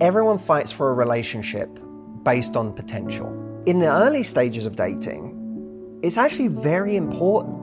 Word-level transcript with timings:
everyone 0.00 0.38
fights 0.38 0.72
for 0.72 0.90
a 0.90 0.94
relationship 0.94 1.78
based 2.22 2.56
on 2.56 2.72
potential. 2.72 3.28
In 3.66 3.78
the 3.78 3.90
early 3.90 4.22
stages 4.22 4.64
of 4.64 4.74
dating, 4.74 6.00
it's 6.02 6.16
actually 6.16 6.48
very 6.48 6.96
important. 6.96 7.58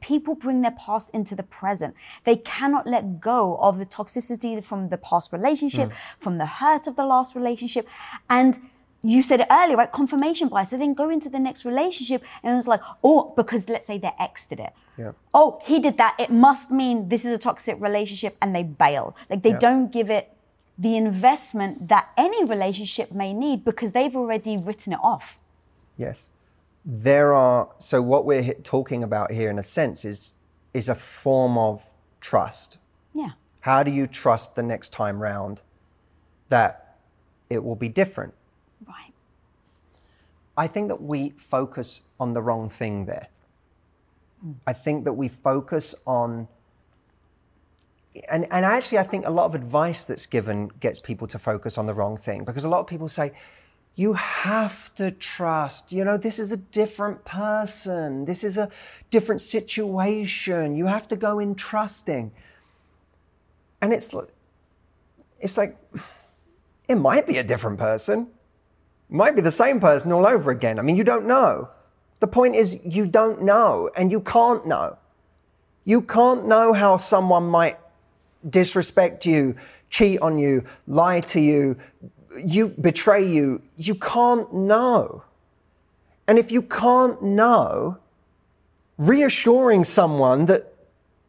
People 0.00 0.34
bring 0.34 0.62
their 0.62 0.72
past 0.72 1.10
into 1.12 1.34
the 1.34 1.42
present. 1.42 1.94
They 2.24 2.36
cannot 2.36 2.86
let 2.86 3.20
go 3.20 3.56
of 3.56 3.78
the 3.78 3.86
toxicity 3.86 4.62
from 4.64 4.88
the 4.88 4.98
past 4.98 5.32
relationship, 5.32 5.90
mm. 5.90 5.94
from 6.20 6.38
the 6.38 6.46
hurt 6.46 6.86
of 6.86 6.96
the 6.96 7.04
last 7.04 7.34
relationship. 7.34 7.86
And 8.30 8.56
you 9.02 9.22
said 9.22 9.40
it 9.40 9.48
earlier, 9.50 9.76
right? 9.76 9.92
Confirmation 9.92 10.48
bias. 10.48 10.70
They 10.70 10.78
then 10.78 10.94
go 10.94 11.10
into 11.10 11.28
the 11.28 11.38
next 11.38 11.64
relationship 11.64 12.22
and 12.42 12.56
it's 12.56 12.66
like, 12.66 12.80
oh, 13.04 13.34
because 13.36 13.68
let's 13.68 13.86
say 13.86 13.98
their 13.98 14.14
ex 14.18 14.46
did 14.46 14.60
it. 14.60 14.72
Yeah. 14.98 15.12
Oh, 15.34 15.60
he 15.64 15.78
did 15.80 15.98
that. 15.98 16.16
It 16.18 16.30
must 16.30 16.70
mean 16.70 17.08
this 17.08 17.24
is 17.24 17.32
a 17.32 17.38
toxic 17.38 17.80
relationship 17.80 18.36
and 18.40 18.54
they 18.54 18.62
bail. 18.62 19.14
Like 19.28 19.42
they 19.42 19.50
Yeah. 19.50 19.58
don't 19.58 19.92
give 19.92 20.10
it 20.10 20.32
the 20.78 20.96
investment 20.96 21.88
that 21.88 22.10
any 22.16 22.44
relationship 22.44 23.12
may 23.12 23.32
need 23.32 23.64
because 23.64 23.92
they've 23.92 24.14
already 24.14 24.56
written 24.56 24.92
it 24.92 24.98
off. 25.02 25.38
Yes. 25.96 26.28
There 26.84 27.32
are 27.34 27.68
so 27.78 28.00
what 28.00 28.24
we're 28.24 28.54
talking 28.62 29.02
about 29.02 29.30
here 29.32 29.50
in 29.50 29.58
a 29.58 29.62
sense 29.62 30.04
is 30.04 30.34
is 30.72 30.88
a 30.88 30.94
form 30.94 31.56
of 31.56 31.94
trust. 32.20 32.78
Yeah. 33.14 33.30
How 33.60 33.82
do 33.82 33.90
you 33.90 34.06
trust 34.06 34.54
the 34.54 34.62
next 34.62 34.90
time 34.92 35.20
round 35.20 35.62
that 36.48 36.96
it 37.50 37.64
will 37.64 37.76
be 37.76 37.88
different? 37.88 38.34
Right. 38.86 39.12
I 40.56 40.66
think 40.68 40.88
that 40.88 41.02
we 41.02 41.30
focus 41.30 42.02
on 42.20 42.34
the 42.34 42.42
wrong 42.42 42.68
thing 42.68 43.06
there. 43.06 43.28
I 44.66 44.72
think 44.72 45.04
that 45.04 45.14
we 45.14 45.28
focus 45.28 45.94
on 46.06 46.48
and, 48.30 48.46
and 48.50 48.64
actually 48.64 48.98
I 48.98 49.02
think 49.02 49.26
a 49.26 49.30
lot 49.30 49.44
of 49.44 49.54
advice 49.54 50.04
that's 50.06 50.26
given 50.26 50.68
gets 50.80 50.98
people 50.98 51.26
to 51.28 51.38
focus 51.38 51.76
on 51.76 51.86
the 51.86 51.94
wrong 51.94 52.16
thing 52.16 52.44
because 52.44 52.64
a 52.64 52.68
lot 52.68 52.80
of 52.80 52.86
people 52.86 53.08
say, 53.08 53.32
you 53.94 54.14
have 54.14 54.94
to 54.94 55.10
trust, 55.10 55.92
you 55.92 56.04
know, 56.04 56.16
this 56.16 56.38
is 56.38 56.50
a 56.50 56.56
different 56.56 57.24
person, 57.24 58.24
this 58.24 58.42
is 58.42 58.56
a 58.58 58.70
different 59.10 59.40
situation, 59.42 60.76
you 60.76 60.86
have 60.86 61.08
to 61.08 61.16
go 61.16 61.38
in 61.38 61.54
trusting. 61.54 62.32
And 63.82 63.92
it's 63.92 64.14
it's 65.38 65.58
like 65.58 65.76
it 66.88 66.96
might 66.96 67.26
be 67.26 67.36
a 67.36 67.44
different 67.44 67.78
person 67.78 68.28
might 69.08 69.36
be 69.36 69.42
the 69.42 69.52
same 69.52 69.80
person 69.80 70.12
all 70.12 70.26
over 70.26 70.50
again. 70.50 70.78
I 70.78 70.82
mean, 70.82 70.96
you 70.96 71.04
don't 71.04 71.26
know. 71.26 71.68
The 72.20 72.26
point 72.26 72.56
is, 72.56 72.78
you 72.84 73.06
don't 73.06 73.42
know, 73.42 73.90
and 73.96 74.10
you 74.10 74.20
can't 74.20 74.66
know. 74.66 74.98
You 75.84 76.02
can't 76.02 76.46
know 76.46 76.72
how 76.72 76.96
someone 76.96 77.48
might 77.48 77.78
disrespect 78.48 79.26
you, 79.26 79.56
cheat 79.90 80.20
on 80.20 80.38
you, 80.38 80.64
lie 80.86 81.20
to 81.20 81.40
you, 81.40 81.76
you 82.44 82.68
betray 82.68 83.26
you. 83.26 83.62
You 83.76 83.94
can't 83.94 84.52
know. 84.52 85.24
And 86.28 86.38
if 86.38 86.50
you 86.50 86.62
can't 86.62 87.22
know, 87.22 87.98
reassuring 88.98 89.84
someone 89.84 90.46
that 90.46 90.74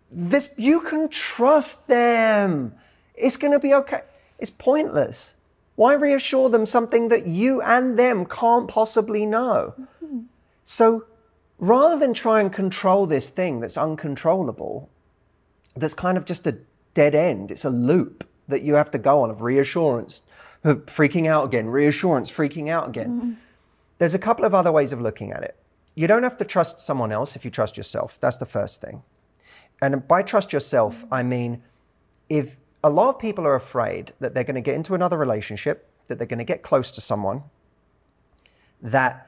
this 0.10 0.50
you 0.58 0.82
can 0.82 1.10
trust 1.10 1.88
them. 1.88 2.74
It's 3.14 3.38
going 3.38 3.54
to 3.54 3.60
be 3.60 3.74
okay. 3.74 4.02
It's 4.40 4.52
pointless. 4.52 5.36
Why 5.76 5.94
reassure 5.94 6.50
them 6.50 6.66
something 6.66 7.10
that 7.10 7.28
you 7.28 7.62
and 7.62 8.00
them 8.00 8.26
can't 8.26 8.68
possibly 8.68 9.26
know? 9.26 9.74
Mm-hmm. 10.04 10.20
So 10.70 11.06
rather 11.60 11.98
than 11.98 12.14
try 12.14 12.42
and 12.42 12.52
control 12.52 13.06
this 13.06 13.30
thing 13.30 13.62
that's 13.62 13.78
uncontrollable, 13.78 14.90
that's 15.78 15.94
kind 15.94 16.18
of 16.18 16.26
just 16.26 16.46
a 16.46 16.58
dead 16.94 17.16
end, 17.16 17.52
it's 17.52 17.64
a 17.64 17.70
loop 17.70 18.28
that 18.50 18.64
you 18.64 18.74
have 18.74 18.92
to 18.92 18.98
go 18.98 19.22
on 19.22 19.30
of 19.30 19.44
reassurance, 19.44 20.24
freaking 20.66 21.26
out 21.26 21.46
again, 21.46 21.68
reassurance, 21.68 22.30
freaking 22.30 22.68
out 22.68 22.90
again. 22.90 23.08
Mm-hmm. 23.08 23.34
There's 23.98 24.14
a 24.14 24.20
couple 24.20 24.44
of 24.44 24.54
other 24.54 24.70
ways 24.70 24.92
of 24.92 25.00
looking 25.00 25.32
at 25.32 25.42
it. 25.42 25.56
You 25.96 26.06
don't 26.06 26.24
have 26.24 26.36
to 26.36 26.44
trust 26.44 26.82
someone 26.82 27.14
else 27.14 27.38
if 27.38 27.46
you 27.46 27.52
trust 27.52 27.78
yourself. 27.78 28.20
That's 28.20 28.36
the 28.36 28.46
first 28.46 28.82
thing. 28.82 29.04
And 29.82 30.06
by 30.06 30.22
trust 30.22 30.52
yourself, 30.52 31.06
mm-hmm. 31.06 31.14
I 31.14 31.24
mean 31.24 31.64
if 32.28 32.58
a 32.84 32.90
lot 32.90 33.08
of 33.08 33.20
people 33.20 33.48
are 33.48 33.56
afraid 33.56 34.12
that 34.20 34.34
they're 34.34 34.44
going 34.44 34.56
to 34.56 34.62
get 34.62 34.76
into 34.76 34.96
another 34.96 35.18
relationship, 35.18 35.90
that 36.08 36.18
they're 36.18 36.28
going 36.28 36.40
to 36.40 36.44
get 36.44 36.62
close 36.62 36.92
to 36.92 37.00
someone, 37.00 37.44
that 38.82 39.27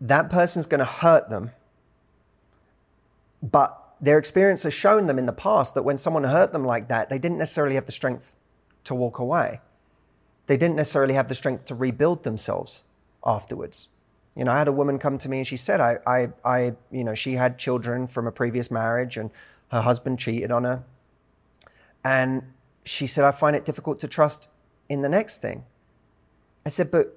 that 0.00 0.30
person's 0.30 0.66
going 0.66 0.80
to 0.80 0.84
hurt 0.84 1.30
them. 1.30 1.50
But 3.42 3.96
their 4.00 4.18
experience 4.18 4.62
has 4.64 4.74
shown 4.74 5.06
them 5.06 5.18
in 5.18 5.26
the 5.26 5.32
past 5.32 5.74
that 5.74 5.82
when 5.82 5.96
someone 5.96 6.24
hurt 6.24 6.52
them 6.52 6.64
like 6.64 6.88
that, 6.88 7.08
they 7.08 7.18
didn't 7.18 7.38
necessarily 7.38 7.74
have 7.74 7.86
the 7.86 7.92
strength 7.92 8.36
to 8.84 8.94
walk 8.94 9.18
away. 9.18 9.60
They 10.46 10.56
didn't 10.56 10.76
necessarily 10.76 11.14
have 11.14 11.28
the 11.28 11.34
strength 11.34 11.64
to 11.66 11.74
rebuild 11.74 12.22
themselves 12.22 12.82
afterwards. 13.24 13.88
You 14.34 14.44
know, 14.44 14.52
I 14.52 14.58
had 14.58 14.68
a 14.68 14.72
woman 14.72 14.98
come 14.98 15.16
to 15.18 15.28
me 15.28 15.38
and 15.38 15.46
she 15.46 15.56
said, 15.56 15.80
I, 15.80 15.98
I, 16.06 16.28
I, 16.44 16.74
you 16.90 17.04
know, 17.04 17.14
she 17.14 17.34
had 17.34 17.56
children 17.56 18.06
from 18.06 18.26
a 18.26 18.32
previous 18.32 18.70
marriage 18.70 19.16
and 19.16 19.30
her 19.70 19.80
husband 19.80 20.18
cheated 20.18 20.50
on 20.50 20.64
her. 20.64 20.82
And 22.02 22.42
she 22.84 23.06
said, 23.06 23.24
I 23.24 23.30
find 23.30 23.54
it 23.56 23.64
difficult 23.64 24.00
to 24.00 24.08
trust 24.08 24.48
in 24.88 25.02
the 25.02 25.08
next 25.08 25.40
thing. 25.40 25.64
I 26.66 26.68
said, 26.68 26.90
but 26.90 27.16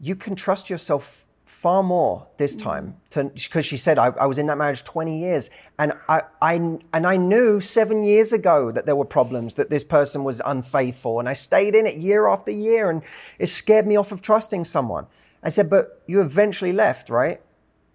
you 0.00 0.16
can 0.16 0.34
trust 0.34 0.70
yourself 0.70 1.25
far 1.56 1.82
more 1.82 2.26
this 2.36 2.54
mm. 2.54 2.60
time 2.60 2.94
because 3.08 3.64
she 3.64 3.78
said 3.78 3.98
I, 3.98 4.08
I 4.08 4.26
was 4.26 4.36
in 4.36 4.46
that 4.48 4.58
marriage 4.58 4.84
20 4.84 5.18
years 5.18 5.48
and 5.78 5.94
I, 6.06 6.20
I 6.42 6.56
and 6.92 7.06
I 7.06 7.16
knew 7.16 7.62
seven 7.62 8.04
years 8.04 8.34
ago 8.34 8.70
that 8.70 8.84
there 8.84 8.94
were 8.94 9.06
problems 9.06 9.54
that 9.54 9.70
this 9.70 9.82
person 9.82 10.22
was 10.22 10.42
unfaithful 10.44 11.18
and 11.18 11.26
I 11.26 11.32
stayed 11.32 11.74
in 11.74 11.86
it 11.86 11.96
year 11.96 12.26
after 12.26 12.50
year 12.50 12.90
and 12.90 13.02
it 13.38 13.46
scared 13.46 13.86
me 13.86 13.96
off 13.96 14.12
of 14.12 14.20
trusting 14.20 14.66
someone. 14.66 15.06
I 15.42 15.48
said, 15.48 15.70
but 15.70 16.02
you 16.06 16.20
eventually 16.20 16.74
left, 16.74 17.08
right? 17.08 17.40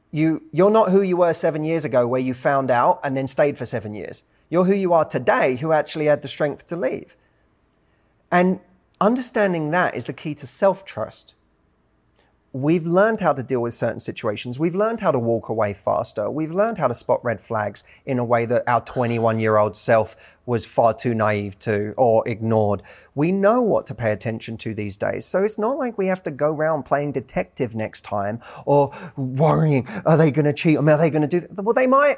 You 0.10 0.42
you're 0.52 0.72
not 0.72 0.90
who 0.90 1.04
you 1.04 1.18
were 1.18 1.34
seven 1.34 1.64
years 1.64 1.86
ago 1.86 2.08
where 2.08 2.20
you 2.20 2.34
found 2.34 2.72
out 2.72 3.00
and 3.04 3.16
then 3.16 3.28
stayed 3.28 3.60
for 3.60 3.68
seven 3.68 3.94
years. 3.94 4.24
You're 4.50 4.66
who 4.66 4.74
you 4.74 4.92
are 4.94 5.06
today 5.06 5.56
who 5.58 5.72
actually 5.72 6.06
had 6.06 6.24
the 6.24 6.28
strength 6.28 6.66
to 6.68 6.76
leave. 6.76 7.16
And 8.32 8.60
understanding 9.00 9.70
that 9.70 9.96
is 9.96 10.06
the 10.06 10.14
key 10.14 10.34
to 10.34 10.48
self-trust 10.48 11.36
we've 12.54 12.86
learned 12.86 13.22
how 13.22 13.32
to 13.32 13.42
deal 13.42 13.62
with 13.62 13.74
certain 13.74 14.00
situations. 14.00 14.60
We've 14.60 14.76
learned 14.76 15.00
how 15.00 15.12
to 15.12 15.20
walk 15.20 15.48
away 15.50 15.74
faster. 15.74 16.30
We've 16.30 16.52
learned 16.52 16.78
how 16.78 16.88
to 16.88 16.94
spot 16.94 17.24
red 17.24 17.40
flags 17.40 17.84
in 18.06 18.20
a 18.20 18.26
way 18.26 18.46
that 18.46 18.64
our 18.68 18.82
21 18.82 19.40
year 19.40 19.58
old 19.58 19.76
self 19.78 20.16
was 20.46 20.66
far 20.66 20.94
too 20.94 21.14
naive 21.14 21.58
to 21.60 21.94
or 21.96 22.28
ignored. 22.28 22.84
We 23.16 23.32
know 23.32 23.62
what 23.62 23.88
to 23.88 23.96
pay 23.96 24.12
attention 24.12 24.58
to 24.58 24.74
these 24.74 24.98
days. 24.98 25.26
So 25.26 25.44
it's 25.44 25.58
not 25.58 25.78
like 25.78 25.98
we 25.98 26.08
have 26.08 26.24
to 26.24 26.32
go 26.32 26.54
around 26.54 26.84
playing 26.84 27.14
detective 27.14 27.74
next 27.74 28.02
time 28.02 28.42
or 28.66 28.92
worrying, 29.16 29.88
are 30.06 30.18
they 30.18 30.32
going 30.32 30.46
to 30.46 30.54
cheat 30.54 30.82
me? 30.82 30.92
Are 30.92 30.98
they 30.98 31.10
going 31.10 31.22
to 31.22 31.28
do 31.28 31.40
that? 31.40 31.62
Well, 31.62 31.74
they 31.74 31.88
might 31.88 32.18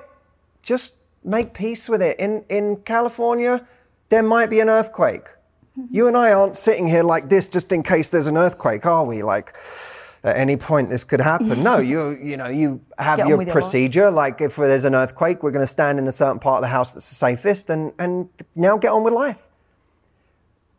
just 0.63 0.95
make 1.23 1.53
peace 1.53 1.87
with 1.87 2.01
it. 2.01 2.19
In, 2.19 2.43
in 2.49 2.77
California, 2.77 3.67
there 4.09 4.23
might 4.23 4.49
be 4.49 4.61
an 4.61 4.69
earthquake. 4.69 5.25
Mm-hmm. 5.77 5.93
You 5.93 6.07
and 6.07 6.17
I 6.17 6.31
aren't 6.31 6.57
sitting 6.57 6.87
here 6.87 7.03
like 7.03 7.29
this 7.29 7.47
just 7.47 7.71
in 7.71 7.83
case 7.83 8.09
there's 8.09 8.27
an 8.27 8.37
earthquake, 8.37 8.85
are 8.85 9.05
we? 9.05 9.21
Like, 9.21 9.55
at 10.23 10.37
any 10.37 10.55
point 10.55 10.89
this 10.89 11.03
could 11.03 11.19
happen. 11.19 11.63
No, 11.63 11.77
you 11.91 12.17
you 12.21 12.37
know 12.37 12.47
you 12.47 12.81
have 12.97 13.17
Get 13.17 13.27
your 13.27 13.37
with 13.37 13.47
your 13.47 13.53
procedure. 13.53 14.09
Like 14.09 14.41
if 14.41 14.55
there's 14.55 14.85
an 14.85 14.95
earthquake, 14.95 15.43
we're 15.43 15.51
going 15.51 15.63
to 15.65 15.67
stand 15.67 15.99
in 15.99 16.07
a 16.07 16.11
certain 16.11 16.39
part 16.39 16.57
of 16.57 16.61
the 16.61 16.69
house 16.69 16.91
that's 16.93 17.09
the 17.09 17.15
safest, 17.15 17.69
and 17.69 17.91
and 17.99 18.29
now 18.55 18.77
get 18.77 18.91
on 18.91 19.03
with 19.03 19.13
life. 19.13 19.49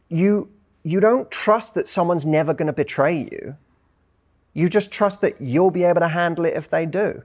You 0.08 0.50
you 0.82 1.00
don't 1.00 1.30
trust 1.30 1.74
that 1.74 1.88
someone's 1.88 2.26
never 2.26 2.54
going 2.54 2.66
to 2.66 2.72
betray 2.72 3.28
you. 3.30 3.56
You 4.52 4.68
just 4.68 4.92
trust 4.92 5.20
that 5.22 5.40
you'll 5.40 5.72
be 5.72 5.82
able 5.82 6.00
to 6.00 6.08
handle 6.08 6.44
it 6.44 6.54
if 6.54 6.68
they 6.68 6.86
do, 6.86 7.22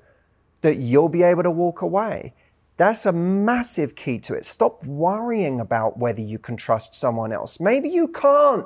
that 0.62 0.78
you'll 0.78 1.10
be 1.10 1.24
able 1.24 1.44
to 1.44 1.52
walk 1.52 1.82
away. 1.82 2.34
That's 2.78 3.06
a 3.06 3.12
massive 3.12 3.96
key 3.96 4.20
to 4.20 4.34
it. 4.34 4.46
Stop 4.46 4.86
worrying 4.86 5.60
about 5.60 6.00
whether 6.00 6.22
you 6.22 6.40
can 6.40 6.56
trust 6.56 6.96
someone 6.96 7.34
else. 7.34 7.60
Maybe 7.60 7.90
you 7.90 8.08
can't. 8.08 8.66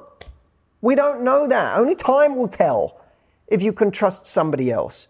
We 0.81 0.93
don't 0.93 1.23
know 1.23 1.47
that. 1.47 1.77
Only 1.77 1.95
time 1.95 2.35
will 2.35 2.47
tell 2.47 3.02
if 3.47 3.61
you 3.61 3.73
can 3.73 3.91
trust 3.91 4.25
somebody 4.25 4.71
else. 4.71 5.07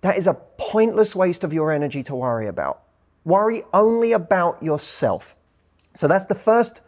That 0.00 0.16
is 0.16 0.26
a 0.26 0.34
pointless 0.56 1.16
waste 1.16 1.44
of 1.44 1.52
your 1.52 1.72
energy 1.72 2.02
to 2.04 2.14
worry 2.14 2.46
about. 2.46 2.82
Worry 3.24 3.62
only 3.74 4.12
about 4.12 4.62
yourself. 4.62 5.36
So 5.94 6.06
that's 6.06 6.26
the 6.26 6.34
first 6.34 6.82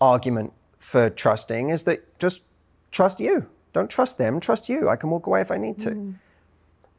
argument 0.00 0.52
for 0.78 1.10
trusting 1.10 1.70
is 1.70 1.84
that 1.84 2.18
just 2.18 2.42
trust 2.90 3.20
you. 3.20 3.48
Don't 3.72 3.90
trust 3.90 4.18
them, 4.18 4.40
trust 4.40 4.68
you. 4.68 4.88
I 4.88 4.96
can 4.96 5.10
walk 5.10 5.26
away 5.26 5.40
if 5.40 5.50
I 5.50 5.56
need 5.56 5.78
to. 5.80 5.90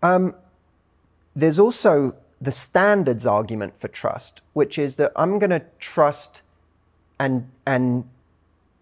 Um, 0.01 0.35
there's 1.35 1.59
also 1.59 2.15
the 2.39 2.51
standards 2.51 3.25
argument 3.25 3.75
for 3.75 3.87
trust, 3.87 4.41
which 4.53 4.77
is 4.77 4.95
that 4.95 5.11
I'm 5.15 5.39
going 5.39 5.49
to 5.49 5.63
trust 5.79 6.41
and 7.19 7.49
and 7.65 8.05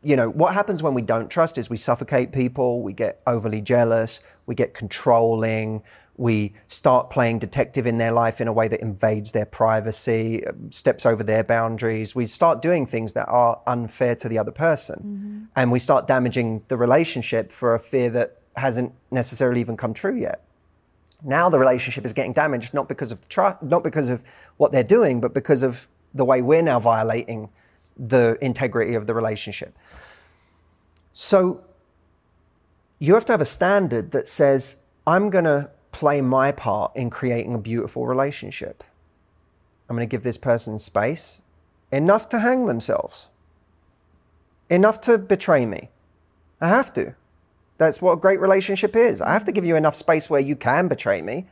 you 0.03 0.15
know 0.15 0.29
what 0.29 0.53
happens 0.53 0.83
when 0.83 0.93
we 0.93 1.01
don't 1.01 1.29
trust 1.29 1.57
is 1.57 1.69
we 1.69 1.77
suffocate 1.77 2.31
people, 2.31 2.81
we 2.81 2.93
get 2.93 3.21
overly 3.27 3.61
jealous, 3.61 4.21
we 4.45 4.55
get 4.55 4.73
controlling, 4.73 5.81
We 6.17 6.53
start 6.67 7.11
playing 7.11 7.39
detective 7.39 7.85
in 7.85 7.99
their 7.99 8.11
life 8.11 8.41
in 8.41 8.47
a 8.47 8.53
way 8.53 8.67
that 8.67 8.81
invades 8.81 9.31
their 9.31 9.45
privacy, 9.45 10.45
um, 10.47 10.71
steps 10.71 11.05
over 11.05 11.23
their 11.23 11.43
boundaries. 11.43 12.15
We 12.15 12.25
start 12.25 12.61
doing 12.61 12.87
things 12.87 13.13
that 13.13 13.27
are 13.27 13.61
unfair 13.67 14.15
to 14.15 14.27
the 14.27 14.39
other 14.39 14.51
person. 14.51 14.95
Mm-hmm. 14.95 15.45
And 15.55 15.71
we 15.71 15.77
start 15.77 16.07
damaging 16.07 16.63
the 16.69 16.77
relationship 16.77 17.51
for 17.51 17.75
a 17.75 17.79
fear 17.79 18.09
that 18.11 18.41
hasn't 18.55 18.93
necessarily 19.11 19.61
even 19.61 19.77
come 19.77 19.93
true 19.93 20.15
yet. 20.15 20.43
Now 21.23 21.49
the 21.49 21.59
relationship 21.59 22.03
is 22.05 22.13
getting 22.13 22.33
damaged 22.33 22.73
not 22.73 22.87
because 22.87 23.11
of 23.11 23.27
tr- 23.29 23.57
not 23.61 23.83
because 23.83 24.09
of 24.09 24.23
what 24.57 24.71
they're 24.71 24.83
doing, 24.83 25.21
but 25.21 25.33
because 25.35 25.61
of 25.61 25.87
the 26.15 26.25
way 26.25 26.41
we're 26.41 26.63
now 26.63 26.79
violating 26.79 27.49
the 27.97 28.37
integrity 28.41 28.95
of 28.95 29.07
the 29.07 29.13
relationship. 29.13 29.77
So 31.13 31.61
you 32.99 33.13
have 33.13 33.25
to 33.25 33.33
have 33.33 33.41
a 33.41 33.45
standard 33.45 34.11
that 34.11 34.27
says, 34.27 34.77
I'm 35.05 35.29
going 35.29 35.45
to 35.45 35.69
play 35.91 36.21
my 36.21 36.51
part 36.51 36.95
in 36.95 37.09
creating 37.09 37.55
a 37.55 37.59
beautiful 37.59 38.05
relationship. 38.05 38.83
I'm 39.89 39.95
going 39.95 40.07
to 40.07 40.11
give 40.11 40.23
this 40.23 40.37
person 40.37 40.77
space, 40.77 41.41
enough 41.91 42.29
to 42.29 42.39
hang 42.39 42.65
themselves, 42.65 43.27
enough 44.69 45.01
to 45.01 45.17
betray 45.17 45.65
me. 45.65 45.89
I 46.59 46.67
have 46.67 46.93
to. 46.93 47.15
That's 47.77 48.01
what 48.01 48.13
a 48.13 48.17
great 48.17 48.39
relationship 48.39 48.95
is. 48.95 49.21
I 49.21 49.31
have 49.33 49.45
to 49.45 49.51
give 49.51 49.65
you 49.65 49.75
enough 49.75 49.95
space 49.95 50.29
where 50.29 50.41
you 50.41 50.55
can 50.55 50.87
betray 50.87 51.21
me, 51.21 51.47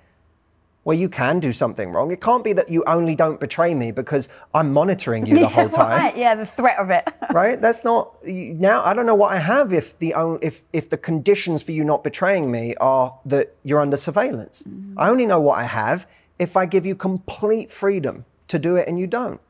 where 0.86 0.96
you 0.96 1.10
can 1.10 1.40
do 1.40 1.52
something 1.52 1.90
wrong. 1.90 2.12
It 2.12 2.22
can't 2.22 2.44
be 2.44 2.54
that 2.54 2.70
you 2.70 2.84
only 2.86 3.16
don't 3.16 3.40
betray 3.40 3.74
me 3.74 3.90
because 3.90 4.30
I'm 4.54 4.72
monitoring 4.72 5.26
you 5.26 5.40
the 5.40 5.48
whole 5.48 5.68
time 5.82 6.00
Right, 6.00 6.16
yeah, 6.16 6.36
the 6.36 6.46
threat 6.46 6.78
of 6.78 6.92
it. 6.92 7.12
right? 7.34 7.60
That's 7.60 7.84
not 7.84 8.24
now. 8.24 8.84
I 8.84 8.94
don't 8.94 9.08
know 9.08 9.16
what 9.16 9.34
I 9.34 9.40
have 9.40 9.74
if 9.74 9.98
the 9.98 10.14
if 10.44 10.62
if 10.74 10.92
the 10.92 10.98
conditions 10.98 11.64
for 11.64 11.72
you 11.72 11.84
not 11.84 12.04
betraying 12.04 12.52
me 12.52 12.76
are 12.76 13.18
that 13.26 13.56
you're 13.64 13.82
under 13.82 13.98
surveillance. 13.98 14.62
Mm. 14.62 14.94
I 14.96 15.10
only 15.10 15.26
know 15.26 15.42
what 15.42 15.58
I 15.58 15.64
have 15.64 16.06
if 16.38 16.56
I 16.56 16.68
give 16.68 16.86
you 16.86 16.96
complete 16.96 17.72
freedom 17.72 18.26
to 18.50 18.60
do 18.60 18.76
it 18.76 18.88
and 18.88 19.00
you 19.00 19.08
don't. 19.08 19.42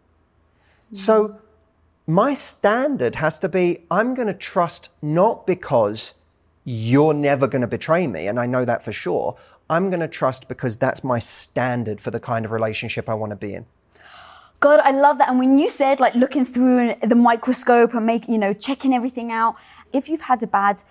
Mm. 0.94 0.98
So 0.98 1.38
my 2.08 2.34
standard 2.34 3.18
has 3.18 3.40
to 3.40 3.50
be 3.50 3.80
I'm 3.92 4.14
going 4.14 4.30
to 4.30 4.34
trust 4.34 4.88
not 5.02 5.46
because 5.46 6.14
you're 6.64 7.14
never 7.14 7.46
going 7.46 7.62
to 7.62 7.68
betray 7.68 8.08
me 8.08 8.28
and 8.28 8.40
I 8.40 8.46
know 8.46 8.64
that 8.64 8.86
for 8.86 8.94
sure. 8.94 9.36
I'm 9.70 9.90
going 9.90 10.00
to 10.00 10.08
trust 10.08 10.48
because 10.48 10.78
that's 10.78 11.04
my 11.04 11.20
standard 11.20 12.00
for 12.00 12.12
the 12.12 12.20
kind 12.20 12.46
of 12.46 12.52
relationship 12.52 13.10
I 13.10 13.14
want 13.16 13.32
to 13.32 13.36
be 13.36 13.54
in. 13.54 13.66
God, 14.60 14.80
I 14.84 14.92
love 14.92 15.18
that. 15.18 15.30
And 15.30 15.40
when 15.40 15.60
you 15.60 15.70
said 15.70 16.00
like 16.00 16.16
looking 16.16 16.46
through 16.46 16.96
the 17.04 17.16
microscope 17.16 17.94
and 17.94 18.06
making, 18.06 18.34
you 18.34 18.40
know, 18.40 18.54
checking 18.54 18.94
everything 18.94 19.32
out, 19.32 19.56
if 19.92 20.08
you've 20.08 20.22
had 20.22 20.42
a 20.44 20.48
bad, 20.48 20.84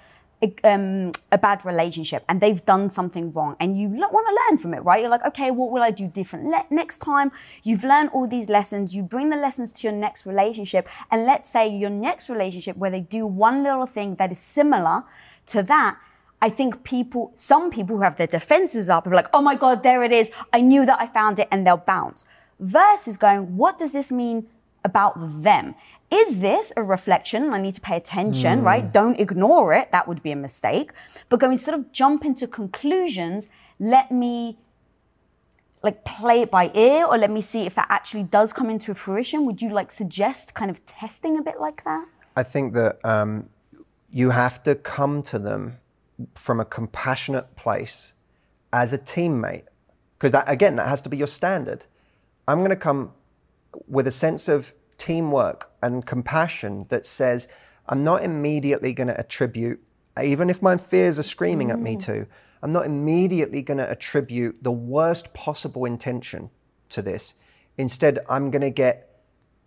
um, 0.62 1.12
a 1.32 1.38
bad 1.38 1.64
relationship 1.64 2.24
and 2.28 2.40
they've 2.40 2.64
done 2.66 2.90
something 2.90 3.32
wrong 3.32 3.56
and 3.60 3.78
you 3.78 3.88
want 3.88 4.26
to 4.28 4.38
learn 4.44 4.58
from 4.58 4.74
it, 4.74 4.80
right? 4.80 5.00
You're 5.00 5.10
like, 5.10 5.24
okay, 5.24 5.50
what 5.50 5.70
will 5.70 5.82
I 5.82 5.90
do 5.90 6.06
different 6.06 6.46
Le- 6.46 6.66
next 6.70 6.98
time? 6.98 7.32
You've 7.62 7.84
learned 7.84 8.10
all 8.12 8.26
these 8.26 8.48
lessons. 8.48 8.94
You 8.94 9.02
bring 9.02 9.30
the 9.30 9.36
lessons 9.36 9.72
to 9.72 9.88
your 9.88 9.96
next 9.96 10.26
relationship, 10.26 10.88
and 11.10 11.24
let's 11.24 11.50
say 11.50 11.66
your 11.68 11.90
next 11.90 12.28
relationship 12.28 12.76
where 12.76 12.90
they 12.90 13.00
do 13.00 13.26
one 13.26 13.62
little 13.62 13.86
thing 13.86 14.16
that 14.16 14.30
is 14.30 14.38
similar 14.38 15.04
to 15.46 15.62
that. 15.62 15.96
I 16.44 16.50
think 16.50 16.84
people, 16.84 17.32
some 17.36 17.70
people 17.70 17.96
who 17.96 18.02
have 18.02 18.16
their 18.16 18.26
defenses 18.26 18.90
up 18.90 19.06
are 19.06 19.14
like, 19.14 19.28
oh 19.32 19.40
my 19.40 19.54
God, 19.54 19.82
there 19.82 20.04
it 20.04 20.12
is. 20.12 20.30
I 20.52 20.60
knew 20.60 20.84
that 20.84 21.00
I 21.00 21.06
found 21.06 21.38
it 21.38 21.48
and 21.50 21.66
they'll 21.66 21.78
bounce. 21.78 22.26
Versus 22.60 23.16
going, 23.16 23.56
what 23.56 23.78
does 23.78 23.92
this 23.92 24.12
mean 24.12 24.46
about 24.84 25.14
them? 25.42 25.74
Is 26.10 26.40
this 26.40 26.70
a 26.76 26.82
reflection? 26.82 27.54
I 27.54 27.62
need 27.62 27.76
to 27.76 27.80
pay 27.80 27.96
attention, 27.96 28.60
right? 28.62 28.92
Don't 28.92 29.18
ignore 29.18 29.72
it. 29.72 29.90
That 29.90 30.06
would 30.06 30.22
be 30.22 30.32
a 30.32 30.36
mistake. 30.36 30.92
But 31.30 31.40
go 31.40 31.50
instead 31.50 31.74
of 31.74 31.90
jump 31.92 32.26
into 32.26 32.46
conclusions, 32.46 33.48
let 33.80 34.12
me 34.12 34.58
like 35.82 36.04
play 36.04 36.42
it 36.42 36.50
by 36.50 36.70
ear 36.74 37.06
or 37.06 37.16
let 37.16 37.30
me 37.30 37.40
see 37.40 37.62
if 37.62 37.74
that 37.76 37.86
actually 37.88 38.24
does 38.24 38.52
come 38.52 38.68
into 38.68 38.92
fruition. 38.92 39.46
Would 39.46 39.62
you 39.62 39.70
like 39.70 39.90
suggest 39.90 40.52
kind 40.52 40.70
of 40.70 40.84
testing 40.84 41.38
a 41.38 41.42
bit 41.42 41.58
like 41.58 41.84
that? 41.84 42.04
I 42.36 42.42
think 42.42 42.74
that 42.74 43.02
um, 43.02 43.48
you 44.10 44.28
have 44.28 44.62
to 44.64 44.74
come 44.74 45.22
to 45.22 45.38
them 45.38 45.78
from 46.34 46.60
a 46.60 46.64
compassionate 46.64 47.56
place 47.56 48.12
as 48.72 48.92
a 48.92 48.98
teammate, 48.98 49.64
because 50.18 50.32
that 50.32 50.48
again, 50.48 50.76
that 50.76 50.88
has 50.88 51.02
to 51.02 51.08
be 51.08 51.16
your 51.16 51.26
standard. 51.26 51.86
I'm 52.46 52.58
going 52.58 52.70
to 52.70 52.76
come 52.76 53.12
with 53.86 54.06
a 54.06 54.12
sense 54.12 54.48
of 54.48 54.72
teamwork 54.98 55.70
and 55.82 56.06
compassion 56.06 56.86
that 56.88 57.04
says, 57.06 57.48
I'm 57.88 58.04
not 58.04 58.22
immediately 58.22 58.92
going 58.92 59.08
to 59.08 59.18
attribute, 59.18 59.82
even 60.22 60.50
if 60.50 60.62
my 60.62 60.76
fears 60.76 61.18
are 61.18 61.24
screaming 61.24 61.70
at 61.70 61.80
me 61.80 61.96
mm. 61.96 62.02
too, 62.02 62.26
I'm 62.62 62.72
not 62.72 62.86
immediately 62.86 63.60
going 63.60 63.78
to 63.78 63.90
attribute 63.90 64.62
the 64.62 64.72
worst 64.72 65.34
possible 65.34 65.84
intention 65.84 66.50
to 66.90 67.02
this. 67.02 67.34
Instead, 67.76 68.20
I'm 68.28 68.50
going 68.50 68.62
to 68.62 68.70
get 68.70 69.20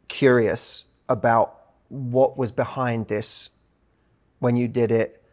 curious 0.07 0.85
about 1.09 1.59
what 1.89 2.37
was 2.37 2.51
behind 2.51 3.07
this 3.07 3.49
when 4.39 4.55
you 4.55 4.67
did 4.67 4.91
it. 4.91 5.23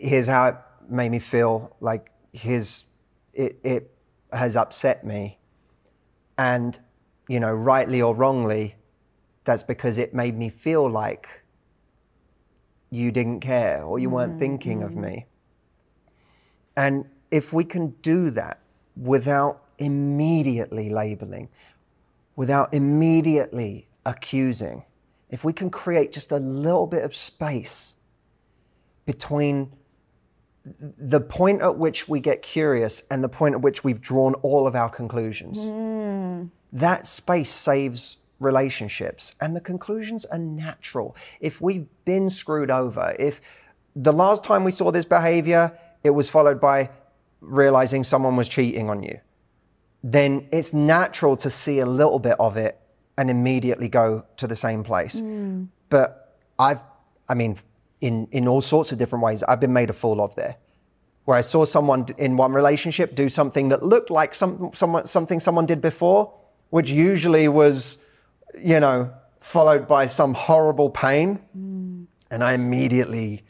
Here's 0.00 0.26
how 0.26 0.46
it 0.46 0.56
made 0.88 1.10
me 1.10 1.18
feel. 1.18 1.76
Like 1.80 2.10
here's 2.32 2.84
it. 3.32 3.58
It 3.62 3.90
has 4.32 4.56
upset 4.56 5.04
me, 5.04 5.38
and 6.36 6.78
you 7.28 7.40
know, 7.40 7.52
rightly 7.52 8.00
or 8.00 8.14
wrongly, 8.14 8.76
that's 9.44 9.62
because 9.62 9.98
it 9.98 10.14
made 10.14 10.36
me 10.36 10.48
feel 10.48 10.88
like 10.88 11.28
you 12.90 13.10
didn't 13.10 13.40
care 13.40 13.82
or 13.82 13.98
you 13.98 14.08
weren't 14.08 14.32
mm-hmm. 14.32 14.40
thinking 14.40 14.82
of 14.82 14.92
mm-hmm. 14.92 15.02
me. 15.02 15.26
And 16.76 17.04
if 17.30 17.52
we 17.52 17.64
can 17.64 17.90
do 18.02 18.30
that 18.30 18.60
without 18.96 19.62
immediately 19.78 20.88
labeling, 20.88 21.48
without 22.36 22.72
immediately 22.72 23.88
accusing, 24.06 24.84
if 25.28 25.44
we 25.44 25.52
can 25.52 25.70
create 25.70 26.12
just 26.12 26.32
a 26.32 26.38
little 26.38 26.86
bit 26.86 27.02
of 27.02 27.14
space 27.14 27.96
between 29.04 29.72
the 30.64 31.20
point 31.20 31.62
at 31.62 31.78
which 31.78 32.08
we 32.08 32.20
get 32.20 32.42
curious 32.42 33.02
and 33.10 33.22
the 33.22 33.28
point 33.28 33.54
at 33.54 33.60
which 33.62 33.84
we've 33.84 34.00
drawn 34.00 34.34
all 34.34 34.66
of 34.66 34.74
our 34.74 34.88
conclusions, 34.88 35.58
hmm. 35.58 36.44
that 36.72 37.06
space 37.06 37.50
saves 37.50 38.16
relationships. 38.40 39.34
And 39.40 39.56
the 39.56 39.60
conclusions 39.60 40.24
are 40.26 40.38
natural. 40.38 41.16
If 41.40 41.60
we've 41.60 41.86
been 42.04 42.28
screwed 42.28 42.70
over, 42.70 43.14
if 43.18 43.40
the 43.96 44.12
last 44.12 44.44
time 44.44 44.64
we 44.64 44.70
saw 44.70 44.90
this 44.90 45.04
behavior, 45.04 45.76
it 46.04 46.10
was 46.10 46.28
followed 46.28 46.60
by 46.60 46.90
realizing 47.40 48.04
someone 48.04 48.36
was 48.36 48.48
cheating 48.48 48.90
on 48.90 49.02
you, 49.02 49.18
then 50.02 50.48
it's 50.52 50.72
natural 50.72 51.36
to 51.36 51.50
see 51.50 51.80
a 51.80 51.86
little 51.86 52.18
bit 52.18 52.36
of 52.38 52.56
it 52.56 52.78
and 53.16 53.30
immediately 53.30 53.88
go 53.88 54.24
to 54.36 54.46
the 54.46 54.56
same 54.56 54.84
place. 54.84 55.18
Hmm. 55.18 55.64
But 55.88 56.36
I've, 56.58 56.82
I 57.28 57.34
mean, 57.34 57.56
in, 58.00 58.28
in 58.30 58.46
all 58.48 58.60
sorts 58.60 58.92
of 58.92 58.98
different 58.98 59.24
ways, 59.24 59.42
I've 59.42 59.60
been 59.60 59.72
made 59.72 59.90
a 59.90 59.92
fool 59.92 60.20
of 60.20 60.34
there. 60.34 60.56
Where 61.24 61.36
I 61.36 61.42
saw 61.42 61.64
someone 61.64 62.06
in 62.16 62.36
one 62.36 62.52
relationship 62.52 63.14
do 63.14 63.28
something 63.28 63.68
that 63.68 63.82
looked 63.82 64.10
like 64.10 64.34
some, 64.34 64.70
someone, 64.72 65.06
something 65.06 65.40
someone 65.40 65.66
did 65.66 65.80
before, 65.80 66.32
which 66.70 66.90
usually 66.90 67.48
was, 67.48 67.98
you 68.58 68.80
know, 68.80 69.12
followed 69.38 69.86
by 69.86 70.06
some 70.06 70.34
horrible 70.34 70.90
pain. 70.90 71.40
Mm. 71.56 72.06
And 72.30 72.44
I 72.44 72.52
immediately 72.52 73.42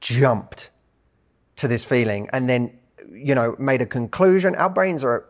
jumped 0.00 0.70
to 1.56 1.68
this 1.68 1.84
feeling 1.84 2.28
and 2.32 2.48
then 2.48 2.76
you 3.08 3.34
know 3.34 3.54
made 3.58 3.80
a 3.80 3.86
conclusion 3.86 4.54
our 4.56 4.68
brains 4.68 5.04
are 5.04 5.26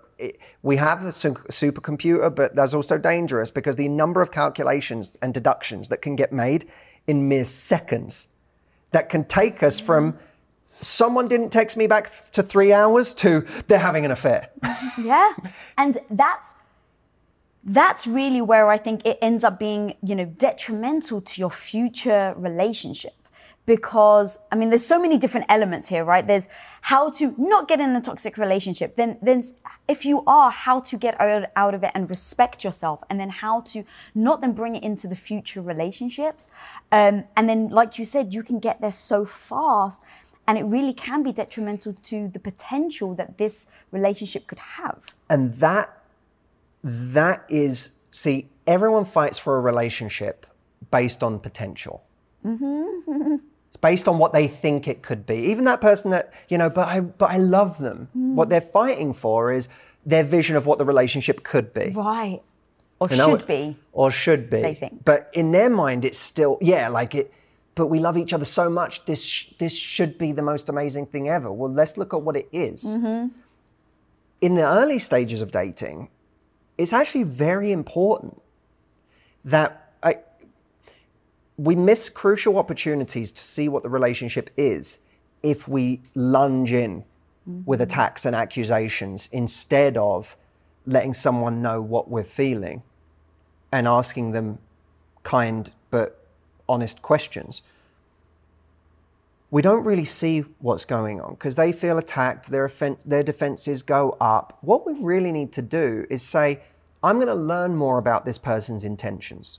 we 0.63 0.77
have 0.77 1.05
a 1.05 1.09
supercomputer 1.09 2.35
but 2.35 2.55
that's 2.57 2.73
also 2.73 2.97
dangerous 2.97 3.51
because 3.51 3.77
the 3.77 3.89
number 3.89 4.23
of 4.23 4.31
calculations 4.31 5.19
and 5.21 5.35
deductions 5.35 5.89
that 5.89 6.01
can 6.01 6.17
get 6.17 6.33
made 6.33 6.69
in 7.07 7.29
mere 7.29 7.45
seconds 7.45 8.29
that 8.93 9.09
can 9.09 9.25
take 9.25 9.63
us 9.63 9.81
from 9.81 10.19
someone 10.81 11.29
didn't 11.29 11.51
text 11.51 11.77
me 11.77 11.87
back 11.87 12.11
th- 12.11 12.31
to 12.33 12.43
3 12.43 12.73
hours 12.73 13.15
to 13.15 13.45
they're 13.69 13.79
having 13.79 14.05
an 14.05 14.11
affair 14.11 14.49
Yeah. 14.99 15.33
And 15.79 15.99
that's 16.11 16.55
that's 17.65 18.07
really 18.07 18.41
where 18.41 18.69
I 18.69 18.79
think 18.79 19.07
it 19.07 19.19
ends 19.23 19.45
up 19.45 19.59
being, 19.59 19.95
you 20.03 20.17
know, 20.17 20.25
detrimental 20.25 21.21
to 21.21 21.41
your 21.41 21.51
future 21.51 22.35
relationship. 22.37 23.13
Because 23.67 24.39
I 24.51 24.57
mean, 24.57 24.71
there's 24.71 24.85
so 24.85 25.01
many 25.01 25.17
different 25.19 25.47
elements 25.49 25.87
here, 25.87 26.05
right? 26.05 26.27
There's 26.27 26.49
how 26.81 27.11
to 27.11 27.35
not 27.39 27.69
get 27.69 27.81
in 27.81 27.95
a 27.95 28.01
toxic 28.01 28.37
relationship. 28.37 28.97
Then, 28.97 29.19
then 29.23 29.45
if 29.89 30.05
you 30.05 30.23
are, 30.27 30.51
how 30.51 30.81
to 30.81 30.97
get 30.97 31.21
out, 31.21 31.51
out 31.57 31.75
of 31.75 31.83
it 31.83 31.91
and 31.95 32.09
respect 32.09 32.65
yourself, 32.65 33.03
and 33.11 33.19
then 33.21 33.31
how 33.31 33.61
to 33.63 33.85
not 34.15 34.41
then 34.41 34.53
bring 34.53 34.77
it 34.77 34.83
into 34.83 35.07
the 35.09 35.17
future 35.17 35.61
relationships. 35.61 36.49
Um, 36.91 37.25
and 37.37 37.49
then, 37.49 37.69
like 37.69 37.99
you 37.99 38.05
said, 38.05 38.33
you 38.33 38.43
can 38.43 38.59
get 38.59 38.81
there 38.81 38.93
so 38.93 39.25
fast, 39.25 40.01
and 40.47 40.59
it 40.59 40.65
really 40.65 40.95
can 40.95 41.23
be 41.23 41.33
detrimental 41.33 41.95
to 41.95 42.29
the 42.29 42.39
potential 42.39 43.15
that 43.15 43.39
this 43.39 43.67
relationship 43.91 44.47
could 44.47 44.59
have. 44.59 45.15
and 45.29 45.55
that 45.55 45.99
that 46.85 47.45
is 47.49 47.93
see 48.11 48.49
everyone 48.67 49.05
fights 49.05 49.39
for 49.39 49.57
a 49.57 49.61
relationship 49.61 50.47
based 50.91 51.23
on 51.23 51.39
potential 51.39 52.03
It's 52.45 53.45
based 53.83 54.09
on 54.09 54.17
what 54.17 54.33
they 54.33 54.49
think 54.49 54.89
it 54.89 55.03
could 55.03 55.27
be. 55.27 55.37
Even 55.37 55.67
that 55.67 55.83
person 55.83 56.11
that, 56.13 56.33
you 56.49 56.57
know, 56.57 56.71
but 56.71 56.89
I 56.89 57.01
but 57.01 57.29
I 57.29 57.37
love 57.37 57.77
them. 57.79 58.09
What 58.15 58.49
they're 58.49 58.63
fighting 58.63 59.13
for 59.13 59.53
is 59.53 59.69
their 60.07 60.25
vision 60.25 60.57
of 60.57 60.65
what 60.65 60.79
the 60.79 60.87
relationship 60.87 61.43
could 61.43 61.75
be. 61.75 61.91
Right. 61.91 62.41
Or 62.99 63.09
You 63.11 63.17
know, 63.17 63.37
should 63.37 63.47
be. 63.47 63.77
Or 63.93 64.11
should 64.11 64.49
be. 64.49 64.63
They 64.63 64.75
think. 64.75 65.05
But 65.05 65.29
in 65.33 65.51
their 65.51 65.69
mind, 65.69 66.05
it's 66.05 66.19
still, 66.19 66.57
yeah, 66.61 66.89
like 66.89 67.15
it, 67.15 67.33
but 67.75 67.89
we 67.89 67.99
love 67.99 68.17
each 68.17 68.33
other 68.33 68.45
so 68.45 68.71
much. 68.71 69.05
This, 69.07 69.25
sh- 69.25 69.51
this 69.59 69.73
should 69.73 70.19
be 70.19 70.31
the 70.33 70.43
most 70.43 70.69
amazing 70.69 71.07
thing 71.07 71.29
ever. 71.29 71.51
Well, 71.51 71.73
let's 71.73 71.97
look 71.97 72.15
at 72.15 72.23
what 72.23 72.37
it 72.37 72.49
is. 72.53 72.85
Mm-hmm. 72.85 73.29
In 74.41 74.55
the 74.55 74.65
early 74.65 75.01
stages 75.01 75.43
of 75.43 75.51
dating, 75.51 76.09
it's 76.79 76.93
actually 76.93 77.25
very 77.25 77.73
important 77.73 78.41
that 79.45 79.82
we 81.57 81.77
miss 81.77 82.09
crucial 82.09 82.57
opportunities 82.57 83.31
to 83.33 83.43
see 83.43 83.69
what 83.69 83.83
the 83.83 83.89
relationship 83.89 84.51
is 84.57 84.99
if 85.43 85.69
we 85.69 86.01
lunge 86.15 86.73
in 86.73 87.05
with 87.47 87.81
mm-hmm. 87.81 87.83
attacks 87.83 88.25
and 88.27 88.35
accusations 88.35 89.29
instead 89.33 89.97
of 89.97 90.37
letting 90.87 91.13
someone 91.13 91.63
know 91.63 91.81
what 91.81 92.09
we're 92.09 92.25
feeling 92.25 92.83
and 93.71 93.87
asking 93.87 94.33
them 94.33 94.59
kind 95.23 95.73
but 95.91 96.27
honest 96.69 97.03
questions. 97.03 97.63
We 99.51 99.61
don't 99.61 99.85
really 99.85 100.07
see 100.07 100.45
what's 100.61 100.87
going 100.87 101.21
on 101.21 101.35
because 101.35 101.57
they 101.57 101.73
feel 101.73 101.99
attacked, 101.99 102.51
their, 102.51 102.65
offen- 102.65 102.97
their 103.05 103.23
defenses 103.23 103.83
go 103.83 104.17
up. 104.21 104.59
What 104.63 104.87
we 104.87 104.95
really 104.95 105.31
need 105.31 105.53
to 105.53 105.63
do 105.63 106.07
is 106.09 106.23
say, 106.23 106.63
I'm 107.03 107.17
going 107.17 107.27
to 107.27 107.35
learn 107.35 107.77
more 107.77 107.99
about 107.99 108.25
this 108.25 108.39
person's 108.39 108.85
intentions 108.85 109.59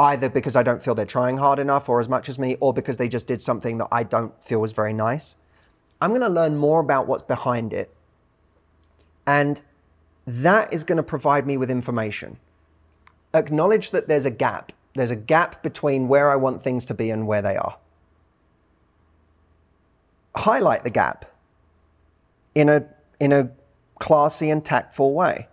either 0.00 0.28
because 0.28 0.56
I 0.56 0.62
don't 0.62 0.82
feel 0.82 0.94
they're 0.94 1.06
trying 1.06 1.36
hard 1.36 1.58
enough 1.58 1.88
or 1.88 2.00
as 2.00 2.08
much 2.08 2.28
as 2.28 2.38
me, 2.38 2.56
or 2.60 2.72
because 2.72 2.96
they 2.96 3.08
just 3.08 3.26
did 3.26 3.40
something 3.40 3.78
that 3.78 3.88
I 3.92 4.02
don't 4.02 4.32
feel 4.42 4.60
was 4.60 4.72
very 4.72 4.92
nice. 4.92 5.36
I'm 6.00 6.10
going 6.10 6.22
to 6.22 6.28
learn 6.28 6.56
more 6.56 6.80
about 6.80 7.06
what's 7.06 7.22
behind 7.22 7.72
it. 7.72 7.94
And 9.26 9.60
that 10.26 10.72
is 10.72 10.82
going 10.84 10.96
to 10.96 11.02
provide 11.02 11.46
me 11.46 11.56
with 11.56 11.70
information. 11.70 12.38
Acknowledge 13.34 13.90
that 13.90 14.08
there's 14.08 14.26
a 14.26 14.30
gap. 14.30 14.72
There's 14.94 15.10
a 15.10 15.16
gap 15.16 15.62
between 15.62 16.08
where 16.08 16.30
I 16.30 16.36
want 16.36 16.62
things 16.62 16.84
to 16.86 16.94
be 16.94 17.10
and 17.10 17.26
where 17.26 17.42
they 17.42 17.56
are. 17.56 17.76
Highlight 20.34 20.82
the 20.84 20.90
gap 20.90 21.26
in 22.54 22.68
a, 22.68 22.86
in 23.20 23.32
a 23.32 23.50
classy 23.98 24.50
and 24.50 24.64
tactful 24.64 25.14
way 25.14 25.46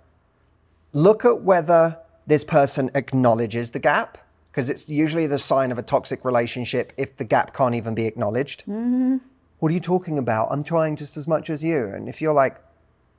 look 0.97 1.23
at 1.25 1.41
whether 1.41 1.97
this 2.25 2.43
person 2.43 2.89
acknowledges 2.95 3.71
the 3.71 3.79
gap, 3.79 4.17
because 4.57 4.71
it's 4.71 4.89
usually 4.89 5.27
the 5.27 5.37
sign 5.37 5.71
of 5.71 5.77
a 5.77 5.83
toxic 5.83 6.25
relationship 6.25 6.91
if 6.97 7.15
the 7.15 7.23
gap 7.23 7.53
can't 7.53 7.75
even 7.75 7.93
be 7.93 8.07
acknowledged. 8.07 8.61
Mm-hmm. 8.61 9.17
What 9.59 9.69
are 9.69 9.73
you 9.75 9.79
talking 9.79 10.17
about? 10.17 10.47
I'm 10.49 10.63
trying 10.63 10.95
just 10.95 11.15
as 11.15 11.27
much 11.27 11.51
as 11.51 11.63
you. 11.63 11.85
And 11.89 12.09
if 12.09 12.23
you're 12.23 12.33
like, 12.33 12.57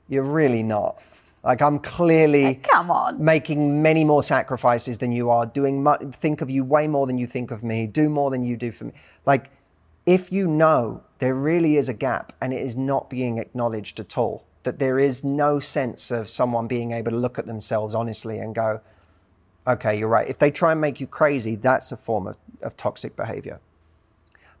you're 0.09 0.23
really 0.23 0.63
not. 0.63 1.01
Like, 1.41 1.61
I'm 1.61 1.79
clearly 1.79 2.55
Come 2.55 2.91
on. 2.91 3.23
making 3.23 3.81
many 3.81 4.03
more 4.03 4.21
sacrifices 4.21 4.97
than 4.97 5.13
you 5.13 5.29
are, 5.29 5.45
doing 5.45 5.87
think 6.11 6.41
of 6.41 6.49
you 6.49 6.65
way 6.65 6.89
more 6.89 7.07
than 7.07 7.17
you 7.17 7.25
think 7.25 7.51
of 7.51 7.63
me, 7.63 7.87
do 7.87 8.09
more 8.09 8.29
than 8.31 8.43
you 8.43 8.57
do 8.57 8.73
for 8.73 8.83
me. 8.83 8.91
Like, 9.25 9.49
if 10.05 10.33
you 10.33 10.45
know 10.45 11.01
there 11.19 11.35
really 11.35 11.77
is 11.77 11.87
a 11.87 11.93
gap 11.93 12.33
and 12.41 12.51
it 12.51 12.61
is 12.61 12.75
not 12.75 13.09
being 13.09 13.37
acknowledged 13.37 14.01
at 14.01 14.17
all, 14.17 14.45
that 14.63 14.77
there 14.77 14.99
is 14.99 15.23
no 15.23 15.57
sense 15.57 16.11
of 16.11 16.29
someone 16.29 16.67
being 16.67 16.91
able 16.91 17.11
to 17.11 17.17
look 17.17 17.39
at 17.39 17.45
themselves 17.45 17.95
honestly 17.95 18.39
and 18.39 18.53
go, 18.53 18.81
okay, 19.69 19.97
you're 19.97 20.09
right. 20.09 20.27
If 20.27 20.39
they 20.39 20.51
try 20.51 20.71
and 20.71 20.81
make 20.81 20.99
you 20.99 21.07
crazy, 21.07 21.55
that's 21.55 21.91
a 21.91 21.97
form 21.97 22.27
of, 22.27 22.37
of 22.61 22.75
toxic 22.75 23.15
behavior. 23.15 23.59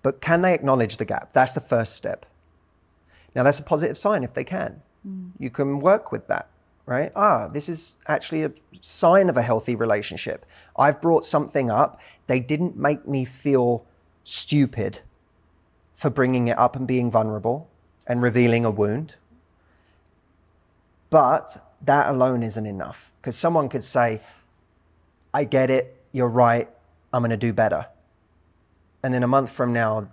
But 0.01 0.21
can 0.21 0.41
they 0.41 0.53
acknowledge 0.53 0.97
the 0.97 1.05
gap? 1.05 1.33
That's 1.33 1.53
the 1.53 1.61
first 1.61 1.95
step. 1.95 2.25
Now, 3.35 3.43
that's 3.43 3.59
a 3.59 3.63
positive 3.63 3.97
sign 3.97 4.23
if 4.23 4.33
they 4.33 4.43
can. 4.43 4.81
You 5.39 5.49
can 5.49 5.79
work 5.79 6.11
with 6.11 6.27
that, 6.27 6.49
right? 6.85 7.11
Ah, 7.15 7.47
this 7.47 7.69
is 7.69 7.95
actually 8.07 8.43
a 8.43 8.51
sign 8.81 9.29
of 9.29 9.37
a 9.37 9.41
healthy 9.41 9.75
relationship. 9.75 10.45
I've 10.77 11.01
brought 11.01 11.25
something 11.25 11.71
up. 11.71 12.01
They 12.27 12.39
didn't 12.39 12.75
make 12.75 13.07
me 13.07 13.25
feel 13.25 13.85
stupid 14.23 14.99
for 15.95 16.09
bringing 16.09 16.47
it 16.47 16.57
up 16.57 16.75
and 16.75 16.87
being 16.87 17.09
vulnerable 17.09 17.69
and 18.07 18.21
revealing 18.21 18.65
a 18.65 18.71
wound. 18.71 19.15
But 21.09 21.63
that 21.81 22.09
alone 22.09 22.43
isn't 22.43 22.65
enough 22.65 23.13
because 23.21 23.35
someone 23.35 23.69
could 23.69 23.83
say, 23.83 24.21
I 25.33 25.43
get 25.43 25.69
it, 25.69 26.01
you're 26.11 26.29
right, 26.29 26.69
I'm 27.13 27.21
going 27.21 27.31
to 27.31 27.37
do 27.37 27.53
better. 27.53 27.85
And 29.03 29.13
then 29.13 29.23
a 29.23 29.27
month 29.27 29.51
from 29.51 29.73
now, 29.73 30.09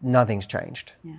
nothing's 0.00 0.46
changed. 0.46 0.92
Yeah. 1.02 1.16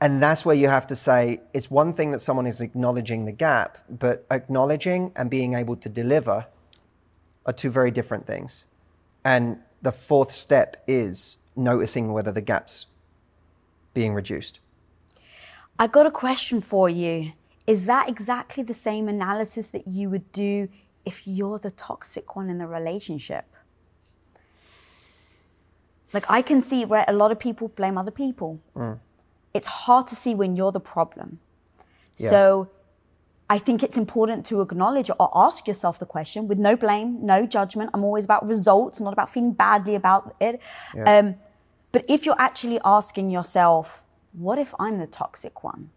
And 0.00 0.22
that's 0.22 0.44
where 0.44 0.54
you 0.54 0.68
have 0.68 0.86
to 0.88 0.96
say 0.96 1.40
it's 1.52 1.70
one 1.70 1.92
thing 1.92 2.12
that 2.12 2.20
someone 2.20 2.46
is 2.46 2.60
acknowledging 2.60 3.24
the 3.24 3.32
gap, 3.32 3.78
but 3.88 4.24
acknowledging 4.30 5.12
and 5.16 5.28
being 5.28 5.54
able 5.54 5.76
to 5.76 5.88
deliver 5.88 6.46
are 7.46 7.52
two 7.52 7.70
very 7.70 7.90
different 7.90 8.26
things. 8.26 8.66
And 9.24 9.58
the 9.82 9.90
fourth 9.90 10.30
step 10.32 10.82
is 10.86 11.36
noticing 11.56 12.12
whether 12.12 12.30
the 12.30 12.40
gap's 12.40 12.86
being 13.92 14.14
reduced. 14.14 14.60
I 15.78 15.88
got 15.88 16.06
a 16.06 16.10
question 16.10 16.60
for 16.60 16.88
you. 16.88 17.32
Is 17.66 17.86
that 17.86 18.08
exactly 18.08 18.62
the 18.62 18.74
same 18.74 19.08
analysis 19.08 19.68
that 19.70 19.86
you 19.86 20.08
would 20.10 20.32
do 20.32 20.68
if 21.10 21.16
you're 21.26 21.60
the 21.66 21.74
toxic 21.88 22.26
one 22.38 22.48
in 22.52 22.58
the 22.62 22.66
relationship? 22.78 23.46
Like, 26.14 26.26
I 26.38 26.40
can 26.42 26.60
see 26.70 26.80
where 26.84 27.04
a 27.12 27.14
lot 27.22 27.30
of 27.34 27.38
people 27.38 27.68
blame 27.80 27.96
other 28.02 28.16
people. 28.24 28.50
It's 29.56 29.70
hard 29.84 30.06
to 30.08 30.16
see 30.22 30.34
when 30.34 30.50
you're 30.56 30.72
the 30.80 30.86
problem. 30.96 31.28
Yeah. 32.16 32.30
So, 32.30 32.42
I 33.50 33.58
think 33.66 33.82
it's 33.82 33.96
important 33.96 34.40
to 34.50 34.60
acknowledge 34.60 35.10
or 35.18 35.30
ask 35.46 35.66
yourself 35.66 35.98
the 35.98 36.10
question 36.16 36.40
with 36.48 36.58
no 36.58 36.76
blame, 36.76 37.08
no 37.34 37.46
judgment. 37.46 37.88
I'm 37.94 38.04
always 38.04 38.26
about 38.26 38.46
results, 38.46 39.00
not 39.00 39.14
about 39.14 39.30
feeling 39.30 39.54
badly 39.64 39.94
about 39.94 40.36
it. 40.48 40.60
Um, 41.12 41.36
but 41.92 42.04
if 42.08 42.26
you're 42.26 42.42
actually 42.48 42.78
asking 42.84 43.30
yourself, 43.30 44.04
what 44.32 44.58
if 44.58 44.74
I'm 44.78 44.98
the 44.98 45.06
toxic 45.06 45.64
one? 45.64 45.90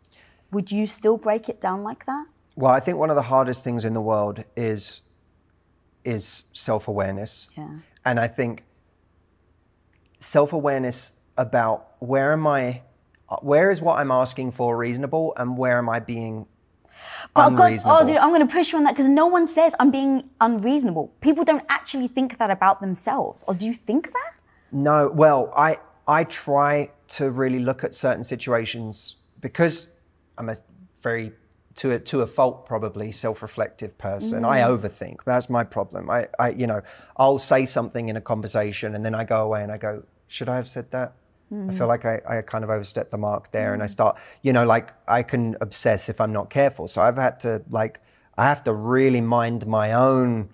Would 0.53 0.71
you 0.71 0.87
still 0.87 1.17
break 1.17 1.49
it 1.49 1.59
down 1.59 1.83
like 1.83 2.05
that? 2.05 2.25
Well, 2.55 2.71
I 2.71 2.79
think 2.79 2.97
one 2.97 3.09
of 3.09 3.15
the 3.15 3.21
hardest 3.21 3.63
things 3.63 3.85
in 3.85 3.93
the 3.93 4.01
world 4.01 4.43
is 4.55 5.01
is 6.03 6.45
self-awareness. 6.53 7.49
Yeah. 7.55 7.69
And 8.05 8.19
I 8.19 8.27
think 8.27 8.63
self-awareness 10.19 11.13
about 11.37 11.91
where 11.99 12.33
am 12.33 12.47
I 12.47 12.81
where 13.41 13.71
is 13.71 13.81
what 13.81 13.97
I'm 13.97 14.11
asking 14.11 14.51
for 14.51 14.75
reasonable 14.77 15.33
and 15.37 15.57
where 15.57 15.77
am 15.77 15.87
I 15.87 15.99
being 15.99 16.47
But 17.33 17.51
God, 17.51 17.59
oh, 17.59 17.63
unreasonable? 17.65 17.97
oh, 18.01 18.07
dude, 18.07 18.17
I'm 18.17 18.29
going 18.29 18.45
to 18.45 18.53
push 18.53 18.71
you 18.71 18.77
on 18.77 18.83
that 18.83 18.91
because 18.91 19.07
no 19.07 19.27
one 19.27 19.47
says 19.47 19.73
I'm 19.79 19.89
being 19.89 20.29
unreasonable. 20.41 21.13
People 21.21 21.45
don't 21.45 21.63
actually 21.69 22.09
think 22.09 22.37
that 22.39 22.51
about 22.51 22.81
themselves. 22.81 23.43
Or 23.47 23.53
do 23.53 23.65
you 23.65 23.73
think 23.73 24.11
that? 24.11 24.33
No, 24.73 25.09
well, 25.13 25.53
I 25.55 25.77
I 26.07 26.25
try 26.25 26.91
to 27.09 27.29
really 27.31 27.59
look 27.59 27.83
at 27.83 27.93
certain 27.93 28.23
situations 28.23 29.15
because 29.39 29.87
I'm 30.37 30.49
a 30.49 30.57
very 31.01 31.31
to 31.75 31.91
a 31.91 31.99
to 31.99 32.21
a 32.21 32.27
fault 32.27 32.65
probably 32.65 33.11
self-reflective 33.11 33.97
person. 33.97 34.45
I 34.45 34.59
mm. 34.59 34.77
overthink. 34.77 35.23
That's 35.25 35.49
my 35.49 35.63
problem. 35.63 36.09
I, 36.09 36.27
I 36.39 36.49
you 36.49 36.67
know 36.67 36.81
I'll 37.17 37.39
say 37.39 37.65
something 37.65 38.09
in 38.09 38.17
a 38.17 38.21
conversation 38.21 38.95
and 38.95 39.05
then 39.05 39.15
I 39.15 39.23
go 39.23 39.43
away 39.43 39.63
and 39.63 39.71
I 39.71 39.77
go, 39.77 40.03
should 40.27 40.49
I 40.49 40.55
have 40.55 40.67
said 40.67 40.91
that? 40.91 41.13
I 41.51 41.73
feel 41.73 41.85
mm. 41.85 41.89
like 41.89 42.05
I, 42.05 42.21
I 42.25 42.41
kind 42.43 42.63
of 42.63 42.69
overstepped 42.69 43.11
the 43.11 43.17
mark 43.17 43.51
there, 43.51 43.73
and 43.73 43.83
I 43.83 43.85
mm. 43.85 43.89
start, 43.89 44.17
you 44.41 44.53
know, 44.53 44.65
like 44.65 44.93
I 45.05 45.21
can 45.21 45.57
obsess 45.59 46.07
if 46.07 46.21
I'm 46.21 46.31
not 46.31 46.49
careful. 46.49 46.87
So 46.87 47.01
I've 47.01 47.17
had 47.17 47.41
to 47.41 47.61
like 47.69 47.99
I 48.37 48.47
have 48.47 48.63
to 48.63 48.73
really 48.73 49.19
mind 49.19 49.67
my 49.67 49.91
own 49.91 50.49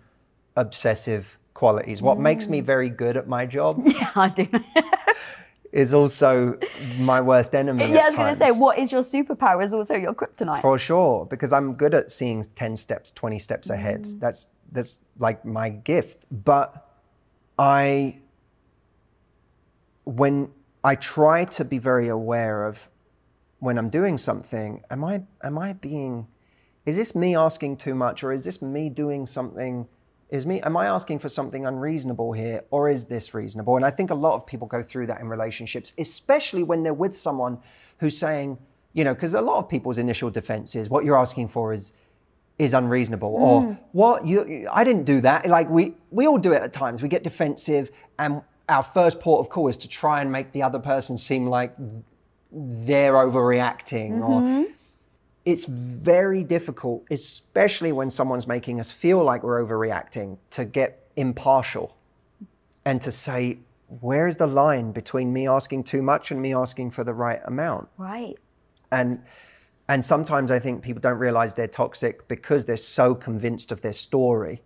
obsessive 0.55 1.37
qualities. 1.53 2.01
What 2.01 2.17
makes 2.17 2.47
me 2.47 2.61
very 2.61 2.89
good 2.89 3.15
at 3.15 3.27
my 3.27 3.45
job 3.45 3.79
Yeah, 3.85 4.11
I 4.15 4.29
do. 4.29 4.47
is 5.71 5.93
also 5.93 6.57
my 6.97 7.21
worst 7.21 7.53
enemy. 7.53 7.91
yeah, 7.91 8.01
I 8.01 8.05
was 8.05 8.15
going 8.15 8.35
to 8.37 8.45
say, 8.45 8.51
what 8.51 8.79
is 8.79 8.91
your 8.91 9.01
superpower 9.01 9.63
is 9.63 9.73
also 9.73 9.95
your 9.95 10.13
kryptonite. 10.13 10.61
For 10.61 10.79
sure, 10.79 11.25
because 11.25 11.53
I'm 11.53 11.73
good 11.73 11.93
at 11.93 12.11
seeing 12.11 12.43
10 12.43 12.77
steps, 12.77 13.11
20 13.11 13.39
steps 13.39 13.69
ahead. 13.69 14.03
Mm. 14.03 14.19
That's 14.19 14.47
that's 14.71 14.99
like 15.17 15.45
my 15.45 15.69
gift. 15.69 16.25
But 16.31 16.89
I 17.57 18.19
when 20.05 20.51
I 20.83 20.95
try 20.95 21.45
to 21.45 21.65
be 21.65 21.79
very 21.79 22.07
aware 22.07 22.65
of 22.65 22.87
when 23.59 23.77
I'm 23.77 23.89
doing 23.89 24.17
something, 24.17 24.83
am 24.89 25.03
I 25.03 25.23
am 25.43 25.57
I 25.57 25.73
being 25.73 26.27
is 26.85 26.95
this 26.95 27.13
me 27.13 27.35
asking 27.35 27.77
too 27.77 27.93
much 27.93 28.23
or 28.23 28.31
is 28.31 28.45
this 28.45 28.61
me 28.61 28.89
doing 28.89 29.25
something 29.25 29.87
is 30.29 30.45
me 30.45 30.61
am 30.61 30.75
I 30.75 30.87
asking 30.87 31.19
for 31.19 31.29
something 31.29 31.65
unreasonable 31.65 32.33
here 32.33 32.63
or 32.69 32.89
is 32.89 33.05
this 33.05 33.33
reasonable? 33.33 33.75
And 33.75 33.85
I 33.85 33.89
think 33.89 34.09
a 34.09 34.15
lot 34.15 34.35
of 34.35 34.45
people 34.45 34.67
go 34.67 34.83
through 34.83 35.07
that 35.07 35.21
in 35.21 35.27
relationships, 35.27 35.93
especially 35.97 36.63
when 36.63 36.83
they're 36.83 36.93
with 36.93 37.15
someone 37.15 37.59
who's 37.99 38.17
saying, 38.17 38.57
you 38.93 39.03
know, 39.03 39.13
because 39.13 39.33
a 39.33 39.41
lot 39.41 39.57
of 39.57 39.69
people's 39.69 39.97
initial 39.97 40.29
defense 40.29 40.75
is 40.75 40.89
what 40.89 41.05
you're 41.05 41.17
asking 41.17 41.47
for 41.47 41.73
is 41.73 41.93
is 42.59 42.73
unreasonable 42.73 43.35
or 43.35 43.61
mm. 43.61 43.77
what 43.91 44.25
you 44.25 44.67
I 44.71 44.83
didn't 44.83 45.05
do 45.05 45.21
that. 45.21 45.47
Like 45.47 45.69
we 45.69 45.93
we 46.11 46.27
all 46.27 46.37
do 46.37 46.51
it 46.53 46.61
at 46.61 46.73
times. 46.73 47.01
We 47.01 47.09
get 47.09 47.23
defensive 47.23 47.91
and 48.19 48.41
our 48.67 48.83
first 48.83 49.21
port 49.21 49.39
of 49.45 49.49
call 49.49 49.69
is 49.69 49.77
to 49.77 49.87
try 49.87 50.21
and 50.21 50.31
make 50.31 50.51
the 50.51 50.63
other 50.63 50.79
person 50.79 51.17
seem 51.17 51.45
like 51.47 51.73
they're 52.51 53.13
overreacting 53.13 54.21
or 54.21 54.41
mm-hmm. 54.41 54.63
It's 55.47 55.63
very 55.63 56.43
difficult, 56.43 57.05
especially 57.09 57.93
when 57.93 58.09
someone's 58.09 58.47
making 58.47 58.81
us 58.81 58.91
feel 58.91 59.23
like 59.23 59.43
we're 59.43 59.63
overreacting, 59.63 60.37
to 60.49 60.65
get 60.65 61.07
impartial 61.15 61.95
and 62.83 62.99
to 62.99 63.13
say, 63.13 63.59
where's 64.01 64.35
the 64.35 64.45
line 64.45 64.91
between 64.91 65.31
me 65.31 65.47
asking 65.47 65.85
too 65.85 66.01
much 66.01 66.31
and 66.31 66.41
me 66.41 66.53
asking 66.53 66.91
for 66.91 67.05
the 67.05 67.13
right 67.13 67.39
amount? 67.45 67.87
Right. 67.97 68.37
And 68.91 69.23
and 69.87 70.03
sometimes 70.03 70.51
I 70.51 70.59
think 70.59 70.83
people 70.83 70.99
don't 70.99 71.17
realize 71.17 71.53
they're 71.53 71.65
toxic 71.65 72.27
because 72.27 72.65
they're 72.65 72.75
so 72.75 73.15
convinced 73.15 73.71
of 73.71 73.81
their 73.81 73.93
story 73.93 74.61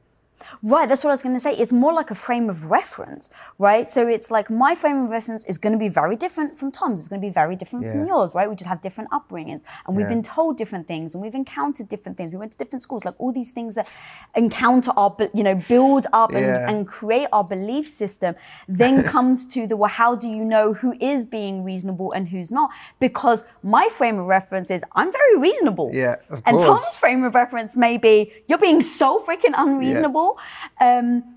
Right, 0.64 0.88
that's 0.88 1.04
what 1.04 1.10
I 1.12 1.14
was 1.14 1.22
going 1.22 1.36
to 1.36 1.40
say. 1.42 1.54
It's 1.54 1.72
more 1.72 1.94
like 1.94 2.12
a 2.12 2.16
frame 2.16 2.50
of 2.50 2.70
reference, 2.72 3.30
right? 3.58 3.90
So 3.90 4.08
it's 4.08 4.30
like 4.32 4.50
my 4.50 4.76
frame 4.76 5.04
of 5.06 5.10
reference 5.10 5.46
is 5.46 5.58
going 5.58 5.74
to 5.74 5.80
be 5.80 5.90
very 5.90 6.16
different 6.16 6.58
from 6.58 6.72
Tom's. 6.72 7.00
It's 7.02 7.10
going 7.10 7.22
to 7.22 7.28
be 7.28 7.32
very 7.34 7.56
different 7.56 7.88
from 7.88 8.06
yours, 8.06 8.32
right? 8.34 8.50
We 8.50 8.56
just 8.56 8.68
have 8.70 8.82
different 8.82 9.10
upbringings 9.12 9.62
and 9.88 9.96
we've 9.96 10.06
Yeah. 10.06 10.10
been 10.10 10.24
told 10.24 10.58
different 10.58 10.88
things 10.88 11.14
and 11.14 11.22
we've 11.24 11.36
encountered 11.36 11.88
different 11.90 12.18
things. 12.18 12.32
We 12.32 12.38
went 12.38 12.52
to 12.54 12.58
different 12.58 12.82
schools, 12.84 13.06
like 13.06 13.16
all 13.20 13.32
these 13.32 13.52
things 13.52 13.76
that 13.76 13.88
encounter 14.36 14.92
our, 14.98 15.16
you 15.34 15.44
know, 15.44 15.56
build 15.68 16.08
up 16.14 16.32
and, 16.32 16.46
Yeah. 16.46 16.70
and 16.70 16.88
create 16.88 17.28
our 17.34 17.44
belief 17.44 17.88
system. 17.88 18.36
Then 18.68 19.04
comes 19.16 19.48
to 19.48 19.68
the, 19.68 19.76
well, 19.76 19.90
how 19.90 20.16
do 20.16 20.28
you 20.30 20.44
know 20.46 20.74
who 20.74 20.94
is 21.00 21.26
being 21.26 21.64
reasonable 21.64 22.12
and 22.12 22.30
who's 22.30 22.52
not? 22.52 22.70
Because 23.00 23.46
my 23.64 23.90
frame 23.90 24.20
of 24.20 24.26
reference 24.26 24.72
is 24.72 24.84
I'm 24.96 25.12
very 25.12 25.38
reasonable. 25.38 25.90
Yeah, 25.94 26.16
of 26.30 26.42
And. 26.46 26.60
Tom's 26.62 26.96
frame 26.98 27.24
of 27.24 27.34
reference 27.36 27.76
may 27.76 27.98
be 27.98 28.32
you're 28.48 28.58
being 28.60 28.82
so 28.82 29.20
freaking 29.20 29.54
unreasonable. 29.58 30.31
Um, 30.80 31.36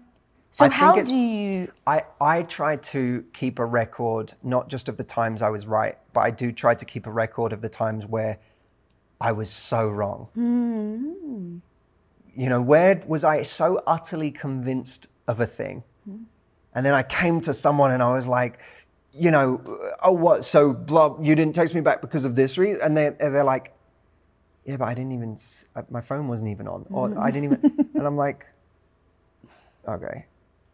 so 0.51 0.67
I 0.67 0.69
how 0.69 1.01
do 1.01 1.17
you? 1.17 1.73
I, 1.87 2.05
I 2.21 2.43
try 2.43 2.77
to 2.77 3.25
keep 3.33 3.59
a 3.59 3.65
record, 3.65 4.35
not 4.43 4.69
just 4.69 4.89
of 4.89 4.97
the 4.97 5.05
times 5.05 5.43
I 5.43 5.51
was 5.51 5.67
right, 5.67 5.99
but 6.13 6.21
I 6.21 6.31
do 6.31 6.53
try 6.53 6.75
to 6.75 6.85
keep 6.85 7.07
a 7.07 7.11
record 7.11 7.53
of 7.53 7.61
the 7.61 7.69
times 7.69 8.07
where 8.07 8.39
I 9.21 9.33
was 9.33 9.51
so 9.51 9.89
wrong. 9.89 10.29
You 12.37 12.49
know, 12.49 12.63
where 12.63 13.03
was 13.07 13.25
I 13.25 13.43
so 13.43 13.83
utterly 13.87 14.31
convinced 14.31 15.09
of 15.27 15.41
a 15.41 15.47
thing? 15.47 15.83
And 16.75 16.85
then 16.85 16.95
I 16.95 17.03
came 17.03 17.41
to 17.43 17.55
someone 17.55 17.93
and 17.93 18.03
I 18.03 18.13
was 18.13 18.27
like, 18.27 18.59
you 19.13 19.31
know, 19.31 19.61
oh, 20.03 20.13
what? 20.13 20.45
So, 20.45 20.73
blah, 20.73 21.17
you 21.21 21.35
didn't 21.35 21.55
text 21.55 21.75
me 21.75 21.81
back 21.81 22.01
because 22.01 22.25
of 22.25 22.35
this 22.35 22.59
reason? 22.59 22.81
And 22.83 22.97
they're, 22.97 23.13
they're 23.13 23.45
like, 23.45 23.73
yeah, 24.65 24.77
but 24.77 24.87
I 24.87 24.95
didn't 24.95 25.13
even, 25.13 25.37
uh, 25.77 25.83
my 25.91 26.01
phone 26.01 26.27
wasn't 26.27 26.51
even 26.51 26.67
on. 26.67 26.87
Or 26.91 27.17
I 27.19 27.31
didn't 27.31 27.45
even, 27.53 27.89
and 27.95 28.07
I'm 28.07 28.17
like, 28.17 28.47
okay. 29.89 30.27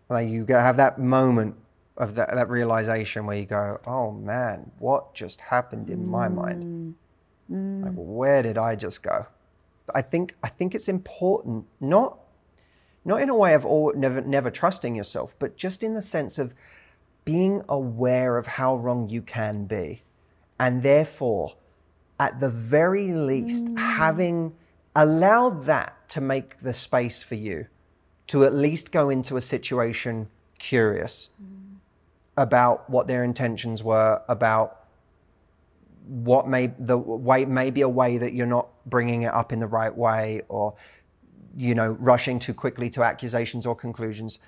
Like 0.09 0.29
you 0.29 0.45
have 0.49 0.77
that 0.79 0.99
moment 0.99 1.57
of 1.97 2.15
that, 2.15 2.31
that 2.35 2.49
realization 2.49 3.27
where 3.27 3.37
you 3.37 3.47
go, 3.47 3.81
oh 3.87 4.11
man, 4.11 4.71
what 4.79 5.15
just 5.15 5.41
happened 5.41 5.91
in 5.91 6.11
my 6.11 6.29
mind? 6.29 6.95
Mm. 7.51 7.85
Like, 7.85 7.95
where 7.95 8.43
did 8.43 8.59
I 8.59 8.75
just 8.75 9.03
go? 9.03 9.27
I 9.95 10.03
think 10.03 10.37
I 10.43 10.49
think 10.49 10.75
it's 10.75 10.89
important, 10.89 11.67
not 11.81 12.19
not 13.05 13.21
in 13.21 13.29
a 13.29 13.37
way 13.37 13.55
of 13.55 13.65
all, 13.67 13.93
never 13.95 14.21
never 14.21 14.51
trusting 14.51 14.95
yourself, 14.95 15.35
but 15.39 15.57
just 15.57 15.83
in 15.83 15.95
the 15.95 16.03
sense 16.03 16.39
of 16.39 16.55
being 17.25 17.63
aware 17.69 18.39
of 18.39 18.47
how 18.47 18.77
wrong 18.77 19.09
you 19.09 19.23
can 19.23 19.65
be, 19.67 20.03
and 20.59 20.83
therefore, 20.83 21.55
at 22.19 22.41
the 22.41 22.51
very 22.51 23.13
least, 23.13 23.67
mm. 23.67 23.79
having 23.79 24.55
allowed 24.95 25.65
that 25.65 26.09
to 26.11 26.21
make 26.21 26.61
the 26.61 26.73
space 26.73 27.23
for 27.23 27.37
you 27.37 27.67
to 28.31 28.45
at 28.45 28.55
least 28.55 28.93
go 28.93 29.11
into 29.11 29.37
a 29.37 29.41
situation 29.41 30.29
curious 30.61 31.31
about 32.37 32.89
what 32.89 33.09
their 33.09 33.25
intentions 33.25 33.83
were, 33.83 34.23
about 34.29 34.85
what 36.07 36.47
may 36.47 36.69
the 36.79 36.97
way 36.97 37.45
maybe 37.45 37.81
a 37.81 37.89
way 37.89 38.19
that 38.19 38.33
you're 38.33 38.47
not 38.47 38.69
bringing 38.87 39.23
it 39.23 39.35
up 39.35 39.53
in 39.53 39.59
the 39.59 39.67
right 39.67 39.93
way, 39.97 40.43
or 40.49 40.75
you 41.57 41.75
know 41.75 41.97
rushing 41.99 42.39
too 42.39 42.55
quickly 42.55 42.89
to 42.91 43.03
accusations 43.03 43.67
or 43.67 43.75
conclusions. 43.75 44.39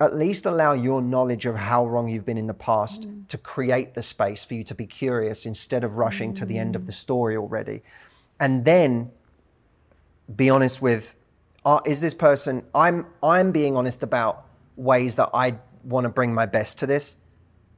At 0.00 0.16
least 0.16 0.46
allow 0.46 0.72
your 0.72 1.02
knowledge 1.02 1.44
of 1.44 1.56
how 1.56 1.86
wrong 1.86 2.08
you've 2.08 2.24
been 2.24 2.38
in 2.38 2.46
the 2.46 2.54
past 2.54 3.02
mm. 3.02 3.28
to 3.28 3.36
create 3.36 3.92
the 3.94 4.02
space 4.02 4.46
for 4.46 4.54
you 4.54 4.64
to 4.64 4.74
be 4.74 4.86
curious 4.86 5.44
instead 5.44 5.84
of 5.84 5.98
rushing 5.98 6.32
to 6.34 6.46
the 6.46 6.58
end 6.58 6.74
of 6.74 6.86
the 6.86 6.92
mm. 6.92 7.02
story 7.04 7.36
already. 7.36 7.82
And 8.40 8.64
then 8.64 9.10
be 10.34 10.48
honest 10.48 10.80
with 10.80 11.14
uh, 11.66 11.80
is 11.84 12.00
this 12.00 12.14
person 12.14 12.64
i'm 12.74 13.04
i'm 13.22 13.52
being 13.52 13.76
honest 13.76 14.02
about 14.02 14.46
ways 14.76 15.16
that 15.16 15.28
i 15.34 15.54
want 15.84 16.04
to 16.04 16.08
bring 16.08 16.32
my 16.32 16.46
best 16.46 16.78
to 16.78 16.86
this 16.86 17.18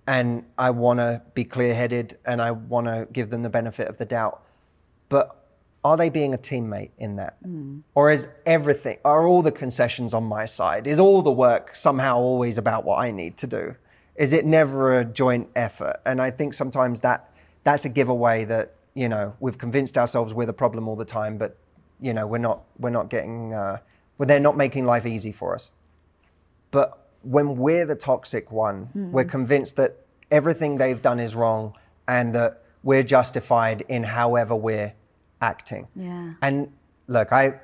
and 0.07 0.45
i 0.59 0.71
want 0.71 1.01
to 1.01 1.21
be 1.35 1.45
clear-headed 1.45 2.17
and 2.25 2.41
i 2.41 2.53
want 2.53 2.87
to 2.87 3.09
give 3.13 3.31
them 3.31 3.43
the 3.43 3.51
benefit 3.51 3.89
of 3.89 3.99
the 3.99 4.05
doubt 4.05 4.43
but 5.09 5.35
are 5.85 5.97
they 5.97 6.11
being 6.11 6.35
a 6.35 6.39
teammate 6.39 6.91
in 6.99 7.17
that? 7.17 7.37
Or 7.95 8.11
is 8.11 8.29
everything 8.45 8.99
are 9.05 9.27
all 9.27 9.43
the 9.43 9.53
concessions 9.53 10.13
on 10.13 10.25
my 10.25 10.45
side? 10.45 10.87
Is 10.87 10.99
all 10.99 11.23
the 11.23 11.31
work 11.31 11.77
somehow 11.77 12.19
always 12.19 12.59
about 12.59 12.85
what 12.85 12.99
i 12.99 13.11
need 13.11 13.37
to 13.39 13.47
do? 13.47 13.75
Is 14.17 14.33
it 14.33 14.45
never 14.45 14.99
a 14.99 15.05
joint 15.05 15.49
effort? 15.55 15.97
And 16.05 16.21
i 16.21 16.31
think 16.31 16.53
sometimes 16.53 17.01
that 17.01 17.33
that's 17.65 17.85
a 17.85 17.89
giveaway 17.89 18.45
that 18.45 18.75
you 18.95 19.09
know 19.09 19.35
we've 19.41 19.59
convinced 19.59 19.97
ourselves 19.97 20.35
we're 20.35 20.47
the 20.47 20.53
problem 20.53 20.89
all 20.89 20.97
the 20.97 21.05
time 21.05 21.39
but 21.39 21.57
you 22.01 22.13
know 22.15 22.27
we're 22.27 22.39
not 22.39 22.63
we're 22.79 22.91
not 22.91 23.11
getting 23.11 23.55
uh, 23.55 23.79
well 24.17 24.27
they're 24.27 24.41
not 24.41 24.57
making 24.57 24.85
life 24.87 25.07
easy 25.07 25.33
for 25.33 25.55
us. 25.55 25.71
But 26.71 27.07
when 27.23 27.57
we're 27.57 27.87
the 27.87 27.97
toxic 27.97 28.53
one 28.53 28.91
we're 29.13 29.25
convinced 29.25 29.77
that 29.77 29.97
everything 30.31 30.77
they've 30.79 31.01
done 31.01 31.19
is 31.19 31.35
wrong 31.35 31.75
and 32.07 32.35
that 32.35 32.63
we're 32.83 33.03
justified 33.03 33.85
in 33.89 34.05
however 34.05 34.55
we're 34.55 34.93
acting. 35.41 35.89
Yeah. 35.97 36.35
and 36.43 36.73
look 37.07 37.33
i 37.33 37.55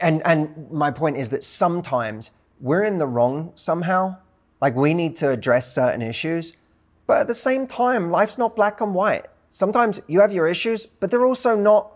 and 0.00 0.22
and 0.24 0.70
my 0.70 0.90
point 0.90 1.16
is 1.16 1.30
that 1.30 1.42
sometimes 1.44 2.30
we're 2.60 2.84
in 2.84 2.98
the 2.98 3.06
wrong 3.06 3.52
somehow. 3.56 4.16
Like 4.60 4.76
we 4.76 4.94
need 4.94 5.16
to 5.16 5.30
address 5.30 5.74
certain 5.74 6.02
issues 6.02 6.52
but 7.08 7.16
at 7.18 7.26
the 7.26 7.34
same 7.34 7.66
time 7.66 8.10
life's 8.12 8.38
not 8.38 8.54
black 8.54 8.80
and 8.80 8.94
white. 8.94 9.26
Sometimes 9.50 10.00
you 10.06 10.20
have 10.20 10.32
your 10.32 10.46
issues 10.46 10.86
but 10.86 11.10
they're 11.10 11.26
also 11.26 11.56
not 11.56 11.90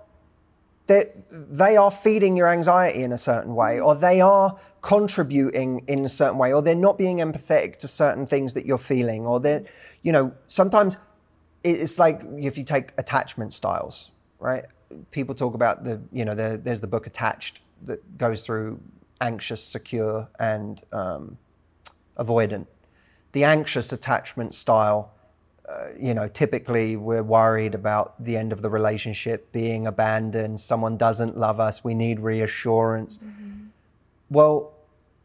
they 0.86 1.76
are 1.76 1.90
feeding 1.90 2.36
your 2.36 2.48
anxiety 2.48 3.02
in 3.02 3.12
a 3.12 3.18
certain 3.18 3.54
way 3.54 3.80
or 3.80 3.94
they 3.94 4.20
are 4.20 4.56
contributing 4.82 5.82
in 5.88 6.04
a 6.04 6.08
certain 6.08 6.38
way 6.38 6.52
or 6.52 6.62
they're 6.62 6.74
not 6.74 6.96
being 6.96 7.18
empathetic 7.18 7.76
to 7.76 7.88
certain 7.88 8.26
things 8.26 8.54
that 8.54 8.64
you're 8.64 8.78
feeling 8.78 9.26
or 9.26 9.40
they're 9.40 9.64
you 10.02 10.12
know 10.12 10.32
sometimes 10.46 10.96
it's 11.64 11.98
like 11.98 12.22
if 12.38 12.56
you 12.56 12.62
take 12.62 12.92
attachment 12.96 13.52
styles 13.52 14.10
right? 14.38 14.64
People 15.10 15.34
talk 15.34 15.54
about 15.54 15.84
the 15.84 16.00
you 16.12 16.24
know 16.24 16.34
the, 16.34 16.60
there's 16.62 16.80
the 16.80 16.86
book 16.86 17.06
attached 17.06 17.60
that 17.82 18.18
goes 18.18 18.42
through 18.42 18.80
anxious 19.20 19.62
secure 19.62 20.28
and 20.38 20.82
um, 20.92 21.38
avoidant. 22.18 22.66
The 23.32 23.44
anxious 23.44 23.92
attachment 23.92 24.54
style 24.54 25.12
uh, 25.68 25.86
you 25.98 26.14
know, 26.14 26.28
typically 26.28 26.96
we're 26.96 27.22
worried 27.22 27.74
about 27.74 28.22
the 28.22 28.36
end 28.36 28.52
of 28.52 28.62
the 28.62 28.70
relationship, 28.70 29.50
being 29.52 29.86
abandoned, 29.86 30.60
someone 30.60 30.96
doesn't 30.96 31.36
love 31.36 31.58
us, 31.60 31.82
we 31.82 31.94
need 31.94 32.20
reassurance. 32.20 33.18
Well, 34.30 34.72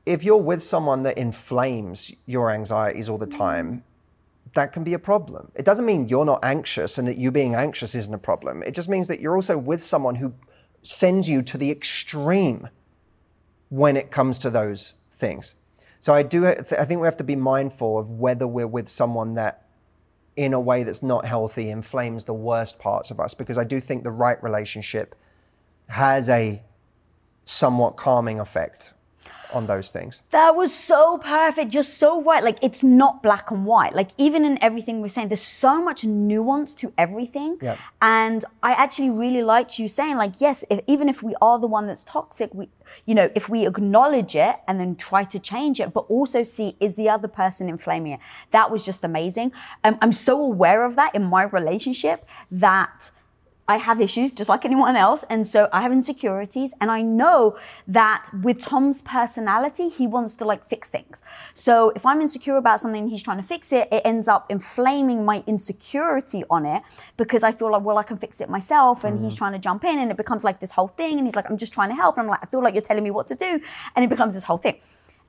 if 0.06 0.24
you're 0.24 0.38
with 0.38 0.64
someone 0.64 1.04
that 1.04 1.18
inflames 1.18 2.12
your 2.26 2.50
anxieties 2.50 3.08
all 3.08 3.18
the 3.18 3.28
time, 3.28 3.84
that 4.54 4.74
can 4.74 4.84
be 4.84 4.94
a 4.94 5.00
problem. 5.00 5.52
It 5.56 5.64
doesn't 5.64 5.86
mean 5.86 6.10
you're 6.10 6.26
not 6.26 6.44
anxious 6.44 6.98
and 6.98 7.08
that 7.08 7.18
you 7.18 7.32
being 7.32 7.56
anxious 7.56 7.96
isn't 7.96 8.14
a 8.14 8.18
problem. 8.18 8.64
It 8.64 8.72
just 8.72 8.90
means 8.90 9.08
that 9.08 9.20
you're 9.20 9.36
also 9.36 9.58
with 9.58 9.82
someone 9.82 10.16
who 10.16 10.34
sends 10.84 11.30
you 11.30 11.42
to 11.44 11.58
the 11.58 11.72
extreme 11.72 12.68
when 13.70 13.96
it 13.96 14.12
comes 14.12 14.40
to 14.40 14.50
those 14.50 14.94
things. 15.12 15.56
So 16.00 16.14
I 16.14 16.24
do. 16.24 16.48
I 16.48 16.54
think 16.56 17.00
we 17.00 17.08
have 17.08 17.18
to 17.18 17.24
be 17.24 17.36
mindful 17.36 18.00
of 18.00 18.10
whether 18.10 18.48
we're 18.48 18.68
with 18.68 18.90
someone 18.90 19.36
that, 19.36 19.68
in 20.36 20.54
a 20.54 20.60
way 20.60 20.84
that's 20.84 21.04
not 21.04 21.26
healthy, 21.26 21.70
inflames 21.70 22.26
the 22.26 22.34
worst 22.34 22.80
parts 22.80 23.12
of 23.12 23.20
us. 23.20 23.34
Because 23.34 23.58
I 23.58 23.64
do 23.64 23.80
think 23.80 24.04
the 24.04 24.12
right 24.12 24.42
relationship 24.44 25.16
has 25.88 26.30
a 26.30 26.62
somewhat 27.46 27.98
calming 27.98 28.40
effect 28.40 28.94
on 29.54 29.66
those 29.68 29.92
things. 29.92 30.22
That 30.32 30.56
was 30.56 30.74
so 30.74 31.18
perfect. 31.18 31.74
You're 31.74 31.84
so 31.84 32.22
right. 32.22 32.44
Like 32.44 32.58
it's 32.62 32.84
not 32.84 33.22
black 33.22 33.52
and 33.52 33.66
white. 33.66 33.94
Like 33.94 34.10
even 34.18 34.46
in 34.46 34.62
everything 34.62 35.02
we're 35.02 35.10
saying, 35.10 35.30
there's 35.30 35.42
so 35.42 35.84
much 35.84 36.04
nuance 36.04 36.74
to 36.76 36.94
everything. 36.98 37.58
Yep. 37.62 37.78
And 38.02 38.46
I 38.64 38.72
actually 38.74 39.10
really 39.10 39.44
liked 39.44 39.80
you 39.80 39.88
saying, 39.88 40.18
like, 40.18 40.34
yes, 40.40 40.64
if, 40.70 40.80
even 40.88 41.10
if 41.10 41.22
we 41.24 41.34
are 41.42 41.60
the 41.60 41.68
one 41.68 41.88
that's 41.88 42.04
toxic, 42.04 42.54
we, 42.54 42.70
you 43.06 43.16
know, 43.16 43.32
if 43.36 43.50
we 43.50 43.66
acknowledge 43.66 44.36
it 44.36 44.58
and 44.68 44.80
then 44.80 44.96
try 44.96 45.24
to 45.24 45.40
change 45.40 45.80
it, 45.80 45.94
but 45.94 46.02
also 46.02 46.44
see 46.44 46.76
is 46.80 46.96
the 46.96 47.10
other 47.10 47.28
person 47.28 47.70
inflaming 47.70 48.14
it. 48.14 48.20
That 48.52 48.72
was 48.72 48.86
just 48.86 49.04
amazing. 49.04 49.52
Um, 49.84 49.98
I'm 50.02 50.12
so 50.12 50.42
aware 50.42 50.84
of 50.84 50.96
that 50.96 51.16
in 51.16 51.24
my 51.24 51.44
relationship 51.44 52.28
that. 52.52 53.12
I 53.72 53.78
have 53.78 54.02
issues 54.02 54.34
just 54.34 54.50
like 54.50 54.66
anyone 54.66 54.96
else. 54.96 55.24
And 55.30 55.48
so 55.48 55.70
I 55.72 55.82
have 55.82 55.94
insecurities. 55.94 56.74
And 56.82 56.92
I 56.92 57.02
know 57.02 57.58
that 57.88 58.30
with 58.44 58.60
Tom's 58.60 59.02
personality, 59.02 59.88
he 59.88 60.08
wants 60.08 60.36
to 60.36 60.46
like 60.46 60.68
fix 60.68 60.90
things. 60.90 61.22
So 61.54 61.92
if 61.96 62.06
I'm 62.06 62.20
insecure 62.22 62.58
about 62.58 62.82
something, 62.82 63.08
he's 63.08 63.24
trying 63.24 63.38
to 63.38 63.48
fix 63.56 63.72
it, 63.72 63.88
it 63.92 64.02
ends 64.04 64.28
up 64.28 64.42
inflaming 64.50 65.24
my 65.24 65.44
insecurity 65.48 66.44
on 66.50 66.66
it 66.66 66.84
because 67.16 67.44
I 67.44 67.52
feel 67.54 67.72
like, 67.72 67.84
well, 67.84 67.98
I 67.98 68.04
can 68.04 68.18
fix 68.18 68.42
it 68.42 68.50
myself. 68.50 69.06
And 69.06 69.20
mm. 69.20 69.24
he's 69.24 69.36
trying 69.36 69.54
to 69.54 69.60
jump 69.60 69.86
in 69.86 69.98
and 70.00 70.12
it 70.12 70.18
becomes 70.18 70.44
like 70.44 70.60
this 70.60 70.72
whole 70.72 70.90
thing. 70.90 71.18
And 71.18 71.26
he's 71.26 71.36
like, 71.36 71.50
I'm 71.50 71.58
just 71.58 71.74
trying 71.74 71.90
to 71.90 71.96
help. 71.96 72.18
And 72.18 72.26
I'm 72.26 72.30
like, 72.30 72.44
I 72.44 72.48
feel 72.48 72.62
like 72.62 72.74
you're 72.74 72.82
telling 72.82 73.04
me 73.04 73.12
what 73.12 73.30
to 73.30 73.36
do. 73.36 73.62
And 73.96 74.04
it 74.06 74.10
becomes 74.10 74.34
this 74.34 74.44
whole 74.44 74.58
thing. 74.58 74.78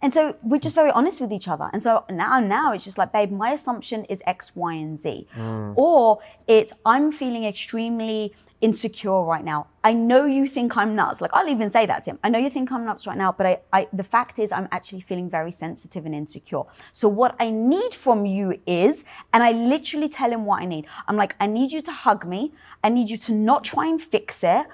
And 0.02 0.12
so 0.12 0.36
we're 0.42 0.58
just 0.58 0.74
very 0.74 0.90
honest 0.90 1.20
with 1.20 1.32
each 1.32 1.48
other. 1.48 1.70
And 1.72 1.82
so 1.82 2.04
now, 2.10 2.40
now 2.40 2.72
it's 2.72 2.84
just 2.84 2.98
like, 2.98 3.12
babe, 3.12 3.30
my 3.30 3.52
assumption 3.52 4.04
is 4.06 4.20
X, 4.26 4.54
Y, 4.54 4.74
and 4.74 4.98
Z. 4.98 5.28
Mm. 5.36 5.74
Or 5.76 6.18
it's, 6.48 6.72
I'm 6.84 7.12
feeling 7.12 7.44
extremely 7.44 8.34
insecure 8.62 9.22
right 9.22 9.44
now. 9.44 9.66
I 9.82 9.92
know 9.92 10.24
you 10.24 10.46
think 10.46 10.76
I'm 10.76 10.94
nuts. 10.94 11.20
Like 11.20 11.32
I'll 11.34 11.48
even 11.48 11.68
say 11.68 11.84
that 11.86 12.04
to 12.04 12.10
him. 12.12 12.18
I 12.22 12.28
know 12.30 12.38
you 12.38 12.48
think 12.48 12.70
I'm 12.70 12.84
nuts 12.84 13.06
right 13.08 13.18
now, 13.18 13.32
but 13.32 13.44
I, 13.44 13.58
I, 13.72 13.88
the 13.92 14.04
fact 14.04 14.38
is 14.38 14.52
I'm 14.52 14.68
actually 14.70 15.00
feeling 15.00 15.28
very 15.28 15.50
sensitive 15.50 16.06
and 16.06 16.14
insecure. 16.14 16.62
So 16.92 17.08
what 17.08 17.34
I 17.40 17.50
need 17.50 17.92
from 17.92 18.24
you 18.24 18.60
is, 18.64 19.04
and 19.32 19.42
I 19.42 19.50
literally 19.50 20.08
tell 20.08 20.30
him 20.30 20.46
what 20.46 20.62
I 20.62 20.66
need. 20.66 20.86
I'm 21.08 21.16
like, 21.16 21.34
I 21.40 21.48
need 21.48 21.72
you 21.72 21.82
to 21.82 21.92
hug 21.92 22.24
me. 22.24 22.52
I 22.84 22.88
need 22.88 23.10
you 23.10 23.18
to 23.18 23.32
not 23.32 23.64
try 23.64 23.86
and 23.86 24.00
fix 24.00 24.44
it 24.44 24.66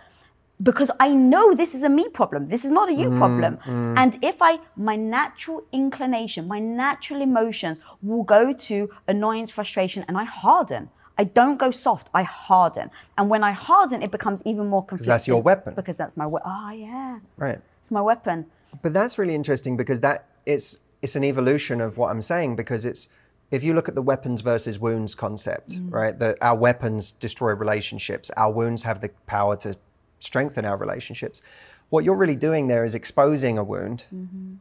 because 0.62 0.90
I 0.98 1.14
know 1.14 1.54
this 1.54 1.74
is 1.74 1.82
a 1.82 1.88
me 1.88 2.08
problem. 2.08 2.48
This 2.48 2.64
is 2.64 2.70
not 2.70 2.88
a 2.88 2.92
you 2.92 3.10
mm, 3.10 3.16
problem. 3.16 3.58
Mm. 3.64 3.98
And 3.98 4.18
if 4.24 4.42
I, 4.42 4.58
my 4.76 4.96
natural 4.96 5.64
inclination, 5.72 6.48
my 6.48 6.58
natural 6.58 7.22
emotions 7.22 7.80
will 8.02 8.24
go 8.24 8.52
to 8.52 8.90
annoyance, 9.06 9.50
frustration, 9.50 10.04
and 10.08 10.18
I 10.18 10.24
harden. 10.24 10.90
I 11.16 11.24
don't 11.24 11.58
go 11.58 11.70
soft, 11.70 12.08
I 12.14 12.22
harden. 12.22 12.90
And 13.16 13.28
when 13.28 13.42
I 13.42 13.52
harden, 13.52 14.02
it 14.02 14.10
becomes 14.10 14.42
even 14.44 14.66
more 14.66 14.84
conflicting. 14.84 15.08
That's 15.08 15.26
your 15.26 15.42
weapon. 15.42 15.74
Because 15.74 15.96
that's 15.96 16.16
my 16.16 16.26
weapon. 16.26 16.50
Oh, 16.52 16.70
yeah. 16.70 17.18
Right. 17.36 17.58
It's 17.80 17.90
my 17.90 18.00
weapon. 18.00 18.46
But 18.82 18.92
that's 18.92 19.18
really 19.18 19.34
interesting 19.34 19.76
because 19.76 20.00
that 20.00 20.26
it's 20.46 20.78
it's 21.00 21.16
an 21.16 21.24
evolution 21.24 21.80
of 21.80 21.96
what 21.96 22.10
I'm 22.10 22.22
saying 22.22 22.56
because 22.56 22.84
it's 22.84 23.08
if 23.50 23.64
you 23.64 23.72
look 23.72 23.88
at 23.88 23.94
the 23.94 24.02
weapons 24.02 24.42
versus 24.42 24.78
wounds 24.78 25.14
concept, 25.14 25.70
mm. 25.70 25.92
right? 25.92 26.18
That 26.18 26.36
our 26.42 26.56
weapons 26.56 27.12
destroy 27.12 27.52
relationships. 27.52 28.30
Our 28.36 28.52
wounds 28.52 28.82
have 28.82 29.00
the 29.00 29.08
power 29.26 29.56
to 29.56 29.76
strengthen 30.20 30.64
our 30.64 30.76
relationships. 30.76 31.42
What 31.90 32.04
you're 32.04 32.16
really 32.16 32.36
doing 32.36 32.68
there 32.68 32.84
is 32.84 32.94
exposing 32.94 33.58
a 33.58 33.64
wound 33.64 34.04
mm-hmm. 34.14 34.54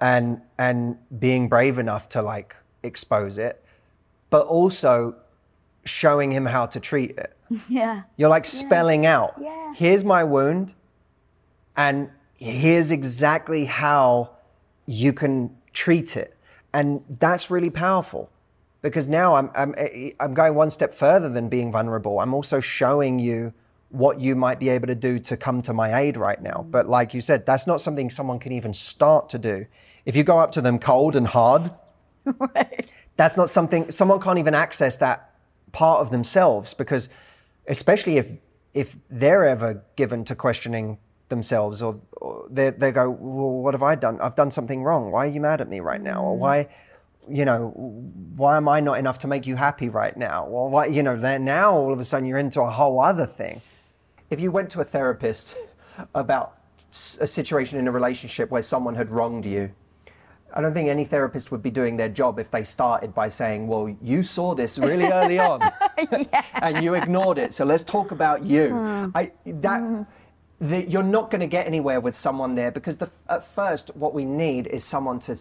and 0.00 0.40
and 0.58 0.98
being 1.18 1.48
brave 1.48 1.78
enough 1.78 2.08
to 2.10 2.22
like 2.22 2.56
expose 2.82 3.38
it, 3.38 3.64
but 4.30 4.46
also 4.46 5.14
showing 5.84 6.32
him 6.32 6.46
how 6.46 6.66
to 6.66 6.80
treat 6.80 7.10
it. 7.16 7.32
Yeah. 7.68 8.02
You're 8.16 8.28
like 8.28 8.44
spelling 8.44 9.04
yeah. 9.04 9.16
out. 9.16 9.34
Yeah. 9.40 9.72
Here's 9.74 10.04
my 10.04 10.24
wound 10.24 10.74
and 11.76 12.10
here's 12.34 12.90
exactly 12.90 13.64
how 13.66 14.30
you 14.86 15.12
can 15.12 15.56
treat 15.72 16.16
it. 16.16 16.36
And 16.72 17.02
that's 17.20 17.50
really 17.50 17.70
powerful 17.70 18.30
because 18.82 19.06
now 19.06 19.34
I'm, 19.34 19.50
I'm, 19.54 19.74
I'm 20.20 20.34
going 20.34 20.54
one 20.54 20.70
step 20.70 20.92
further 20.92 21.28
than 21.28 21.48
being 21.48 21.70
vulnerable. 21.70 22.20
I'm 22.20 22.34
also 22.34 22.60
showing 22.60 23.18
you 23.18 23.52
what 23.90 24.20
you 24.20 24.34
might 24.34 24.58
be 24.58 24.68
able 24.68 24.86
to 24.88 24.94
do 24.94 25.18
to 25.18 25.36
come 25.36 25.62
to 25.62 25.72
my 25.72 25.98
aid 26.00 26.16
right 26.16 26.42
now. 26.42 26.66
But 26.68 26.88
like 26.88 27.14
you 27.14 27.20
said, 27.20 27.46
that's 27.46 27.66
not 27.66 27.80
something 27.80 28.10
someone 28.10 28.38
can 28.38 28.52
even 28.52 28.74
start 28.74 29.28
to 29.30 29.38
do. 29.38 29.66
If 30.04 30.16
you 30.16 30.24
go 30.24 30.38
up 30.38 30.52
to 30.52 30.60
them 30.60 30.78
cold 30.78 31.16
and 31.16 31.26
hard, 31.26 31.70
right. 32.24 32.90
that's 33.16 33.36
not 33.36 33.48
something 33.48 33.90
someone 33.90 34.20
can't 34.20 34.38
even 34.38 34.54
access 34.54 34.96
that 34.98 35.34
part 35.72 36.00
of 36.00 36.10
themselves 36.10 36.74
because 36.74 37.08
especially 37.68 38.16
if 38.16 38.30
if 38.74 38.96
they're 39.08 39.44
ever 39.44 39.82
given 39.96 40.24
to 40.24 40.34
questioning 40.34 40.98
themselves 41.28 41.82
or, 41.82 41.98
or 42.12 42.46
they, 42.50 42.70
they 42.70 42.92
go, 42.92 43.10
well, 43.10 43.50
what 43.50 43.74
have 43.74 43.82
I 43.82 43.94
done? 43.94 44.20
I've 44.20 44.36
done 44.36 44.50
something 44.50 44.82
wrong. 44.82 45.10
Why 45.10 45.26
are 45.26 45.30
you 45.30 45.40
mad 45.40 45.60
at 45.60 45.68
me 45.68 45.80
right 45.80 46.00
now? 46.00 46.22
Or 46.22 46.36
mm. 46.36 46.40
why, 46.40 46.68
you 47.28 47.44
know, 47.46 47.70
why 48.36 48.58
am 48.58 48.68
I 48.68 48.80
not 48.80 48.98
enough 48.98 49.18
to 49.20 49.26
make 49.26 49.46
you 49.46 49.56
happy 49.56 49.88
right 49.88 50.16
now? 50.16 50.44
Or 50.44 50.68
why, 50.68 50.86
you 50.86 51.02
know, 51.02 51.16
then 51.16 51.44
now 51.44 51.74
all 51.74 51.92
of 51.92 51.98
a 51.98 52.04
sudden 52.04 52.28
you're 52.28 52.38
into 52.38 52.60
a 52.60 52.70
whole 52.70 53.00
other 53.00 53.26
thing 53.26 53.62
if 54.30 54.40
you 54.40 54.50
went 54.50 54.70
to 54.70 54.80
a 54.80 54.84
therapist 54.84 55.56
about 56.14 56.58
a 57.20 57.26
situation 57.26 57.78
in 57.78 57.88
a 57.88 57.92
relationship 57.92 58.50
where 58.50 58.62
someone 58.62 58.94
had 58.94 59.10
wronged 59.10 59.46
you, 59.46 59.72
I 60.52 60.60
don't 60.60 60.72
think 60.72 60.88
any 60.88 61.04
therapist 61.04 61.50
would 61.50 61.62
be 61.62 61.70
doing 61.70 61.96
their 61.96 62.08
job 62.08 62.38
if 62.38 62.50
they 62.50 62.64
started 62.64 63.14
by 63.14 63.28
saying, 63.28 63.66
Well, 63.66 63.94
you 64.00 64.22
saw 64.22 64.54
this 64.54 64.78
really 64.78 65.06
early 65.06 65.38
on 65.50 65.60
yeah. 66.10 66.44
and 66.54 66.82
you 66.82 66.94
ignored 66.94 67.38
it. 67.38 67.52
So 67.52 67.64
let's 67.64 67.84
talk 67.84 68.10
about 68.10 68.44
you. 68.44 68.70
Mm. 68.70 69.12
I, 69.14 69.32
that, 69.44 69.80
mm. 69.82 70.06
the, 70.60 70.88
you're 70.88 71.02
not 71.02 71.30
going 71.30 71.40
to 71.40 71.46
get 71.46 71.66
anywhere 71.66 72.00
with 72.00 72.16
someone 72.16 72.54
there 72.54 72.70
because 72.70 72.96
the, 72.96 73.10
at 73.28 73.46
first, 73.54 73.94
what 73.96 74.14
we 74.14 74.24
need 74.24 74.66
is 74.68 74.82
someone 74.82 75.20
to, 75.20 75.36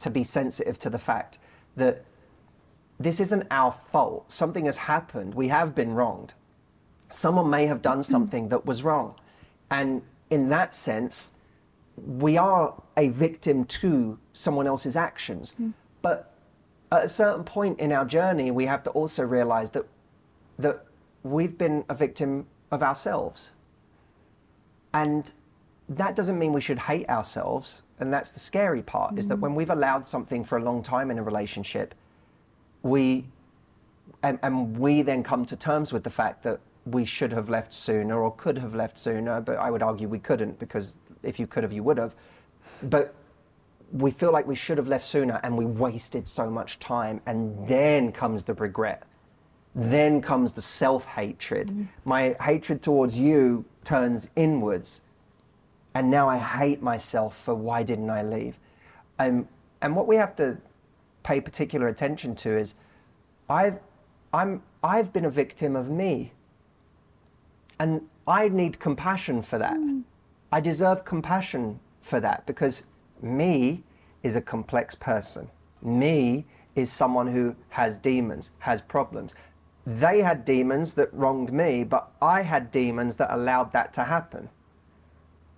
to 0.00 0.10
be 0.10 0.24
sensitive 0.24 0.78
to 0.80 0.90
the 0.90 0.98
fact 0.98 1.38
that 1.76 2.04
this 3.00 3.20
isn't 3.20 3.46
our 3.50 3.74
fault. 3.90 4.30
Something 4.30 4.66
has 4.66 4.76
happened. 4.76 5.34
We 5.34 5.48
have 5.48 5.74
been 5.74 5.94
wronged 5.94 6.34
someone 7.14 7.50
may 7.50 7.66
have 7.66 7.82
done 7.82 8.02
something 8.02 8.48
that 8.48 8.66
was 8.66 8.82
wrong. 8.82 9.14
And 9.70 10.02
in 10.30 10.48
that 10.50 10.74
sense, 10.74 11.32
we 11.96 12.36
are 12.36 12.74
a 12.96 13.08
victim 13.08 13.64
to 13.64 14.18
someone 14.32 14.66
else's 14.66 14.96
actions. 14.96 15.54
Mm. 15.60 15.74
But 16.00 16.32
at 16.90 17.04
a 17.04 17.08
certain 17.08 17.44
point 17.44 17.78
in 17.80 17.92
our 17.92 18.04
journey, 18.04 18.50
we 18.50 18.66
have 18.66 18.82
to 18.84 18.90
also 18.90 19.24
realize 19.24 19.70
that, 19.72 19.86
that 20.58 20.84
we've 21.22 21.56
been 21.56 21.84
a 21.88 21.94
victim 21.94 22.46
of 22.70 22.82
ourselves. 22.82 23.52
And 24.94 25.32
that 25.88 26.16
doesn't 26.16 26.38
mean 26.38 26.52
we 26.52 26.60
should 26.60 26.80
hate 26.80 27.08
ourselves. 27.08 27.82
And 27.98 28.12
that's 28.12 28.30
the 28.30 28.40
scary 28.40 28.82
part 28.82 29.14
mm. 29.14 29.18
is 29.18 29.28
that 29.28 29.36
hmm. 29.36 29.42
when 29.42 29.54
we've 29.54 29.70
allowed 29.70 30.06
something 30.06 30.44
for 30.44 30.58
a 30.58 30.62
long 30.62 30.82
time 30.82 31.10
in 31.10 31.18
a 31.18 31.22
relationship, 31.22 31.94
we 32.82 33.26
and, 34.22 34.38
and 34.42 34.78
we 34.78 35.02
then 35.02 35.22
come 35.22 35.44
to 35.46 35.56
terms 35.56 35.92
with 35.92 36.04
the 36.04 36.10
fact 36.10 36.42
that 36.42 36.60
we 36.84 37.04
should 37.04 37.32
have 37.32 37.48
left 37.48 37.72
sooner 37.72 38.20
or 38.20 38.34
could 38.34 38.58
have 38.58 38.74
left 38.74 38.98
sooner, 38.98 39.40
but 39.40 39.56
I 39.56 39.70
would 39.70 39.82
argue 39.82 40.08
we 40.08 40.18
couldn't 40.18 40.58
because 40.58 40.96
if 41.22 41.38
you 41.38 41.46
could 41.46 41.62
have, 41.62 41.72
you 41.72 41.82
would 41.82 41.98
have. 41.98 42.14
But 42.82 43.14
we 43.92 44.10
feel 44.10 44.32
like 44.32 44.46
we 44.46 44.54
should 44.54 44.78
have 44.78 44.88
left 44.88 45.06
sooner 45.06 45.38
and 45.42 45.56
we 45.56 45.66
wasted 45.66 46.26
so 46.26 46.50
much 46.50 46.78
time. 46.78 47.20
And 47.26 47.68
then 47.68 48.10
comes 48.10 48.44
the 48.44 48.54
regret. 48.54 49.04
Then 49.74 50.20
comes 50.20 50.52
the 50.52 50.62
self 50.62 51.04
hatred. 51.04 51.68
Mm-hmm. 51.68 51.84
My 52.04 52.36
hatred 52.40 52.82
towards 52.82 53.18
you 53.18 53.64
turns 53.84 54.28
inwards. 54.34 55.02
And 55.94 56.10
now 56.10 56.28
I 56.28 56.38
hate 56.38 56.82
myself 56.82 57.38
for 57.38 57.54
why 57.54 57.82
didn't 57.82 58.10
I 58.10 58.22
leave? 58.22 58.58
Um, 59.18 59.48
and 59.80 59.94
what 59.94 60.06
we 60.06 60.16
have 60.16 60.34
to 60.36 60.58
pay 61.22 61.40
particular 61.40 61.86
attention 61.86 62.34
to 62.36 62.56
is 62.56 62.74
I've, 63.48 63.78
I'm, 64.32 64.62
I've 64.82 65.12
been 65.12 65.24
a 65.24 65.30
victim 65.30 65.76
of 65.76 65.90
me. 65.90 66.32
And 67.82 68.02
I 68.28 68.48
need 68.48 68.78
compassion 68.78 69.42
for 69.42 69.58
that. 69.58 69.74
Mm. 69.74 70.04
I 70.52 70.60
deserve 70.60 71.04
compassion 71.04 71.80
for 72.00 72.20
that 72.20 72.46
because 72.46 72.84
me 73.20 73.82
is 74.22 74.36
a 74.36 74.40
complex 74.40 74.94
person. 74.94 75.50
Me 75.82 76.46
is 76.76 76.92
someone 76.92 77.26
who 77.26 77.56
has 77.70 77.96
demons, 77.96 78.52
has 78.60 78.80
problems. 78.80 79.34
They 79.84 80.20
had 80.20 80.44
demons 80.44 80.94
that 80.94 81.12
wronged 81.12 81.52
me, 81.52 81.82
but 81.82 82.12
I 82.22 82.42
had 82.42 82.70
demons 82.70 83.16
that 83.16 83.34
allowed 83.34 83.72
that 83.72 83.92
to 83.94 84.04
happen. 84.04 84.48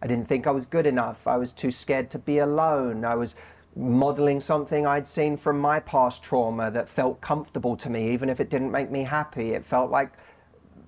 I 0.01 0.07
didn't 0.07 0.27
think 0.27 0.47
I 0.47 0.51
was 0.51 0.65
good 0.65 0.87
enough. 0.87 1.27
I 1.27 1.37
was 1.37 1.53
too 1.53 1.71
scared 1.71 2.09
to 2.13 2.19
be 2.19 2.39
alone. 2.39 3.05
I 3.05 3.17
was 3.17 3.37
modeling 3.77 4.41
something 4.41 4.87
I'd 4.87 5.07
seen 5.07 5.37
from 5.37 5.59
my 5.59 5.79
past 5.79 6.23
trauma 6.23 6.71
that 6.71 6.89
felt 6.89 7.21
comfortable 7.21 7.77
to 7.77 7.91
me, 7.91 8.13
even 8.13 8.31
if 8.31 8.41
it 8.41 8.49
didn't 8.49 8.73
make 8.73 8.91
me 8.91 9.03
happy. 9.03 9.51
It 9.51 9.67
felt 9.67 9.91
like 9.91 10.13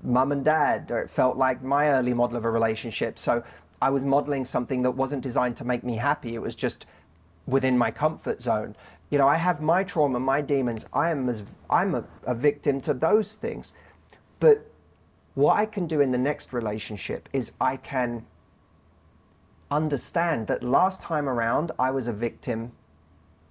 mum 0.03 0.33
and 0.33 0.45
dad, 0.45 0.91
or 0.91 0.99
it 0.99 1.11
felt 1.11 1.37
like 1.37 1.63
my 1.63 1.89
early 1.89 2.15
model 2.15 2.37
of 2.37 2.45
a 2.45 2.51
relationship. 2.51 3.19
So 3.19 3.43
I 3.81 3.91
was 3.91 4.05
modeling 4.05 4.45
something 4.45 4.83
that 4.83 4.93
wasn't 4.93 5.23
designed 5.23 5.57
to 5.59 5.65
make 5.65 5.85
me 5.85 5.97
happy. 5.97 6.35
It 6.35 6.43
was 6.43 6.55
just 6.55 6.87
within 7.47 7.77
my 7.79 7.91
comfort 7.91 8.43
zone. 8.43 8.77
You 9.11 9.19
know, 9.19 9.29
I 9.29 9.37
have 9.37 9.61
my 9.61 9.85
trauma, 9.85 10.19
my 10.19 10.41
demons. 10.41 10.87
I 10.93 11.11
am 11.11 11.29
as 11.29 11.45
I'm 11.71 11.95
a, 11.95 12.05
a 12.25 12.35
victim 12.35 12.81
to 12.83 12.95
those 12.95 13.35
things. 13.35 13.75
But 14.41 14.71
what 15.35 15.57
I 15.57 15.67
can 15.67 15.87
do 15.87 16.01
in 16.01 16.13
the 16.13 16.19
next 16.19 16.53
relationship 16.53 17.29
is 17.33 17.53
I 17.61 17.77
can 17.77 18.27
understand 19.71 20.47
that 20.47 20.63
last 20.63 21.03
time 21.03 21.29
around 21.29 21.73
I 21.79 21.91
was 21.91 22.09
a 22.09 22.13
victim 22.13 22.73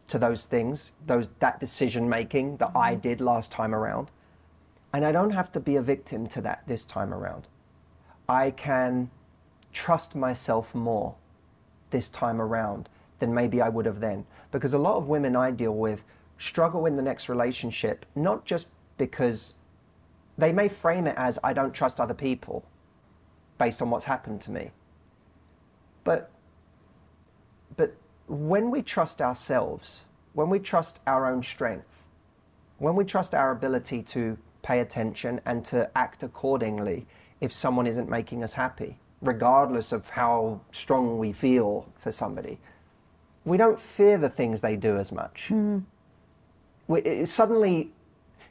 to 0.07 0.19
those 0.19 0.45
things, 0.45 0.93
those 1.05 1.29
that 1.39 1.59
decision 1.59 2.09
making 2.09 2.57
that 2.57 2.71
I 2.75 2.93
mm-hmm. 2.93 3.01
did 3.01 3.21
last 3.21 3.51
time 3.51 3.73
around. 3.73 4.11
And 4.95 5.05
I 5.05 5.11
don't 5.11 5.31
have 5.31 5.51
to 5.51 5.59
be 5.59 5.75
a 5.75 5.81
victim 5.81 6.25
to 6.27 6.41
that 6.43 6.63
this 6.67 6.85
time 6.85 7.13
around. 7.13 7.49
I 8.29 8.49
can 8.49 9.11
trust 9.73 10.15
myself 10.15 10.73
more 10.73 11.15
this 11.89 12.07
time 12.07 12.39
around 12.39 12.87
than 13.19 13.33
maybe 13.33 13.61
I 13.61 13.67
would 13.67 13.85
have 13.87 13.99
then. 13.99 14.25
Because 14.53 14.73
a 14.73 14.77
lot 14.77 14.95
of 14.95 15.09
women 15.09 15.35
I 15.35 15.51
deal 15.51 15.75
with 15.75 16.05
struggle 16.37 16.85
in 16.85 16.95
the 16.95 17.01
next 17.01 17.27
relationship, 17.27 18.05
not 18.15 18.45
just 18.45 18.69
because 18.97 19.55
they 20.37 20.53
may 20.53 20.69
frame 20.69 21.07
it 21.07 21.15
as 21.17 21.39
I 21.43 21.51
don't 21.51 21.73
trust 21.73 21.99
other 21.99 22.13
people 22.13 22.63
based 23.57 23.81
on 23.81 23.89
what's 23.89 24.05
happened 24.05 24.39
to 24.43 24.51
me. 24.51 24.71
But 26.05 26.31
but 27.75 27.97
when 28.29 28.71
we 28.71 28.81
trust 28.81 29.21
ourselves, 29.21 30.05
when 30.31 30.49
we 30.49 30.57
trust 30.57 31.01
our 31.05 31.29
own 31.29 31.43
strength, 31.43 32.03
when 32.77 32.95
we 32.95 33.03
trust 33.03 33.35
our 33.35 33.51
ability 33.51 34.01
to 34.01 34.37
pay 34.65 34.79
attention 34.79 35.39
and 35.45 35.63
to 35.63 35.89
act 35.95 36.23
accordingly 36.23 37.05
if 37.39 37.53
someone 37.53 37.85
isn't 37.85 38.09
making 38.09 38.43
us 38.43 38.55
happy, 38.55 38.97
regardless 39.21 39.91
of 39.91 40.09
how 40.09 40.59
strong 40.71 41.19
we 41.19 41.31
feel 41.31 41.87
for 41.93 42.11
somebody, 42.11 42.57
we 43.45 43.57
don't 43.57 43.79
fear 43.79 44.17
the 44.17 44.29
things 44.29 44.61
they 44.61 44.75
do 44.75 44.97
as 44.97 45.11
much. 45.11 45.45
Hmm. 45.49 45.79
We, 46.87 47.25
suddenly, 47.25 47.91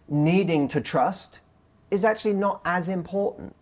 needing 0.08 0.68
to 0.68 0.80
trust 0.80 1.40
is 1.90 2.04
actually 2.04 2.34
not 2.34 2.60
as 2.64 2.88
important. 2.88 3.56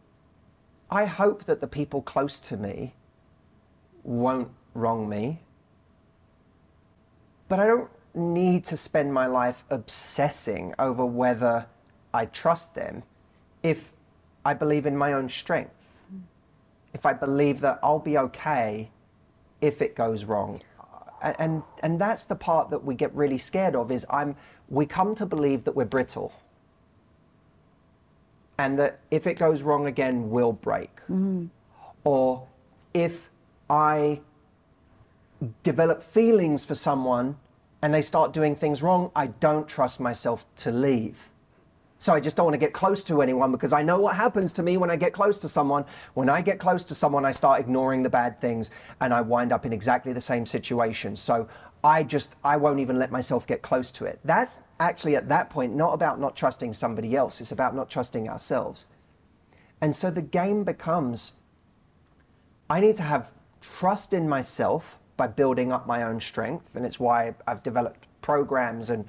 I 0.91 1.07
hope 1.07 1.45
that 1.45 1.61
the 1.61 1.67
people 1.67 2.03
close 2.03 2.39
to 2.41 2.59
me 2.59 2.93
won't 4.03 4.51
wrong 4.75 5.09
me, 5.09 5.41
but 7.49 7.59
I 7.59 7.67
don't 7.67 7.89
need 8.15 8.65
to 8.67 8.77
spend 8.77 9.15
my 9.15 9.27
life 9.27 9.65
obsessing 9.71 10.75
over 10.79 11.07
whether 11.07 11.67
I 12.15 12.27
trust 12.27 12.75
them 12.75 13.03
if 13.63 13.93
I 14.45 14.55
believe 14.55 14.87
in 14.87 14.97
my 14.97 15.13
own 15.13 15.29
strength. 15.29 15.79
If 16.93 17.07
I 17.07 17.13
believe 17.13 17.61
that 17.61 17.79
I'll 17.83 17.99
be 17.99 18.19
okay 18.19 18.91
if 19.61 19.81
it 19.81 19.95
goes 19.95 20.25
wrong. 20.25 20.61
And 21.23 21.63
and 21.83 22.01
that's 22.01 22.25
the 22.27 22.35
part 22.35 22.71
that 22.71 22.85
we 22.85 22.95
get 22.95 23.15
really 23.15 23.39
scared 23.39 23.77
of 23.77 23.91
is 23.91 24.05
I'm 24.11 24.37
we 24.69 24.87
come 24.87 25.15
to 25.15 25.27
believe 25.27 25.65
that 25.65 25.77
we're 25.77 25.85
brittle. 25.85 26.33
And 28.59 28.79
that 28.79 29.01
if 29.11 29.27
it 29.27 29.35
goes 29.35 29.63
wrong 29.63 29.87
again, 29.87 30.31
we'll 30.31 30.53
break. 30.53 30.95
Mm-hmm. 31.03 31.47
Or 32.05 32.47
if 32.93 33.31
I 33.71 34.21
develop 35.63 36.03
feelings 36.03 36.65
for 36.65 36.75
someone 36.75 37.37
and 37.81 37.93
they 37.93 38.03
start 38.03 38.33
doing 38.33 38.55
things 38.55 38.83
wrong, 38.83 39.11
I 39.17 39.29
don't 39.29 39.69
trust 39.69 39.99
myself 39.99 40.45
to 40.57 40.71
leave. 40.71 41.31
So 42.03 42.13
I 42.13 42.19
just 42.19 42.35
don't 42.35 42.47
want 42.47 42.55
to 42.55 42.59
get 42.59 42.73
close 42.73 43.05
to 43.05 43.23
anyone 43.23 43.53
because 43.53 43.73
I 43.73 43.85
know 43.85 44.01
what 44.01 44.17
happens 44.17 44.53
to 44.55 44.63
me 44.65 44.77
when 44.77 44.91
I 44.91 44.97
get 44.97 45.13
close 45.13 45.39
to 45.39 45.49
someone. 45.49 45.85
When 46.15 46.29
I 46.29 46.43
get 46.43 46.59
close 46.59 46.83
to 46.87 46.97
someone, 46.97 47.25
I 47.25 47.31
start 47.31 47.61
ignoring 47.61 48.03
the 48.03 48.11
bad 48.11 48.41
things 48.41 48.73
and 49.01 49.15
I 49.15 49.21
wind 49.21 49.53
up 49.53 49.65
in 49.65 49.73
exactly 49.73 50.13
the 50.13 50.21
same 50.21 50.45
situation. 50.45 51.15
So 51.15 51.47
I 51.85 52.03
just, 52.03 52.35
I 52.43 52.57
won't 52.57 52.81
even 52.81 52.99
let 52.99 53.13
myself 53.13 53.47
get 53.47 53.63
close 53.63 53.93
to 53.93 54.05
it. 54.05 54.19
That's 54.25 54.65
actually 54.81 55.15
at 55.15 55.29
that 55.29 55.49
point 55.49 55.77
not 55.77 55.93
about 55.93 56.19
not 56.19 56.35
trusting 56.35 56.73
somebody 56.73 57.15
else, 57.15 57.41
it's 57.41 57.53
about 57.53 57.73
not 57.73 57.89
trusting 57.89 58.29
ourselves. 58.29 58.87
And 59.81 59.95
so 59.95 60.11
the 60.11 60.23
game 60.23 60.65
becomes 60.65 61.35
I 62.69 62.81
need 62.81 62.97
to 62.97 63.05
have 63.05 63.31
trust 63.61 64.13
in 64.13 64.29
myself 64.29 64.99
by 65.17 65.29
building 65.29 65.71
up 65.71 65.87
my 65.87 66.03
own 66.03 66.19
strength. 66.19 66.75
And 66.75 66.85
it's 66.85 66.99
why 66.99 67.37
I've 67.47 67.63
developed 67.63 68.09
programs 68.23 68.91
and 68.91 69.05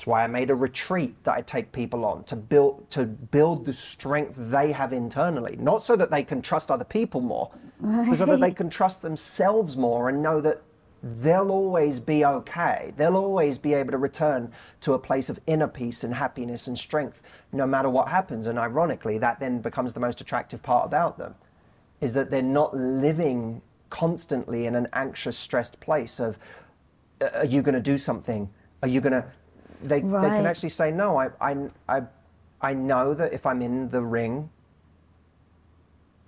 it's 0.00 0.06
why 0.06 0.24
I 0.24 0.28
made 0.28 0.48
a 0.48 0.54
retreat 0.54 1.14
that 1.24 1.34
I 1.34 1.42
take 1.42 1.72
people 1.72 2.06
on 2.06 2.24
to 2.24 2.34
build 2.34 2.88
to 2.92 3.04
build 3.04 3.66
the 3.66 3.74
strength 3.74 4.32
they 4.34 4.72
have 4.72 4.94
internally. 4.94 5.56
Not 5.60 5.82
so 5.82 5.94
that 5.94 6.10
they 6.10 6.24
can 6.24 6.40
trust 6.40 6.70
other 6.70 6.84
people 6.84 7.20
more, 7.20 7.50
but 7.78 8.16
so 8.16 8.24
that 8.24 8.40
they 8.40 8.52
can 8.52 8.70
trust 8.70 9.02
themselves 9.02 9.76
more 9.76 10.08
and 10.08 10.22
know 10.22 10.40
that 10.40 10.62
they'll 11.02 11.50
always 11.50 12.00
be 12.00 12.24
okay. 12.24 12.94
They'll 12.96 13.18
always 13.18 13.58
be 13.58 13.74
able 13.74 13.90
to 13.90 13.98
return 13.98 14.52
to 14.80 14.94
a 14.94 14.98
place 14.98 15.28
of 15.28 15.38
inner 15.46 15.68
peace 15.68 16.02
and 16.02 16.14
happiness 16.14 16.66
and 16.66 16.78
strength 16.78 17.20
no 17.52 17.66
matter 17.66 17.90
what 17.90 18.08
happens. 18.08 18.46
And 18.46 18.58
ironically, 18.58 19.18
that 19.18 19.38
then 19.38 19.60
becomes 19.60 19.92
the 19.92 20.00
most 20.00 20.22
attractive 20.22 20.62
part 20.62 20.86
about 20.86 21.18
them 21.18 21.34
is 22.00 22.14
that 22.14 22.30
they're 22.30 22.40
not 22.40 22.74
living 22.74 23.60
constantly 23.90 24.64
in 24.64 24.74
an 24.76 24.88
anxious, 24.94 25.36
stressed 25.36 25.78
place 25.78 26.18
of, 26.20 26.38
"Uh, 27.20 27.28
are 27.34 27.44
you 27.44 27.60
going 27.60 27.74
to 27.74 27.82
do 27.82 27.98
something? 27.98 28.48
Are 28.82 28.88
you 28.88 29.02
going 29.02 29.12
to? 29.12 29.26
They, 29.82 30.00
they 30.00 30.28
can 30.28 30.46
actually 30.46 30.68
say, 30.70 30.90
no, 30.90 31.18
I, 31.18 31.30
I, 31.40 31.56
I, 31.88 32.02
I 32.60 32.74
know 32.74 33.14
that 33.14 33.32
if 33.32 33.46
I'm 33.46 33.62
in 33.62 33.88
the 33.88 34.02
ring, 34.02 34.50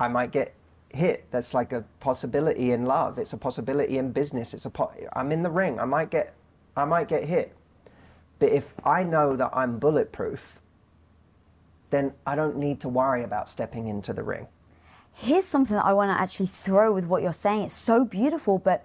I 0.01 0.09
might 0.09 0.33
get 0.33 0.55
hit. 0.89 1.27
That's 1.31 1.55
like 1.55 1.73
a 1.73 1.85
possibility 2.01 2.73
in 2.73 2.87
love. 2.87 3.19
It's 3.19 3.33
a 3.33 3.39
possibility 3.39 3.99
in 3.99 4.13
business. 4.13 4.55
It's 4.55 4.67
a 4.67 4.71
po- 4.71 4.93
I'm 5.15 5.33
in 5.33 5.43
the 5.43 5.51
ring. 5.51 5.79
I 5.79 5.85
might 5.85 6.11
get 6.11 6.35
I 6.77 6.85
might 6.85 7.09
get 7.09 7.25
hit. 7.25 7.55
But 8.39 8.51
if 8.51 8.75
I 8.85 9.03
know 9.03 9.37
that 9.37 9.51
I'm 9.53 9.79
bulletproof, 9.79 10.59
then 11.91 12.15
I 12.27 12.35
don't 12.35 12.57
need 12.57 12.81
to 12.81 12.89
worry 12.89 13.23
about 13.23 13.49
stepping 13.49 13.87
into 13.87 14.13
the 14.13 14.23
ring. 14.23 14.49
Here's 15.13 15.45
something 15.45 15.77
that 15.77 15.85
I 15.85 15.93
want 15.93 16.11
to 16.11 16.21
actually 16.21 16.47
throw 16.47 16.93
with 16.93 17.05
what 17.05 17.23
you're 17.23 17.35
saying. 17.35 17.63
It's 17.65 17.75
so 17.75 18.05
beautiful, 18.05 18.59
but 18.59 18.85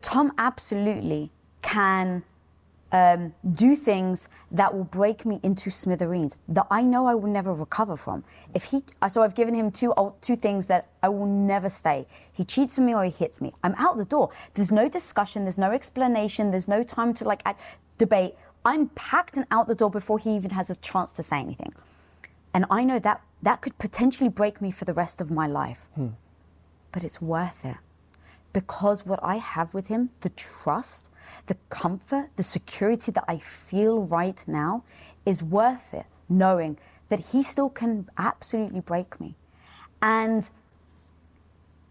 Tom 0.00 0.32
absolutely 0.38 1.30
can 1.60 2.24
um, 2.90 3.34
do 3.52 3.76
things 3.76 4.28
that 4.50 4.74
will 4.74 4.84
break 4.84 5.26
me 5.26 5.40
into 5.42 5.70
smithereens 5.70 6.36
that 6.48 6.66
I 6.70 6.82
know 6.82 7.06
I 7.06 7.14
will 7.14 7.30
never 7.30 7.52
recover 7.52 7.96
from. 7.96 8.24
If 8.54 8.64
he, 8.64 8.82
so 9.08 9.22
I've 9.22 9.34
given 9.34 9.54
him 9.54 9.70
two 9.70 9.92
two 10.20 10.36
things 10.36 10.66
that 10.66 10.88
I 11.02 11.08
will 11.08 11.26
never 11.26 11.68
stay. 11.68 12.06
He 12.32 12.44
cheats 12.44 12.78
on 12.78 12.86
me 12.86 12.94
or 12.94 13.04
he 13.04 13.10
hits 13.10 13.40
me. 13.40 13.52
I'm 13.62 13.74
out 13.76 13.96
the 13.96 14.04
door. 14.04 14.30
There's 14.54 14.72
no 14.72 14.88
discussion. 14.88 15.44
There's 15.44 15.58
no 15.58 15.72
explanation. 15.72 16.50
There's 16.50 16.68
no 16.68 16.82
time 16.82 17.12
to 17.14 17.24
like 17.24 17.42
debate. 17.98 18.34
I'm 18.64 18.88
packed 18.88 19.36
and 19.36 19.46
out 19.50 19.68
the 19.68 19.74
door 19.74 19.90
before 19.90 20.18
he 20.18 20.34
even 20.34 20.50
has 20.50 20.70
a 20.70 20.76
chance 20.76 21.12
to 21.12 21.22
say 21.22 21.38
anything. 21.38 21.74
And 22.54 22.64
I 22.70 22.84
know 22.84 22.98
that 22.98 23.20
that 23.42 23.60
could 23.60 23.78
potentially 23.78 24.28
break 24.28 24.60
me 24.60 24.70
for 24.70 24.84
the 24.84 24.94
rest 24.94 25.20
of 25.20 25.30
my 25.30 25.46
life. 25.46 25.86
But 26.92 27.04
it's 27.04 27.20
worth 27.20 27.64
it 27.64 27.76
because 28.52 29.06
what 29.06 29.20
I 29.22 29.36
have 29.36 29.74
with 29.74 29.88
him, 29.88 30.10
the 30.20 30.30
trust, 30.30 31.10
the 31.46 31.56
comfort, 31.68 32.30
the 32.36 32.42
security 32.42 33.12
that 33.12 33.24
I 33.28 33.38
feel 33.38 34.02
right 34.02 34.42
now 34.46 34.84
is 35.24 35.42
worth 35.42 35.92
it, 35.94 36.06
knowing 36.28 36.78
that 37.08 37.20
he 37.32 37.42
still 37.42 37.70
can 37.70 38.08
absolutely 38.16 38.80
break 38.80 39.20
me. 39.20 39.34
And 40.00 40.48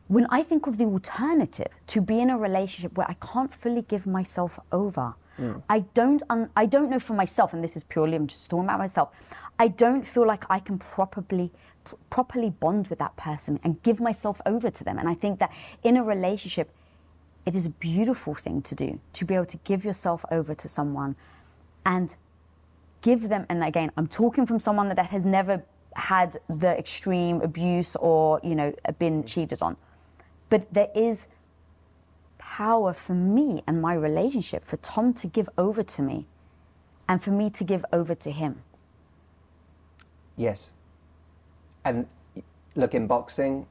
when 0.07 0.25
I 0.29 0.43
think 0.43 0.67
of 0.67 0.77
the 0.77 0.85
alternative 0.85 1.67
to 1.87 2.01
be 2.01 2.19
in 2.19 2.29
a 2.29 2.37
relationship 2.37 2.97
where 2.97 3.09
I 3.09 3.15
can't 3.15 3.53
fully 3.53 3.81
give 3.81 4.07
myself 4.07 4.59
over, 4.71 5.15
hmm. 5.35 5.53
I 5.69 5.79
don't 5.79 6.23
un- 6.29 6.49
I 6.55 6.65
don't 6.65 6.89
know 6.89 6.99
for 6.99 7.13
myself, 7.13 7.53
and 7.53 7.63
this 7.63 7.75
is 7.75 7.83
purely 7.83 8.15
I'm 8.15 8.27
just 8.27 8.49
talking 8.49 8.65
about 8.65 8.79
myself. 8.79 9.09
I 9.59 9.67
don't 9.67 10.07
feel 10.07 10.25
like 10.25 10.45
I 10.49 10.59
can 10.59 10.77
properly 10.77 11.51
pr- 11.83 11.95
properly 12.09 12.49
bond 12.49 12.87
with 12.87 12.99
that 12.99 13.17
person 13.17 13.59
and 13.63 13.81
give 13.83 13.99
myself 13.99 14.39
over 14.45 14.69
to 14.69 14.83
them. 14.83 14.97
And 14.97 15.09
I 15.09 15.13
think 15.13 15.39
that 15.39 15.51
in 15.83 15.97
a 15.97 16.03
relationship, 16.03 16.69
it 17.47 17.55
is 17.55 17.65
a 17.65 17.69
beautiful 17.69 18.35
thing 18.35 18.61
to 18.61 18.75
do 18.75 18.99
to 19.13 19.25
be 19.25 19.33
able 19.33 19.45
to 19.45 19.57
give 19.63 19.83
yourself 19.83 20.23
over 20.31 20.53
to 20.53 20.67
someone 20.67 21.15
and 21.85 22.15
give 23.01 23.29
them 23.29 23.45
and 23.49 23.63
again 23.63 23.91
i'm 23.97 24.07
talking 24.07 24.45
from 24.45 24.59
someone 24.59 24.89
that 24.89 25.09
has 25.09 25.25
never 25.25 25.63
had 25.95 26.37
the 26.47 26.77
extreme 26.77 27.41
abuse 27.41 27.95
or 27.95 28.39
you 28.43 28.53
know 28.53 28.73
been 28.99 29.23
cheated 29.23 29.61
on 29.61 29.75
but 30.49 30.71
there 30.73 30.89
is 30.93 31.27
power 32.37 32.93
for 32.93 33.13
me 33.13 33.63
and 33.65 33.81
my 33.81 33.93
relationship 33.93 34.63
for 34.63 34.77
tom 34.77 35.13
to 35.13 35.25
give 35.27 35.49
over 35.57 35.81
to 35.81 36.01
me 36.01 36.27
and 37.09 37.23
for 37.23 37.31
me 37.31 37.49
to 37.49 37.63
give 37.63 37.83
over 37.91 38.13
to 38.13 38.31
him 38.31 38.61
Yes. 40.37 40.69
And 41.83 42.05
look, 42.75 42.93
in 42.93 43.07
boxing, 43.07 43.65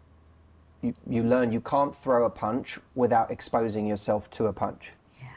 you, 0.86 0.94
you 1.08 1.22
learn 1.22 1.52
you 1.52 1.60
can't 1.60 1.94
throw 1.94 2.24
a 2.24 2.30
punch 2.30 2.78
without 2.94 3.30
exposing 3.30 3.86
yourself 3.86 4.30
to 4.30 4.46
a 4.46 4.52
punch. 4.52 4.92
yeah 5.20 5.28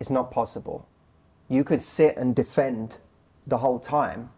It's 0.00 0.10
not 0.10 0.30
possible. 0.30 0.86
You 1.48 1.64
could 1.64 1.82
sit 1.82 2.16
and 2.16 2.34
defend 2.34 2.98
the 3.46 3.58
whole 3.58 3.78
time. 3.78 4.30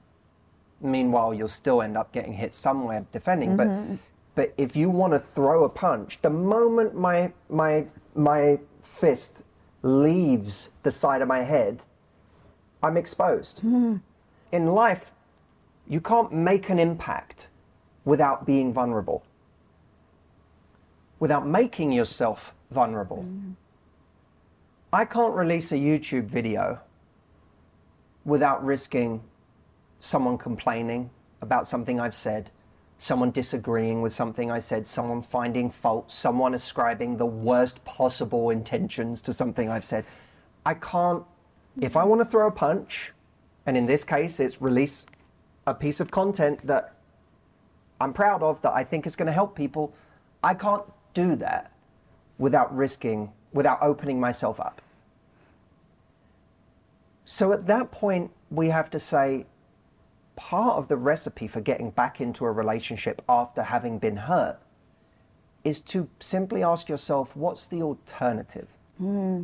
Meanwhile, 0.81 1.35
you'll 1.35 1.49
still 1.49 1.83
end 1.83 1.97
up 1.97 2.13
getting 2.13 2.33
hit 2.33 2.55
somewhere 2.55 3.07
defending. 3.13 3.57
But 3.57 3.69
mm-hmm. 3.69 3.97
but 4.35 4.55
if 4.57 4.77
you 4.77 4.91
want 4.91 5.13
to 5.13 5.19
throw 5.19 5.65
a 5.65 5.69
punch, 5.69 6.21
the 6.23 6.31
moment 6.31 6.95
my 6.95 7.33
my 7.49 7.87
my 8.15 8.59
fist 8.81 9.45
leaves 9.83 10.71
the 10.83 10.91
side 10.91 11.23
of 11.23 11.29
my 11.29 11.43
head, 11.43 11.83
I'm 12.83 12.97
exposed. 12.97 13.59
Mm-hmm. 13.59 13.97
In 14.53 14.67
life, 14.67 15.13
you 15.87 16.01
can't 16.01 16.33
make 16.33 16.71
an 16.71 16.79
impact 16.79 17.49
without 18.05 18.47
being 18.47 18.73
vulnerable. 18.73 19.23
Without 21.21 21.47
making 21.47 21.93
yourself 21.93 22.55
vulnerable. 22.71 23.25
Mm. 23.29 23.55
I 24.93 25.05
can't 25.05 25.35
release 25.35 25.71
a 25.71 25.77
YouTube 25.77 26.25
video 26.25 26.81
without 28.25 28.65
risking 28.65 29.23
someone 30.01 30.39
complaining 30.39 31.11
about 31.43 31.69
something 31.69 32.01
I've 32.01 32.15
said, 32.15 32.51
someone 32.99 33.31
disagreeing 33.31 34.03
with 34.03 34.13
something 34.13 34.51
I 34.51 34.59
said, 34.59 34.87
someone 34.87 35.23
finding 35.23 35.71
fault, 35.71 36.11
someone 36.11 36.55
ascribing 36.55 37.17
the 37.17 37.27
worst 37.27 37.85
possible 37.85 38.51
intentions 38.51 39.23
to 39.23 39.33
something 39.33 39.69
I've 39.69 39.85
said. 39.85 40.05
I 40.67 40.75
can't, 40.75 41.25
if 41.81 41.97
I 41.97 42.05
mm. 42.05 42.09
want 42.09 42.21
to 42.21 42.25
throw 42.25 42.49
a 42.49 42.53
punch, 42.53 43.13
and 43.67 43.77
in 43.77 43.87
this 43.87 44.05
case 44.05 44.41
it's 44.41 44.61
release 44.61 45.07
a 45.67 45.75
piece 45.75 46.01
of 46.01 46.11
content 46.11 46.67
that 46.67 46.97
I'm 48.01 48.13
proud 48.13 48.43
of 48.43 48.61
that 48.63 48.73
I 48.73 48.85
think 48.85 49.07
is 49.07 49.17
going 49.17 49.27
to 49.27 49.33
help 49.33 49.55
people, 49.55 49.95
I 50.43 50.55
can't 50.55 50.85
do 51.15 51.37
that 51.37 51.73
without 52.39 52.75
risking, 52.75 53.33
without 53.53 53.79
opening 53.83 54.21
myself 54.21 54.59
up. 54.61 54.81
So 57.25 57.53
at 57.53 57.67
that 57.67 57.93
point, 57.93 58.33
we 58.51 58.71
have 58.71 58.91
to 58.91 58.99
say 58.99 59.47
part 60.37 60.77
of 60.79 60.89
the 60.89 60.97
recipe 60.97 61.47
for 61.47 61.61
getting 61.61 61.91
back 61.91 62.21
into 62.21 62.45
a 62.45 62.51
relationship 62.51 63.23
after 63.29 63.63
having 63.63 63.99
been 63.99 64.17
hurt 64.17 64.59
is 65.63 65.81
to 65.81 66.09
simply 66.19 66.63
ask 66.63 66.89
yourself, 66.89 67.37
what's 67.37 67.67
the 67.67 67.83
alternative? 67.83 68.69
Hmm. 68.99 69.43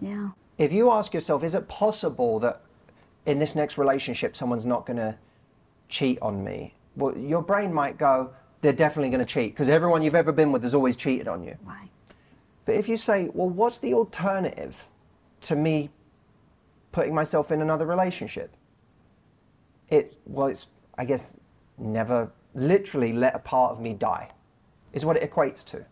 Yeah. 0.00 0.30
If 0.56 0.72
you 0.72 0.90
ask 0.90 1.12
yourself, 1.12 1.44
is 1.44 1.54
it 1.54 1.68
possible 1.68 2.40
that 2.40 2.62
in 3.26 3.38
this 3.38 3.54
next 3.54 3.78
relationship 3.78 4.36
someone's 4.36 4.66
not 4.66 4.86
going 4.86 4.96
to 4.96 5.16
cheat 5.88 6.18
on 6.22 6.42
me? 6.42 6.74
Well, 6.96 7.16
your 7.16 7.42
brain 7.42 7.72
might 7.72 7.98
go, 7.98 8.30
they're 8.60 8.72
definitely 8.72 9.10
going 9.10 9.24
to 9.24 9.32
cheat 9.32 9.52
because 9.52 9.68
everyone 9.68 10.02
you've 10.02 10.14
ever 10.14 10.32
been 10.32 10.52
with 10.52 10.62
has 10.62 10.74
always 10.74 10.96
cheated 10.96 11.28
on 11.28 11.42
you. 11.44 11.56
Right. 11.64 11.88
But 12.64 12.74
if 12.74 12.88
you 12.88 12.96
say, 12.96 13.30
well, 13.32 13.48
what's 13.48 13.78
the 13.78 13.94
alternative 13.94 14.88
to 15.42 15.56
me 15.56 15.90
putting 16.92 17.14
myself 17.14 17.50
in 17.52 17.62
another 17.62 17.86
relationship? 17.86 18.54
It, 19.88 20.18
well, 20.26 20.48
it's, 20.48 20.66
I 20.96 21.04
guess, 21.04 21.36
never 21.78 22.30
literally 22.54 23.12
let 23.12 23.34
a 23.34 23.38
part 23.38 23.72
of 23.72 23.80
me 23.80 23.94
die, 23.94 24.28
is 24.92 25.04
what 25.04 25.16
it 25.16 25.30
equates 25.30 25.64
to. 25.66 25.84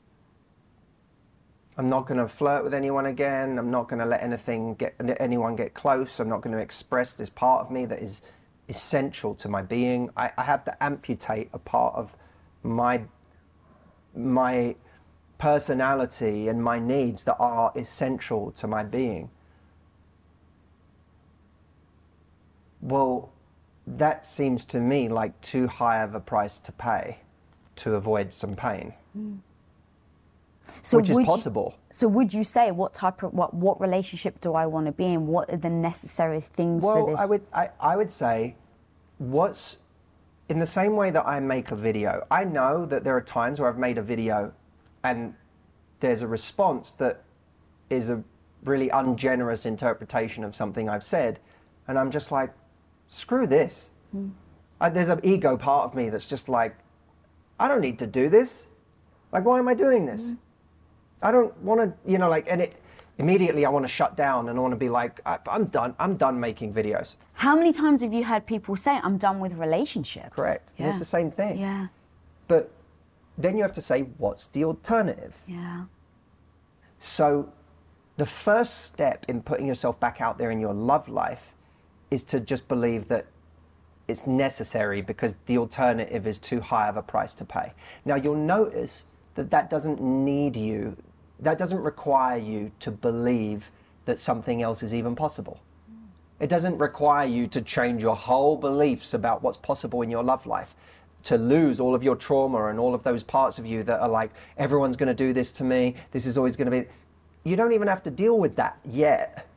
I'm 1.79 1.89
not 1.89 2.07
going 2.07 2.19
to 2.19 2.27
flirt 2.27 2.65
with 2.65 2.73
anyone 2.75 3.07
again. 3.07 3.59
I'm 3.59 3.71
not 3.71 3.89
going 3.89 4.01
to 4.01 4.07
let 4.07 4.23
anything 4.23 4.75
get 4.75 4.95
anyone 5.21 5.57
get 5.57 5.75
close. 5.75 6.21
I'm 6.21 6.29
not 6.29 6.41
going 6.41 6.57
to 6.57 6.63
express 6.63 7.15
this 7.15 7.29
part 7.29 7.65
of 7.65 7.71
me 7.71 7.85
that 7.87 8.01
is 8.01 8.23
essential 8.69 9.35
to 9.37 9.49
my 9.49 9.63
being. 9.63 10.09
I, 10.17 10.31
I 10.39 10.43
have 10.43 10.65
to 10.65 10.83
amputate 10.83 11.51
a 11.53 11.59
part 11.59 11.95
of 11.95 12.17
my 12.67 13.03
my 14.15 14.75
personality 15.39 16.49
and 16.49 16.63
my 16.65 16.79
needs 16.79 17.25
that 17.25 17.37
are 17.39 17.71
essential 17.77 18.51
to 18.53 18.67
my 18.67 18.83
being. 18.83 19.31
Well, 22.81 23.31
that 23.87 24.27
seems 24.27 24.65
to 24.67 24.81
me 24.81 25.09
like 25.09 25.39
too 25.41 25.67
high 25.67 26.03
of 26.03 26.15
a 26.15 26.21
price 26.21 26.59
to 26.61 26.73
pay 26.73 27.19
to 27.77 27.95
avoid 27.95 28.33
some 28.33 28.55
pain, 28.55 28.95
So 30.83 30.97
which 30.99 31.11
is 31.11 31.17
would 31.17 31.21
you- 31.23 31.27
possible. 31.27 31.75
so 31.93 32.09
would 32.09 32.33
you 32.33 32.43
say 32.43 32.71
what 32.71 32.95
type 32.95 33.23
of 33.23 33.35
what 33.35 33.53
what 33.53 33.79
relationship 33.81 34.41
do 34.41 34.55
I 34.55 34.65
want 34.67 34.87
to 34.87 34.93
be 34.93 35.13
in? 35.13 35.27
What 35.27 35.51
are 35.53 35.59
the 35.59 35.69
necessary 35.71 36.41
things 36.41 36.85
for 36.85 36.95
Well, 37.05 37.07
this? 37.07 37.21
I 37.21 37.27
would 37.27 37.43
I, 37.53 37.71
I 37.79 37.97
would 37.97 38.11
say 38.11 38.57
what's 39.19 39.77
in 40.49 40.59
the 40.59 40.67
same 40.67 40.97
way 40.97 41.11
that 41.11 41.27
I 41.27 41.41
make 41.41 41.71
a 41.71 41.77
video, 41.77 42.27
I 42.31 42.45
know 42.45 42.87
that 42.87 43.05
there 43.05 43.17
are 43.17 43.21
times 43.21 43.59
where 43.61 43.69
I've 43.69 43.79
made 43.79 43.99
a 43.99 44.03
video 44.03 44.53
and 45.03 45.35
there's 46.01 46.23
a 46.23 46.27
response 46.27 46.93
that 46.93 47.23
is 47.91 48.11
a 48.11 48.23
really 48.65 48.89
ungenerous 48.89 49.67
interpretation 49.67 50.45
of 50.45 50.55
something 50.55 50.89
I've 50.89 51.05
said. 51.05 51.41
And 51.89 51.99
I'm 51.99 52.11
just 52.11 52.31
like, 52.31 52.53
screw 53.09 53.47
this. 53.47 53.91
Uh, 54.81 54.91
there's 54.91 55.09
an 55.09 55.21
ego 55.23 55.57
part 55.57 55.85
of 55.85 55.95
me 55.95 56.11
that's 56.11 56.29
just 56.29 56.49
like, 56.49 56.77
I 57.59 57.69
don't 57.69 57.81
need 57.81 57.99
to 58.01 58.07
do 58.07 58.29
this. 58.29 58.67
Like, 59.33 59.45
why 59.45 59.59
am 59.59 59.69
I 59.69 59.75
doing 59.75 60.07
this? 60.07 60.35
I 61.23 61.33
don't 61.33 61.57
want 61.63 61.81
to, 61.81 62.11
you 62.11 62.19
know, 62.19 62.29
like, 62.29 62.51
and 62.51 62.61
it 62.61 62.77
immediately 63.19 63.65
I 63.65 63.71
want 63.71 63.85
to 63.85 63.89
shut 63.89 64.17
down 64.17 64.49
and 64.49 64.59
I 64.59 64.63
want 64.63 64.73
to 64.73 64.77
be 64.77 64.89
like, 64.89 65.21
I, 65.27 65.39
I'm 65.49 65.67
done. 65.67 65.95
I'm 65.99 66.17
done 66.17 66.39
making 66.39 66.73
videos. 66.73 67.17
How 67.35 67.57
many 67.57 67.73
times 67.73 68.03
have 68.03 68.13
you 68.13 68.25
had 68.25 68.47
people 68.47 68.77
say, 68.77 68.99
"I'm 69.03 69.19
done 69.19 69.41
with 69.41 69.55
relationships"? 69.55 70.35
Correct. 70.35 70.73
And 70.79 70.89
it's 70.89 70.99
the 70.99 71.05
same 71.05 71.31
thing. 71.31 71.59
Yeah. 71.59 71.89
But 72.49 72.71
then 73.39 73.57
you 73.57 73.63
have 73.63 73.73
to 73.75 73.81
say, 73.81 74.03
what's 74.19 74.49
the 74.49 74.65
alternative? 74.65 75.37
Yeah. 75.47 75.85
So, 76.99 77.53
the 78.17 78.27
first 78.27 78.87
step 78.87 79.27
in 79.29 79.43
putting 79.43 79.67
yourself 79.67 80.01
back 80.01 80.21
out 80.21 80.39
there 80.39 80.51
in 80.51 80.59
your 80.59 80.73
love 80.73 81.09
life 81.09 81.55
is 82.11 82.25
to 82.25 82.41
just 82.41 82.67
believe 82.67 83.09
that 83.09 83.27
it's 84.09 84.27
necessary 84.27 85.03
because 85.03 85.35
the 85.47 85.59
alternative 85.59 86.27
is 86.27 86.39
too 86.39 86.61
high 86.61 86.89
of 86.89 86.97
a 86.97 87.03
price 87.03 87.35
to 87.35 87.45
pay. 87.45 87.73
Now, 88.05 88.15
you'll 88.15 88.37
notice 88.37 89.05
that 89.35 89.51
that 89.51 89.69
doesn't 89.69 90.01
need 90.01 90.57
you, 90.57 90.97
that 91.41 91.59
doesn't 91.59 91.83
require 91.83 92.39
you 92.39 92.73
to 92.81 92.91
believe 92.91 93.71
that 94.07 94.19
something 94.19 94.63
else 94.63 94.83
is 94.83 94.95
even 94.95 95.15
possible. 95.15 95.61
It 96.39 96.49
doesn't 96.49 96.79
require 96.79 97.27
you 97.27 97.47
to 97.49 97.63
change 97.63 98.03
your 98.03 98.17
whole 98.17 98.57
beliefs 98.57 99.15
about 99.15 99.43
what's 99.43 99.57
possible 99.57 100.03
in 100.03 100.11
your 100.11 100.23
love 100.23 100.47
life, 100.47 100.75
to 101.25 101.37
lose 101.37 101.81
all 101.81 101.95
of 101.95 102.03
your 102.03 102.15
trauma 102.15 102.67
and 102.67 102.79
all 102.79 102.95
of 102.95 103.03
those 103.03 103.25
parts 103.25 103.59
of 103.59 103.67
you 103.67 103.83
that 103.83 104.01
are 104.01 104.09
like, 104.09 104.31
everyone's 104.57 104.97
going 104.97 105.09
to 105.09 105.15
do 105.15 105.33
this 105.33 105.51
to 105.53 105.65
me, 105.65 105.95
this 106.13 106.27
is 106.27 106.39
always 106.39 106.57
going 106.57 106.71
to 106.71 106.83
be. 106.83 106.87
You 107.43 107.57
don't 107.57 107.73
even 107.73 107.89
have 107.89 108.03
to 108.05 108.11
deal 108.11 108.39
with 108.39 108.57
that 108.57 108.79
yet, 108.85 109.49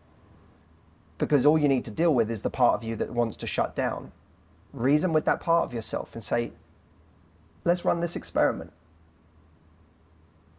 because 1.18 1.46
all 1.46 1.60
you 1.60 1.68
need 1.68 1.86
to 1.86 1.92
deal 1.92 2.14
with 2.16 2.32
is 2.32 2.42
the 2.42 2.50
part 2.50 2.76
of 2.76 2.84
you 2.84 2.96
that 2.96 3.12
wants 3.12 3.36
to 3.38 3.48
shut 3.48 3.76
down. 3.76 4.12
Reason 4.72 5.12
with 5.12 5.26
that 5.26 5.42
part 5.42 5.66
of 5.66 5.74
yourself 5.74 6.14
and 6.14 6.24
say, 6.24 6.52
let's 7.66 7.84
run 7.84 8.00
this 8.00 8.16
experiment. 8.16 8.72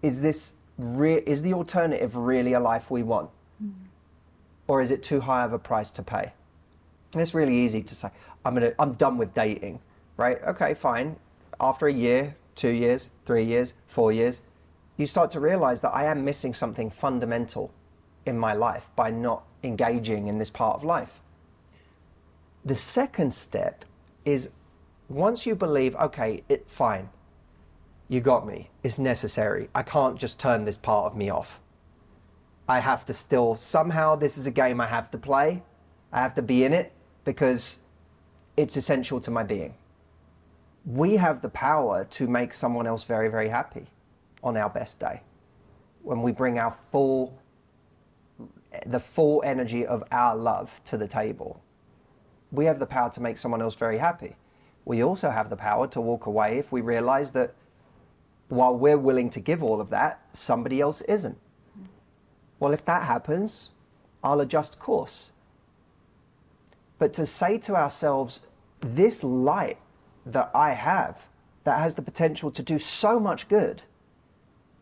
Is 0.03 0.21
this 0.23 0.55
re- 0.81 1.23
is 1.27 1.43
the 1.43 1.53
alternative 1.55 2.17
really 2.17 2.53
a 2.53 2.61
life 2.61 2.91
we 2.91 3.03
want? 3.03 3.31
or 4.71 4.81
is 4.81 4.93
it 4.93 5.03
too 5.03 5.23
high 5.23 5.45
of 5.45 5.53
a 5.53 5.59
price 5.59 5.91
to 5.91 6.01
pay? 6.01 6.33
And 7.13 7.21
it's 7.21 7.35
really 7.35 7.57
easy 7.57 7.83
to 7.83 7.93
say, 7.93 8.11
I'm 8.45 8.55
gonna, 8.55 8.73
I'm 8.79 8.93
done 8.93 9.19
with 9.19 9.35
dating, 9.35 9.81
right? 10.17 10.41
Okay, 10.47 10.75
fine. 10.75 11.17
After 11.61 11.89
a 11.89 11.93
year, 11.93 12.37
two 12.55 12.69
years, 12.69 13.11
three 13.27 13.45
years, 13.45 13.75
four 13.89 14.13
years, 14.13 14.43
you 14.97 15.07
start 15.07 15.33
to 15.33 15.41
realize 15.41 15.81
that 15.81 15.91
I 15.91 16.05
am 16.05 16.25
missing 16.25 16.55
something 16.55 16.89
fundamental 16.89 17.73
in 18.25 18.39
my 18.39 18.53
life 18.53 18.91
by 18.95 19.11
not 19.11 19.43
engaging 19.65 20.29
in 20.29 20.39
this 20.39 20.51
part 20.51 20.77
of 20.77 20.85
life. 20.85 21.21
The 22.65 22.77
second 22.77 23.35
step 23.35 23.85
is 24.25 24.51
once 25.09 25.47
you 25.47 25.57
believe, 25.57 25.97
okay, 25.97 26.45
it 26.49 26.71
fine, 26.71 27.09
you 28.11 28.21
got 28.21 28.45
me, 28.45 28.71
it's 28.83 28.99
necessary. 28.99 29.71
I 29.73 29.85
can't 29.85 30.19
just 30.19 30.41
turn 30.41 30.65
this 30.65 30.77
part 30.77 31.07
of 31.07 31.17
me 31.17 31.31
off. 31.31 31.61
I 32.69 32.81
have 32.81 33.07
to 33.07 33.15
still 33.15 33.55
somehow 33.55 34.17
this 34.17 34.37
is 34.37 34.49
a 34.49 34.51
game 34.51 34.81
I 34.81 34.89
have 34.89 35.13
to 35.13 35.19
play. 35.19 35.63
I 36.13 36.21
have 36.21 36.35
to 36.35 36.43
be 36.43 36.65
in 36.65 36.73
it 36.73 36.93
because 37.25 37.79
it's 38.57 38.77
essential 38.77 39.21
to 39.21 39.31
my 39.31 39.45
being. 39.45 39.75
We 40.85 41.19
have 41.19 41.41
the 41.41 41.49
power 41.51 42.05
to 42.11 42.27
make 42.27 42.53
someone 42.53 42.89
else 42.89 43.05
very, 43.05 43.29
very 43.29 43.49
happy 43.49 43.87
on 44.43 44.57
our 44.57 44.69
best 44.69 44.99
day. 44.99 45.23
When 46.03 46.21
we 46.21 46.33
bring 46.33 46.59
our 46.59 46.75
full 46.91 47.39
the 48.87 49.01
full 49.01 49.41
energy 49.45 49.87
of 49.87 50.03
our 50.11 50.37
love 50.37 50.81
to 50.87 50.97
the 50.97 51.09
table. 51.09 51.63
We 52.51 52.65
have 52.65 52.81
the 52.81 52.87
power 52.87 53.11
to 53.11 53.21
make 53.21 53.39
someone 53.39 53.63
else 53.63 53.75
very 53.75 53.99
happy. 53.99 54.37
We 54.85 55.03
also 55.03 55.31
have 55.31 55.51
the 55.51 55.57
power 55.57 55.87
to 55.89 56.01
walk 56.01 56.27
away 56.27 56.59
if 56.59 56.73
we 56.73 56.81
realize 56.81 57.33
that 57.33 57.55
while 58.51 58.75
we're 58.75 58.99
willing 58.99 59.31
to 59.31 59.41
give 59.41 59.63
all 59.63 59.81
of 59.81 59.91
that, 59.91 60.21
somebody 60.33 60.81
else 60.81 61.01
isn't. 61.03 61.39
Well, 62.59 62.73
if 62.73 62.85
that 62.85 63.05
happens, 63.05 63.71
I'll 64.23 64.41
adjust 64.41 64.79
course. 64.79 65.31
But 66.99 67.15
to 67.15 67.25
say 67.25 67.59
to 67.59 67.77
ourselves, 67.77 68.41
this 68.81 69.25
light 69.25 69.79
that 70.27 70.51
I 70.55 70.73
have, 70.73 71.29
that 71.65 71.79
has 71.79 71.95
the 71.95 72.03
potential 72.03 72.51
to 72.51 72.63
do 72.63 72.79
so 72.79 73.21
much 73.21 73.49
good, 73.49 73.85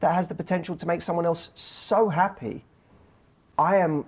that 0.00 0.14
has 0.14 0.28
the 0.28 0.34
potential 0.34 0.74
to 0.76 0.86
make 0.86 1.02
someone 1.02 1.26
else 1.26 1.50
so 1.54 2.08
happy, 2.08 2.64
I 3.58 3.76
am 3.76 4.06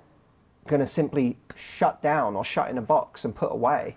going 0.67 0.81
to 0.81 0.87
simply 0.87 1.37
shut 1.55 2.03
down 2.03 2.35
or 2.35 2.45
shut 2.45 2.71
in 2.71 2.79
a 2.79 2.83
box 2.83 3.25
and 3.25 3.35
put 3.35 3.53
away. 3.53 3.97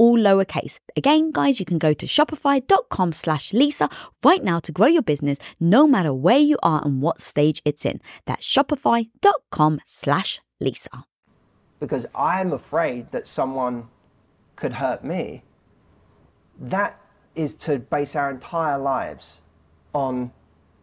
all 0.00 0.18
lowercase. 0.18 0.78
Again, 0.96 1.30
guys, 1.30 1.60
you 1.60 1.66
can 1.66 1.76
go 1.78 1.92
to 1.92 2.06
shopify.com 2.06 3.12
slash 3.12 3.52
Lisa 3.52 3.90
right 4.24 4.42
now 4.42 4.58
to 4.60 4.72
grow 4.72 4.86
your 4.86 5.02
business 5.02 5.38
no 5.60 5.86
matter 5.86 6.14
where 6.14 6.38
you 6.38 6.56
are 6.62 6.82
and 6.82 7.02
what 7.02 7.20
stage 7.20 7.60
it's 7.66 7.84
in. 7.84 8.00
That's 8.26 8.50
shopify.com 8.50 9.80
slash 9.84 10.40
Lisa. 10.58 11.04
Because 11.78 12.06
I'm 12.14 12.52
afraid 12.54 13.12
that 13.12 13.26
someone 13.26 13.88
could 14.56 14.72
hurt 14.72 15.04
me. 15.04 15.42
That 16.58 16.98
is 17.34 17.54
to 17.66 17.78
base 17.78 18.16
our 18.16 18.30
entire 18.30 18.78
lives 18.78 19.42
on 19.94 20.32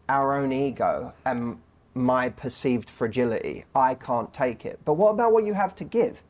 our 0.07 0.37
own 0.37 0.51
ego 0.51 1.13
and 1.25 1.57
my 1.95 2.29
perceived 2.29 2.87
fragility. 2.87 3.65
I 3.75 3.95
can't 3.95 4.31
take 4.31 4.63
it. 4.63 4.79
But 4.85 4.93
what 4.93 5.09
about 5.09 5.33
what 5.33 5.43
you 5.45 5.55
have 5.55 5.73
to 5.75 5.83
give? 5.83 6.21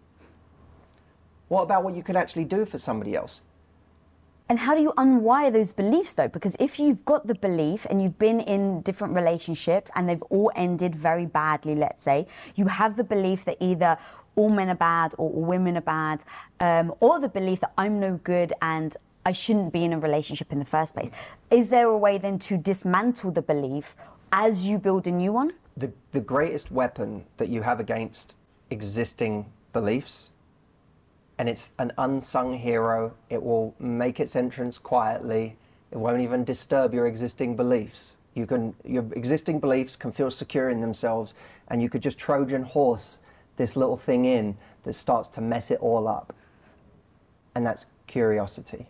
What 1.48 1.64
about 1.64 1.84
what 1.84 1.96
you 1.96 2.04
could 2.04 2.16
actually 2.16 2.46
do 2.46 2.66
for 2.66 2.78
somebody 2.78 3.16
else? 3.16 3.42
And 4.50 4.60
how 4.60 4.76
do 4.76 4.82
you 4.82 4.94
unwire 4.98 5.52
those 5.52 5.74
beliefs 5.74 6.14
though? 6.14 6.30
Because 6.30 6.56
if 6.60 6.80
you've 6.80 7.04
got 7.04 7.28
the 7.28 7.36
belief 7.36 7.86
and 7.90 8.02
you've 8.02 8.18
been 8.18 8.40
in 8.40 8.82
different 8.82 9.14
relationships 9.14 9.92
and 9.96 10.08
they've 10.08 10.22
all 10.24 10.52
ended 10.56 10.96
very 10.96 11.26
badly, 11.26 11.76
let's 11.76 12.04
say, 12.04 12.28
you 12.56 12.68
have 12.68 12.96
the 12.96 13.04
belief 13.04 13.44
that 13.46 13.58
either 13.60 13.98
all 14.38 14.50
men 14.50 14.70
are 14.70 14.76
bad 14.76 15.14
or 15.18 15.30
all 15.30 15.44
women 15.44 15.76
are 15.76 15.82
bad, 15.82 16.24
um, 16.62 16.94
or 17.02 17.20
the 17.20 17.28
belief 17.28 17.60
that 17.60 17.74
I'm 17.78 18.00
no 18.00 18.20
good 18.24 18.54
and 18.62 18.96
I 19.26 19.34
shouldn't 19.34 19.74
be 19.74 19.84
in 19.84 19.92
a 19.92 20.00
relationship 20.00 20.54
in 20.54 20.60
the 20.60 20.66
first 20.66 20.94
place. 20.94 21.12
Is 21.52 21.68
there 21.68 21.88
a 21.88 21.98
way 21.98 22.18
then 22.18 22.40
to 22.40 22.56
dismantle 22.58 23.32
the 23.32 23.42
belief 23.42 23.98
as 24.32 24.66
you 24.66 24.78
build 24.78 25.08
a 25.08 25.12
new 25.12 25.34
one? 25.34 25.52
The, 25.76 25.92
the 26.14 26.22
greatest 26.22 26.72
weapon 26.72 27.26
that 27.36 27.50
you 27.50 27.64
have 27.64 27.82
against 27.82 28.38
existing 28.70 29.52
beliefs 29.74 30.32
and 31.38 31.48
it's 31.48 31.72
an 31.80 31.94
unsung 31.98 32.58
hero. 32.58 33.14
It 33.30 33.42
will 33.42 33.76
make 33.80 34.20
its 34.20 34.36
entrance 34.36 34.78
quietly. 34.78 35.56
It 35.92 35.98
won't 35.98 36.22
even 36.22 36.44
disturb 36.44 36.94
your 36.94 37.08
existing 37.08 37.56
beliefs. 37.56 38.18
You 38.34 38.46
can, 38.46 38.76
your 38.86 39.06
existing 39.14 39.60
beliefs 39.60 39.96
can 39.96 40.12
feel 40.12 40.30
secure 40.30 40.70
in 40.70 40.82
themselves, 40.82 41.34
and 41.70 41.82
you 41.82 41.90
could 41.90 42.02
just 42.02 42.18
Trojan 42.18 42.64
horse 42.64 43.20
this 43.56 43.76
little 43.76 43.96
thing 43.96 44.26
in 44.26 44.58
that 44.84 44.94
starts 44.94 45.28
to 45.30 45.42
mess 45.42 45.72
it 45.72 45.80
all 45.80 46.08
up. 46.08 46.34
And 47.56 47.66
that's 47.66 47.88
curiosity. 48.06 48.88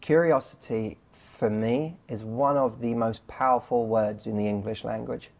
Curiosity, 0.00 0.98
for 1.12 1.50
me, 1.50 1.96
is 2.08 2.24
one 2.24 2.56
of 2.56 2.80
the 2.80 2.94
most 2.94 3.26
powerful 3.26 3.86
words 3.86 4.26
in 4.26 4.36
the 4.36 4.46
English 4.46 4.84
language. 4.84 5.30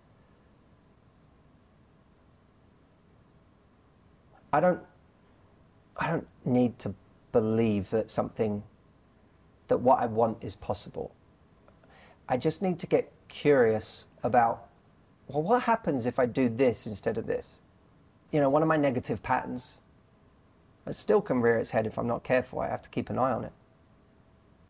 I 4.54 4.60
don't 4.60 4.80
I 5.96 6.08
don't 6.08 6.28
need 6.44 6.78
to 6.78 6.94
believe 7.32 7.90
that 7.90 8.08
something 8.08 8.62
that 9.66 9.78
what 9.78 9.98
I 9.98 10.06
want 10.06 10.38
is 10.40 10.54
possible. 10.54 11.12
I 12.28 12.36
just 12.36 12.62
need 12.62 12.78
to 12.78 12.86
get 12.86 13.10
curious 13.26 14.06
about 14.22 14.68
well 15.26 15.42
what 15.42 15.64
happens 15.64 16.06
if 16.06 16.20
I 16.20 16.26
do 16.26 16.48
this 16.48 16.86
instead 16.86 17.18
of 17.18 17.26
this? 17.26 17.58
You 18.30 18.40
know, 18.40 18.48
one 18.48 18.62
of 18.62 18.68
my 18.68 18.76
negative 18.76 19.24
patterns 19.24 19.78
it 20.86 20.94
still 20.94 21.20
can 21.20 21.40
rear 21.40 21.58
its 21.58 21.72
head 21.72 21.84
if 21.84 21.98
I'm 21.98 22.06
not 22.06 22.22
careful. 22.22 22.60
I 22.60 22.68
have 22.68 22.82
to 22.82 22.90
keep 22.90 23.10
an 23.10 23.18
eye 23.18 23.32
on 23.32 23.42
it. 23.42 23.52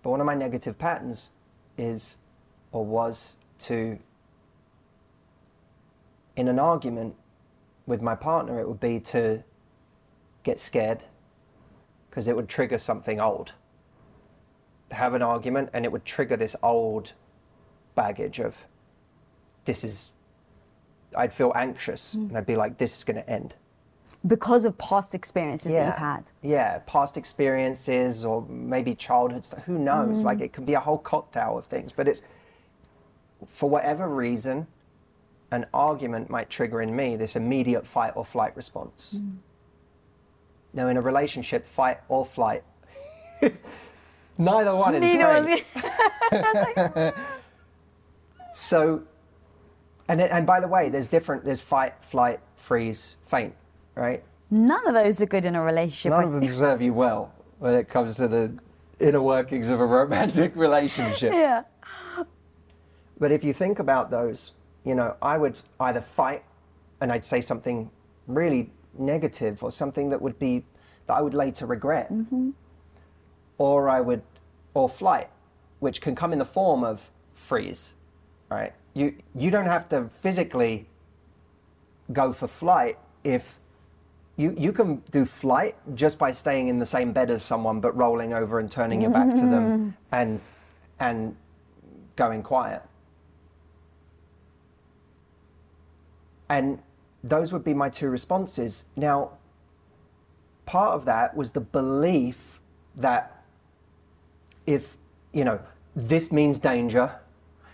But 0.02 0.10
one 0.10 0.20
of 0.20 0.26
my 0.26 0.34
negative 0.34 0.78
patterns 0.78 1.28
is 1.76 2.16
or 2.72 2.86
was 2.86 3.34
to 3.58 3.98
in 6.36 6.48
an 6.48 6.58
argument 6.58 7.16
with 7.86 8.00
my 8.00 8.14
partner 8.14 8.58
it 8.60 8.66
would 8.66 8.80
be 8.80 8.98
to 8.98 9.44
get 10.44 10.60
scared 10.60 11.04
because 12.08 12.28
it 12.28 12.36
would 12.36 12.48
trigger 12.48 12.78
something 12.78 13.20
old. 13.20 13.52
Have 14.92 15.14
an 15.14 15.22
argument 15.22 15.70
and 15.72 15.84
it 15.84 15.90
would 15.90 16.04
trigger 16.04 16.36
this 16.36 16.54
old 16.62 17.12
baggage 17.96 18.38
of 18.38 18.66
this 19.64 19.82
is, 19.82 20.12
I'd 21.16 21.32
feel 21.32 21.52
anxious 21.56 22.14
mm. 22.14 22.28
and 22.28 22.36
I'd 22.36 22.46
be 22.46 22.56
like, 22.56 22.78
this 22.78 22.96
is 22.98 23.04
going 23.04 23.16
to 23.16 23.28
end. 23.28 23.56
Because 24.26 24.64
of 24.64 24.78
past 24.78 25.14
experiences 25.14 25.72
yeah. 25.72 25.80
that 25.80 25.86
you've 25.86 25.98
had. 25.98 26.30
Yeah, 26.42 26.78
past 26.86 27.16
experiences 27.16 28.24
or 28.24 28.46
maybe 28.48 28.94
childhood 28.94 29.44
stuff. 29.44 29.64
Who 29.64 29.78
knows? 29.78 30.20
Mm. 30.20 30.24
Like 30.24 30.40
it 30.40 30.52
can 30.52 30.64
be 30.64 30.74
a 30.74 30.80
whole 30.80 30.98
cocktail 30.98 31.58
of 31.58 31.66
things, 31.66 31.92
but 31.92 32.06
it's 32.06 32.22
for 33.46 33.68
whatever 33.68 34.08
reason, 34.08 34.66
an 35.50 35.66
argument 35.74 36.30
might 36.30 36.48
trigger 36.48 36.80
in 36.80 36.94
me 36.94 37.16
this 37.16 37.36
immediate 37.36 37.86
fight 37.86 38.12
or 38.14 38.24
flight 38.24 38.56
response. 38.56 39.14
Mm. 39.16 39.36
Now, 40.74 40.88
in 40.88 40.96
a 40.96 41.00
relationship, 41.00 41.64
fight 41.64 42.00
or 42.08 42.26
flight. 42.26 42.64
neither 44.38 44.74
one 44.74 44.96
is 44.96 45.02
Neither 45.02 45.42
great. 45.42 47.14
so, 48.52 49.02
and 50.08 50.20
and 50.20 50.46
by 50.46 50.60
the 50.60 50.68
way, 50.68 50.88
there's 50.88 51.08
different. 51.08 51.44
There's 51.44 51.60
fight, 51.60 51.94
flight, 52.02 52.40
freeze, 52.56 53.16
faint, 53.26 53.54
right? 53.94 54.22
None 54.50 54.86
of 54.86 54.94
those 54.94 55.22
are 55.22 55.26
good 55.26 55.44
in 55.44 55.54
a 55.54 55.62
relationship. 55.62 56.10
None 56.10 56.24
of 56.24 56.32
them 56.32 56.58
serve 56.58 56.82
you 56.82 56.92
well 56.92 57.32
when 57.58 57.74
it 57.74 57.88
comes 57.88 58.16
to 58.16 58.28
the 58.28 58.52
inner 59.00 59.22
workings 59.22 59.70
of 59.70 59.80
a 59.80 59.86
romantic 59.86 60.54
relationship. 60.56 61.32
yeah. 61.32 61.62
But 63.18 63.30
if 63.30 63.44
you 63.44 63.52
think 63.52 63.78
about 63.78 64.10
those, 64.10 64.52
you 64.84 64.94
know, 64.94 65.16
I 65.22 65.38
would 65.38 65.58
either 65.78 66.00
fight 66.00 66.44
and 67.00 67.12
I'd 67.12 67.24
say 67.24 67.40
something 67.40 67.90
really 68.26 68.70
negative 68.98 69.62
or 69.62 69.70
something 69.70 70.10
that 70.10 70.20
would 70.20 70.38
be 70.38 70.64
that 71.06 71.14
I 71.14 71.20
would 71.20 71.34
later 71.34 71.66
regret. 71.66 72.12
Mm-hmm. 72.12 72.50
Or 73.58 73.88
I 73.88 74.00
would, 74.00 74.22
or 74.74 74.88
flight, 74.88 75.30
which 75.78 76.00
can 76.00 76.14
come 76.14 76.32
in 76.32 76.38
the 76.38 76.44
form 76.44 76.82
of 76.82 77.10
freeze, 77.34 77.94
right? 78.50 78.72
You 78.94 79.14
you 79.34 79.50
don't 79.50 79.66
have 79.66 79.88
to 79.90 80.08
physically 80.20 80.86
go 82.12 82.32
for 82.32 82.48
flight 82.48 82.98
if 83.22 83.58
you 84.36 84.54
you 84.58 84.72
can 84.72 85.02
do 85.10 85.24
flight 85.24 85.76
just 85.94 86.18
by 86.18 86.32
staying 86.32 86.68
in 86.68 86.78
the 86.78 86.86
same 86.86 87.12
bed 87.12 87.30
as 87.30 87.42
someone 87.42 87.80
but 87.80 87.96
rolling 87.96 88.34
over 88.34 88.58
and 88.58 88.70
turning 88.70 89.00
your 89.02 89.10
back 89.10 89.34
to 89.34 89.42
them 89.42 89.64
mm-hmm. 89.64 89.90
and 90.12 90.40
and 90.98 91.36
going 92.16 92.42
quiet. 92.42 92.82
And 96.48 96.78
those 97.24 97.54
would 97.54 97.64
be 97.64 97.72
my 97.72 97.88
two 97.88 98.10
responses. 98.10 98.90
Now, 98.96 99.30
part 100.66 100.94
of 100.94 101.06
that 101.06 101.34
was 101.34 101.52
the 101.52 101.60
belief 101.60 102.60
that 102.94 103.42
if, 104.66 104.98
you 105.32 105.42
know, 105.42 105.58
this 105.96 106.30
means 106.30 106.58
danger, 106.58 107.18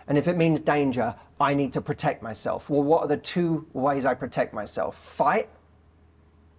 and 0.06 0.16
if 0.16 0.28
it 0.28 0.36
means 0.36 0.60
danger, 0.60 1.16
I 1.40 1.54
need 1.54 1.72
to 1.72 1.80
protect 1.80 2.22
myself. 2.22 2.70
Well, 2.70 2.82
what 2.82 3.02
are 3.02 3.08
the 3.08 3.16
two 3.16 3.66
ways 3.72 4.06
I 4.06 4.14
protect 4.14 4.54
myself? 4.54 4.96
Fight. 4.96 5.48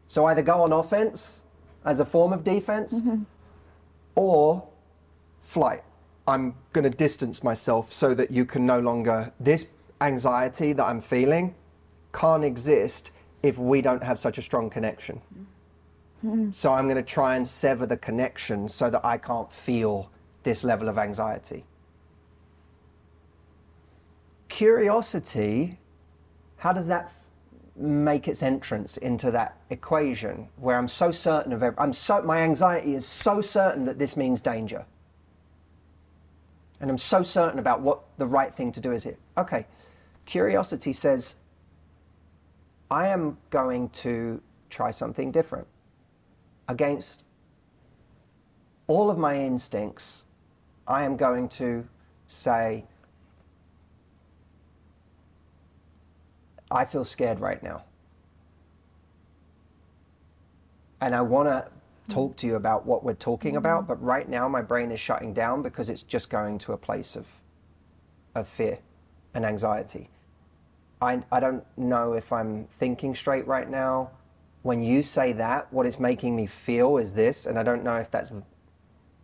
So 0.07 0.25
either 0.25 0.41
go 0.41 0.61
on 0.61 0.73
offense 0.73 1.43
as 1.85 2.01
a 2.01 2.05
form 2.05 2.33
of 2.33 2.43
defense, 2.43 3.01
mm-hmm. 3.01 3.23
or 4.15 4.67
flight. 5.41 5.83
I'm 6.27 6.55
going 6.73 6.83
to 6.83 6.89
distance 6.89 7.43
myself 7.43 7.93
so 7.93 8.13
that 8.15 8.31
you 8.31 8.45
can 8.45 8.65
no 8.65 8.79
longer, 8.79 9.31
this 9.39 9.67
anxiety 10.01 10.73
that 10.73 10.83
I'm 10.83 10.99
feeling 10.99 11.55
can't 12.13 12.43
exist 12.43 13.11
if 13.43 13.57
we 13.57 13.81
don't 13.81 14.03
have 14.03 14.19
such 14.19 14.37
a 14.37 14.41
strong 14.41 14.69
connection. 14.69 15.21
Hmm. 16.21 16.51
So 16.51 16.73
I'm 16.73 16.85
going 16.85 16.97
to 16.97 17.03
try 17.03 17.35
and 17.35 17.47
sever 17.47 17.85
the 17.85 17.97
connection 17.97 18.69
so 18.69 18.89
that 18.89 19.03
I 19.03 19.17
can't 19.17 19.51
feel 19.51 20.11
this 20.43 20.63
level 20.63 20.89
of 20.89 20.97
anxiety. 20.97 21.65
Curiosity, 24.49 25.79
how 26.57 26.73
does 26.73 26.87
that 26.87 27.11
make 27.75 28.27
its 28.27 28.43
entrance 28.43 28.97
into 28.97 29.31
that 29.31 29.57
equation 29.69 30.47
where 30.57 30.77
I'm 30.77 30.87
so 30.87 31.11
certain 31.11 31.53
of 31.53 31.63
ev- 31.63 31.75
I'm 31.77 31.93
so 31.93 32.21
my 32.21 32.39
anxiety 32.41 32.93
is 32.93 33.05
so 33.05 33.41
certain 33.41 33.85
that 33.85 33.97
this 33.97 34.15
means 34.17 34.41
danger. 34.41 34.85
And 36.79 36.89
I'm 36.89 36.97
so 36.97 37.23
certain 37.23 37.59
about 37.59 37.81
what 37.81 38.01
the 38.17 38.25
right 38.25 38.53
thing 38.53 38.71
to 38.73 38.81
do 38.81 38.91
is 38.91 39.03
here. 39.03 39.17
Okay. 39.37 39.65
Curiosity 40.25 40.93
says 40.93 41.35
I 42.91 43.07
am 43.07 43.37
going 43.49 43.87
to 43.89 44.41
try 44.69 44.91
something 44.91 45.31
different 45.31 45.65
against 46.67 47.23
all 48.87 49.09
of 49.09 49.17
my 49.17 49.37
instincts. 49.37 50.25
I 50.85 51.05
am 51.05 51.15
going 51.15 51.47
to 51.49 51.87
say, 52.27 52.83
I 56.69 56.83
feel 56.83 57.05
scared 57.05 57.39
right 57.39 57.63
now. 57.63 57.83
And 60.99 61.15
I 61.15 61.21
want 61.21 61.47
to 61.47 61.71
hmm. 62.07 62.11
talk 62.11 62.35
to 62.37 62.47
you 62.47 62.55
about 62.55 62.85
what 62.85 63.05
we're 63.05 63.13
talking 63.13 63.55
about, 63.55 63.83
hmm. 63.83 63.87
but 63.87 64.03
right 64.03 64.27
now 64.27 64.49
my 64.49 64.61
brain 64.61 64.91
is 64.91 64.99
shutting 64.99 65.33
down 65.33 65.61
because 65.61 65.89
it's 65.89 66.03
just 66.03 66.29
going 66.29 66.57
to 66.59 66.73
a 66.73 66.77
place 66.77 67.15
of, 67.15 67.25
of 68.35 68.49
fear 68.49 68.79
and 69.33 69.45
anxiety. 69.45 70.09
I, 71.01 71.23
I 71.31 71.39
don't 71.39 71.65
know 71.77 72.13
if 72.13 72.31
I'm 72.31 72.65
thinking 72.65 73.15
straight 73.15 73.47
right 73.47 73.69
now. 73.69 74.11
When 74.61 74.83
you 74.83 75.01
say 75.01 75.33
that, 75.33 75.73
what 75.73 75.87
it's 75.87 75.99
making 75.99 76.35
me 76.35 76.45
feel 76.45 76.97
is 76.97 77.13
this, 77.13 77.47
and 77.47 77.57
I 77.57 77.63
don't 77.63 77.83
know 77.83 77.97
if 77.97 78.11
that's 78.11 78.31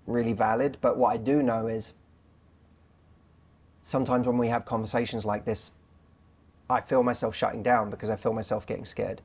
really 0.08 0.34
valid, 0.34 0.78
but 0.82 0.98
what 0.98 1.14
I 1.14 1.18
do 1.18 1.44
know 1.44 1.68
is 1.68 1.94
sometimes 3.84 4.26
when 4.26 4.40
we 4.40 4.48
have 4.48 4.66
conversations 4.66 5.26
like 5.26 5.46
this, 5.46 5.74
I 6.70 6.82
feel 6.82 7.04
myself 7.04 7.36
shutting 7.36 7.62
down 7.62 7.92
because 7.92 8.10
I 8.10 8.16
feel 8.16 8.34
myself 8.34 8.66
getting 8.66 8.86
scared. 8.86 9.22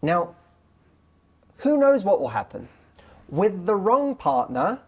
Now, 0.00 0.36
who 1.58 1.76
knows 1.76 2.04
what 2.04 2.20
will 2.20 2.28
happen? 2.28 2.68
With 3.28 3.66
the 3.66 3.74
wrong 3.74 4.14
partner, 4.14 4.78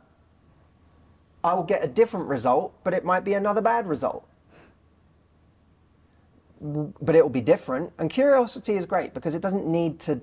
I 1.43 1.55
will 1.55 1.65
get 1.65 1.83
a 1.83 1.89
different 1.89 2.29
result, 2.29 2.73
but 2.85 2.95
it 2.95 3.05
might 3.05 3.25
be 3.25 3.35
another 3.35 3.61
bad 3.61 3.89
result. 3.89 4.27
But 6.61 7.15
it 7.15 7.23
will 7.23 7.31
be 7.31 7.41
different. 7.41 7.93
And 7.99 8.11
curiosity 8.11 8.75
is 8.75 8.85
great 8.85 9.15
because 9.15 9.35
it 9.35 9.43
doesn't 9.43 9.67
need 9.67 10.01
to 10.01 10.21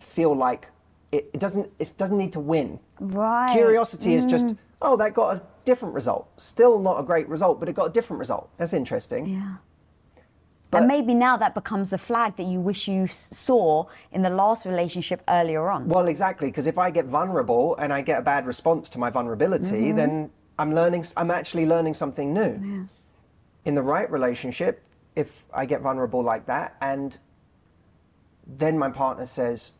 feel 0.00 0.34
like 0.34 0.68
it, 1.12 1.30
it 1.32 1.40
doesn't 1.40 1.70
it 1.78 1.94
doesn't 1.96 2.18
need 2.18 2.32
to 2.32 2.40
win. 2.40 2.78
Right. 3.00 3.52
Curiosity 3.52 4.14
is 4.14 4.24
just, 4.24 4.46
mm. 4.46 4.58
oh, 4.80 4.96
that 4.96 5.14
got 5.14 5.36
a 5.36 5.42
different 5.64 5.94
result. 5.94 6.28
Still 6.38 6.78
not 6.78 6.98
a 6.98 7.02
great 7.02 7.28
result, 7.28 7.60
but 7.60 7.68
it 7.68 7.74
got 7.74 7.86
a 7.86 7.92
different 7.92 8.18
result. 8.18 8.48
That's 8.56 8.72
interesting. 8.72 9.26
Yeah. 9.26 9.56
But- 10.70 10.78
and 10.78 10.88
maybe 10.88 11.14
now 11.14 11.36
that 11.36 11.54
becomes 11.54 11.90
the 11.90 11.98
flag 11.98 12.36
that 12.36 12.46
you 12.46 12.58
wish 12.58 12.88
you 12.88 13.06
saw 13.08 13.86
in 14.12 14.22
the 14.22 14.30
last 14.30 14.66
relationship 14.66 15.22
earlier 15.28 15.70
on. 15.70 15.88
Well, 15.88 16.08
exactly, 16.08 16.48
because 16.48 16.66
if 16.66 16.76
I 16.76 16.90
get 16.90 17.04
vulnerable 17.06 17.76
and 17.76 17.92
I 17.92 18.02
get 18.02 18.18
a 18.18 18.22
bad 18.22 18.46
response 18.46 18.90
to 18.90 18.98
my 18.98 19.08
vulnerability, 19.10 19.82
mm-hmm. 19.82 19.96
then 19.96 20.30
I'm 20.58 20.74
learning. 20.74 21.04
I'm 21.16 21.30
actually 21.30 21.66
learning 21.66 21.94
something 21.94 22.32
new. 22.32 22.58
Yeah. 22.60 22.84
In 23.64 23.74
the 23.74 23.82
right 23.82 24.10
relationship, 24.10 24.82
if 25.16 25.44
I 25.52 25.66
get 25.66 25.80
vulnerable 25.80 26.22
like 26.22 26.46
that, 26.46 26.76
and 26.80 27.18
then 28.46 28.78
my 28.78 28.90
partner 28.90 29.24
says, 29.24 29.72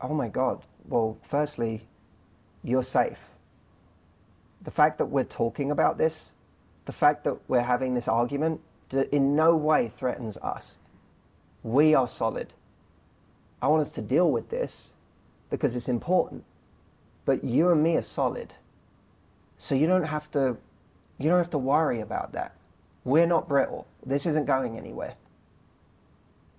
"Oh 0.00 0.14
my 0.14 0.28
God, 0.28 0.64
well, 0.86 1.18
firstly, 1.22 1.88
you're 2.62 2.84
safe." 2.84 3.34
The 4.62 4.70
fact 4.70 4.98
that 4.98 5.06
we're 5.06 5.24
talking 5.24 5.70
about 5.70 5.98
this, 5.98 6.32
the 6.84 6.92
fact 6.92 7.24
that 7.24 7.36
we're 7.48 7.62
having 7.62 7.94
this 7.94 8.08
argument, 8.08 8.60
in 8.92 9.34
no 9.34 9.56
way 9.56 9.88
threatens 9.88 10.38
us. 10.38 10.78
We 11.62 11.94
are 11.94 12.08
solid. 12.08 12.54
I 13.60 13.68
want 13.68 13.80
us 13.82 13.92
to 13.92 14.02
deal 14.02 14.30
with 14.30 14.50
this 14.50 14.94
because 15.50 15.74
it's 15.76 15.88
important. 15.88 16.44
But 17.24 17.44
you 17.44 17.70
and 17.70 17.82
me 17.82 17.96
are 17.96 18.02
solid. 18.02 18.54
So 19.58 19.74
you 19.74 19.86
don't 19.86 20.04
have 20.04 20.30
to 20.32 20.56
you 21.18 21.28
don't 21.28 21.38
have 21.38 21.50
to 21.50 21.58
worry 21.58 22.00
about 22.00 22.32
that. 22.32 22.54
We're 23.04 23.26
not 23.26 23.48
brittle. 23.48 23.86
This 24.04 24.26
isn't 24.26 24.46
going 24.46 24.76
anywhere. 24.76 25.14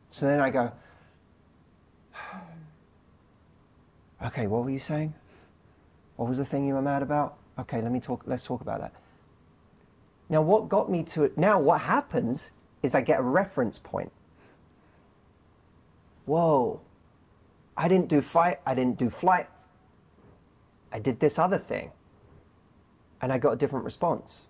So 0.10 0.26
then 0.26 0.40
I 0.40 0.50
go, 0.50 0.72
Okay, 4.26 4.48
what 4.48 4.64
were 4.64 4.70
you 4.70 4.80
saying? 4.80 5.14
What 6.16 6.28
was 6.28 6.38
the 6.38 6.46
thing 6.46 6.68
you 6.68 6.74
were 6.74 6.82
mad 6.82 7.02
about? 7.02 7.38
Okay, 7.58 7.82
let 7.82 7.92
me 7.92 8.00
talk 8.00 8.24
let's 8.26 8.44
talk 8.44 8.62
about 8.62 8.82
that. 8.82 8.94
Now 10.28 10.42
what 10.42 10.70
got 10.70 10.92
me 10.92 11.04
to 11.04 11.24
it 11.24 11.38
now 11.38 11.60
what 11.60 11.82
happens 11.82 12.52
is 12.84 12.96
I 12.96 13.02
get 13.02 13.20
a 13.20 13.24
reference 13.24 13.80
point. 13.80 14.12
Whoa, 16.26 16.82
I 17.76 17.88
didn't 17.88 18.10
do 18.10 18.22
fight, 18.22 18.60
I 18.66 18.76
didn't 18.76 18.98
do 18.98 19.10
flight. 19.10 19.48
I 20.92 21.00
did 21.00 21.20
this 21.20 21.40
other 21.40 21.58
thing. 21.58 21.92
And 23.22 23.32
I 23.32 23.38
got 23.38 23.52
a 23.54 23.56
different 23.56 23.86
response. 23.86 24.46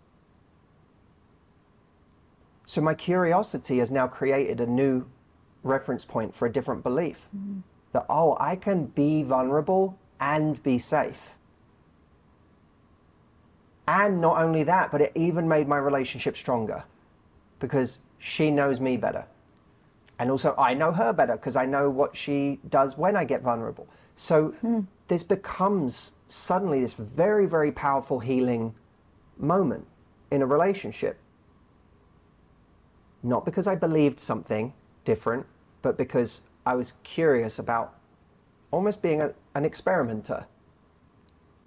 So 2.69 2.81
my 2.81 2.93
curiosity 2.93 3.79
has 3.79 3.89
now 3.89 4.07
created 4.07 4.61
a 4.61 4.67
new 4.67 5.07
reference 5.63 6.05
point 6.05 6.35
for 6.35 6.45
a 6.45 6.51
different 6.51 6.83
belief. 6.83 7.27
Mm-hmm. 7.35 7.61
That, 7.93 8.05
oh, 8.07 8.37
I 8.39 8.57
can 8.57 8.85
be 8.85 9.23
vulnerable 9.23 9.97
and 10.19 10.61
be 10.61 10.77
safe. 10.77 11.33
And 13.87 14.21
not 14.21 14.39
only 14.39 14.61
that, 14.65 14.91
but 14.91 15.01
it 15.01 15.13
even 15.15 15.47
made 15.47 15.67
my 15.67 15.77
relationship 15.77 16.37
stronger 16.37 16.83
because 17.59 18.01
she 18.19 18.51
knows 18.51 18.79
me 18.79 18.97
better. 18.97 19.25
And 20.19 20.29
also, 20.29 20.53
I 20.55 20.75
know 20.75 20.91
her 20.91 21.11
better 21.11 21.37
because 21.37 21.55
I 21.55 21.65
know 21.65 21.89
what 21.89 22.15
she 22.15 22.59
does 22.69 22.99
when 22.99 23.15
I 23.15 23.23
get 23.25 23.41
vulnerable. 23.41 23.87
So 24.15 24.49
hmm. 24.61 24.81
this 25.07 25.23
becomes 25.23 26.13
suddenly 26.27 26.81
this 26.81 26.93
very, 26.93 27.47
very 27.47 27.71
powerful 27.71 28.19
healing 28.19 28.75
moment 29.39 29.87
in 30.29 30.43
a 30.43 30.45
relationship. 30.45 31.17
Not 33.21 33.45
because 33.45 33.67
I 33.67 33.75
believed 33.75 34.19
something 34.19 34.73
different, 35.05 35.45
but 35.81 35.97
because 35.97 36.41
I 36.65 36.75
was 36.75 36.93
curious 37.03 37.59
about 37.59 37.95
almost 38.71 39.01
being 39.01 39.21
a, 39.21 39.33
an 39.55 39.65
experimenter. 39.65 40.45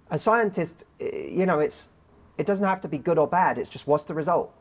A 0.09 0.17
scientist, 0.17 0.85
eh, 0.99 1.27
you 1.27 1.45
know, 1.45 1.59
it's 1.59 1.89
it 2.37 2.45
doesn't 2.47 2.65
have 2.65 2.81
to 2.81 2.87
be 2.87 2.97
good 2.97 3.17
or 3.17 3.27
bad. 3.27 3.57
It's 3.57 3.69
just 3.69 3.87
what's 3.87 4.03
the 4.03 4.13
result? 4.13 4.53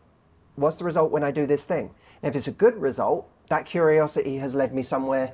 What's 0.57 0.77
the 0.77 0.85
result 0.85 1.11
when 1.11 1.25
I 1.25 1.31
do 1.31 1.47
this 1.47 1.65
thing? 1.65 1.91
And 2.23 2.31
if 2.31 2.37
it's 2.37 2.49
a 2.49 2.53
good 2.53 2.77
result, 2.77 3.29
that 3.49 3.65
curiosity 3.65 4.37
has 4.37 4.55
led 4.55 4.75
me 4.75 4.83
somewhere 4.83 5.33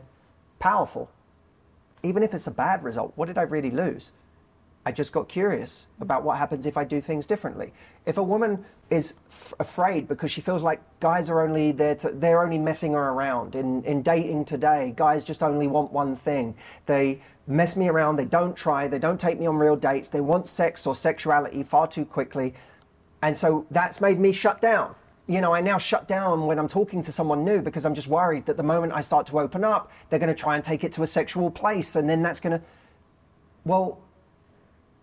powerful. 0.59 1.11
Even 2.03 2.23
if 2.23 2.33
it's 2.33 2.47
a 2.47 2.53
bad 2.53 2.85
result, 2.85 3.13
what 3.17 3.27
did 3.27 3.39
I 3.39 3.43
really 3.43 3.71
lose? 3.71 4.13
I 4.89 4.91
just 4.91 5.13
got 5.13 5.29
curious 5.29 5.87
about 6.01 6.23
what 6.23 6.39
happens 6.39 6.65
if 6.65 6.79
I 6.79 6.85
do 6.85 7.03
things 7.03 7.27
differently. 7.27 7.75
If 8.07 8.17
a 8.17 8.23
woman 8.23 8.65
is 8.89 9.19
f- 9.31 9.53
afraid 9.61 10.09
because 10.09 10.31
she 10.31 10.41
feels 10.41 10.63
like 10.63 10.81
guys 10.99 11.29
are 11.29 11.43
only 11.43 11.73
there 11.73 11.95
to, 11.97 12.09
they're 12.09 12.43
only 12.43 12.57
messing 12.57 12.95
her 12.95 13.11
around. 13.11 13.55
In, 13.55 13.85
in 13.85 14.01
dating 14.01 14.47
today, 14.47 14.95
guys 14.97 15.27
just 15.27 15.43
only 15.43 15.67
want 15.67 15.93
one 15.93 16.17
thing. 16.17 16.55
They 16.87 17.21
mess 17.47 17.77
me 17.77 17.89
around, 17.89 18.17
they 18.17 18.25
don't 18.25 18.57
try, 18.57 18.89
they 18.89 18.99
don't 18.99 19.21
take 19.21 19.39
me 19.39 19.45
on 19.45 19.59
real 19.59 19.77
dates, 19.77 20.09
they 20.09 20.23
want 20.23 20.49
sex 20.49 20.87
or 20.87 20.97
sexuality 20.97 21.63
far 21.63 21.87
too 21.87 22.07
quickly. 22.07 22.55
And 23.21 23.37
so 23.37 23.67
that's 23.71 24.01
made 24.01 24.19
me 24.19 24.33
shut 24.33 24.59
down. 24.63 24.95
You 25.27 25.43
know, 25.43 25.53
I 25.53 25.61
now 25.61 25.77
shut 25.77 26.09
down 26.09 26.47
when 26.47 26.59
I'm 26.59 26.69
talking 26.69 27.03
to 27.03 27.13
someone 27.13 27.45
new 27.45 27.61
because 27.61 27.85
I'm 27.85 27.95
just 27.95 28.09
worried 28.09 28.47
that 28.47 28.57
the 28.57 28.63
moment 28.63 28.95
I 28.95 29.03
start 29.03 29.27
to 29.27 29.39
open 29.39 29.65
up, 29.65 29.93
they're 30.09 30.19
going 30.19 30.35
to 30.35 30.43
try 30.43 30.57
and 30.57 30.65
take 30.65 30.83
it 30.83 30.93
to 30.93 31.03
a 31.03 31.07
sexual 31.07 31.51
place. 31.51 31.95
And 31.95 32.09
then 32.09 32.23
that's 32.23 32.41
going 32.41 32.59
to, 32.59 32.65
well, 33.67 34.01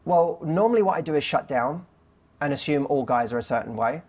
well, 0.06 0.40
normally 0.44 0.82
what 0.82 0.98
I 0.98 1.02
do 1.02 1.16
is 1.16 1.24
shut 1.24 1.48
down 1.48 1.86
and 2.40 2.54
assume 2.54 2.86
all 2.88 3.04
guys 3.04 3.34
are 3.34 3.38
a 3.38 3.44
certain 3.44 3.76
way. 3.76 4.04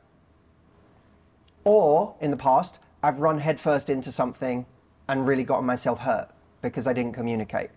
Or 1.65 2.15
in 2.21 2.31
the 2.31 2.37
past, 2.37 2.79
I've 3.03 3.19
run 3.19 3.39
headfirst 3.39 3.91
into 3.91 4.13
something 4.13 4.67
and 5.09 5.27
really 5.27 5.45
gotten 5.45 5.65
myself 5.65 6.01
hurt 6.01 6.29
because 6.61 6.87
I 6.87 6.93
didn't 6.93 7.13
communicate. 7.13 7.71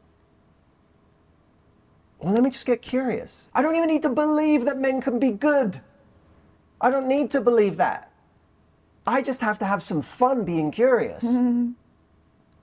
Well, 2.20 2.34
let 2.34 2.44
me 2.44 2.50
just 2.50 2.66
get 2.66 2.82
curious. 2.82 3.50
I 3.54 3.62
don't 3.62 3.76
even 3.76 3.88
need 3.88 4.04
to 4.04 4.10
believe 4.10 4.66
that 4.66 4.78
men 4.78 5.02
can 5.02 5.20
be 5.20 5.32
good. 5.32 5.80
I 6.82 6.92
don't 6.92 7.08
need 7.08 7.32
to 7.32 7.42
believe 7.42 7.78
that. 7.78 8.12
I 9.08 9.22
just 9.22 9.42
have 9.42 9.58
to 9.60 9.66
have 9.66 9.82
some 9.82 10.02
fun 10.02 10.44
being 10.44 10.72
curious. 10.72 11.26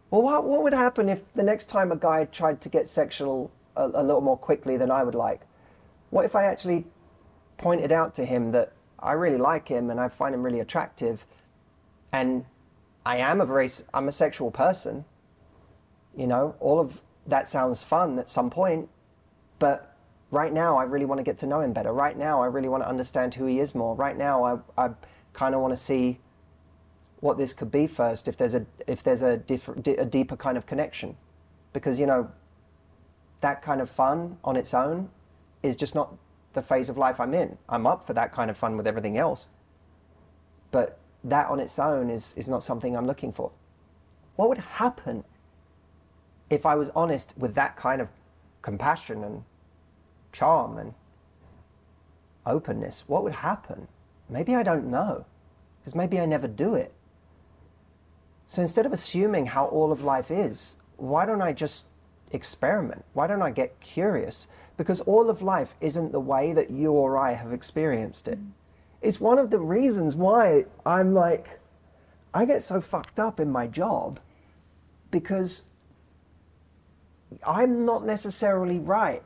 Well, 0.08 0.22
what, 0.22 0.44
what 0.44 0.62
would 0.62 0.72
happen 0.72 1.08
if 1.08 1.30
the 1.34 1.42
next 1.42 1.68
time 1.68 1.90
a 1.90 1.96
guy 1.96 2.26
tried 2.26 2.60
to 2.60 2.68
get 2.68 2.88
sexual 2.88 3.50
a, 3.76 3.86
a 3.86 4.02
little 4.02 4.20
more 4.20 4.36
quickly 4.36 4.76
than 4.76 4.90
I 4.90 5.02
would 5.02 5.14
like? 5.14 5.42
What 6.10 6.24
if 6.24 6.34
I 6.34 6.44
actually 6.44 6.86
pointed 7.58 7.92
out 7.92 8.14
to 8.16 8.24
him 8.24 8.52
that 8.52 8.72
I 8.98 9.12
really 9.12 9.38
like 9.38 9.68
him 9.68 9.90
and 9.90 10.00
I 10.00 10.08
find 10.08 10.34
him 10.34 10.42
really 10.42 10.60
attractive 10.60 11.26
and 12.12 12.44
I 13.04 13.18
am 13.18 13.40
a 13.40 13.46
very, 13.46 13.68
I'm 13.94 14.08
a 14.08 14.12
sexual 14.12 14.50
person. 14.50 15.04
You 16.16 16.26
know, 16.26 16.56
all 16.60 16.80
of 16.80 17.02
that 17.26 17.48
sounds 17.48 17.82
fun 17.82 18.18
at 18.18 18.30
some 18.30 18.50
point, 18.50 18.88
but 19.58 19.96
right 20.30 20.52
now 20.52 20.76
I 20.76 20.84
really 20.84 21.04
want 21.04 21.18
to 21.18 21.22
get 21.22 21.38
to 21.38 21.46
know 21.46 21.60
him 21.60 21.72
better. 21.72 21.92
Right 21.92 22.16
now 22.16 22.42
I 22.42 22.46
really 22.46 22.68
want 22.68 22.82
to 22.82 22.88
understand 22.88 23.34
who 23.34 23.46
he 23.46 23.60
is 23.60 23.74
more. 23.74 23.94
Right 23.94 24.16
now 24.16 24.44
I, 24.44 24.86
I 24.86 24.90
kind 25.32 25.54
of 25.54 25.60
want 25.60 25.72
to 25.72 25.80
see 25.80 26.20
what 27.20 27.38
this 27.38 27.52
could 27.52 27.70
be 27.70 27.86
first 27.86 28.28
if 28.28 28.36
there's 28.36 28.54
a 28.54 28.66
if 28.86 29.02
there's 29.02 29.22
a, 29.22 29.36
diff- 29.36 29.68
a 29.68 30.04
deeper 30.04 30.36
kind 30.36 30.56
of 30.56 30.66
connection 30.66 31.16
because 31.72 31.98
you 31.98 32.06
know 32.06 32.30
that 33.40 33.62
kind 33.62 33.80
of 33.80 33.90
fun 33.90 34.38
on 34.44 34.56
its 34.56 34.74
own 34.74 35.10
is 35.62 35.76
just 35.76 35.94
not 35.94 36.14
the 36.54 36.62
phase 36.62 36.88
of 36.88 36.96
life 36.96 37.20
I'm 37.20 37.34
in. 37.34 37.58
I'm 37.68 37.86
up 37.86 38.04
for 38.04 38.14
that 38.14 38.32
kind 38.32 38.50
of 38.50 38.56
fun 38.56 38.76
with 38.76 38.86
everything 38.86 39.18
else. 39.18 39.48
But 40.70 40.98
that 41.22 41.48
on 41.48 41.60
its 41.60 41.78
own 41.78 42.10
is, 42.10 42.34
is 42.36 42.48
not 42.48 42.62
something 42.62 42.96
I'm 42.96 43.06
looking 43.06 43.32
for. 43.32 43.50
What 44.36 44.48
would 44.48 44.58
happen 44.58 45.24
if 46.48 46.64
I 46.64 46.74
was 46.74 46.90
honest 46.94 47.34
with 47.36 47.54
that 47.54 47.76
kind 47.76 48.00
of 48.00 48.08
compassion 48.62 49.24
and 49.24 49.44
charm 50.32 50.78
and 50.78 50.94
openness? 52.44 53.04
What 53.06 53.22
would 53.22 53.34
happen? 53.34 53.88
Maybe 54.28 54.54
I 54.54 54.62
don't 54.62 54.86
know, 54.86 55.24
because 55.80 55.94
maybe 55.94 56.18
I 56.20 56.26
never 56.26 56.48
do 56.48 56.74
it. 56.74 56.92
So 58.46 58.62
instead 58.62 58.86
of 58.86 58.92
assuming 58.92 59.46
how 59.46 59.66
all 59.66 59.92
of 59.92 60.02
life 60.02 60.30
is, 60.30 60.76
why 60.96 61.26
don't 61.26 61.42
I 61.42 61.52
just 61.52 61.86
experiment? 62.30 63.04
Why 63.12 63.26
don't 63.26 63.42
I 63.42 63.50
get 63.50 63.80
curious? 63.80 64.48
Because 64.76 65.00
all 65.02 65.30
of 65.30 65.42
life 65.42 65.74
isn't 65.80 66.12
the 66.12 66.20
way 66.20 66.52
that 66.52 66.70
you 66.70 66.92
or 66.92 67.16
I 67.18 67.34
have 67.34 67.52
experienced 67.52 68.28
it. 68.28 68.38
Mm. 68.38 68.50
It's 69.02 69.20
one 69.20 69.38
of 69.38 69.50
the 69.50 69.60
reasons 69.60 70.16
why 70.16 70.64
I'm 70.84 71.14
like, 71.14 71.60
I 72.34 72.44
get 72.44 72.62
so 72.62 72.80
fucked 72.80 73.18
up 73.18 73.40
in 73.40 73.50
my 73.50 73.66
job 73.66 74.20
because 75.10 75.64
I'm 77.46 77.84
not 77.84 78.04
necessarily 78.04 78.78
right. 78.78 79.22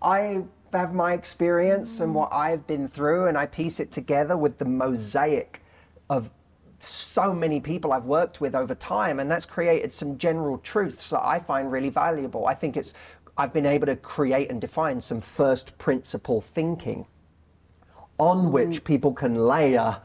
I 0.00 0.44
have 0.72 0.94
my 0.94 1.12
experience 1.12 2.00
and 2.00 2.12
mm. 2.12 2.14
what 2.14 2.32
I've 2.32 2.66
been 2.66 2.88
through, 2.88 3.26
and 3.26 3.36
I 3.36 3.46
piece 3.46 3.80
it 3.80 3.92
together 3.92 4.36
with 4.36 4.58
the 4.58 4.64
mosaic 4.64 5.62
of 6.08 6.30
so 6.80 7.32
many 7.32 7.60
people 7.60 7.92
I've 7.92 8.04
worked 8.04 8.40
with 8.40 8.54
over 8.54 8.74
time, 8.74 9.20
and 9.20 9.30
that's 9.30 9.46
created 9.46 9.92
some 9.92 10.18
general 10.18 10.58
truths 10.58 11.10
that 11.10 11.24
I 11.24 11.38
find 11.38 11.70
really 11.70 11.90
valuable. 11.90 12.46
I 12.46 12.54
think 12.54 12.76
it's 12.76 12.94
I've 13.36 13.52
been 13.52 13.66
able 13.66 13.86
to 13.86 13.96
create 13.96 14.50
and 14.50 14.60
define 14.60 15.00
some 15.00 15.20
first 15.20 15.78
principle 15.78 16.40
thinking 16.40 17.06
on 18.18 18.38
mm-hmm. 18.38 18.52
which 18.52 18.84
people 18.84 19.12
can 19.12 19.34
layer 19.34 19.98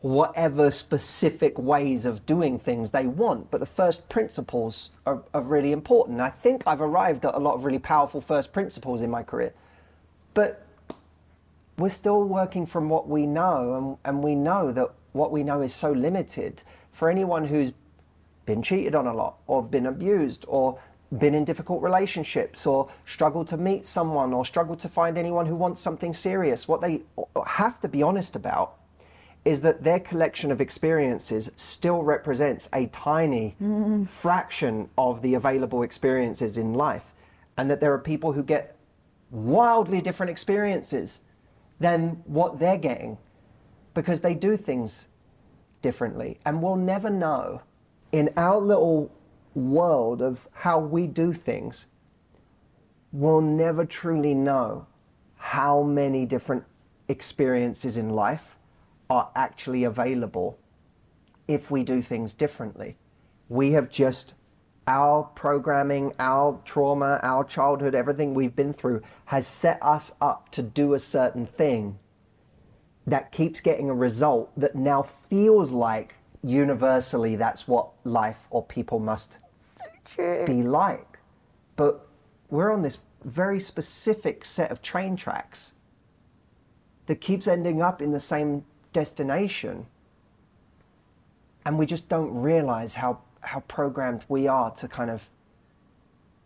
whatever 0.00 0.68
specific 0.70 1.56
ways 1.56 2.04
of 2.04 2.26
doing 2.26 2.58
things 2.58 2.90
they 2.90 3.06
want. 3.06 3.50
But 3.52 3.60
the 3.60 3.66
first 3.66 4.08
principles 4.08 4.90
are, 5.06 5.22
are 5.32 5.42
really 5.42 5.70
important. 5.70 6.20
I 6.20 6.30
think 6.30 6.64
I've 6.66 6.80
arrived 6.80 7.24
at 7.24 7.34
a 7.34 7.38
lot 7.38 7.54
of 7.54 7.64
really 7.64 7.78
powerful 7.78 8.20
first 8.20 8.52
principles 8.52 9.00
in 9.00 9.10
my 9.10 9.22
career. 9.22 9.54
But 10.34 10.66
we're 11.78 11.88
still 11.88 12.24
working 12.24 12.66
from 12.66 12.88
what 12.88 13.08
we 13.08 13.26
know, 13.26 13.76
and, 13.76 13.96
and 14.04 14.24
we 14.24 14.34
know 14.34 14.72
that 14.72 14.90
what 15.12 15.30
we 15.30 15.42
know 15.42 15.62
is 15.62 15.74
so 15.74 15.92
limited. 15.92 16.62
For 16.92 17.08
anyone 17.08 17.46
who's 17.46 17.72
been 18.46 18.62
cheated 18.62 18.94
on 18.94 19.06
a 19.06 19.14
lot, 19.14 19.38
or 19.46 19.62
been 19.62 19.86
abused, 19.86 20.44
or 20.48 20.78
been 21.18 21.34
in 21.34 21.44
difficult 21.44 21.82
relationships, 21.82 22.66
or 22.66 22.90
struggled 23.06 23.48
to 23.48 23.56
meet 23.56 23.86
someone, 23.86 24.32
or 24.32 24.44
struggled 24.44 24.80
to 24.80 24.88
find 24.88 25.16
anyone 25.16 25.46
who 25.46 25.54
wants 25.54 25.80
something 25.80 26.12
serious, 26.12 26.66
what 26.66 26.80
they 26.80 27.02
have 27.46 27.78
to 27.80 27.88
be 27.88 28.02
honest 28.02 28.36
about 28.36 28.78
is 29.44 29.60
that 29.62 29.82
their 29.82 29.98
collection 29.98 30.52
of 30.52 30.60
experiences 30.60 31.50
still 31.56 32.02
represents 32.02 32.68
a 32.72 32.86
tiny 32.86 33.56
mm. 33.60 34.06
fraction 34.06 34.88
of 34.96 35.20
the 35.20 35.34
available 35.34 35.82
experiences 35.82 36.56
in 36.56 36.74
life, 36.74 37.12
and 37.56 37.70
that 37.70 37.80
there 37.80 37.92
are 37.92 37.98
people 37.98 38.32
who 38.32 38.42
get 38.42 38.76
wildly 39.30 40.00
different 40.00 40.30
experiences 40.30 41.22
than 41.80 42.22
what 42.24 42.58
they're 42.58 42.78
getting 42.78 43.18
because 43.94 44.20
they 44.20 44.34
do 44.34 44.56
things 44.56 45.08
differently. 45.80 46.38
And 46.44 46.62
we'll 46.62 46.76
never 46.76 47.10
know 47.10 47.62
in 48.12 48.30
our 48.36 48.58
little 48.58 49.10
world 49.54 50.22
of 50.22 50.48
how 50.52 50.78
we 50.78 51.06
do 51.06 51.32
things, 51.32 51.86
we'll 53.10 53.40
never 53.40 53.84
truly 53.84 54.34
know 54.34 54.86
how 55.36 55.82
many 55.82 56.24
different 56.24 56.64
experiences 57.08 57.96
in 57.96 58.10
life 58.10 58.56
are 59.10 59.30
actually 59.34 59.84
available 59.84 60.58
if 61.48 61.70
we 61.70 61.82
do 61.82 62.00
things 62.00 62.32
differently. 62.32 62.96
We 63.48 63.72
have 63.72 63.90
just, 63.90 64.34
our 64.86 65.24
programming, 65.24 66.14
our 66.18 66.60
trauma, 66.64 67.20
our 67.22 67.44
childhood, 67.44 67.94
everything 67.94 68.34
we've 68.34 68.56
been 68.56 68.72
through 68.72 69.02
has 69.26 69.46
set 69.46 69.78
us 69.82 70.14
up 70.20 70.50
to 70.52 70.62
do 70.62 70.94
a 70.94 70.98
certain 70.98 71.46
thing 71.46 71.98
that 73.06 73.32
keeps 73.32 73.60
getting 73.60 73.90
a 73.90 73.94
result 73.94 74.50
that 74.56 74.74
now 74.74 75.02
feels 75.02 75.72
like 75.72 76.14
universally 76.42 77.36
that's 77.36 77.68
what 77.68 77.88
life 78.04 78.46
or 78.50 78.62
people 78.64 78.98
must 78.98 79.38
be 80.46 80.62
like. 80.62 81.18
But 81.76 82.06
we're 82.50 82.72
on 82.72 82.82
this 82.82 82.98
very 83.24 83.60
specific 83.60 84.44
set 84.44 84.70
of 84.70 84.82
train 84.82 85.16
tracks 85.16 85.72
that 87.06 87.20
keeps 87.20 87.46
ending 87.48 87.82
up 87.82 88.02
in 88.02 88.12
the 88.12 88.20
same 88.20 88.64
destination. 88.92 89.86
And 91.64 91.78
we 91.78 91.86
just 91.86 92.08
don't 92.08 92.32
realize 92.34 92.94
how, 92.94 93.20
how 93.40 93.60
programmed 93.60 94.24
we 94.28 94.46
are 94.48 94.70
to 94.72 94.88
kind 94.88 95.10
of 95.10 95.28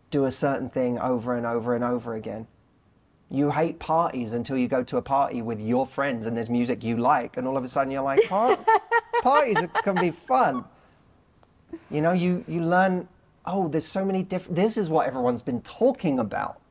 do 0.09 0.25
a 0.25 0.31
certain 0.31 0.69
thing 0.69 0.97
over 0.99 1.35
and 1.35 1.45
over 1.45 1.75
and 1.75 1.83
over 1.83 2.15
again. 2.15 2.47
You 3.29 3.51
hate 3.51 3.79
parties 3.79 4.33
until 4.33 4.57
you 4.57 4.67
go 4.67 4.83
to 4.83 4.97
a 4.97 5.01
party 5.01 5.41
with 5.41 5.59
your 5.59 5.85
friends 5.85 6.25
and 6.25 6.37
there's 6.37 6.49
music 6.49 6.83
you 6.83 6.97
like, 6.97 7.35
and 7.37 7.47
all 7.47 7.57
of 7.57 7.63
a 7.63 7.67
sudden 7.67 7.91
you're 7.91 8.01
like, 8.01 8.27
"Par- 8.27 8.57
parties 9.21 9.57
can 9.83 9.95
be 9.95 10.11
fun. 10.11 10.63
You 11.91 12.01
know, 12.01 12.13
you, 12.13 12.45
you 12.47 12.63
learn, 12.63 13.07
oh, 13.45 13.67
there's 13.67 13.85
so 13.85 14.05
many 14.05 14.23
different, 14.23 14.55
this 14.55 14.77
is 14.77 14.89
what 14.89 15.07
everyone's 15.07 15.41
been 15.41 15.61
talking 15.61 16.19
about 16.19 16.61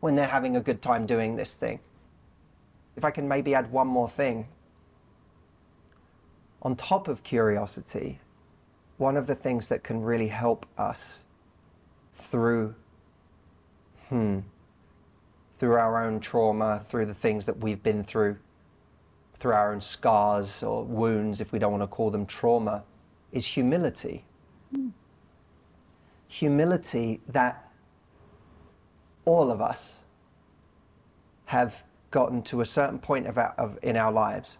when 0.00 0.16
they're 0.16 0.26
having 0.26 0.56
a 0.56 0.60
good 0.60 0.82
time 0.82 1.06
doing 1.06 1.36
this 1.36 1.54
thing. 1.54 1.80
If 2.96 3.04
I 3.04 3.10
can 3.10 3.28
maybe 3.28 3.54
add 3.54 3.70
one 3.70 3.86
more 3.86 4.08
thing. 4.08 4.48
On 6.62 6.74
top 6.74 7.06
of 7.06 7.22
curiosity, 7.22 8.20
one 8.96 9.16
of 9.16 9.26
the 9.26 9.34
things 9.34 9.68
that 9.68 9.84
can 9.84 10.02
really 10.02 10.28
help 10.28 10.66
us 10.76 11.22
through, 12.14 12.74
hmm, 14.08 14.40
through 15.56 15.74
our 15.74 16.04
own 16.04 16.20
trauma, 16.20 16.82
through 16.88 17.06
the 17.06 17.14
things 17.14 17.46
that 17.46 17.58
we've 17.58 17.82
been 17.82 18.04
through, 18.04 18.36
through 19.38 19.52
our 19.52 19.72
own 19.72 19.80
scars 19.80 20.62
or 20.62 20.84
wounds, 20.84 21.40
if 21.40 21.52
we 21.52 21.58
don't 21.58 21.72
want 21.72 21.82
to 21.82 21.86
call 21.86 22.10
them 22.10 22.26
trauma, 22.26 22.84
is 23.32 23.46
humility. 23.46 24.24
Humility 26.28 27.20
that 27.28 27.70
all 29.24 29.50
of 29.50 29.60
us 29.60 30.00
have 31.46 31.82
gotten 32.10 32.42
to 32.42 32.60
a 32.60 32.64
certain 32.64 32.98
point 32.98 33.26
of, 33.26 33.38
our, 33.38 33.54
of 33.58 33.78
in 33.82 33.96
our 33.96 34.12
lives 34.12 34.58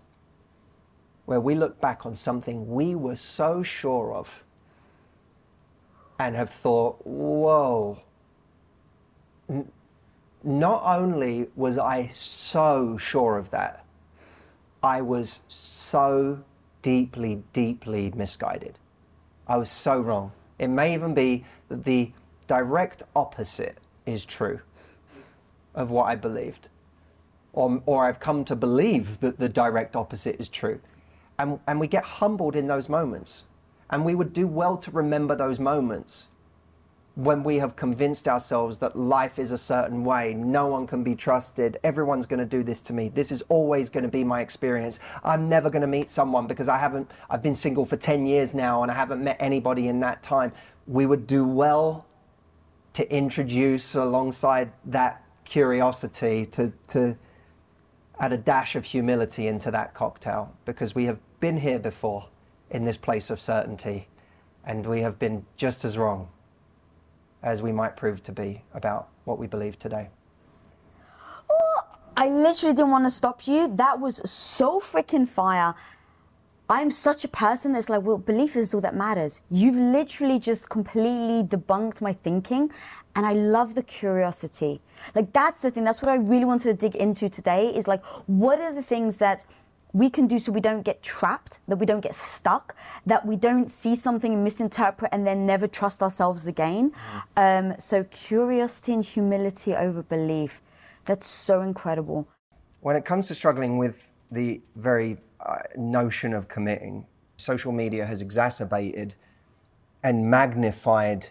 where 1.26 1.40
we 1.40 1.54
look 1.54 1.80
back 1.80 2.06
on 2.06 2.14
something 2.14 2.68
we 2.68 2.94
were 2.94 3.16
so 3.16 3.62
sure 3.62 4.14
of 4.14 4.42
and 6.18 6.34
have 6.36 6.50
thought, 6.50 7.04
whoa, 7.04 8.00
not 10.46 10.82
only 10.84 11.48
was 11.56 11.76
I 11.76 12.06
so 12.06 12.96
sure 12.96 13.36
of 13.36 13.50
that, 13.50 13.84
I 14.82 15.02
was 15.02 15.40
so 15.48 16.44
deeply, 16.82 17.42
deeply 17.52 18.12
misguided. 18.14 18.78
I 19.48 19.56
was 19.56 19.70
so 19.70 20.00
wrong. 20.00 20.30
It 20.58 20.68
may 20.68 20.94
even 20.94 21.14
be 21.14 21.44
that 21.68 21.84
the 21.84 22.12
direct 22.46 23.02
opposite 23.16 23.78
is 24.06 24.24
true 24.24 24.60
of 25.74 25.90
what 25.90 26.04
I 26.04 26.14
believed. 26.14 26.68
Or, 27.52 27.82
or 27.84 28.06
I've 28.06 28.20
come 28.20 28.44
to 28.44 28.54
believe 28.54 29.18
that 29.20 29.38
the 29.38 29.48
direct 29.48 29.96
opposite 29.96 30.36
is 30.38 30.48
true. 30.48 30.80
And, 31.38 31.58
and 31.66 31.80
we 31.80 31.88
get 31.88 32.04
humbled 32.04 32.54
in 32.54 32.68
those 32.68 32.88
moments. 32.88 33.42
And 33.90 34.04
we 34.04 34.14
would 34.14 34.32
do 34.32 34.46
well 34.46 34.76
to 34.78 34.90
remember 34.92 35.34
those 35.34 35.58
moments 35.58 36.26
when 37.16 37.42
we 37.42 37.56
have 37.58 37.76
convinced 37.76 38.28
ourselves 38.28 38.76
that 38.78 38.94
life 38.94 39.38
is 39.38 39.50
a 39.50 39.56
certain 39.56 40.04
way, 40.04 40.34
no 40.34 40.66
one 40.66 40.86
can 40.86 41.02
be 41.02 41.14
trusted, 41.14 41.78
everyone's 41.82 42.26
going 42.26 42.38
to 42.38 42.44
do 42.44 42.62
this 42.62 42.82
to 42.82 42.92
me, 42.92 43.08
this 43.08 43.32
is 43.32 43.42
always 43.48 43.88
going 43.88 44.04
to 44.04 44.10
be 44.10 44.22
my 44.22 44.42
experience. 44.42 45.00
I'm 45.24 45.48
never 45.48 45.70
going 45.70 45.80
to 45.80 45.88
meet 45.88 46.10
someone 46.10 46.46
because 46.46 46.68
I 46.68 46.76
haven't, 46.76 47.10
I've 47.30 47.42
been 47.42 47.54
single 47.54 47.86
for 47.86 47.96
10 47.96 48.26
years 48.26 48.52
now 48.52 48.82
and 48.82 48.92
I 48.92 48.94
haven't 48.94 49.24
met 49.24 49.38
anybody 49.40 49.88
in 49.88 49.98
that 50.00 50.22
time. 50.22 50.52
We 50.86 51.06
would 51.06 51.26
do 51.26 51.46
well 51.46 52.04
to 52.92 53.10
introduce 53.10 53.94
alongside 53.94 54.70
that 54.84 55.24
curiosity 55.46 56.44
to, 56.44 56.70
to 56.88 57.16
add 58.20 58.34
a 58.34 58.38
dash 58.38 58.76
of 58.76 58.84
humility 58.84 59.46
into 59.46 59.70
that 59.70 59.94
cocktail 59.94 60.54
because 60.66 60.94
we 60.94 61.06
have 61.06 61.18
been 61.40 61.60
here 61.60 61.78
before 61.78 62.28
in 62.70 62.84
this 62.84 62.98
place 62.98 63.30
of 63.30 63.40
certainty 63.40 64.08
and 64.66 64.86
we 64.86 65.00
have 65.00 65.18
been 65.18 65.46
just 65.56 65.82
as 65.82 65.96
wrong 65.96 66.28
as 67.46 67.62
we 67.62 67.70
might 67.70 67.96
prove 67.96 68.22
to 68.24 68.32
be 68.32 68.60
about 68.74 69.08
what 69.24 69.38
we 69.38 69.46
believe 69.46 69.78
today. 69.78 70.08
Oh, 71.48 71.80
I 72.16 72.28
literally 72.28 72.74
didn't 72.74 72.90
want 72.90 73.04
to 73.04 73.10
stop 73.10 73.46
you. 73.46 73.68
That 73.68 74.00
was 74.00 74.16
so 74.28 74.80
freaking 74.80 75.28
fire. 75.28 75.74
I'm 76.68 76.90
such 76.90 77.22
a 77.24 77.28
person 77.28 77.72
that's 77.72 77.88
like, 77.88 78.02
well, 78.02 78.18
belief 78.18 78.56
is 78.56 78.74
all 78.74 78.80
that 78.80 78.96
matters. 78.96 79.42
You've 79.48 79.76
literally 79.76 80.40
just 80.40 80.68
completely 80.68 81.44
debunked 81.44 82.00
my 82.00 82.12
thinking, 82.12 82.72
and 83.14 83.24
I 83.24 83.34
love 83.34 83.76
the 83.76 83.84
curiosity. 83.84 84.80
Like, 85.14 85.32
that's 85.32 85.60
the 85.60 85.70
thing. 85.70 85.84
That's 85.84 86.02
what 86.02 86.10
I 86.10 86.16
really 86.16 86.44
wanted 86.44 86.64
to 86.64 86.74
dig 86.74 86.96
into 86.96 87.28
today 87.28 87.68
is 87.68 87.86
like, 87.86 88.04
what 88.26 88.60
are 88.60 88.74
the 88.74 88.82
things 88.82 89.18
that 89.18 89.44
we 89.96 90.10
can 90.10 90.26
do 90.26 90.38
so 90.38 90.52
we 90.52 90.60
don't 90.60 90.82
get 90.82 91.02
trapped, 91.02 91.58
that 91.68 91.76
we 91.76 91.86
don't 91.86 92.02
get 92.02 92.14
stuck, 92.14 92.76
that 93.06 93.24
we 93.24 93.34
don't 93.34 93.70
see 93.70 93.94
something 93.94 94.34
and 94.34 94.44
misinterpret 94.44 95.10
and 95.10 95.26
then 95.26 95.46
never 95.46 95.66
trust 95.66 96.02
ourselves 96.02 96.46
again. 96.46 96.92
Um, 97.34 97.74
so, 97.78 98.04
curiosity 98.04 98.92
and 98.92 99.02
humility 99.02 99.74
over 99.74 100.02
belief. 100.02 100.60
That's 101.06 101.26
so 101.26 101.62
incredible. 101.62 102.28
When 102.80 102.94
it 102.94 103.06
comes 103.06 103.28
to 103.28 103.34
struggling 103.34 103.78
with 103.78 104.10
the 104.30 104.60
very 104.74 105.16
uh, 105.40 105.60
notion 105.78 106.34
of 106.34 106.46
committing, 106.46 107.06
social 107.38 107.72
media 107.72 108.04
has 108.04 108.20
exacerbated 108.20 109.14
and 110.02 110.30
magnified 110.30 111.30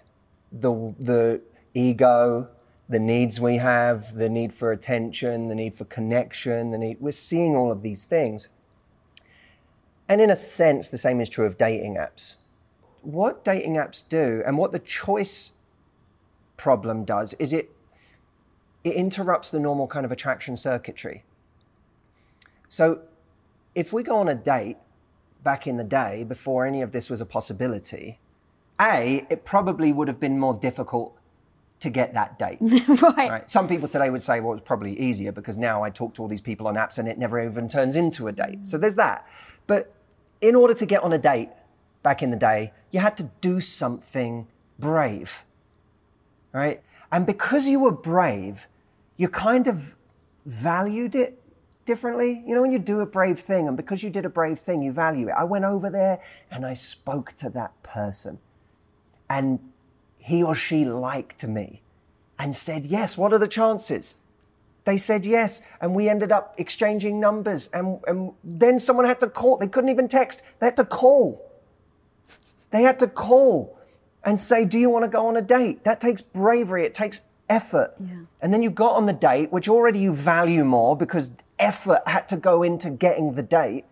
the, 0.51 0.95
the 0.99 1.41
ego, 1.75 2.49
the 2.89 2.99
needs 2.99 3.39
we 3.39 3.57
have, 3.57 4.15
the 4.15 4.29
need 4.29 4.53
for 4.53 4.71
attention, 4.71 5.49
the 5.49 5.55
need 5.55 5.75
for 5.75 5.85
connection, 5.85 6.71
the 6.71 6.79
need. 6.79 6.97
We're 6.99 7.11
seeing 7.11 7.55
all 7.55 7.71
of 7.71 7.83
these 7.83 8.05
things. 8.05 8.49
And 10.07 10.21
in 10.21 10.29
a 10.29 10.35
sense, 10.35 10.89
the 10.89 10.97
same 10.97 11.19
is 11.19 11.29
true 11.29 11.45
of 11.45 11.57
dating 11.57 11.95
apps. 11.95 12.35
What 13.01 13.43
dating 13.43 13.75
apps 13.75 14.07
do 14.07 14.43
and 14.45 14.57
what 14.57 14.71
the 14.71 14.79
choice 14.79 15.51
problem 16.57 17.05
does 17.05 17.33
is 17.35 17.53
it 17.53 17.71
it 18.83 18.93
interrupts 18.93 19.49
the 19.49 19.59
normal 19.59 19.87
kind 19.87 20.05
of 20.05 20.11
attraction 20.11 20.55
circuitry. 20.55 21.23
So 22.69 23.01
if 23.73 23.91
we 23.91 24.03
go 24.03 24.17
on 24.17 24.29
a 24.29 24.35
date 24.35 24.77
back 25.43 25.65
in 25.65 25.77
the 25.77 25.83
day 25.83 26.23
before 26.23 26.67
any 26.67 26.83
of 26.83 26.91
this 26.91 27.09
was 27.09 27.19
a 27.19 27.25
possibility, 27.25 28.19
A, 28.79 29.25
it 29.29 29.43
probably 29.43 29.91
would 29.91 30.07
have 30.07 30.19
been 30.19 30.37
more 30.37 30.53
difficult 30.53 31.17
to 31.79 31.89
get 31.89 32.13
that 32.13 32.37
date. 32.37 32.59
right. 32.61 33.29
Right. 33.29 33.49
Some 33.49 33.67
people 33.67 33.87
today 33.87 34.09
would 34.11 34.21
say, 34.21 34.39
well, 34.39 34.53
it's 34.53 34.65
probably 34.65 34.99
easier 34.99 35.31
because 35.31 35.57
now 35.57 35.83
I 35.83 35.89
talk 35.89 36.13
to 36.15 36.21
all 36.21 36.27
these 36.27 36.41
people 36.41 36.67
on 36.67 36.75
apps 36.75 36.99
and 36.99 37.07
it 37.07 37.17
never 37.17 37.43
even 37.43 37.67
turns 37.67 37.95
into 37.95 38.27
a 38.27 38.31
date. 38.31 38.67
So 38.67 38.77
there's 38.77 38.95
that. 38.95 39.27
But 39.65 39.94
in 40.41 40.55
order 40.55 40.73
to 40.73 40.85
get 40.85 41.03
on 41.03 41.13
a 41.13 41.17
date 41.17 41.49
back 42.03 42.21
in 42.21 42.29
the 42.29 42.37
day, 42.37 42.71
you 42.91 42.99
had 42.99 43.17
to 43.17 43.29
do 43.41 43.61
something 43.61 44.47
brave. 44.77 45.45
Right? 46.51 46.81
And 47.11 47.25
because 47.25 47.67
you 47.67 47.79
were 47.79 47.91
brave, 47.91 48.67
you 49.17 49.27
kind 49.27 49.67
of 49.67 49.95
valued 50.45 51.15
it 51.15 51.41
differently. 51.85 52.43
You 52.45 52.55
know, 52.55 52.61
when 52.61 52.71
you 52.71 52.79
do 52.79 52.99
a 52.99 53.05
brave 53.05 53.39
thing, 53.39 53.67
and 53.67 53.77
because 53.77 54.03
you 54.03 54.09
did 54.09 54.25
a 54.25 54.29
brave 54.29 54.59
thing, 54.59 54.81
you 54.81 54.91
value 54.91 55.27
it. 55.27 55.33
I 55.37 55.43
went 55.43 55.65
over 55.65 55.89
there 55.89 56.19
and 56.51 56.65
I 56.65 56.73
spoke 56.73 57.33
to 57.33 57.49
that 57.51 57.81
person. 57.83 58.39
And 59.29 59.59
he 60.17 60.43
or 60.43 60.55
she 60.55 60.85
liked 60.85 61.47
me 61.47 61.81
and 62.37 62.55
said 62.55 62.85
yes. 62.85 63.17
What 63.17 63.33
are 63.33 63.39
the 63.39 63.47
chances? 63.47 64.15
They 64.85 64.97
said 64.97 65.25
yes, 65.25 65.61
and 65.81 65.95
we 65.95 66.07
ended 66.07 66.31
up 66.31 66.53
exchanging 66.57 67.19
numbers. 67.19 67.69
And, 67.73 67.99
and 68.07 68.33
then 68.43 68.79
someone 68.79 69.05
had 69.05 69.19
to 69.19 69.29
call. 69.29 69.57
They 69.57 69.67
couldn't 69.67 69.89
even 69.89 70.07
text, 70.07 70.43
they 70.59 70.67
had 70.67 70.77
to 70.77 70.85
call. 70.85 71.51
They 72.69 72.83
had 72.83 72.99
to 72.99 73.07
call 73.07 73.77
and 74.23 74.39
say, 74.39 74.63
Do 74.63 74.77
you 74.77 74.89
want 74.89 75.03
to 75.03 75.09
go 75.09 75.27
on 75.27 75.35
a 75.35 75.41
date? 75.41 75.83
That 75.83 75.99
takes 75.99 76.21
bravery, 76.21 76.85
it 76.85 76.93
takes 76.93 77.23
effort. 77.49 77.95
Yeah. 77.99 78.13
And 78.41 78.53
then 78.53 78.61
you 78.61 78.69
got 78.69 78.95
on 78.95 79.07
the 79.07 79.13
date, 79.13 79.51
which 79.51 79.67
already 79.67 79.99
you 79.99 80.13
value 80.13 80.63
more 80.63 80.95
because 80.95 81.31
effort 81.57 82.01
had 82.05 82.27
to 82.29 82.37
go 82.37 82.61
into 82.61 82.89
getting 82.89 83.33
the 83.33 83.43
date. 83.43 83.85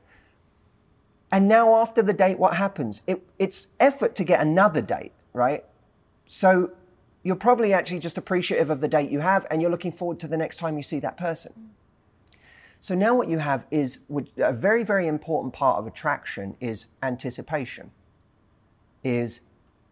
And 1.31 1.47
now, 1.47 1.75
after 1.75 2.03
the 2.03 2.13
date, 2.13 2.37
what 2.37 2.57
happens? 2.57 3.01
It, 3.07 3.25
it's 3.39 3.69
effort 3.79 4.13
to 4.15 4.23
get 4.23 4.39
another 4.39 4.81
date, 4.81 5.13
right? 5.33 5.65
So 6.27 6.71
you're 7.23 7.35
probably 7.35 7.73
actually 7.73 7.99
just 7.99 8.17
appreciative 8.17 8.69
of 8.69 8.81
the 8.81 8.87
date 8.87 9.09
you 9.09 9.21
have 9.21 9.47
and 9.49 9.61
you're 9.61 9.71
looking 9.71 9.91
forward 9.91 10.19
to 10.19 10.27
the 10.27 10.37
next 10.37 10.57
time 10.57 10.77
you 10.77 10.83
see 10.83 10.99
that 10.99 11.17
person. 11.17 11.71
So 12.79 12.95
now 12.95 13.15
what 13.15 13.29
you 13.29 13.37
have 13.37 13.65
is 13.71 13.99
a 14.37 14.51
very, 14.51 14.83
very 14.83 15.07
important 15.07 15.53
part 15.53 15.79
of 15.79 15.87
attraction 15.87 16.57
is 16.59 16.87
anticipation. 17.01 17.91
Is 19.03 19.39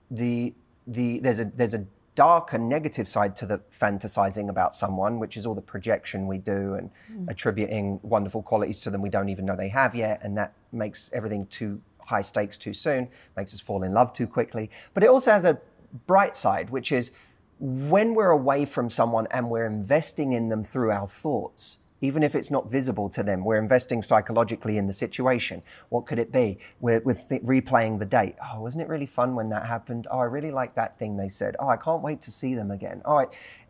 the 0.09 0.53
the 0.85 1.19
there's 1.19 1.39
a 1.39 1.45
there's 1.45 1.73
a 1.73 1.85
dark 2.15 2.51
and 2.51 2.67
negative 2.67 3.07
side 3.07 3.35
to 3.37 3.45
the 3.45 3.59
fantasizing 3.71 4.49
about 4.49 4.75
someone, 4.75 5.19
which 5.19 5.37
is 5.37 5.45
all 5.45 5.55
the 5.55 5.61
projection 5.61 6.27
we 6.27 6.37
do 6.37 6.73
and 6.73 6.89
hmm. 7.07 7.29
attributing 7.29 8.01
wonderful 8.03 8.43
qualities 8.43 8.79
to 8.79 8.89
them 8.89 9.01
we 9.01 9.09
don't 9.09 9.29
even 9.29 9.45
know 9.45 9.55
they 9.55 9.69
have 9.69 9.95
yet, 9.95 10.19
and 10.21 10.35
that 10.37 10.53
makes 10.73 11.09
everything 11.13 11.45
too 11.47 11.81
high 12.07 12.21
stakes 12.21 12.57
too 12.57 12.73
soon, 12.73 13.07
makes 13.37 13.53
us 13.53 13.61
fall 13.61 13.83
in 13.83 13.93
love 13.93 14.11
too 14.11 14.27
quickly. 14.27 14.69
But 14.93 15.03
it 15.03 15.09
also 15.09 15.31
has 15.31 15.45
a 15.45 15.59
bright 16.07 16.35
side, 16.35 16.69
which 16.69 16.91
is 16.91 17.11
when 17.59 18.15
we're 18.15 18.31
away 18.31 18.65
from 18.65 18.89
someone 18.89 19.27
and 19.31 19.49
we're 19.49 19.67
investing 19.67 20.33
in 20.33 20.49
them 20.49 20.63
through 20.63 20.91
our 20.91 21.07
thoughts, 21.07 21.77
even 22.01 22.23
if 22.23 22.33
it's 22.33 22.49
not 22.49 22.69
visible 22.69 23.07
to 23.09 23.21
them, 23.21 23.45
we're 23.45 23.59
investing 23.59 24.01
psychologically 24.01 24.77
in 24.77 24.87
the 24.87 24.93
situation. 24.93 25.61
What 25.89 26.07
could 26.07 26.17
it 26.17 26.31
be? 26.31 26.57
We're, 26.79 26.99
we're 27.01 27.13
th- 27.13 27.43
replaying 27.43 27.99
the 27.99 28.05
date. 28.05 28.35
Oh, 28.43 28.61
wasn't 28.61 28.81
it 28.81 28.87
really 28.87 29.05
fun 29.05 29.35
when 29.35 29.49
that 29.49 29.67
happened? 29.67 30.07
Oh, 30.09 30.17
I 30.17 30.23
really 30.23 30.49
like 30.49 30.73
that 30.73 30.97
thing 30.97 31.17
they 31.17 31.29
said. 31.29 31.55
Oh, 31.59 31.69
I 31.69 31.77
can't 31.77 32.01
wait 32.01 32.21
to 32.21 32.31
see 32.31 32.55
them 32.55 32.71
again. 32.71 33.03
Oh, 33.05 33.17
I, 33.17 33.27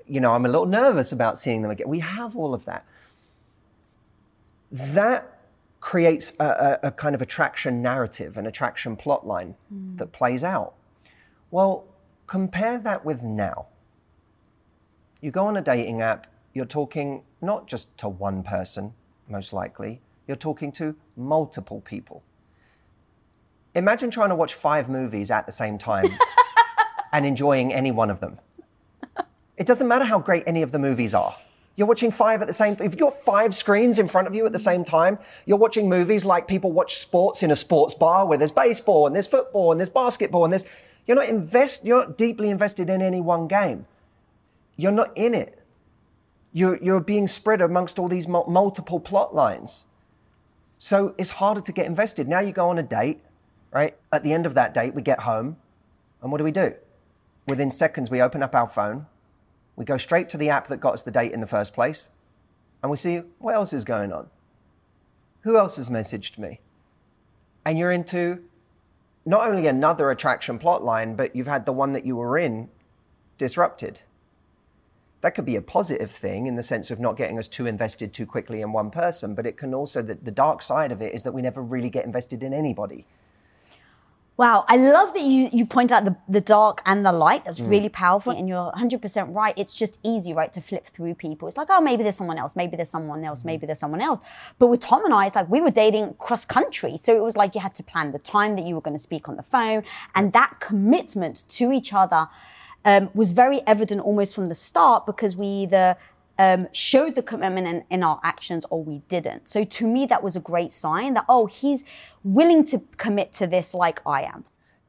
you 0.07 0.22
know, 0.22 0.32
I'm 0.32 0.45
a 0.45 0.49
little 0.49 0.65
nervous 0.65 1.11
about 1.11 1.38
seeing 1.38 1.61
them 1.61 1.72
again. 1.72 1.89
We 1.89 1.99
have 1.99 2.38
all 2.38 2.53
of 2.53 2.63
that. 2.65 2.86
That 4.72 5.39
creates 5.82 6.32
a, 6.39 6.45
a, 6.84 6.88
a 6.88 6.91
kind 6.91 7.13
of 7.13 7.22
attraction 7.22 7.82
narrative, 7.82 8.38
an 8.38 8.45
attraction 8.45 8.95
plot 8.95 9.28
line 9.28 9.55
hmm. 9.67 9.97
that 9.97 10.13
plays 10.13 10.45
out. 10.45 10.76
Well, 11.49 11.84
compare 12.32 12.77
that 12.77 13.03
with 13.03 13.23
now. 13.23 13.65
You 15.19 15.32
go 15.32 15.47
on 15.47 15.57
a 15.57 15.61
dating 15.61 15.99
app, 15.99 16.27
you're 16.53 16.63
talking 16.63 17.23
not 17.41 17.67
just 17.67 17.97
to 17.97 18.07
one 18.07 18.41
person, 18.41 18.93
most 19.27 19.51
likely, 19.51 19.99
you're 20.29 20.38
talking 20.38 20.71
to 20.73 20.95
multiple 21.17 21.82
people. 21.82 22.23
Imagine 23.75 24.09
trying 24.09 24.29
to 24.29 24.36
watch 24.36 24.53
five 24.53 24.88
movies 24.88 25.29
at 25.29 25.45
the 25.45 25.51
same 25.51 25.77
time 25.77 26.17
and 27.11 27.25
enjoying 27.25 27.73
any 27.73 27.91
one 27.91 28.09
of 28.09 28.21
them. 28.21 28.39
It 29.57 29.67
doesn't 29.67 29.89
matter 29.89 30.05
how 30.05 30.19
great 30.19 30.45
any 30.47 30.61
of 30.61 30.71
the 30.71 30.79
movies 30.79 31.13
are. 31.13 31.36
You're 31.75 31.88
watching 31.88 32.11
five 32.11 32.41
at 32.41 32.47
the 32.47 32.53
same 32.53 32.77
time. 32.77 32.88
If 32.88 32.93
you've 32.93 33.01
got 33.01 33.13
five 33.13 33.53
screens 33.53 33.99
in 33.99 34.07
front 34.07 34.27
of 34.27 34.36
you 34.36 34.45
at 34.45 34.53
the 34.53 34.59
same 34.59 34.86
time, 34.86 35.19
you're 35.45 35.57
watching 35.57 35.89
movies 35.89 36.23
like 36.23 36.47
people 36.47 36.71
watch 36.71 36.95
sports 36.95 37.43
in 37.43 37.51
a 37.51 37.57
sports 37.57 37.93
bar 37.93 38.25
where 38.25 38.38
there's 38.38 38.53
baseball 38.53 39.05
and 39.05 39.13
there's 39.13 39.27
football 39.27 39.73
and 39.73 39.82
there's 39.82 39.89
basketball 39.89 40.45
and 40.45 40.53
there's 40.53 40.65
you're 41.12 41.20
not 41.20 41.28
invest 41.28 41.84
you're 41.84 42.05
not 42.05 42.18
deeply 42.18 42.49
invested 42.49 42.89
in 42.89 43.01
any 43.01 43.20
one 43.20 43.49
game. 43.49 43.86
You're 44.78 44.93
not 44.93 45.12
in 45.18 45.34
it. 45.34 45.62
You're, 46.53 46.82
you're 46.82 47.01
being 47.01 47.28
spread 47.28 47.59
amongst 47.59 47.99
all 47.99 48.07
these 48.07 48.30
mul- 48.30 48.47
multiple 48.47 48.97
plot 48.97 49.36
lines. 49.36 49.84
So 50.78 51.14
it's 51.18 51.32
harder 51.32 51.59
to 51.59 51.74
get 51.74 51.86
invested. 51.86 52.30
Now 52.30 52.39
you 52.39 52.53
go 52.53 52.70
on 52.70 52.78
a 52.78 52.84
date, 52.84 53.20
right? 53.74 53.97
At 54.14 54.24
the 54.24 54.32
end 54.32 54.45
of 54.45 54.53
that 54.53 54.74
date, 54.74 54.93
we 54.93 55.01
get 55.01 55.24
home, 55.24 55.57
and 56.22 56.32
what 56.32 56.38
do 56.38 56.45
we 56.45 56.51
do? 56.53 56.76
Within 57.45 57.72
seconds, 57.72 58.09
we 58.09 58.22
open 58.22 58.41
up 58.41 58.55
our 58.55 58.68
phone, 58.68 59.05
we 59.76 59.84
go 59.84 59.97
straight 59.97 60.30
to 60.30 60.38
the 60.38 60.47
app 60.47 60.68
that 60.70 60.78
got 60.78 60.93
us 60.93 61.01
the 61.01 61.12
date 61.12 61.34
in 61.34 61.41
the 61.41 61.45
first 61.45 61.74
place, 61.74 62.07
and 62.82 62.89
we 62.89 62.95
see 62.95 63.18
what 63.38 63.53
else 63.53 63.74
is 63.74 63.84
going 63.84 64.14
on. 64.14 64.30
Who 65.41 65.57
else 65.57 65.76
has 65.76 65.89
messaged 65.89 66.38
me? 66.38 66.62
And 67.66 67.78
you're 67.78 67.91
into 67.91 68.43
not 69.26 69.47
only 69.47 69.67
another 69.67 70.09
attraction 70.09 70.57
plot 70.57 70.84
line, 70.84 71.15
but 71.15 71.36
you've 71.36 71.47
had 71.47 71.65
the 71.65 71.74
one 71.74 71.93
that 71.93 72.05
you 72.05 72.15
were 72.15 72.38
in 72.38 72.69
disrupted. 73.38 74.01
That 75.22 75.36
could 75.36 75.45
be 75.45 75.55
a 75.55 75.61
positive 75.61 76.11
thing 76.11 76.47
in 76.47 76.55
the 76.55 76.63
sense 76.63 76.89
of 76.89 76.99
not 76.99 77.15
getting 77.15 77.38
us 77.38 77.47
too 77.47 77.67
invested 77.67 78.13
too 78.13 78.26
quickly 78.26 78.61
in 78.61 78.72
one 78.72 78.89
person, 78.89 79.36
but 79.36 79.45
it 79.45 79.57
can 79.57 79.74
also, 79.74 80.01
the, 80.01 80.15
the 80.15 80.32
dark 80.32 80.63
side 80.63 80.91
of 80.91 81.01
it 81.01 81.13
is 81.13 81.24
that 81.24 81.34
we 81.34 81.43
never 81.43 81.61
really 81.61 81.89
get 81.89 82.05
invested 82.05 82.41
in 82.41 82.53
anybody. 82.53 83.05
Wow, 84.41 84.65
I 84.67 84.75
love 84.77 85.13
that 85.13 85.21
you, 85.21 85.51
you 85.53 85.67
point 85.67 85.91
out 85.91 86.03
the, 86.03 86.15
the 86.27 86.41
dark 86.41 86.81
and 86.87 87.05
the 87.05 87.11
light. 87.11 87.41
Mm. 87.41 87.45
That's 87.45 87.59
really 87.59 87.89
powerful. 87.89 88.33
And 88.33 88.49
you're 88.49 88.71
100% 88.75 89.35
right. 89.35 89.53
It's 89.55 89.71
just 89.71 89.99
easy, 90.01 90.33
right, 90.33 90.51
to 90.53 90.61
flip 90.61 90.87
through 90.95 91.13
people. 91.13 91.47
It's 91.47 91.57
like, 91.57 91.67
oh, 91.69 91.79
maybe 91.79 92.01
there's 92.01 92.15
someone 92.15 92.39
else. 92.39 92.55
Maybe 92.55 92.75
there's 92.75 92.89
someone 92.89 93.19
Mm-hmm. 93.19 93.27
else. 93.27 93.45
Maybe 93.45 93.67
there's 93.67 93.77
someone 93.77 94.01
else. 94.01 94.19
But 94.57 94.67
with 94.67 94.79
Tom 94.79 95.05
and 95.05 95.13
I, 95.13 95.27
it's 95.27 95.35
like 95.35 95.47
we 95.47 95.61
were 95.61 95.69
dating 95.69 96.15
cross 96.17 96.43
country. 96.43 96.97
So 97.03 97.15
it 97.15 97.21
was 97.21 97.37
like 97.37 97.53
you 97.53 97.61
had 97.61 97.75
to 97.75 97.83
plan 97.83 98.13
the 98.13 98.17
time 98.17 98.55
that 98.55 98.65
you 98.65 98.73
were 98.73 98.81
going 98.81 98.97
to 98.97 99.03
speak 99.03 99.29
on 99.29 99.35
the 99.35 99.43
phone. 99.43 99.83
And 100.15 100.33
that 100.33 100.59
commitment 100.59 101.47
to 101.49 101.71
each 101.71 101.93
other 101.93 102.27
um, 102.83 103.11
was 103.13 103.33
very 103.33 103.61
evident 103.67 104.01
almost 104.01 104.33
from 104.33 104.49
the 104.49 104.55
start 104.55 105.05
because 105.05 105.35
we 105.35 105.45
either 105.45 105.97
um, 106.41 106.67
showed 106.71 107.13
the 107.13 107.21
commitment 107.21 107.67
in, 107.67 107.83
in 107.91 108.03
our 108.03 108.19
actions 108.23 108.65
or 108.71 108.83
we 108.83 108.97
didn't. 109.09 109.47
So 109.47 109.63
to 109.63 109.87
me, 109.87 110.07
that 110.07 110.23
was 110.23 110.35
a 110.35 110.39
great 110.39 110.71
sign 110.73 111.13
that, 111.13 111.25
oh, 111.29 111.45
he's 111.45 111.83
willing 112.23 112.65
to 112.65 112.81
commit 112.97 113.31
to 113.33 113.45
this 113.45 113.75
like 113.75 114.01
I 114.07 114.23
am. 114.23 114.45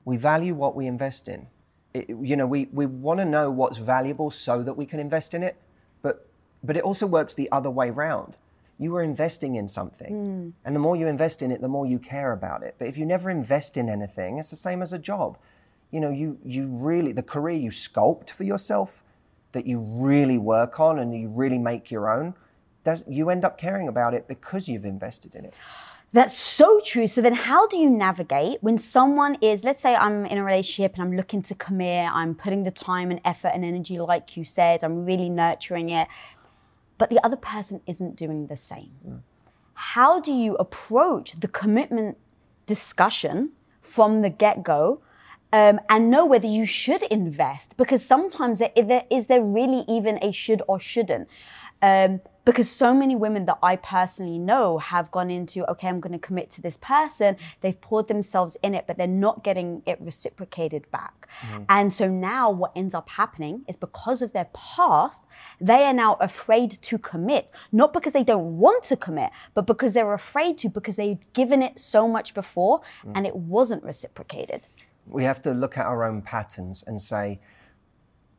We 0.07 0.17
value 0.17 0.55
what 0.55 0.75
we 0.75 0.87
invest 0.87 1.29
in. 1.29 1.49
It, 1.93 2.09
you 2.09 2.37
know, 2.37 2.47
we, 2.47 2.69
we 2.73 2.87
want 2.87 3.19
to 3.21 3.27
know 3.27 3.51
what's 3.51 3.77
valuable 3.77 4.31
so 4.31 4.63
that 4.63 4.79
we 4.81 4.87
can 4.87 4.99
invest 4.99 5.35
in 5.35 5.43
it, 5.43 5.57
but, 6.01 6.27
but 6.65 6.75
it 6.79 6.85
also 6.85 7.07
works 7.07 7.35
the 7.35 7.51
other 7.53 7.71
way 7.71 7.91
round. 7.91 8.39
You 8.79 8.97
are 8.97 9.03
investing 9.03 9.55
in 9.55 9.69
something, 9.69 10.55
and 10.65 10.75
the 10.75 10.81
more 10.81 10.97
you 10.97 11.07
invest 11.07 11.43
in 11.43 11.53
it, 11.53 11.61
the 11.61 11.69
more 11.69 11.87
you 11.87 11.99
care 11.99 12.33
about 12.33 12.63
it. 12.63 12.77
But 12.79 12.89
if 12.89 12.97
you 12.97 13.05
never 13.05 13.29
invest 13.31 13.77
in 13.77 13.91
anything, 13.91 14.39
it's 14.39 14.51
the 14.51 14.57
same 14.57 14.81
as 14.81 14.93
a 14.93 14.99
job. 14.99 15.37
You 15.91 16.01
know, 16.01 16.11
you, 16.11 16.39
you 16.45 16.67
really, 16.67 17.13
the 17.13 17.23
career 17.23 17.57
you 17.57 17.71
sculpt 17.71 18.31
for 18.31 18.45
yourself, 18.45 19.05
that 19.53 19.67
you 19.67 19.79
really 19.81 20.39
work 20.39 20.81
on 20.81 20.99
and 20.99 21.15
you 21.15 21.29
really 21.29 21.59
make 21.59 21.91
your 21.91 22.11
own, 22.11 22.35
does, 22.85 23.05
you 23.07 23.31
end 23.31 23.45
up 23.45 23.59
caring 23.59 23.89
about 23.89 24.15
it 24.15 24.27
because 24.27 24.69
you've 24.69 24.85
invested 24.85 25.35
in 25.35 25.45
it. 25.45 25.55
That's 26.15 26.37
so 26.37 26.81
true. 26.85 27.07
So 27.07 27.23
then 27.23 27.35
how 27.35 27.67
do 27.69 27.79
you 27.79 27.89
navigate 27.89 28.63
when 28.63 28.77
someone 28.77 29.37
is, 29.41 29.65
let's 29.65 29.81
say 29.81 29.95
I'm 29.95 30.27
in 30.27 30.37
a 30.37 30.45
relationship 30.45 30.95
and 30.95 31.03
I'm 31.03 31.17
looking 31.17 31.43
to 31.45 31.55
commit, 31.55 32.11
I'm 32.13 32.35
putting 32.35 32.65
the 32.65 32.71
time 32.71 33.11
and 33.11 33.21
effort 33.25 33.53
and 33.55 33.65
energy, 33.65 33.99
like 33.99 34.37
you 34.37 34.45
said, 34.45 34.85
I'm 34.85 35.07
really 35.07 35.31
nurturing 35.31 35.89
it, 35.89 36.09
but 36.99 37.09
the 37.09 37.25
other 37.25 37.37
person 37.37 37.81
isn't 37.87 38.17
doing 38.17 38.49
the 38.49 38.59
same. 38.59 38.91
Mm. 39.09 39.21
How 39.75 40.21
do 40.21 40.33
you 40.33 40.55
approach 40.57 41.41
the 41.41 41.49
commitment 41.49 42.19
discussion 42.67 43.53
from 43.81 44.21
the 44.21 44.29
get 44.29 44.63
go? 44.63 45.01
Um, 45.55 45.81
and 45.91 46.11
know 46.11 46.25
whether 46.25 46.47
you 46.47 46.65
should 46.65 47.03
invest 47.03 47.77
because 47.77 48.03
sometimes 48.03 48.59
there, 48.59 48.71
there, 48.75 49.05
is 49.11 49.27
there 49.27 49.43
really 49.43 49.85
even 49.87 50.19
a 50.23 50.33
should 50.33 50.63
or 50.67 50.81
shouldn't 50.81 51.29
um, 51.83 52.21
because 52.45 52.69
so 52.71 52.93
many 52.93 53.15
women 53.15 53.45
that 53.47 53.59
I 53.63 53.77
personally 53.77 54.39
know 54.39 54.79
have 54.79 55.13
gone 55.13 55.31
into, 55.31 55.69
okay, 55.71 55.87
I'm 55.87 56.01
going 56.01 56.13
to 56.13 56.19
commit 56.19 56.51
to 56.53 56.61
this 56.61 56.77
person. 56.77 57.37
They've 57.61 57.81
poured 57.81 58.09
themselves 58.09 58.57
in 58.65 58.75
it, 58.75 58.85
but 58.89 58.97
they're 58.97 59.07
not 59.07 59.45
getting 59.45 59.83
it 59.87 60.01
reciprocated 60.01 60.91
back. 60.91 61.29
And 61.69 61.95
so 61.95 62.09
now 62.09 62.51
what 62.51 62.73
ends 62.75 62.95
up 62.95 63.11
happening 63.11 63.63
is 63.69 63.77
because 63.77 64.23
of 64.23 64.33
their 64.33 64.49
past, 64.53 65.23
they 65.61 65.85
are 65.85 65.93
now 65.93 66.17
afraid 66.21 66.83
to 66.83 66.99
commit, 66.99 67.49
not 67.71 67.93
because 67.93 68.13
they 68.13 68.25
don't 68.25 68.59
want 68.59 68.83
to 68.85 68.97
commit, 68.97 69.31
but 69.55 69.67
because 69.67 69.93
they're 69.93 70.13
afraid 70.13 70.59
to, 70.59 70.69
because 70.69 70.97
they've 70.97 71.33
given 71.33 71.63
it 71.63 71.79
so 71.79 72.09
much 72.09 72.35
before 72.35 72.81
and 73.15 73.25
it 73.25 73.37
wasn't 73.37 73.85
reciprocated. 73.85 74.67
We 75.07 75.25
have 75.25 75.43
to 75.43 75.53
look 75.53 75.77
at 75.77 75.87
our 75.87 76.05
own 76.05 76.23
patterns 76.23 76.85
and 76.87 77.01
say, 77.01 77.41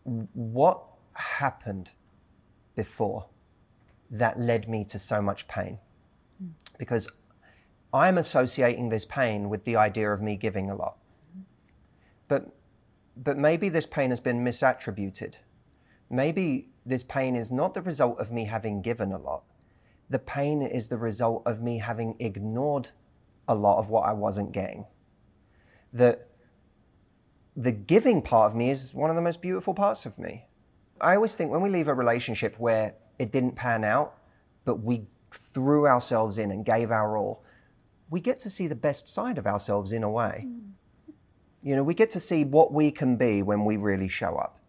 what 0.04 0.84
happened 1.14 1.92
before 2.76 3.26
that 4.10 4.40
led 4.40 4.68
me 4.68 4.84
to 4.86 5.00
so 5.00 5.22
much 5.22 5.48
pain? 5.48 5.80
Because 6.78 7.10
I'm 7.94 8.18
associating 8.18 8.90
this 8.90 9.06
pain 9.06 9.50
with 9.50 9.66
the 9.66 9.76
idea 9.76 10.12
of 10.12 10.22
me 10.22 10.36
giving 10.36 10.70
a 10.70 10.76
lot. 10.76 10.98
But, 12.28 12.56
but 13.16 13.38
maybe 13.38 13.70
this 13.70 13.86
pain 13.86 14.10
has 14.10 14.20
been 14.20 14.44
misattributed. 14.44 15.36
Maybe 16.10 16.70
this 16.86 17.04
pain 17.04 17.36
is 17.36 17.52
not 17.52 17.74
the 17.74 17.82
result 17.82 18.20
of 18.20 18.32
me 18.32 18.46
having 18.46 18.82
given 18.82 19.12
a 19.12 19.18
lot. 19.18 19.44
The 20.10 20.20
pain 20.20 20.62
is 20.62 20.88
the 20.88 20.98
result 20.98 21.44
of 21.46 21.62
me 21.62 21.80
having 21.80 22.16
ignored 22.20 22.90
a 23.48 23.56
lot 23.56 23.80
of 23.80 23.90
what 23.90 24.08
I 24.08 24.14
wasn't 24.14 24.52
getting. 24.52 24.86
That 25.92 26.28
the 27.56 27.72
giving 27.72 28.22
part 28.22 28.52
of 28.52 28.56
me 28.58 28.70
is 28.70 28.94
one 28.94 29.10
of 29.10 29.16
the 29.16 29.22
most 29.22 29.42
beautiful 29.42 29.74
parts 29.74 30.06
of 30.06 30.18
me. 30.18 30.46
I 31.00 31.16
always 31.16 31.36
think 31.36 31.52
when 31.52 31.62
we 31.62 31.70
leave 31.70 31.88
a 31.88 31.94
relationship 31.94 32.56
where 32.58 32.96
it 33.20 33.32
didn't 33.32 33.56
pan 33.56 33.84
out, 33.84 34.16
but 34.66 34.82
we 34.82 35.06
threw 35.32 35.88
ourselves 35.88 36.38
in 36.38 36.52
and 36.52 36.66
gave 36.66 36.92
our 36.92 37.18
all, 37.18 37.44
we 38.10 38.20
get 38.20 38.40
to 38.40 38.50
see 38.50 38.68
the 38.68 38.76
best 38.76 39.08
side 39.08 39.38
of 39.38 39.48
ourselves 39.48 39.92
in 39.92 40.04
a 40.04 40.10
way. 40.10 40.46
Hmm. 40.48 40.60
You 41.62 41.76
know, 41.76 41.84
we 41.84 41.94
get 41.94 42.10
to 42.12 42.20
see 42.20 42.44
what 42.44 42.74
we 42.74 42.92
can 42.92 43.16
be 43.16 43.42
when 43.42 43.66
we 43.66 43.78
really 43.78 44.08
show 44.08 44.36
up. 44.36 44.60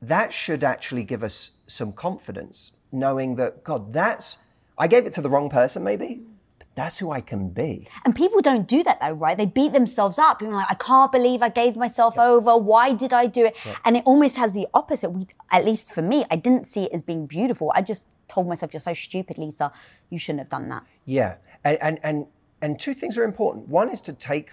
That 0.00 0.32
should 0.32 0.62
actually 0.62 1.02
give 1.02 1.24
us 1.24 1.52
some 1.66 1.92
confidence, 1.92 2.72
knowing 2.92 3.36
that, 3.36 3.64
God, 3.64 3.92
that's, 3.92 4.38
I 4.78 4.86
gave 4.86 5.06
it 5.06 5.12
to 5.14 5.22
the 5.22 5.30
wrong 5.30 5.50
person 5.50 5.82
maybe, 5.82 6.22
but 6.22 6.33
that's 6.74 6.98
who 6.98 7.10
I 7.10 7.20
can 7.20 7.50
be. 7.50 7.88
And 8.04 8.14
people 8.14 8.40
don't 8.40 8.66
do 8.66 8.82
that 8.82 8.98
though, 9.00 9.12
right? 9.12 9.36
They 9.36 9.46
beat 9.46 9.72
themselves 9.72 10.18
up. 10.18 10.42
Are 10.42 10.52
like, 10.52 10.66
I 10.68 10.74
can't 10.74 11.12
believe 11.12 11.42
I 11.42 11.48
gave 11.48 11.76
myself 11.76 12.18
over. 12.18 12.56
Why 12.56 12.92
did 12.92 13.12
I 13.12 13.26
do 13.26 13.46
it? 13.46 13.56
And 13.84 13.96
it 13.96 14.02
almost 14.04 14.36
has 14.36 14.52
the 14.52 14.66
opposite. 14.74 15.10
We, 15.10 15.28
at 15.50 15.64
least 15.64 15.92
for 15.92 16.02
me, 16.02 16.24
I 16.30 16.36
didn't 16.36 16.66
see 16.66 16.84
it 16.84 16.92
as 16.92 17.02
being 17.02 17.26
beautiful. 17.26 17.72
I 17.74 17.82
just 17.82 18.06
told 18.28 18.48
myself, 18.48 18.72
you're 18.72 18.80
so 18.80 18.94
stupid, 18.94 19.38
Lisa. 19.38 19.72
You 20.10 20.18
shouldn't 20.18 20.40
have 20.40 20.50
done 20.50 20.68
that. 20.70 20.84
Yeah, 21.04 21.36
and 21.62 21.78
and 21.80 22.00
and, 22.02 22.26
and 22.60 22.80
two 22.80 22.94
things 22.94 23.16
are 23.16 23.24
important. 23.24 23.68
One 23.68 23.90
is 23.90 24.00
to 24.02 24.12
take 24.12 24.50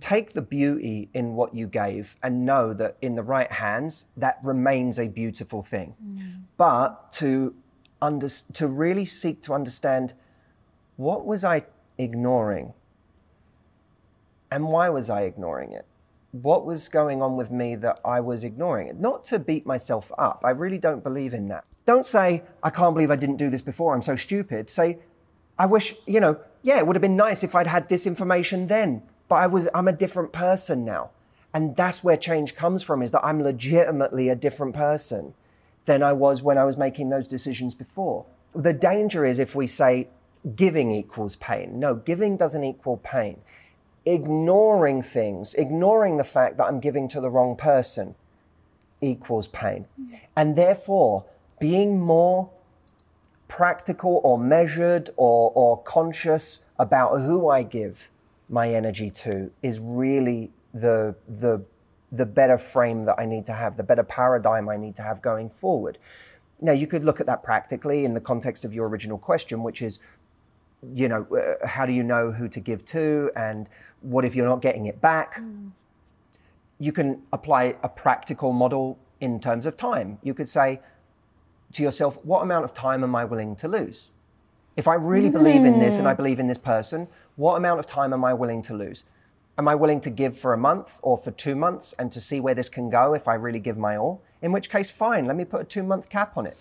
take 0.00 0.32
the 0.32 0.42
beauty 0.42 1.08
in 1.14 1.34
what 1.34 1.54
you 1.54 1.66
gave 1.66 2.16
and 2.22 2.44
know 2.44 2.74
that 2.74 2.96
in 3.00 3.14
the 3.14 3.22
right 3.22 3.52
hands 3.52 4.06
that 4.16 4.36
remains 4.42 4.98
a 4.98 5.06
beautiful 5.06 5.62
thing. 5.62 5.94
Mm. 6.04 6.42
But 6.56 7.12
to 7.12 7.54
under, 8.00 8.28
to 8.28 8.66
really 8.66 9.04
seek 9.04 9.40
to 9.42 9.54
understand 9.54 10.14
what 10.96 11.24
was 11.24 11.44
I 11.44 11.64
ignoring 11.98 12.72
and 14.52 14.68
why 14.68 14.90
was 14.90 15.08
I 15.08 15.22
ignoring 15.22 15.72
it? 15.72 15.86
What 16.32 16.66
was 16.66 16.88
going 16.88 17.22
on 17.22 17.36
with 17.36 17.50
me 17.50 17.74
that 17.76 18.00
I 18.04 18.20
was 18.20 18.44
ignoring 18.44 18.88
it? 18.88 19.00
Not 19.00 19.24
to 19.26 19.38
beat 19.38 19.64
myself 19.64 20.12
up. 20.18 20.42
I 20.44 20.50
really 20.50 20.78
don't 20.78 21.02
believe 21.02 21.32
in 21.32 21.48
that. 21.48 21.64
Don't 21.86 22.04
say, 22.04 22.42
I 22.62 22.68
can't 22.68 22.94
believe 22.94 23.10
I 23.10 23.16
didn't 23.16 23.36
do 23.36 23.48
this 23.48 23.62
before. 23.62 23.94
I'm 23.94 24.02
so 24.02 24.14
stupid. 24.14 24.68
Say, 24.68 24.98
I 25.58 25.66
wish, 25.66 25.94
you 26.06 26.20
know, 26.20 26.38
yeah, 26.62 26.78
it 26.78 26.86
would 26.86 26.96
have 26.96 27.02
been 27.02 27.16
nice 27.16 27.42
if 27.42 27.54
I'd 27.54 27.66
had 27.66 27.88
this 27.88 28.06
information 28.06 28.66
then, 28.66 29.02
but 29.28 29.36
I 29.36 29.46
was, 29.46 29.68
I'm 29.74 29.88
a 29.88 29.92
different 29.92 30.32
person 30.32 30.84
now. 30.84 31.10
And 31.54 31.74
that's 31.76 32.04
where 32.04 32.16
change 32.16 32.54
comes 32.54 32.82
from 32.82 33.02
is 33.02 33.10
that 33.12 33.24
I'm 33.24 33.42
legitimately 33.42 34.28
a 34.28 34.36
different 34.36 34.74
person 34.74 35.34
than 35.86 36.02
I 36.02 36.12
was 36.12 36.42
when 36.42 36.58
I 36.58 36.64
was 36.64 36.76
making 36.76 37.08
those 37.08 37.26
decisions 37.26 37.74
before. 37.74 38.26
The 38.54 38.72
danger 38.72 39.24
is 39.24 39.38
if 39.38 39.54
we 39.54 39.66
say 39.66 40.08
giving 40.56 40.90
equals 40.90 41.36
pain. 41.36 41.78
No, 41.78 41.94
giving 41.94 42.36
doesn't 42.36 42.64
equal 42.64 42.96
pain. 42.96 43.40
Ignoring 44.04 45.02
things, 45.02 45.54
ignoring 45.54 46.16
the 46.16 46.24
fact 46.24 46.56
that 46.56 46.64
I'm 46.64 46.80
giving 46.80 47.08
to 47.08 47.20
the 47.20 47.30
wrong 47.30 47.56
person 47.56 48.16
equals 49.00 49.48
pain. 49.48 49.86
Mm. 50.00 50.20
And 50.36 50.56
therefore, 50.56 51.24
being 51.60 52.00
more 52.00 52.50
practical 53.46 54.20
or 54.24 54.38
measured 54.38 55.10
or, 55.16 55.52
or 55.54 55.82
conscious 55.82 56.60
about 56.78 57.18
who 57.18 57.48
I 57.48 57.62
give 57.62 58.10
my 58.48 58.72
energy 58.74 59.10
to 59.10 59.50
is 59.62 59.78
really 59.78 60.50
the, 60.74 61.14
the, 61.28 61.64
the 62.10 62.26
better 62.26 62.58
frame 62.58 63.04
that 63.04 63.16
I 63.18 63.26
need 63.26 63.46
to 63.46 63.52
have, 63.52 63.76
the 63.76 63.82
better 63.82 64.02
paradigm 64.02 64.68
I 64.68 64.76
need 64.76 64.96
to 64.96 65.02
have 65.02 65.22
going 65.22 65.48
forward. 65.48 65.98
Now, 66.60 66.72
you 66.72 66.86
could 66.86 67.04
look 67.04 67.20
at 67.20 67.26
that 67.26 67.42
practically 67.42 68.04
in 68.04 68.14
the 68.14 68.20
context 68.20 68.64
of 68.64 68.74
your 68.74 68.88
original 68.88 69.18
question, 69.18 69.62
which 69.62 69.82
is, 69.82 69.98
you 70.82 71.08
know, 71.08 71.26
uh, 71.34 71.66
how 71.66 71.86
do 71.86 71.92
you 71.92 72.02
know 72.02 72.32
who 72.32 72.48
to 72.48 72.60
give 72.60 72.84
to? 72.86 73.30
And 73.36 73.68
what 74.00 74.24
if 74.24 74.34
you're 74.34 74.48
not 74.48 74.62
getting 74.62 74.86
it 74.86 75.00
back? 75.00 75.40
You 76.78 76.92
can 76.92 77.22
apply 77.32 77.76
a 77.82 77.88
practical 77.88 78.52
model 78.52 78.98
in 79.20 79.40
terms 79.40 79.66
of 79.66 79.76
time. 79.76 80.18
You 80.22 80.34
could 80.34 80.48
say, 80.48 80.80
to 81.74 81.82
yourself, 81.82 82.18
what 82.24 82.42
amount 82.42 82.64
of 82.64 82.74
time 82.74 83.02
am 83.04 83.14
I 83.14 83.24
willing 83.24 83.56
to 83.56 83.68
lose? 83.68 84.10
If 84.76 84.88
I 84.88 84.94
really 84.94 85.30
believe 85.30 85.64
in 85.64 85.78
this 85.78 85.98
and 85.98 86.08
I 86.08 86.14
believe 86.14 86.40
in 86.40 86.46
this 86.46 86.58
person, 86.58 87.08
what 87.36 87.56
amount 87.56 87.78
of 87.78 87.86
time 87.86 88.12
am 88.12 88.24
I 88.24 88.34
willing 88.34 88.62
to 88.62 88.74
lose? 88.74 89.04
Am 89.58 89.68
I 89.68 89.74
willing 89.74 90.00
to 90.00 90.10
give 90.10 90.36
for 90.36 90.54
a 90.54 90.58
month 90.58 90.98
or 91.02 91.18
for 91.18 91.30
two 91.30 91.54
months 91.54 91.94
and 91.98 92.10
to 92.12 92.20
see 92.20 92.40
where 92.40 92.54
this 92.54 92.70
can 92.70 92.88
go 92.88 93.14
if 93.14 93.28
I 93.28 93.34
really 93.34 93.60
give 93.60 93.76
my 93.76 93.96
all? 93.96 94.22
In 94.40 94.50
which 94.50 94.70
case, 94.70 94.90
fine, 94.90 95.26
let 95.26 95.36
me 95.36 95.44
put 95.44 95.60
a 95.60 95.64
two 95.64 95.82
month 95.82 96.08
cap 96.08 96.36
on 96.36 96.46
it. 96.46 96.56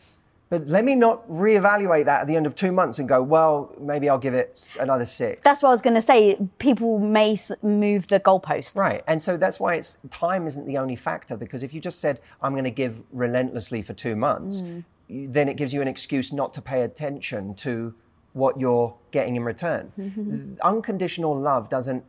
But 0.52 0.68
let 0.68 0.84
me 0.84 0.96
not 0.96 1.26
reevaluate 1.30 2.04
that 2.06 2.22
at 2.22 2.28
the 2.28 2.36
end 2.36 2.46
of 2.46 2.56
two 2.56 2.74
months 2.74 3.00
and 3.00 3.08
go, 3.08 3.24
well, 3.24 3.74
maybe 3.80 4.10
I'll 4.10 4.18
give 4.18 4.34
it 4.34 4.76
another 4.78 5.06
six. 5.06 5.42
That's 5.46 5.64
what 5.64 5.70
I 5.70 5.72
was 5.72 5.82
going 5.82 5.94
to 5.94 6.02
say. 6.02 6.38
People 6.60 7.00
may 7.00 7.40
move 7.64 8.08
the 8.08 8.20
goalpost. 8.20 8.76
Right. 8.76 9.02
And 9.08 9.22
so 9.22 9.38
that's 9.38 9.62
why 9.62 9.76
it's 9.76 9.98
time 10.10 10.48
isn't 10.48 10.68
the 10.68 10.78
only 10.78 10.98
factor 10.98 11.38
because 11.38 11.64
if 11.64 11.74
you 11.74 11.80
just 11.80 12.02
said, 12.02 12.20
I'm 12.42 12.52
going 12.52 12.66
to 12.66 12.70
give 12.70 13.02
relentlessly 13.14 13.82
for 13.82 13.94
two 13.94 14.18
months, 14.18 14.60
mm. 14.60 14.84
you- 15.08 15.30
then 15.32 15.48
it 15.48 15.56
gives 15.56 15.72
you 15.72 15.82
an 15.82 15.88
excuse 15.88 16.34
not 16.34 16.54
to 16.56 16.62
pay 16.62 16.82
attention 16.82 17.56
to 17.56 17.94
what 18.34 18.60
you're 18.60 18.94
getting 19.12 19.38
in 19.38 19.46
return. 19.46 20.58
Unconditional 20.64 21.34
love 21.38 21.70
doesn't 21.70 22.04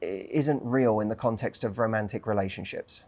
isn't 0.00 0.60
real 0.62 1.00
in 1.00 1.08
the 1.08 1.14
context 1.14 1.64
of 1.64 1.78
romantic 1.78 2.26
relationships. 2.26 3.02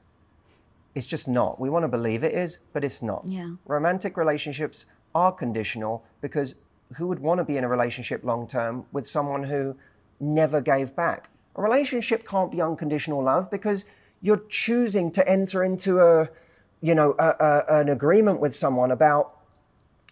It's 0.97 1.07
just 1.07 1.28
not. 1.28 1.61
We 1.61 1.68
want 1.68 1.82
to 1.82 1.88
believe 1.88 2.24
it 2.24 2.34
is, 2.34 2.59
but 2.72 2.82
it's 2.82 3.03
not. 3.03 3.24
Yeah. 3.28 3.57
Romantic 3.66 4.16
relationships 4.16 4.86
are 5.14 5.30
conditional 5.30 6.03
because 6.22 6.55
who 6.94 7.07
would 7.07 7.18
want 7.18 7.36
to 7.36 7.44
be 7.44 7.59
in 7.59 7.64
a 7.64 7.68
relationship 7.68 8.24
long 8.24 8.49
term 8.49 8.86
with 8.92 9.07
someone 9.07 9.44
who 9.44 9.76
never 10.18 10.62
gave 10.62 10.97
back? 10.97 11.28
A 11.55 11.61
relationship 11.61 12.26
can't 12.26 12.51
be 12.51 12.62
unconditional 12.62 13.22
love 13.22 13.51
because 13.51 13.84
you're 14.22 14.42
choosing 14.49 15.11
to 15.12 15.28
enter 15.28 15.62
into 15.62 16.01
a, 16.01 16.30
you 16.80 16.94
know, 16.94 17.14
a, 17.18 17.34
a, 17.38 17.80
an 17.80 17.90
agreement 17.90 18.40
with 18.40 18.55
someone 18.55 18.90
about 18.90 19.36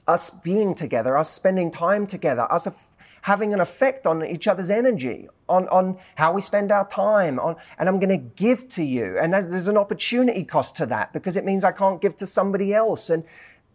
us 0.06 0.28
being 0.28 0.74
together, 0.74 1.16
us 1.16 1.30
spending 1.30 1.70
time 1.70 2.06
together, 2.06 2.46
us 2.52 2.93
having 3.24 3.54
an 3.54 3.60
effect 3.60 4.06
on 4.06 4.22
each 4.22 4.46
other's 4.46 4.68
energy, 4.68 5.26
on, 5.48 5.66
on 5.68 5.96
how 6.16 6.30
we 6.30 6.42
spend 6.42 6.70
our 6.70 6.86
time, 6.86 7.38
on, 7.38 7.56
and 7.78 7.88
I'm 7.88 7.98
going 7.98 8.10
to 8.10 8.18
give 8.18 8.68
to 8.68 8.84
you. 8.84 9.18
And 9.18 9.32
there's, 9.32 9.50
there's 9.50 9.66
an 9.66 9.78
opportunity 9.78 10.44
cost 10.44 10.76
to 10.76 10.86
that 10.86 11.14
because 11.14 11.34
it 11.34 11.42
means 11.42 11.64
I 11.64 11.72
can't 11.72 12.02
give 12.02 12.16
to 12.16 12.26
somebody 12.26 12.74
else. 12.74 13.08
And, 13.08 13.24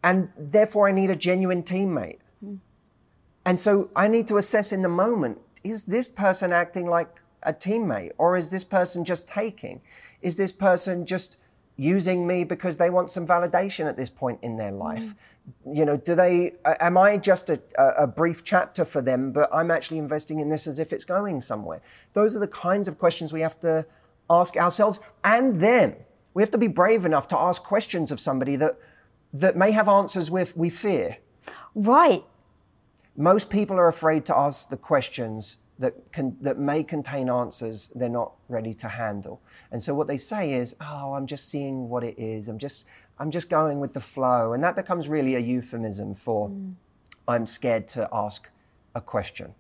and 0.04 0.30
therefore 0.38 0.88
I 0.88 0.91
need 0.91 1.10
a 1.10 1.16
genuine 1.16 1.64
teammate. 1.64 2.20
Hmm. 2.41 2.58
And 3.43 3.60
so 3.60 3.89
I 3.95 4.08
need 4.08 4.28
to 4.28 4.38
assess 4.38 4.72
in 4.72 4.84
the 4.84 4.89
moment, 4.89 5.39
is 5.64 5.86
this 5.86 6.08
person 6.08 6.54
acting 6.54 6.86
like 6.86 7.20
a 7.41 7.52
teammate 7.52 8.12
or 8.20 8.38
is 8.38 8.52
this 8.52 8.64
person 8.64 9.04
just 9.04 9.28
taking? 9.28 9.82
Is 10.22 10.36
this 10.36 10.52
person 10.52 11.08
just 11.08 11.38
using 11.76 12.28
me 12.28 12.43
because 12.43 12.78
they 12.78 12.91
want 12.91 13.10
some 13.10 13.26
validation 13.26 13.88
at 13.88 13.97
this 13.97 14.12
point 14.12 14.38
in 14.43 14.58
their 14.58 14.72
life? 14.72 15.06
Hmm. 15.06 15.18
You 15.66 15.86
know, 15.86 15.97
do 15.97 16.16
they, 16.16 16.54
am 16.66 16.97
I 16.97 17.18
just 17.18 17.50
a, 17.50 17.62
a 17.78 18.04
a 18.04 18.08
brief 18.08 18.43
chapter 18.43 18.86
for 18.86 19.02
them, 19.02 19.32
but 19.32 19.50
I'm 19.54 19.72
actually 19.72 19.97
investing 19.97 20.39
in 20.39 20.50
this 20.50 20.68
as 20.68 20.80
if 20.80 20.93
it's 20.93 21.06
going 21.06 21.41
somewhere? 21.41 21.82
Those 22.14 22.36
are 22.36 22.39
the 22.39 22.47
kinds 22.47 22.88
of 22.88 22.97
questions 22.97 23.34
we 23.34 23.41
have 23.41 23.60
to 23.62 23.86
ask 24.30 24.56
ourselves 24.58 25.00
and 25.24 25.60
them. 25.62 25.95
We 26.34 26.43
have 26.43 26.52
to 26.52 26.58
be 26.58 26.68
brave 26.68 27.06
enough 27.06 27.28
to 27.30 27.38
ask 27.38 27.64
questions 27.64 28.12
of 28.12 28.20
somebody 28.20 28.56
that, 28.58 28.78
that 29.34 29.58
may 29.58 29.72
have 29.72 29.88
answers 29.88 30.30
with 30.32 30.56
we 30.58 30.70
fear 30.70 31.18
Right. 31.76 32.24
most 33.16 33.50
people 33.50 33.78
are 33.78 33.88
afraid 33.88 34.26
to 34.26 34.38
ask 34.38 34.70
the 34.70 34.78
questions 34.78 35.58
that 35.78 36.12
can 36.12 36.36
that 36.41 36.58
may 36.60 36.84
contain 36.84 37.30
answers 37.30 37.89
they're 37.95 38.10
not 38.10 38.34
ready 38.50 38.74
to 38.74 38.88
handle 38.89 39.41
and 39.72 39.82
so 39.82 39.93
what 39.93 40.08
they 40.08 40.18
say 40.18 40.54
is 40.54 40.76
oh 40.82 41.14
i'm 41.14 41.26
just 41.28 41.50
seeing 41.50 41.89
what 41.89 42.04
it 42.04 42.18
is 42.20 42.50
i'm 42.50 42.58
just 42.58 42.86
i'm 43.20 43.32
just 43.32 43.49
going 43.49 43.80
with 43.80 43.93
the 43.93 43.99
flow 43.99 44.53
and 44.53 44.63
that 44.63 44.76
becomes 44.76 45.07
really 45.07 45.36
a 45.36 45.39
euphemism 45.39 46.13
for 46.13 46.49
mm. 46.49 46.74
i'm 47.28 47.45
scared 47.45 47.88
to 47.88 48.07
ask 48.11 48.49
a 48.95 49.01
question 49.01 49.53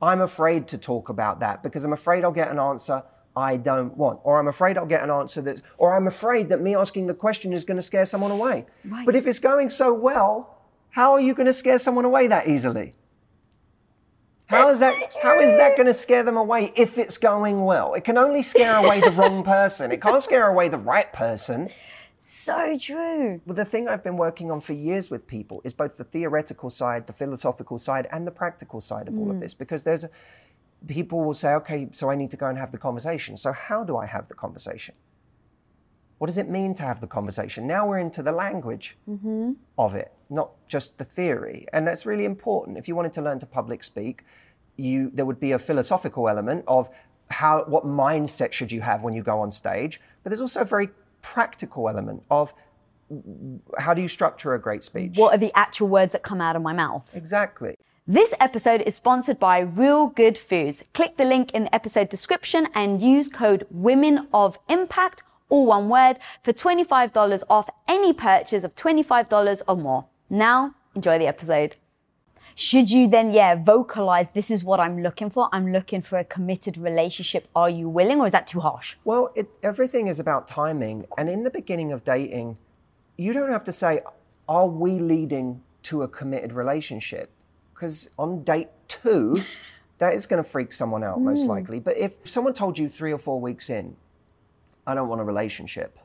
i'm 0.00 0.20
afraid 0.20 0.68
to 0.68 0.78
talk 0.78 1.08
about 1.08 1.40
that 1.40 1.62
because 1.62 1.84
i'm 1.84 1.92
afraid 1.92 2.24
i'll 2.24 2.32
get 2.32 2.50
an 2.50 2.58
answer 2.58 3.02
i 3.36 3.56
don't 3.56 3.96
want 3.96 4.20
or 4.24 4.38
i'm 4.38 4.48
afraid 4.48 4.76
i'll 4.76 4.86
get 4.86 5.02
an 5.02 5.10
answer 5.10 5.40
that 5.40 5.60
or 5.78 5.94
i'm 5.96 6.06
afraid 6.06 6.48
that 6.48 6.60
me 6.60 6.74
asking 6.74 7.06
the 7.06 7.14
question 7.14 7.52
is 7.52 7.64
going 7.64 7.76
to 7.76 7.82
scare 7.82 8.04
someone 8.04 8.30
away 8.30 8.66
Right. 8.84 9.06
but 9.06 9.16
if 9.16 9.26
it's 9.26 9.38
going 9.38 9.70
so 9.70 9.92
well 9.92 10.58
how 10.90 11.12
are 11.12 11.20
you 11.20 11.34
going 11.34 11.46
to 11.46 11.52
scare 11.54 11.78
someone 11.78 12.04
away 12.04 12.26
that 12.28 12.48
easily 12.48 12.92
how 14.52 14.68
is 14.68 14.80
that? 14.80 14.94
How 15.22 15.38
is 15.38 15.56
that 15.56 15.76
going 15.76 15.86
to 15.86 15.94
scare 15.94 16.22
them 16.22 16.36
away 16.36 16.72
if 16.76 16.98
it's 16.98 17.16
going 17.16 17.64
well? 17.64 17.94
It 17.94 18.04
can 18.04 18.18
only 18.18 18.42
scare 18.42 18.76
away 18.76 19.00
the 19.00 19.10
wrong 19.10 19.42
person. 19.42 19.90
It 19.92 20.02
can't 20.02 20.22
scare 20.22 20.46
away 20.46 20.68
the 20.68 20.78
right 20.78 21.10
person. 21.12 21.70
So 22.24 22.78
true. 22.78 23.40
Well, 23.44 23.56
the 23.56 23.64
thing 23.64 23.88
I've 23.88 24.04
been 24.04 24.16
working 24.16 24.50
on 24.50 24.60
for 24.60 24.74
years 24.74 25.10
with 25.10 25.26
people 25.26 25.60
is 25.64 25.74
both 25.74 25.96
the 25.96 26.04
theoretical 26.04 26.70
side, 26.70 27.08
the 27.08 27.12
philosophical 27.12 27.78
side, 27.78 28.06
and 28.12 28.26
the 28.26 28.30
practical 28.30 28.80
side 28.80 29.08
of 29.08 29.18
all 29.18 29.28
of 29.28 29.36
hmm. 29.36 29.40
this. 29.40 29.54
Because 29.54 29.82
there's 29.82 30.04
a, 30.04 30.10
people 30.86 31.24
will 31.24 31.34
say, 31.34 31.52
okay, 31.54 31.88
so 31.92 32.10
I 32.10 32.14
need 32.14 32.30
to 32.30 32.36
go 32.36 32.46
and 32.46 32.56
have 32.58 32.70
the 32.70 32.78
conversation. 32.78 33.36
So 33.36 33.52
how 33.52 33.82
do 33.82 33.96
I 33.96 34.06
have 34.06 34.28
the 34.28 34.34
conversation? 34.34 34.94
What 36.18 36.28
does 36.28 36.38
it 36.38 36.48
mean 36.48 36.74
to 36.76 36.84
have 36.84 37.00
the 37.00 37.08
conversation? 37.08 37.66
Now 37.66 37.88
we're 37.88 37.98
into 37.98 38.22
the 38.22 38.30
language 38.30 38.96
mm-hmm. 39.10 39.54
of 39.76 39.96
it, 39.96 40.12
not 40.30 40.52
just 40.68 40.98
the 40.98 41.04
theory. 41.04 41.66
And 41.72 41.84
that's 41.84 42.06
really 42.06 42.24
important. 42.24 42.78
If 42.78 42.86
you 42.86 42.94
wanted 42.94 43.12
to 43.14 43.22
learn 43.22 43.40
to 43.40 43.46
public 43.46 43.82
speak, 43.82 44.22
you 44.76 45.10
there 45.12 45.26
would 45.26 45.40
be 45.40 45.50
a 45.50 45.58
philosophical 45.58 46.28
element 46.28 46.64
of 46.68 46.88
how 47.32 47.64
what 47.64 47.84
mindset 47.84 48.52
should 48.52 48.70
you 48.70 48.82
have 48.82 49.02
when 49.02 49.14
you 49.14 49.22
go 49.22 49.40
on 49.40 49.50
stage, 49.50 50.00
but 50.22 50.30
there's 50.30 50.40
also 50.40 50.60
a 50.60 50.64
very 50.64 50.90
practical 51.22 51.88
element 51.88 52.22
of 52.30 52.52
how 53.78 53.94
do 53.94 54.02
you 54.02 54.08
structure 54.08 54.54
a 54.54 54.60
great 54.60 54.84
speech? 54.84 55.16
What 55.16 55.34
are 55.34 55.38
the 55.38 55.52
actual 55.54 55.88
words 55.88 56.12
that 56.12 56.22
come 56.22 56.40
out 56.40 56.56
of 56.56 56.62
my 56.62 56.72
mouth? 56.72 57.10
Exactly. 57.14 57.76
This 58.06 58.34
episode 58.40 58.80
is 58.82 58.96
sponsored 58.96 59.38
by 59.38 59.60
Real 59.60 60.08
Good 60.08 60.36
Foods. 60.36 60.82
Click 60.92 61.16
the 61.16 61.24
link 61.24 61.52
in 61.52 61.64
the 61.64 61.74
episode 61.74 62.08
description 62.08 62.66
and 62.74 63.00
use 63.00 63.28
code 63.28 63.64
Women 63.70 64.26
of 64.34 64.58
Impact, 64.68 65.22
all 65.48 65.66
one 65.66 65.88
word, 65.88 66.18
for 66.42 66.52
$25 66.52 67.42
off 67.48 67.70
any 67.86 68.12
purchase 68.12 68.64
of 68.64 68.74
$25 68.74 69.62
or 69.68 69.76
more. 69.76 70.06
Now, 70.28 70.74
enjoy 70.94 71.18
the 71.18 71.26
episode. 71.26 71.76
Should 72.54 72.90
you 72.90 73.08
then, 73.08 73.32
yeah, 73.32 73.54
vocalize 73.54 74.30
this 74.30 74.50
is 74.50 74.62
what 74.62 74.80
I'm 74.80 75.02
looking 75.02 75.30
for? 75.30 75.48
I'm 75.52 75.72
looking 75.72 76.02
for 76.02 76.18
a 76.18 76.24
committed 76.24 76.76
relationship. 76.76 77.48
Are 77.54 77.70
you 77.70 77.88
willing, 77.88 78.20
or 78.20 78.26
is 78.26 78.32
that 78.32 78.46
too 78.46 78.60
harsh? 78.60 78.96
Well, 79.04 79.32
it, 79.34 79.48
everything 79.62 80.06
is 80.06 80.20
about 80.20 80.48
timing. 80.48 81.06
And 81.16 81.30
in 81.30 81.44
the 81.44 81.50
beginning 81.50 81.92
of 81.92 82.04
dating, 82.04 82.58
you 83.16 83.32
don't 83.32 83.50
have 83.50 83.64
to 83.64 83.72
say, 83.72 84.00
Are 84.48 84.66
we 84.66 84.98
leading 84.98 85.62
to 85.84 86.02
a 86.02 86.08
committed 86.08 86.52
relationship? 86.52 87.30
Because 87.74 88.08
on 88.18 88.44
date 88.44 88.68
two, 88.88 89.42
that 89.98 90.14
is 90.14 90.26
going 90.26 90.42
to 90.42 90.48
freak 90.48 90.72
someone 90.72 91.02
out, 91.02 91.20
most 91.20 91.42
hmm. 91.42 91.48
likely. 91.48 91.80
But 91.80 91.96
if 91.96 92.16
someone 92.24 92.54
told 92.54 92.78
you 92.78 92.88
three 92.88 93.12
or 93.12 93.18
four 93.18 93.40
weeks 93.40 93.70
in, 93.70 93.96
I 94.86 94.94
don't 94.94 95.08
want 95.08 95.20
a 95.20 95.24
relationship, 95.24 95.98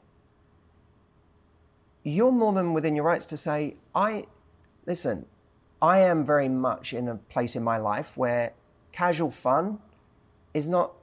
you're 2.04 2.32
more 2.32 2.54
than 2.54 2.74
within 2.74 2.96
your 2.96 3.06
rights 3.06 3.26
to 3.28 3.38
say, 3.38 3.76
I, 3.94 4.28
listen, 4.86 5.26
I 5.82 6.00
am 6.00 6.26
very 6.26 6.50
much 6.50 6.94
in 6.94 7.08
a 7.08 7.16
place 7.16 7.56
in 7.56 7.64
my 7.64 7.78
life 7.78 8.18
where 8.18 8.54
casual 8.92 9.32
fun 9.32 9.80
is 10.54 10.68
not 10.68 10.94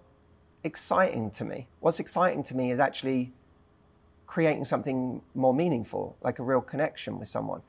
exciting 0.64 1.30
to 1.32 1.44
me. 1.44 1.68
What's 1.80 2.00
exciting 2.00 2.42
to 2.44 2.56
me 2.56 2.70
is 2.70 2.80
actually 2.80 3.32
creating 4.26 4.64
something 4.64 5.22
more 5.34 5.54
meaningful, 5.54 6.16
like 6.22 6.38
a 6.38 6.42
real 6.42 6.60
connection 6.60 7.18
with 7.18 7.28
someone. 7.28 7.62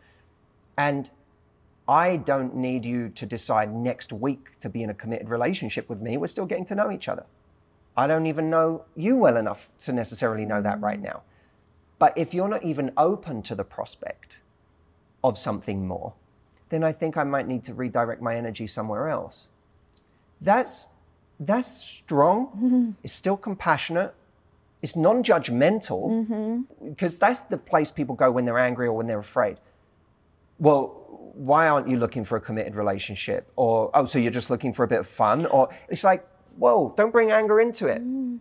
And 0.77 1.11
I 1.87 2.17
don't 2.17 2.55
need 2.55 2.85
you 2.85 3.09
to 3.09 3.25
decide 3.27 3.71
next 3.71 4.11
week 4.11 4.59
to 4.61 4.69
be 4.69 4.81
in 4.81 4.89
a 4.89 4.93
committed 4.95 5.29
relationship 5.29 5.87
with 5.87 6.01
me. 6.01 6.17
We're 6.17 6.27
still 6.27 6.47
getting 6.47 6.65
to 6.65 6.75
know 6.75 6.91
each 6.91 7.07
other. 7.07 7.25
I 7.95 8.07
don't 8.07 8.25
even 8.25 8.49
know 8.49 8.85
you 8.95 9.15
well 9.15 9.37
enough 9.37 9.69
to 9.79 9.93
necessarily 9.93 10.45
know 10.45 10.61
that 10.61 10.81
right 10.81 10.99
now. 10.99 11.21
But 11.99 12.17
if 12.17 12.33
you're 12.33 12.49
not 12.49 12.63
even 12.63 12.91
open 12.97 13.43
to 13.43 13.55
the 13.55 13.63
prospect 13.63 14.39
of 15.23 15.37
something 15.37 15.87
more, 15.87 16.13
then 16.69 16.83
I 16.83 16.91
think 16.91 17.17
I 17.17 17.23
might 17.23 17.47
need 17.47 17.63
to 17.65 17.73
redirect 17.73 18.21
my 18.21 18.35
energy 18.35 18.67
somewhere 18.67 19.07
else. 19.09 19.47
That's 20.41 20.89
that's 21.39 21.81
strong. 21.81 22.47
Mm-hmm. 22.47 22.91
It's 23.03 23.13
still 23.13 23.37
compassionate. 23.37 24.13
It's 24.81 24.95
non-judgmental 24.95 26.27
mm-hmm. 26.27 26.89
because 26.89 27.17
that's 27.17 27.41
the 27.41 27.57
place 27.57 27.91
people 27.91 28.15
go 28.15 28.31
when 28.31 28.45
they're 28.45 28.59
angry 28.59 28.87
or 28.87 28.93
when 28.93 29.07
they're 29.07 29.19
afraid. 29.19 29.57
Well, 30.59 31.05
why 31.33 31.67
aren't 31.67 31.89
you 31.89 31.97
looking 31.97 32.23
for 32.23 32.37
a 32.37 32.41
committed 32.41 32.75
relationship? 32.75 33.51
Or 33.55 33.91
oh, 33.93 34.05
so 34.05 34.19
you're 34.19 34.31
just 34.31 34.49
looking 34.49 34.73
for 34.73 34.83
a 34.83 34.87
bit 34.87 34.99
of 34.99 35.07
fun? 35.07 35.45
Or 35.47 35.69
it's 35.89 36.03
like, 36.03 36.25
whoa, 36.57 36.93
don't 36.95 37.11
bring 37.11 37.31
anger 37.31 37.59
into 37.59 37.87
it. 37.87 38.01
Mm. 38.01 38.39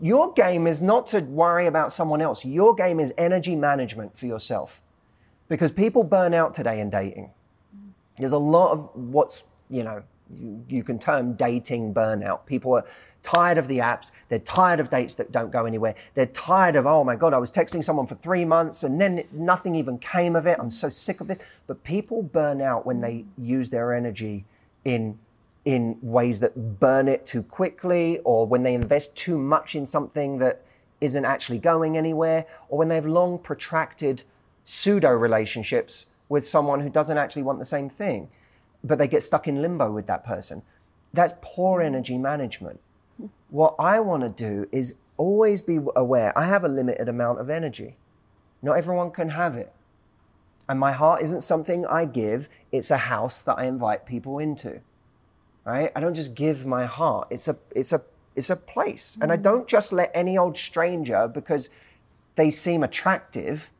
Your 0.00 0.32
game 0.32 0.66
is 0.66 0.82
not 0.82 1.06
to 1.08 1.20
worry 1.20 1.66
about 1.66 1.92
someone 1.92 2.20
else. 2.20 2.44
Your 2.44 2.74
game 2.74 2.98
is 2.98 3.14
energy 3.16 3.54
management 3.54 4.18
for 4.18 4.26
yourself. 4.26 4.82
Because 5.48 5.70
people 5.70 6.02
burn 6.02 6.34
out 6.34 6.54
today 6.54 6.80
in 6.80 6.90
dating. 6.90 7.30
There's 8.18 8.32
a 8.32 8.38
lot 8.38 8.72
of 8.72 8.90
what's, 8.94 9.44
you 9.68 9.82
know, 9.82 10.02
you, 10.30 10.64
you 10.68 10.82
can 10.82 10.98
term 10.98 11.34
dating 11.34 11.94
burnout. 11.94 12.46
People 12.46 12.74
are 12.74 12.84
tired 13.22 13.58
of 13.58 13.68
the 13.68 13.78
apps. 13.78 14.12
They're 14.28 14.38
tired 14.38 14.80
of 14.80 14.90
dates 14.90 15.14
that 15.16 15.32
don't 15.32 15.50
go 15.50 15.64
anywhere. 15.64 15.94
They're 16.14 16.26
tired 16.26 16.76
of, 16.76 16.86
oh 16.86 17.04
my 17.04 17.16
God, 17.16 17.34
I 17.34 17.38
was 17.38 17.50
texting 17.50 17.82
someone 17.82 18.06
for 18.06 18.14
three 18.14 18.44
months 18.44 18.84
and 18.84 19.00
then 19.00 19.24
nothing 19.32 19.74
even 19.74 19.98
came 19.98 20.36
of 20.36 20.46
it. 20.46 20.58
I'm 20.60 20.70
so 20.70 20.88
sick 20.88 21.20
of 21.20 21.28
this. 21.28 21.38
But 21.66 21.82
people 21.84 22.22
burn 22.22 22.60
out 22.60 22.86
when 22.86 23.00
they 23.00 23.24
use 23.36 23.70
their 23.70 23.92
energy 23.92 24.44
in 24.84 25.18
in 25.64 25.96
ways 26.02 26.40
that 26.40 26.78
burn 26.78 27.08
it 27.08 27.24
too 27.24 27.42
quickly 27.42 28.18
or 28.18 28.46
when 28.46 28.62
they 28.64 28.74
invest 28.74 29.16
too 29.16 29.38
much 29.38 29.74
in 29.74 29.86
something 29.86 30.36
that 30.36 30.62
isn't 31.00 31.24
actually 31.24 31.58
going 31.58 31.96
anywhere 31.96 32.44
or 32.68 32.76
when 32.76 32.88
they 32.88 32.94
have 32.94 33.06
long 33.06 33.38
protracted 33.38 34.22
pseudo 34.64 35.10
relationships 35.10 36.04
with 36.28 36.46
someone 36.46 36.80
who 36.80 36.90
doesn't 36.90 37.18
actually 37.18 37.42
want 37.42 37.58
the 37.58 37.64
same 37.64 37.88
thing 37.88 38.28
but 38.82 38.98
they 38.98 39.08
get 39.08 39.22
stuck 39.22 39.48
in 39.48 39.62
limbo 39.62 39.90
with 39.90 40.06
that 40.06 40.24
person 40.24 40.62
that's 41.12 41.34
poor 41.40 41.80
energy 41.80 42.18
management 42.18 42.80
what 43.50 43.74
i 43.78 44.00
want 44.00 44.22
to 44.22 44.28
do 44.28 44.68
is 44.72 44.94
always 45.16 45.62
be 45.62 45.78
aware 45.96 46.36
i 46.36 46.46
have 46.46 46.64
a 46.64 46.68
limited 46.68 47.08
amount 47.08 47.40
of 47.40 47.48
energy 47.48 47.96
not 48.62 48.76
everyone 48.76 49.10
can 49.10 49.30
have 49.30 49.56
it 49.56 49.72
and 50.68 50.80
my 50.80 50.92
heart 50.92 51.22
isn't 51.22 51.42
something 51.42 51.86
i 51.86 52.04
give 52.04 52.48
it's 52.72 52.90
a 52.90 52.96
house 52.96 53.40
that 53.40 53.58
i 53.58 53.64
invite 53.64 54.06
people 54.06 54.38
into 54.38 54.80
right? 55.64 55.90
I 55.96 56.00
don't 56.00 56.14
just 56.14 56.34
give 56.34 56.66
my 56.66 56.86
heart. 56.86 57.28
It's 57.30 57.48
a 57.48 57.56
it's 57.74 57.92
a 57.92 58.02
it's 58.36 58.50
a 58.50 58.56
place. 58.56 59.18
And 59.20 59.32
I 59.32 59.36
mm. 59.36 59.42
don't 59.42 59.68
just 59.68 59.92
let 59.92 60.10
any 60.14 60.36
old 60.36 60.56
stranger 60.56 61.28
because 61.28 61.70
they 62.36 62.50
seem 62.50 62.82
attractive 62.82 63.70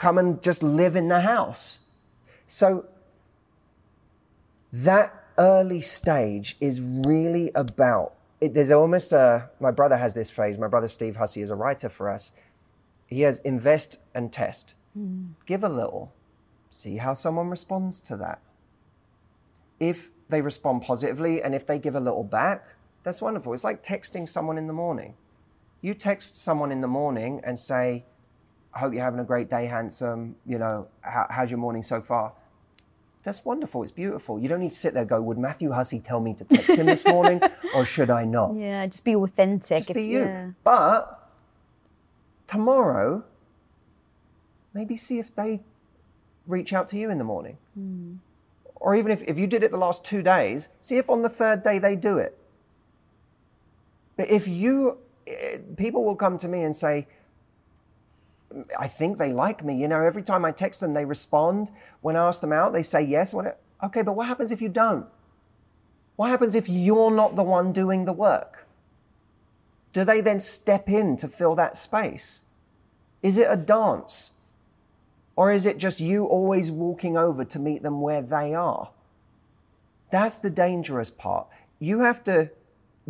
come 0.00 0.18
and 0.18 0.42
just 0.42 0.62
live 0.62 0.96
in 0.96 1.08
the 1.08 1.20
house. 1.20 1.80
So 2.46 2.88
that 4.72 5.14
early 5.38 5.80
stage 5.80 6.56
is 6.60 6.80
really 6.80 7.50
about 7.54 8.14
it, 8.40 8.54
there's 8.54 8.72
almost 8.72 9.12
a 9.12 9.50
my 9.60 9.70
brother 9.70 9.96
has 9.96 10.14
this 10.14 10.30
phrase 10.30 10.58
my 10.58 10.68
brother 10.68 10.88
steve 10.88 11.16
hussey 11.16 11.40
is 11.40 11.50
a 11.50 11.56
writer 11.56 11.88
for 11.88 12.10
us 12.10 12.32
he 13.06 13.22
has 13.22 13.38
invest 13.38 13.98
and 14.14 14.32
test 14.32 14.74
hmm. 14.92 15.28
give 15.46 15.64
a 15.64 15.68
little 15.68 16.12
see 16.68 16.98
how 16.98 17.14
someone 17.14 17.48
responds 17.48 18.00
to 18.00 18.16
that 18.16 18.40
if 19.80 20.10
they 20.28 20.42
respond 20.42 20.82
positively 20.82 21.42
and 21.42 21.54
if 21.54 21.66
they 21.66 21.78
give 21.78 21.96
a 21.96 22.00
little 22.00 22.22
back, 22.22 22.76
that's 23.02 23.22
wonderful. 23.22 23.54
It's 23.54 23.64
like 23.64 23.82
texting 23.82 24.28
someone 24.28 24.58
in 24.58 24.66
the 24.66 24.72
morning. 24.72 25.14
You 25.80 25.94
text 25.94 26.36
someone 26.36 26.70
in 26.70 26.82
the 26.82 26.86
morning 26.86 27.40
and 27.42 27.58
say, 27.58 28.04
hope 28.78 28.92
you're 28.94 29.02
having 29.02 29.20
a 29.20 29.24
great 29.24 29.50
day, 29.50 29.66
handsome. 29.66 30.36
You 30.46 30.58
know, 30.58 30.88
how, 31.00 31.26
how's 31.28 31.50
your 31.50 31.58
morning 31.58 31.82
so 31.82 32.00
far? 32.00 32.32
That's 33.22 33.44
wonderful. 33.44 33.82
It's 33.82 33.92
beautiful. 33.92 34.38
You 34.40 34.48
don't 34.48 34.60
need 34.60 34.72
to 34.72 34.78
sit 34.78 34.94
there 34.94 35.02
and 35.02 35.10
go, 35.10 35.20
would 35.20 35.36
Matthew 35.36 35.72
Hussey 35.72 36.00
tell 36.00 36.20
me 36.20 36.32
to 36.34 36.44
text 36.44 36.70
him 36.70 36.86
this 36.86 37.04
morning 37.04 37.42
or 37.74 37.84
should 37.84 38.08
I 38.10 38.24
not? 38.24 38.54
Yeah, 38.54 38.86
just 38.86 39.04
be 39.04 39.14
authentic. 39.14 39.78
Just 39.78 39.90
if- 39.90 39.94
be 39.94 40.04
you. 40.04 40.20
yeah. 40.20 40.50
But 40.64 41.28
tomorrow, 42.46 43.24
maybe 44.72 44.96
see 44.96 45.18
if 45.18 45.34
they 45.34 45.60
reach 46.46 46.72
out 46.72 46.88
to 46.88 46.96
you 46.98 47.10
in 47.10 47.18
the 47.18 47.24
morning. 47.24 47.58
Or 48.76 48.94
even 48.94 49.12
if, 49.12 49.22
if 49.24 49.38
you 49.38 49.46
did 49.46 49.62
it 49.62 49.70
the 49.70 49.76
last 49.76 50.04
two 50.04 50.22
days, 50.22 50.68
see 50.80 50.96
if 50.96 51.10
on 51.10 51.20
the 51.20 51.28
third 51.28 51.62
day 51.62 51.78
they 51.78 51.96
do 51.96 52.16
it. 52.16 52.38
But 54.16 54.30
if 54.30 54.48
you, 54.48 54.98
eh, 55.26 55.58
people 55.76 56.04
will 56.04 56.16
come 56.16 56.38
to 56.38 56.48
me 56.48 56.62
and 56.62 56.74
say, 56.74 57.06
I 58.78 58.88
think 58.88 59.18
they 59.18 59.32
like 59.32 59.64
me. 59.64 59.76
You 59.76 59.88
know, 59.88 60.00
every 60.00 60.22
time 60.22 60.44
I 60.44 60.52
text 60.52 60.80
them, 60.80 60.94
they 60.94 61.04
respond. 61.04 61.70
When 62.00 62.16
I 62.16 62.26
ask 62.26 62.40
them 62.40 62.52
out, 62.52 62.72
they 62.72 62.82
say 62.82 63.02
yes. 63.02 63.34
Okay, 63.82 64.02
but 64.02 64.16
what 64.16 64.26
happens 64.26 64.50
if 64.50 64.60
you 64.60 64.68
don't? 64.68 65.06
What 66.16 66.30
happens 66.30 66.54
if 66.54 66.68
you're 66.68 67.10
not 67.10 67.36
the 67.36 67.42
one 67.42 67.72
doing 67.72 68.04
the 68.04 68.12
work? 68.12 68.66
Do 69.92 70.04
they 70.04 70.20
then 70.20 70.40
step 70.40 70.88
in 70.88 71.16
to 71.16 71.28
fill 71.28 71.54
that 71.54 71.76
space? 71.76 72.42
Is 73.22 73.38
it 73.38 73.48
a 73.50 73.56
dance? 73.56 74.32
Or 75.36 75.50
is 75.52 75.64
it 75.64 75.78
just 75.78 76.00
you 76.00 76.26
always 76.26 76.70
walking 76.70 77.16
over 77.16 77.44
to 77.44 77.58
meet 77.58 77.82
them 77.82 78.00
where 78.00 78.22
they 78.22 78.54
are? 78.54 78.90
That's 80.10 80.38
the 80.38 80.50
dangerous 80.50 81.10
part. 81.10 81.46
You 81.78 82.00
have 82.00 82.22
to 82.24 82.50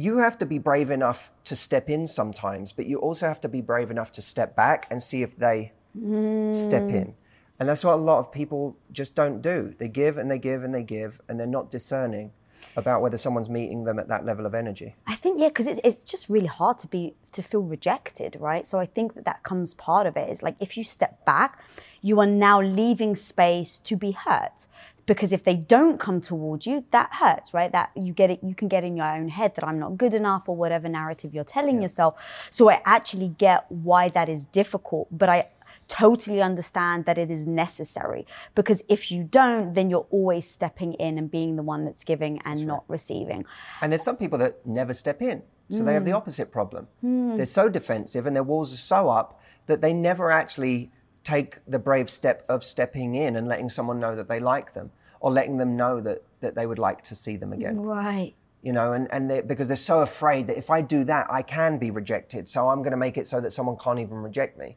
you 0.00 0.18
have 0.18 0.36
to 0.38 0.46
be 0.46 0.58
brave 0.58 0.90
enough 0.90 1.30
to 1.44 1.54
step 1.54 1.90
in 1.90 2.06
sometimes, 2.06 2.72
but 2.72 2.86
you 2.86 2.98
also 2.98 3.28
have 3.28 3.40
to 3.42 3.48
be 3.48 3.60
brave 3.60 3.90
enough 3.90 4.10
to 4.12 4.22
step 4.22 4.56
back 4.56 4.86
and 4.90 5.02
see 5.02 5.22
if 5.22 5.36
they 5.36 5.72
step 5.92 6.84
mm. 6.84 6.94
in. 6.94 7.14
And 7.58 7.68
that's 7.68 7.84
what 7.84 7.92
a 7.92 8.02
lot 8.02 8.18
of 8.18 8.32
people 8.32 8.78
just 8.90 9.14
don't 9.14 9.42
do. 9.42 9.74
They 9.78 9.88
give 9.88 10.16
and 10.16 10.30
they 10.30 10.38
give 10.38 10.64
and 10.64 10.74
they 10.74 10.82
give, 10.82 11.20
and 11.28 11.38
they're 11.38 11.46
not 11.46 11.70
discerning 11.70 12.32
about 12.76 13.02
whether 13.02 13.18
someone's 13.18 13.50
meeting 13.50 13.84
them 13.84 13.98
at 13.98 14.08
that 14.08 14.24
level 14.24 14.46
of 14.46 14.54
energy. 14.54 14.94
I 15.06 15.16
think 15.16 15.38
yeah, 15.38 15.48
because 15.48 15.66
it's 15.66 15.80
it's 15.84 16.02
just 16.02 16.30
really 16.30 16.46
hard 16.46 16.78
to 16.78 16.86
be 16.86 17.14
to 17.32 17.42
feel 17.42 17.62
rejected, 17.62 18.38
right? 18.40 18.66
So 18.66 18.78
I 18.78 18.86
think 18.86 19.14
that 19.14 19.26
that 19.26 19.42
comes 19.42 19.74
part 19.74 20.06
of 20.06 20.16
it. 20.16 20.30
Is 20.30 20.42
like 20.42 20.56
if 20.60 20.78
you 20.78 20.84
step 20.84 21.22
back, 21.26 21.62
you 22.00 22.20
are 22.20 22.26
now 22.26 22.62
leaving 22.62 23.16
space 23.16 23.78
to 23.80 23.96
be 23.96 24.12
hurt. 24.12 24.66
Because 25.10 25.32
if 25.32 25.42
they 25.42 25.56
don't 25.56 25.98
come 25.98 26.20
towards 26.20 26.68
you, 26.68 26.84
that 26.92 27.10
hurts, 27.12 27.52
right? 27.52 27.72
That 27.72 27.90
you 27.96 28.12
get 28.12 28.30
it, 28.30 28.38
you 28.44 28.54
can 28.54 28.68
get 28.68 28.84
in 28.84 28.96
your 28.96 29.12
own 29.12 29.28
head 29.28 29.56
that 29.56 29.66
I'm 29.66 29.76
not 29.76 29.96
good 29.96 30.14
enough 30.14 30.48
or 30.48 30.54
whatever 30.54 30.88
narrative 30.88 31.34
you're 31.34 31.42
telling 31.42 31.82
yourself. 31.82 32.14
So 32.52 32.70
I 32.70 32.80
actually 32.84 33.34
get 33.36 33.66
why 33.70 34.08
that 34.10 34.28
is 34.28 34.44
difficult, 34.44 35.08
but 35.10 35.28
I 35.28 35.48
totally 35.88 36.40
understand 36.40 37.06
that 37.06 37.18
it 37.18 37.28
is 37.28 37.44
necessary 37.44 38.24
because 38.54 38.84
if 38.88 39.10
you 39.10 39.24
don't, 39.24 39.74
then 39.74 39.90
you're 39.90 40.06
always 40.10 40.48
stepping 40.48 40.94
in 40.94 41.18
and 41.18 41.28
being 41.28 41.56
the 41.56 41.64
one 41.64 41.84
that's 41.84 42.04
giving 42.04 42.40
and 42.44 42.64
not 42.64 42.84
receiving. 42.86 43.44
And 43.82 43.90
there's 43.90 44.04
some 44.04 44.16
people 44.16 44.38
that 44.38 44.64
never 44.64 44.94
step 44.94 45.20
in. 45.20 45.42
So 45.72 45.82
they 45.82 45.94
have 45.94 46.04
the 46.04 46.12
mm. 46.12 46.18
opposite 46.18 46.52
problem. 46.52 46.86
Hmm. 47.00 47.36
They're 47.36 47.46
so 47.46 47.68
defensive 47.68 48.26
and 48.26 48.36
their 48.36 48.44
walls 48.44 48.72
are 48.72 48.76
so 48.76 49.08
up 49.08 49.40
that 49.66 49.80
they 49.80 49.92
never 49.92 50.30
actually 50.30 50.92
take 51.24 51.58
the 51.66 51.80
brave 51.80 52.10
step 52.10 52.44
of 52.48 52.62
stepping 52.62 53.16
in 53.16 53.34
and 53.34 53.48
letting 53.48 53.70
someone 53.70 53.98
know 53.98 54.14
that 54.14 54.28
they 54.28 54.38
like 54.38 54.74
them 54.74 54.92
or 55.20 55.30
letting 55.30 55.58
them 55.58 55.76
know 55.76 56.00
that, 56.00 56.22
that 56.40 56.54
they 56.54 56.66
would 56.66 56.78
like 56.78 57.04
to 57.04 57.14
see 57.14 57.36
them 57.36 57.52
again. 57.52 57.80
Right. 57.80 58.34
You 58.62 58.72
know, 58.72 58.92
and, 58.92 59.08
and 59.12 59.30
they, 59.30 59.40
because 59.40 59.68
they're 59.68 59.76
so 59.76 60.00
afraid 60.00 60.46
that 60.48 60.58
if 60.58 60.70
I 60.70 60.80
do 60.82 61.04
that, 61.04 61.26
I 61.30 61.42
can 61.42 61.78
be 61.78 61.90
rejected. 61.90 62.48
So 62.48 62.68
I'm 62.68 62.78
going 62.78 62.90
to 62.90 62.96
make 62.96 63.16
it 63.16 63.26
so 63.26 63.40
that 63.40 63.52
someone 63.52 63.76
can't 63.76 63.98
even 63.98 64.18
reject 64.18 64.58
me. 64.58 64.76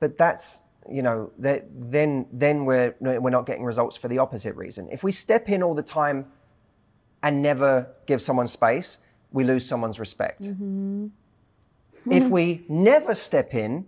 But 0.00 0.18
that's, 0.18 0.62
you 0.90 1.02
know, 1.02 1.32
that, 1.38 1.66
then, 1.72 2.26
then 2.32 2.64
we're, 2.64 2.94
we're 3.00 3.30
not 3.30 3.46
getting 3.46 3.64
results 3.64 3.96
for 3.96 4.08
the 4.08 4.18
opposite 4.18 4.54
reason. 4.56 4.88
If 4.90 5.02
we 5.02 5.12
step 5.12 5.48
in 5.48 5.62
all 5.62 5.74
the 5.74 5.82
time 5.82 6.26
and 7.22 7.42
never 7.42 7.88
give 8.06 8.22
someone 8.22 8.46
space, 8.46 8.98
we 9.32 9.44
lose 9.44 9.66
someone's 9.66 9.98
respect. 9.98 10.42
Mm-hmm. 10.42 11.08
If 12.08 12.28
we 12.28 12.64
never 12.68 13.14
step 13.14 13.52
in, 13.52 13.86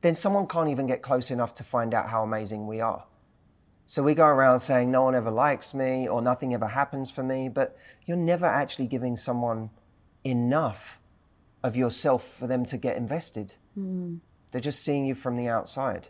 then 0.00 0.14
someone 0.14 0.46
can't 0.48 0.68
even 0.70 0.86
get 0.86 1.02
close 1.02 1.30
enough 1.30 1.54
to 1.56 1.64
find 1.64 1.94
out 1.94 2.08
how 2.08 2.22
amazing 2.22 2.66
we 2.66 2.80
are. 2.80 3.04
So 3.90 4.04
we 4.04 4.14
go 4.14 4.24
around 4.24 4.60
saying 4.60 4.92
no 4.92 5.02
one 5.02 5.16
ever 5.16 5.32
likes 5.32 5.74
me 5.74 6.06
or 6.06 6.22
nothing 6.22 6.54
ever 6.54 6.68
happens 6.68 7.10
for 7.10 7.24
me, 7.24 7.48
but 7.48 7.76
you're 8.06 8.16
never 8.16 8.46
actually 8.46 8.86
giving 8.86 9.16
someone 9.16 9.70
enough 10.22 11.00
of 11.64 11.74
yourself 11.74 12.24
for 12.24 12.46
them 12.46 12.64
to 12.66 12.76
get 12.76 12.96
invested. 12.96 13.54
They're 14.52 14.60
just 14.60 14.84
seeing 14.84 15.06
you 15.06 15.16
from 15.16 15.36
the 15.36 15.48
outside. 15.48 16.06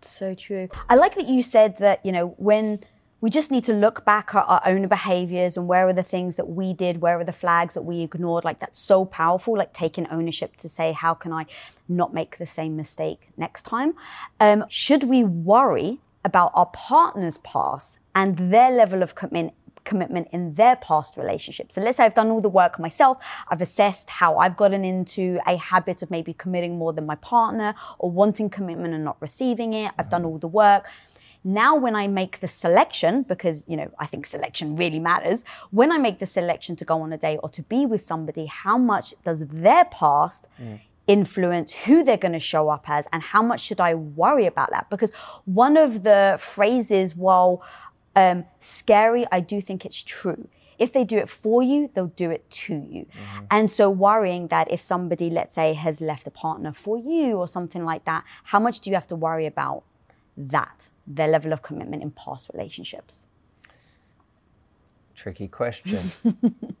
So 0.00 0.32
true. 0.34 0.70
I 0.88 0.94
like 0.94 1.16
that 1.16 1.28
you 1.28 1.42
said 1.42 1.76
that, 1.80 2.00
you 2.02 2.12
know, 2.12 2.28
when 2.38 2.80
we 3.20 3.28
just 3.28 3.50
need 3.50 3.66
to 3.66 3.74
look 3.74 4.06
back 4.06 4.34
at 4.34 4.46
our 4.48 4.62
own 4.64 4.88
behaviors 4.88 5.58
and 5.58 5.68
where 5.68 5.86
are 5.86 5.92
the 5.92 6.02
things 6.02 6.36
that 6.36 6.48
we 6.48 6.72
did, 6.72 7.02
where 7.02 7.20
are 7.20 7.24
the 7.24 7.30
flags 7.30 7.74
that 7.74 7.82
we 7.82 8.00
ignored. 8.00 8.42
Like 8.42 8.58
that's 8.58 8.80
so 8.80 9.04
powerful, 9.04 9.54
like 9.54 9.74
taking 9.74 10.06
ownership 10.10 10.56
to 10.56 10.68
say, 10.68 10.92
how 10.92 11.12
can 11.12 11.30
I 11.30 11.44
not 11.90 12.14
make 12.14 12.38
the 12.38 12.46
same 12.46 12.74
mistake 12.74 13.28
next 13.36 13.64
time? 13.64 13.92
Um, 14.40 14.64
should 14.70 15.04
we 15.04 15.24
worry 15.24 16.00
about 16.26 16.50
our 16.52 16.66
partner's 16.66 17.38
past 17.38 17.98
and 18.14 18.52
their 18.52 18.70
level 18.70 19.02
of 19.02 19.14
commitment? 19.14 19.54
commitment 19.86 20.26
in 20.32 20.52
their 20.54 20.74
past 20.74 21.16
relationships. 21.16 21.76
So 21.76 21.80
let's 21.80 21.98
say 21.98 22.04
I've 22.04 22.14
done 22.14 22.28
all 22.28 22.40
the 22.40 22.48
work 22.48 22.78
myself, 22.78 23.18
I've 23.48 23.62
assessed 23.62 24.10
how 24.10 24.36
I've 24.38 24.56
gotten 24.56 24.84
into 24.84 25.38
a 25.46 25.56
habit 25.56 26.02
of 26.02 26.10
maybe 26.10 26.34
committing 26.34 26.76
more 26.76 26.92
than 26.92 27.06
my 27.06 27.14
partner 27.14 27.74
or 28.00 28.10
wanting 28.10 28.50
commitment 28.50 28.92
and 28.92 29.04
not 29.04 29.16
receiving 29.20 29.72
it. 29.72 29.92
I've 29.96 30.10
done 30.10 30.24
all 30.24 30.38
the 30.38 30.48
work. 30.48 30.86
Now, 31.44 31.76
when 31.76 31.94
I 31.94 32.08
make 32.08 32.40
the 32.40 32.48
selection, 32.48 33.22
because 33.22 33.64
you 33.68 33.76
know 33.76 33.88
I 34.00 34.06
think 34.06 34.26
selection 34.26 34.74
really 34.74 34.98
matters, 34.98 35.44
when 35.70 35.92
I 35.92 35.98
make 35.98 36.18
the 36.18 36.26
selection 36.26 36.74
to 36.76 36.84
go 36.84 37.00
on 37.02 37.12
a 37.12 37.16
date 37.16 37.38
or 37.40 37.48
to 37.50 37.62
be 37.62 37.86
with 37.86 38.02
somebody, 38.04 38.46
how 38.46 38.76
much 38.76 39.14
does 39.24 39.44
their 39.46 39.84
past 39.84 40.48
mm. 40.60 40.80
Influence 41.06 41.72
who 41.72 42.02
they're 42.04 42.16
going 42.16 42.32
to 42.32 42.40
show 42.40 42.68
up 42.68 42.84
as, 42.88 43.06
and 43.12 43.22
how 43.22 43.42
much 43.42 43.60
should 43.60 43.80
I 43.80 43.94
worry 43.94 44.46
about 44.46 44.70
that? 44.70 44.88
Because 44.90 45.12
one 45.44 45.76
of 45.76 46.02
the 46.02 46.36
phrases, 46.40 47.14
while 47.14 47.62
um, 48.14 48.44
scary, 48.60 49.26
I 49.30 49.40
do 49.40 49.60
think 49.60 49.84
it's 49.84 50.02
true. 50.02 50.48
If 50.78 50.92
they 50.92 51.04
do 51.04 51.16
it 51.16 51.30
for 51.30 51.62
you, 51.62 51.90
they'll 51.94 52.08
do 52.08 52.30
it 52.30 52.50
to 52.50 52.74
you. 52.74 53.06
And 53.50 53.72
so, 53.72 53.88
worrying 53.88 54.48
that 54.48 54.70
if 54.70 54.80
somebody, 54.80 55.30
let's 55.30 55.54
say, 55.54 55.72
has 55.72 56.02
left 56.02 56.26
a 56.26 56.30
partner 56.30 56.74
for 56.74 56.98
you 56.98 57.36
or 57.38 57.48
something 57.48 57.82
like 57.84 58.04
that, 58.04 58.24
how 58.44 58.60
much 58.60 58.80
do 58.80 58.90
you 58.90 58.94
have 58.94 59.06
to 59.08 59.16
worry 59.16 59.46
about 59.46 59.84
that, 60.36 60.88
their 61.06 61.28
level 61.28 61.54
of 61.54 61.62
commitment 61.62 62.02
in 62.02 62.10
past 62.10 62.50
relationships? 62.52 63.24
tricky 65.16 65.48
question. 65.48 66.12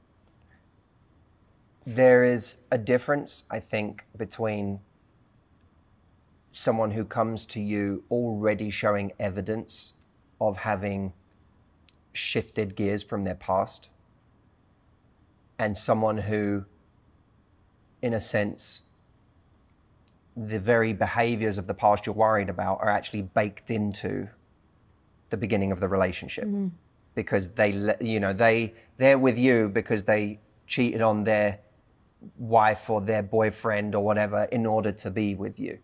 there 1.86 2.24
is 2.24 2.56
a 2.70 2.78
difference, 2.78 3.44
I 3.48 3.60
think, 3.60 4.04
between 4.16 4.80
someone 6.50 6.90
who 6.90 7.04
comes 7.04 7.46
to 7.46 7.60
you 7.60 8.02
already 8.10 8.70
showing 8.70 9.12
evidence 9.20 9.92
of 10.40 10.58
having 10.58 11.12
shifted 12.12 12.74
gears 12.74 13.02
from 13.02 13.24
their 13.24 13.34
past 13.34 13.88
and 15.58 15.76
someone 15.78 16.18
who, 16.18 16.64
in 18.02 18.12
a 18.12 18.20
sense, 18.20 18.82
the 20.36 20.58
very 20.58 20.92
behaviors 20.92 21.56
of 21.56 21.66
the 21.66 21.74
past 21.74 22.04
you're 22.04 22.14
worried 22.14 22.48
about 22.48 22.80
are 22.80 22.90
actually 22.90 23.22
baked 23.22 23.70
into 23.70 24.28
the 25.30 25.36
beginning 25.36 25.72
of 25.72 25.80
the 25.80 25.88
relationship. 25.88 26.44
Mm-hmm. 26.44 26.68
Because 27.14 27.50
they 27.52 27.96
you 28.00 28.20
know 28.20 28.34
they 28.34 28.74
they're 28.98 29.18
with 29.18 29.38
you 29.38 29.70
because 29.70 30.04
they 30.04 30.38
cheated 30.66 31.00
on 31.00 31.24
their 31.24 31.60
wife 32.36 32.88
or 32.90 33.00
their 33.00 33.22
boyfriend 33.22 33.94
or 33.94 34.04
whatever 34.04 34.44
in 34.44 34.66
order 34.66 34.90
to 34.90 35.10
be 35.10 35.34
with 35.34 35.58
you 35.58 35.78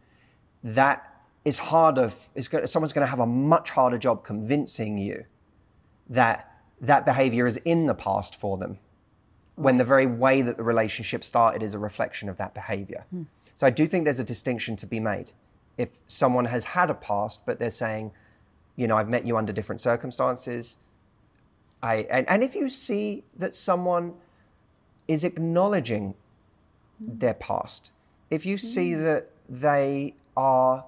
that 0.65 1.09
is 1.45 1.59
harder 1.59 2.11
going 2.51 2.67
someone's 2.67 2.93
going 2.93 3.05
to 3.05 3.11
have 3.11 3.21
a 3.21 3.27
much 3.27 3.71
harder 3.71 3.99
job 3.99 4.25
convincing 4.25 4.99
you 4.99 5.25
that 6.09 6.49
that 6.81 7.05
behavior 7.05 7.47
is 7.47 7.57
in 7.59 7.87
the 7.87 7.95
past 7.95 8.35
for 8.35 8.57
them 8.59 8.79
when 9.55 9.77
the 9.79 9.85
very 9.85 10.07
way 10.07 10.43
that 10.43 10.57
the 10.57 10.63
relationship 10.63 11.23
started 11.23 11.63
is 11.63 11.75
a 11.75 11.79
reflection 11.79 12.29
of 12.29 12.37
that 12.39 12.55
behavior. 12.55 13.05
Hmm. 13.11 13.25
So 13.55 13.67
I 13.67 13.71
do 13.71 13.87
think 13.87 14.05
there's 14.05 14.19
a 14.19 14.25
distinction 14.25 14.77
to 14.77 14.87
be 14.87 14.99
made. 14.99 15.33
If 15.77 15.99
someone 16.07 16.47
has 16.47 16.65
had 16.65 16.91
a 16.91 16.95
past, 16.95 17.45
but 17.45 17.59
they're 17.59 17.71
saying, 17.71 18.13
you 18.77 18.87
know, 18.87 18.97
I've 18.97 19.09
met 19.09 19.27
you 19.27 19.37
under 19.37 19.53
different 19.53 19.81
circumstances, 19.81 20.79
I 21.83 22.07
and, 22.11 22.29
and 22.29 22.43
if 22.43 22.55
you 22.55 22.69
see 22.69 23.25
that 23.37 23.55
someone 23.55 24.15
is 25.07 25.25
acknowledging 25.25 26.15
their 27.07 27.35
past, 27.35 27.91
if 28.31 28.47
you 28.47 28.57
see 28.57 28.91
mm. 28.91 29.05
that 29.05 29.31
they 29.49 30.15
are 30.37 30.85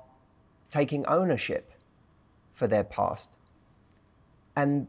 taking 0.70 1.04
ownership 1.06 1.72
for 2.52 2.66
their 2.66 2.84
past, 2.84 3.30
and 4.56 4.86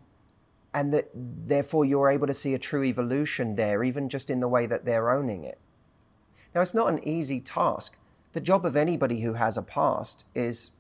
and 0.74 0.94
that 0.94 1.10
therefore 1.14 1.86
you're 1.86 2.10
able 2.10 2.28
to 2.28 2.34
see 2.34 2.54
a 2.54 2.60
true 2.60 2.84
evolution 2.84 3.56
there, 3.56 3.84
even 3.84 4.10
just 4.10 4.30
in 4.30 4.42
the 4.42 4.48
way 4.48 4.66
that 4.66 4.84
they're 4.84 5.10
owning 5.10 5.44
it. 5.46 5.58
Now, 6.54 6.62
it's 6.62 6.74
not 6.74 6.90
an 6.92 7.06
easy 7.08 7.40
task. 7.40 7.98
The 8.34 8.42
job 8.42 8.66
of 8.66 8.76
anybody 8.76 9.22
who 9.22 9.34
has 9.34 9.58
a 9.58 9.62
past 9.62 10.26
is 10.36 10.72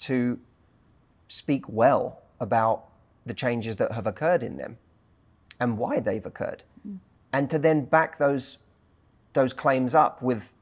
to 0.00 0.38
speak 1.26 1.68
well 1.68 2.20
about 2.38 2.84
the 3.24 3.32
changes 3.32 3.76
that 3.76 3.92
have 3.92 4.06
occurred 4.06 4.42
in 4.42 4.58
them 4.58 4.76
and 5.58 5.78
why 5.78 6.00
they've 6.00 6.24
occurred, 6.26 6.64
mm. 6.86 6.98
and 7.32 7.48
to 7.48 7.58
then 7.58 7.84
back 7.86 8.18
those 8.18 8.58
those 9.32 9.52
claims 9.52 9.94
up 9.94 10.22
with 10.22 10.52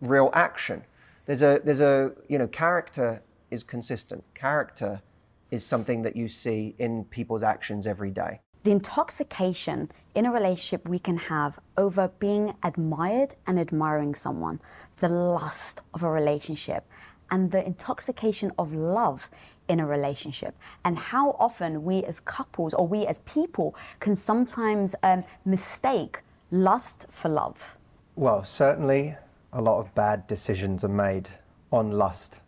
real 0.00 0.30
action. 0.32 0.84
There's 1.26 1.42
a 1.42 1.60
there's 1.64 1.80
a 1.80 2.12
you 2.28 2.38
know 2.38 2.46
character 2.46 3.22
is 3.50 3.62
consistent. 3.62 4.24
Character 4.34 5.02
is 5.50 5.64
something 5.64 6.02
that 6.02 6.16
you 6.16 6.28
see 6.28 6.74
in 6.78 7.04
people's 7.04 7.42
actions 7.42 7.86
every 7.86 8.10
day. 8.10 8.40
the 8.66 8.72
intoxication 8.72 9.88
in 10.16 10.26
a 10.26 10.32
relationship 10.32 10.88
we 10.88 10.98
can 10.98 11.16
have 11.16 11.60
over 11.76 12.10
being 12.18 12.52
admired 12.64 13.36
and 13.46 13.60
admiring 13.60 14.12
someone, 14.12 14.60
the 14.98 15.08
lust 15.08 15.82
of 15.94 16.02
a 16.02 16.10
relationship, 16.10 16.84
and 17.30 17.52
the 17.52 17.64
intoxication 17.64 18.50
of 18.58 18.74
love 18.74 19.30
in 19.68 19.78
a 19.78 19.86
relationship, 19.86 20.56
and 20.84 20.98
how 20.98 21.36
often 21.38 21.84
we 21.84 22.02
as 22.02 22.18
couples 22.18 22.74
or 22.74 22.88
we 22.88 23.06
as 23.06 23.20
people 23.20 23.76
can 24.00 24.16
sometimes 24.16 24.96
um, 25.04 25.22
mistake 25.44 26.22
lust 26.50 27.06
for 27.08 27.28
love. 27.28 27.75
Well, 28.16 28.44
certainly 28.44 29.14
a 29.52 29.60
lot 29.60 29.78
of 29.78 29.94
bad 29.94 30.26
decisions 30.26 30.82
are 30.82 30.88
made 30.88 31.28
on 31.70 31.90
lust 31.90 32.40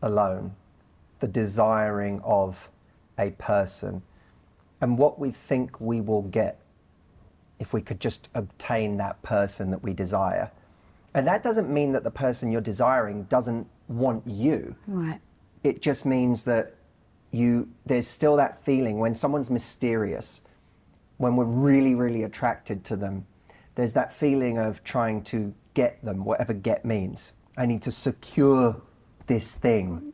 alone, 0.00 0.56
the 1.20 1.28
desiring 1.28 2.22
of 2.24 2.70
a 3.18 3.30
person, 3.32 4.02
and 4.80 4.96
what 4.96 5.18
we 5.18 5.30
think 5.30 5.78
we 5.78 6.00
will 6.00 6.22
get 6.22 6.58
if 7.58 7.74
we 7.74 7.82
could 7.82 8.00
just 8.00 8.30
obtain 8.34 8.96
that 8.96 9.22
person 9.22 9.70
that 9.70 9.82
we 9.82 9.92
desire. 9.92 10.50
And 11.12 11.26
that 11.26 11.42
doesn't 11.42 11.68
mean 11.68 11.92
that 11.92 12.02
the 12.02 12.10
person 12.10 12.50
you're 12.50 12.60
desiring 12.60 13.24
doesn't 13.24 13.66
want 13.88 14.26
you. 14.26 14.74
Right. 14.86 15.20
It 15.62 15.82
just 15.82 16.06
means 16.06 16.44
that 16.44 16.74
you 17.30 17.68
there's 17.84 18.06
still 18.06 18.36
that 18.36 18.64
feeling 18.64 18.98
when 18.98 19.14
someone's 19.14 19.50
mysterious, 19.50 20.42
when 21.18 21.36
we're 21.36 21.44
really, 21.44 21.94
really 21.94 22.22
attracted 22.22 22.84
to 22.84 22.96
them, 22.96 23.26
there's 23.74 23.94
that 23.94 24.12
feeling 24.12 24.58
of 24.58 24.84
trying 24.84 25.22
to 25.24 25.54
get 25.74 26.04
them, 26.04 26.24
whatever 26.24 26.52
get 26.52 26.84
means. 26.84 27.32
I 27.56 27.66
need 27.66 27.82
to 27.82 27.90
secure 27.90 28.80
this 29.26 29.54
thing, 29.54 30.12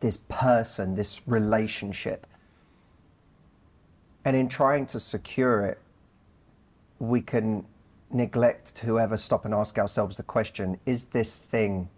this 0.00 0.16
person, 0.28 0.94
this 0.94 1.20
relationship. 1.26 2.26
And 4.24 4.36
in 4.36 4.48
trying 4.48 4.86
to 4.86 5.00
secure 5.00 5.64
it, 5.64 5.78
we 6.98 7.20
can 7.20 7.64
neglect 8.10 8.76
to 8.76 9.00
ever 9.00 9.16
stop 9.16 9.44
and 9.44 9.54
ask 9.54 9.78
ourselves 9.78 10.16
the 10.16 10.22
question 10.22 10.78
is 10.86 11.06
this 11.06 11.44
thing 11.44 11.88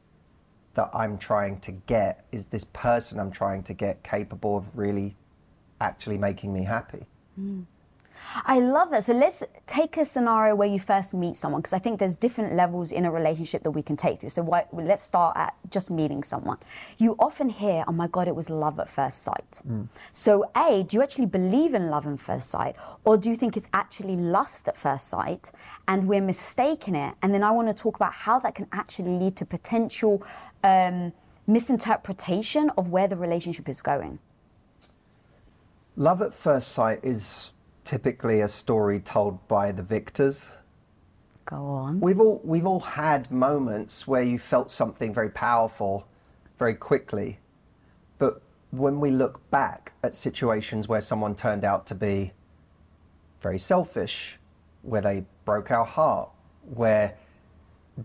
that 0.74 0.90
I'm 0.94 1.18
trying 1.18 1.60
to 1.60 1.72
get, 1.72 2.24
is 2.32 2.46
this 2.46 2.64
person 2.64 3.20
I'm 3.20 3.30
trying 3.30 3.62
to 3.64 3.74
get 3.74 4.02
capable 4.02 4.56
of 4.56 4.76
really 4.76 5.16
actually 5.80 6.18
making 6.18 6.52
me 6.52 6.64
happy? 6.64 7.04
Mm. 7.38 7.64
I 8.44 8.60
love 8.60 8.90
that. 8.90 9.04
So 9.04 9.12
let's 9.12 9.42
take 9.66 9.96
a 9.96 10.04
scenario 10.04 10.54
where 10.54 10.68
you 10.68 10.78
first 10.78 11.14
meet 11.14 11.36
someone, 11.36 11.60
because 11.60 11.72
I 11.72 11.78
think 11.78 11.98
there's 11.98 12.16
different 12.16 12.54
levels 12.54 12.92
in 12.92 13.04
a 13.04 13.10
relationship 13.10 13.62
that 13.62 13.70
we 13.70 13.82
can 13.82 13.96
take 13.96 14.20
through. 14.20 14.30
So 14.30 14.42
why, 14.42 14.66
let's 14.72 15.02
start 15.02 15.36
at 15.36 15.54
just 15.70 15.90
meeting 15.90 16.22
someone. 16.22 16.58
You 16.98 17.16
often 17.18 17.48
hear, 17.48 17.84
"Oh 17.86 17.92
my 17.92 18.06
God, 18.08 18.28
it 18.28 18.34
was 18.34 18.50
love 18.50 18.78
at 18.80 18.88
first 18.88 19.22
sight." 19.22 19.62
So, 20.12 20.50
a, 20.56 20.82
do 20.82 20.96
you 20.96 21.02
actually 21.02 21.26
believe 21.26 21.74
in 21.74 21.90
love 21.90 22.06
at 22.06 22.20
first 22.20 22.50
sight, 22.50 22.76
or 23.04 23.16
do 23.16 23.30
you 23.30 23.36
think 23.36 23.56
it's 23.56 23.68
actually 23.72 24.16
lust 24.16 24.68
at 24.68 24.76
first 24.76 25.08
sight, 25.08 25.52
and 25.88 26.06
we're 26.08 26.20
mistaking 26.20 26.94
it? 26.94 27.14
And 27.22 27.32
then 27.32 27.42
I 27.42 27.50
want 27.50 27.68
to 27.68 27.74
talk 27.74 27.96
about 27.96 28.12
how 28.12 28.38
that 28.40 28.54
can 28.54 28.68
actually 28.72 29.18
lead 29.18 29.36
to 29.36 29.46
potential 29.46 30.22
um, 30.62 31.12
misinterpretation 31.46 32.70
of 32.76 32.88
where 32.88 33.08
the 33.08 33.16
relationship 33.16 33.68
is 33.68 33.80
going. 33.80 34.18
Love 35.96 36.20
at 36.22 36.34
first 36.34 36.72
sight 36.72 37.00
is 37.02 37.52
typically 37.84 38.40
a 38.40 38.48
story 38.48 39.00
told 39.00 39.46
by 39.46 39.70
the 39.72 39.82
victors. 39.82 40.50
Go 41.46 41.56
on. 41.56 42.00
We've 42.00 42.20
all 42.20 42.40
we've 42.42 42.66
all 42.66 42.80
had 42.80 43.30
moments 43.30 44.08
where 44.08 44.22
you 44.22 44.38
felt 44.38 44.72
something 44.72 45.12
very 45.12 45.28
powerful 45.30 46.06
very 46.58 46.74
quickly. 46.74 47.38
But 48.18 48.40
when 48.70 49.00
we 49.00 49.10
look 49.10 49.50
back 49.50 49.92
at 50.02 50.16
situations 50.16 50.88
where 50.88 51.00
someone 51.00 51.34
turned 51.34 51.64
out 51.64 51.86
to 51.86 51.94
be 51.94 52.32
very 53.40 53.58
selfish, 53.58 54.38
where 54.82 55.02
they 55.02 55.24
broke 55.44 55.70
our 55.70 55.84
heart, 55.84 56.30
where 56.74 57.16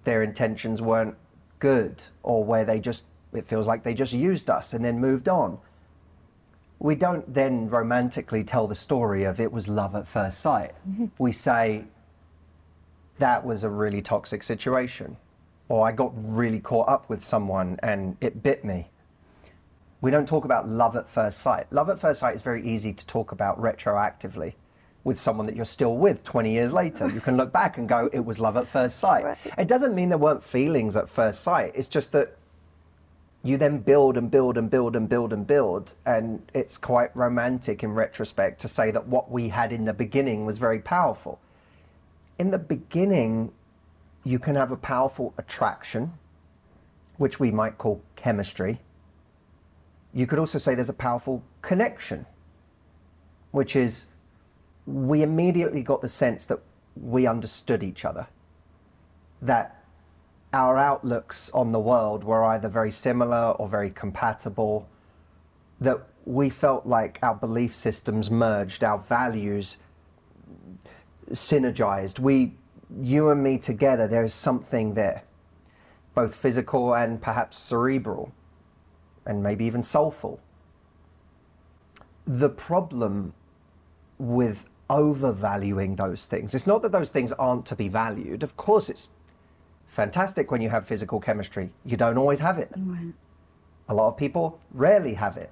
their 0.03 0.21
intentions 0.21 0.81
weren't 0.81 1.15
good, 1.59 2.03
or 2.23 2.43
where 2.43 2.65
they 2.65 2.79
just 2.79 3.05
it 3.31 3.45
feels 3.45 3.67
like 3.67 3.83
they 3.83 3.93
just 3.93 4.11
used 4.11 4.49
us 4.49 4.73
and 4.73 4.83
then 4.83 4.99
moved 4.99 5.29
on. 5.29 5.59
We 6.79 6.95
don't 6.95 7.31
then 7.33 7.69
romantically 7.69 8.43
tell 8.43 8.67
the 8.67 8.75
story 8.75 9.25
of 9.25 9.39
it 9.39 9.51
was 9.51 9.67
love 9.67 9.95
at 9.95 10.07
first 10.07 10.39
sight. 10.39 10.73
Mm-hmm. 10.89 11.07
We 11.17 11.31
say 11.33 11.85
that 13.17 13.45
was 13.45 13.63
a 13.63 13.69
really 13.69 14.01
toxic 14.01 14.43
situation. 14.43 15.17
Or 15.67 15.85
I 15.85 15.91
got 15.91 16.11
really 16.15 16.59
caught 16.59 16.89
up 16.89 17.09
with 17.09 17.21
someone 17.21 17.77
and 17.83 18.17
it 18.21 18.41
bit 18.41 18.65
me. 18.65 18.89
We 20.01 20.09
don't 20.09 20.27
talk 20.27 20.45
about 20.45 20.67
love 20.67 20.95
at 20.95 21.07
first 21.07 21.39
sight. 21.41 21.71
Love 21.71 21.89
at 21.89 21.99
first 21.99 22.21
sight 22.21 22.33
is 22.33 22.41
very 22.41 22.65
easy 22.65 22.93
to 22.93 23.05
talk 23.05 23.31
about 23.33 23.61
retroactively 23.61 24.53
with 25.03 25.19
someone 25.19 25.45
that 25.45 25.55
you're 25.55 25.65
still 25.65 25.97
with 25.97 26.23
20 26.23 26.51
years 26.51 26.73
later. 26.73 27.09
You 27.09 27.21
can 27.21 27.37
look 27.37 27.51
back 27.51 27.77
and 27.77 27.87
go, 27.87 28.09
it 28.11 28.19
was 28.19 28.39
love 28.39 28.57
at 28.57 28.67
first 28.67 28.99
sight. 28.99 29.37
It 29.57 29.67
doesn't 29.67 29.93
mean 29.93 30.09
there 30.09 30.17
weren't 30.17 30.43
feelings 30.43 30.97
at 30.97 31.07
first 31.07 31.41
sight. 31.41 31.73
It's 31.75 31.87
just 31.87 32.13
that 32.13 32.37
you 33.43 33.57
then 33.57 33.79
build 33.79 34.17
and 34.17 34.29
build 34.29 34.57
and 34.57 34.69
build 34.69 34.95
and 34.95 35.07
build 35.07 35.33
and 35.33 35.47
build. 35.47 35.95
And 36.05 36.41
it's 36.53 36.77
quite 36.77 37.15
romantic 37.15 37.83
in 37.83 37.93
retrospect 37.93 38.59
to 38.61 38.67
say 38.67 38.91
that 38.91 39.07
what 39.07 39.31
we 39.31 39.49
had 39.49 39.71
in 39.71 39.85
the 39.85 39.93
beginning 39.93 40.45
was 40.45 40.57
very 40.57 40.79
powerful 40.79 41.39
in 42.39 42.51
the 42.51 42.57
beginning, 42.57 43.51
you 44.23 44.39
can 44.39 44.55
have 44.55 44.71
a 44.71 44.77
powerful 44.77 45.33
attraction, 45.37 46.13
which 47.17 47.39
we 47.39 47.51
might 47.51 47.77
call 47.77 48.01
chemistry. 48.15 48.79
You 50.13 50.25
could 50.25 50.39
also 50.39 50.57
say 50.57 50.73
there's 50.73 50.89
a 50.89 50.93
powerful 50.93 51.43
connection, 51.61 52.25
which 53.51 53.75
is 53.75 54.05
we 54.87 55.21
immediately 55.21 55.83
got 55.83 56.01
the 56.01 56.07
sense 56.07 56.45
that 56.45 56.59
we 56.95 57.27
understood 57.27 57.83
each 57.83 58.05
other, 58.05 58.27
that 59.41 59.78
our 60.53 60.77
outlooks 60.77 61.49
on 61.51 61.71
the 61.71 61.79
world 61.79 62.23
were 62.23 62.43
either 62.43 62.67
very 62.67 62.91
similar 62.91 63.51
or 63.51 63.67
very 63.67 63.89
compatible, 63.91 64.87
that 65.79 65.99
we 66.25 66.49
felt 66.49 66.85
like 66.85 67.19
our 67.21 67.35
belief 67.35 67.75
systems 67.75 68.29
merged, 68.31 68.83
our 68.83 68.97
values 68.97 69.77
synergized. 71.31 72.19
We, 72.19 72.53
you 73.01 73.29
and 73.29 73.43
me 73.43 73.57
together, 73.57 74.07
there 74.07 74.23
is 74.23 74.33
something 74.33 74.95
there, 74.95 75.23
both 76.15 76.35
physical 76.35 76.95
and 76.95 77.21
perhaps 77.21 77.57
cerebral, 77.57 78.31
and 79.25 79.43
maybe 79.43 79.65
even 79.65 79.83
soulful. 79.83 80.39
The 82.25 82.49
problem 82.49 83.33
with 84.17 84.65
overvaluing 84.89 85.95
those 85.95 86.25
things, 86.25 86.55
it's 86.55 86.67
not 86.67 86.81
that 86.81 86.91
those 86.91 87.11
things 87.11 87.31
aren't 87.33 87.65
to 87.67 87.75
be 87.75 87.87
valued. 87.87 88.41
Of 88.43 88.57
course, 88.57 88.89
it's 88.89 89.09
fantastic 89.89 90.51
when 90.51 90.61
you 90.61 90.69
have 90.69 90.85
physical 90.85 91.19
chemistry. 91.19 91.71
You 91.83 91.97
don't 91.97 92.17
always 92.17 92.39
have 92.39 92.57
it. 92.57 92.71
A 93.89 93.93
lot 93.93 94.07
of 94.07 94.17
people 94.17 94.59
rarely 94.71 95.15
have 95.15 95.35
it. 95.35 95.51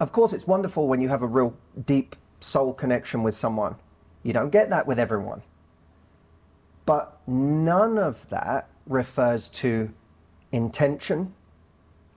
Of 0.00 0.12
course, 0.12 0.32
it's 0.32 0.46
wonderful 0.46 0.86
when 0.86 1.00
you 1.00 1.08
have 1.08 1.22
a 1.22 1.26
real 1.26 1.56
deep 1.86 2.16
soul 2.40 2.74
connection 2.74 3.22
with 3.22 3.34
someone. 3.34 3.76
You 4.22 4.32
don't 4.32 4.50
get 4.50 4.70
that 4.70 4.86
with 4.86 4.98
everyone. 4.98 5.42
But 6.84 7.18
none 7.26 7.96
of 7.98 8.28
that 8.28 8.68
refers 8.86 9.48
to 9.50 9.90
intention 10.52 11.34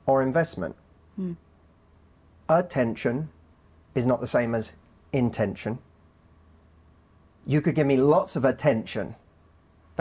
or 0.06 0.24
investment. 0.24 0.76
Hmm. 1.16 1.34
Attention 2.50 3.30
is 3.96 4.06
not 4.06 4.22
the 4.22 4.28
same 4.28 4.56
as 4.56 4.74
intention. 5.14 5.80
You 7.46 7.62
could 7.62 7.76
give 7.76 7.88
me 7.88 7.98
lots 7.98 8.36
of 8.36 8.46
attention, 8.46 9.16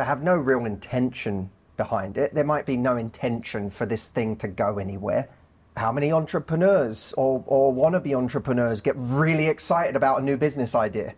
but 0.00 0.06
have 0.06 0.22
no 0.22 0.34
real 0.34 0.64
intention 0.64 1.50
behind 1.76 2.16
it. 2.16 2.32
There 2.32 2.42
might 2.42 2.64
be 2.64 2.78
no 2.78 2.96
intention 2.96 3.68
for 3.68 3.84
this 3.84 4.08
thing 4.08 4.34
to 4.36 4.48
go 4.48 4.78
anywhere. 4.78 5.28
How 5.76 5.92
many 5.92 6.10
entrepreneurs 6.10 7.12
or, 7.18 7.44
or 7.46 7.70
wannabe 7.74 8.16
entrepreneurs 8.16 8.80
get 8.80 8.94
really 8.96 9.46
excited 9.46 9.96
about 9.96 10.18
a 10.18 10.24
new 10.24 10.38
business 10.38 10.74
idea, 10.74 11.12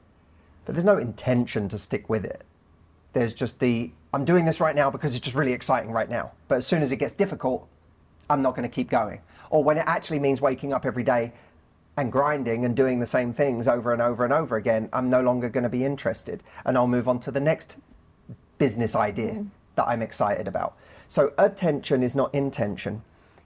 but 0.65 0.75
there's 0.75 0.85
no 0.85 0.99
intention 0.99 1.69
to 1.69 1.79
stick 1.79 2.09
with 2.09 2.25
it? 2.25 2.43
There's 3.13 3.35
just 3.35 3.61
the, 3.61 3.93
I'm 4.13 4.25
doing 4.25 4.47
this 4.47 4.59
right 4.59 4.75
now 4.75 4.91
because 4.91 5.15
it's 5.15 5.25
just 5.25 5.37
really 5.37 5.53
exciting 5.53 5.93
right 5.93 6.11
now. 6.11 6.33
But 6.49 6.57
as 6.57 6.67
soon 6.67 6.83
as 6.83 6.91
it 6.91 6.97
gets 6.97 7.13
difficult, 7.13 7.69
I'm 8.29 8.43
not 8.43 8.57
going 8.57 8.69
to 8.69 8.75
keep 8.75 8.91
going. 8.91 9.21
Or 9.51 9.63
when 9.63 9.79
it 9.79 9.85
actually 9.87 10.19
means 10.19 10.41
waking 10.41 10.73
up 10.73 10.85
every 10.85 11.05
day 11.05 11.35
and 11.97 12.11
grinding 12.11 12.65
and 12.65 12.75
doing 12.75 12.99
the 12.99 13.07
same 13.07 13.33
things 13.33 13.69
over 13.69 13.93
and 13.93 14.03
over 14.03 14.25
and 14.25 14.33
over 14.33 14.57
again, 14.57 14.89
I'm 14.93 15.09
no 15.09 15.23
longer 15.23 15.49
going 15.49 15.63
to 15.63 15.71
be 15.71 15.85
interested. 15.85 16.43
And 16.65 16.77
I'll 16.77 16.89
move 16.89 17.09
on 17.09 17.21
to 17.21 17.31
the 17.31 17.39
next 17.39 17.77
business 18.65 18.95
idea 18.95 19.45
that 19.77 19.87
I'm 19.91 20.03
excited 20.03 20.47
about. 20.47 20.71
So 21.09 21.33
attention 21.37 21.99
is 22.09 22.15
not 22.15 22.29
intention. 22.33 23.03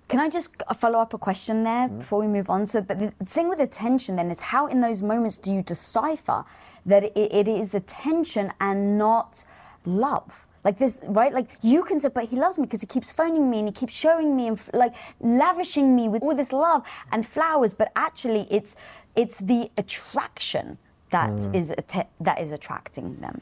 Can 0.08 0.20
I 0.20 0.28
just 0.28 0.50
follow 0.82 0.98
up 1.04 1.14
a 1.14 1.18
question 1.28 1.62
there 1.62 1.88
mm-hmm. 1.88 1.98
before 1.98 2.18
we 2.20 2.28
move 2.28 2.48
on? 2.50 2.66
So, 2.66 2.80
but 2.80 2.98
the 3.00 3.10
thing 3.24 3.48
with 3.48 3.60
attention 3.60 4.16
then 4.16 4.30
is 4.30 4.42
how 4.54 4.66
in 4.66 4.82
those 4.82 5.00
moments 5.02 5.38
do 5.38 5.50
you 5.56 5.62
decipher 5.62 6.44
that 6.84 7.02
it, 7.02 7.28
it 7.40 7.48
is 7.48 7.74
attention 7.74 8.52
and 8.60 8.98
not 8.98 9.46
love? 9.86 10.46
Like 10.64 10.78
this, 10.78 11.00
right? 11.08 11.32
Like 11.32 11.48
you 11.62 11.82
can 11.82 11.98
say, 11.98 12.08
but 12.08 12.24
he 12.32 12.36
loves 12.36 12.58
me 12.58 12.66
because 12.66 12.82
he 12.82 12.86
keeps 12.86 13.10
phoning 13.10 13.48
me 13.50 13.60
and 13.60 13.68
he 13.68 13.72
keeps 13.72 13.96
showing 13.96 14.36
me 14.36 14.48
and 14.48 14.58
f- 14.58 14.70
like 14.74 14.94
lavishing 15.20 15.96
me 15.98 16.08
with 16.08 16.22
all 16.22 16.34
this 16.34 16.52
love 16.52 16.82
and 17.12 17.24
flowers. 17.24 17.72
But 17.72 17.90
actually, 17.96 18.46
it's 18.50 18.76
it's 19.14 19.38
the 19.38 19.70
attraction 19.76 20.78
that 21.10 21.30
mm. 21.30 21.54
is 21.54 21.70
atte- 21.70 22.10
that 22.20 22.38
is 22.44 22.50
attracting 22.52 23.16
them. 23.24 23.40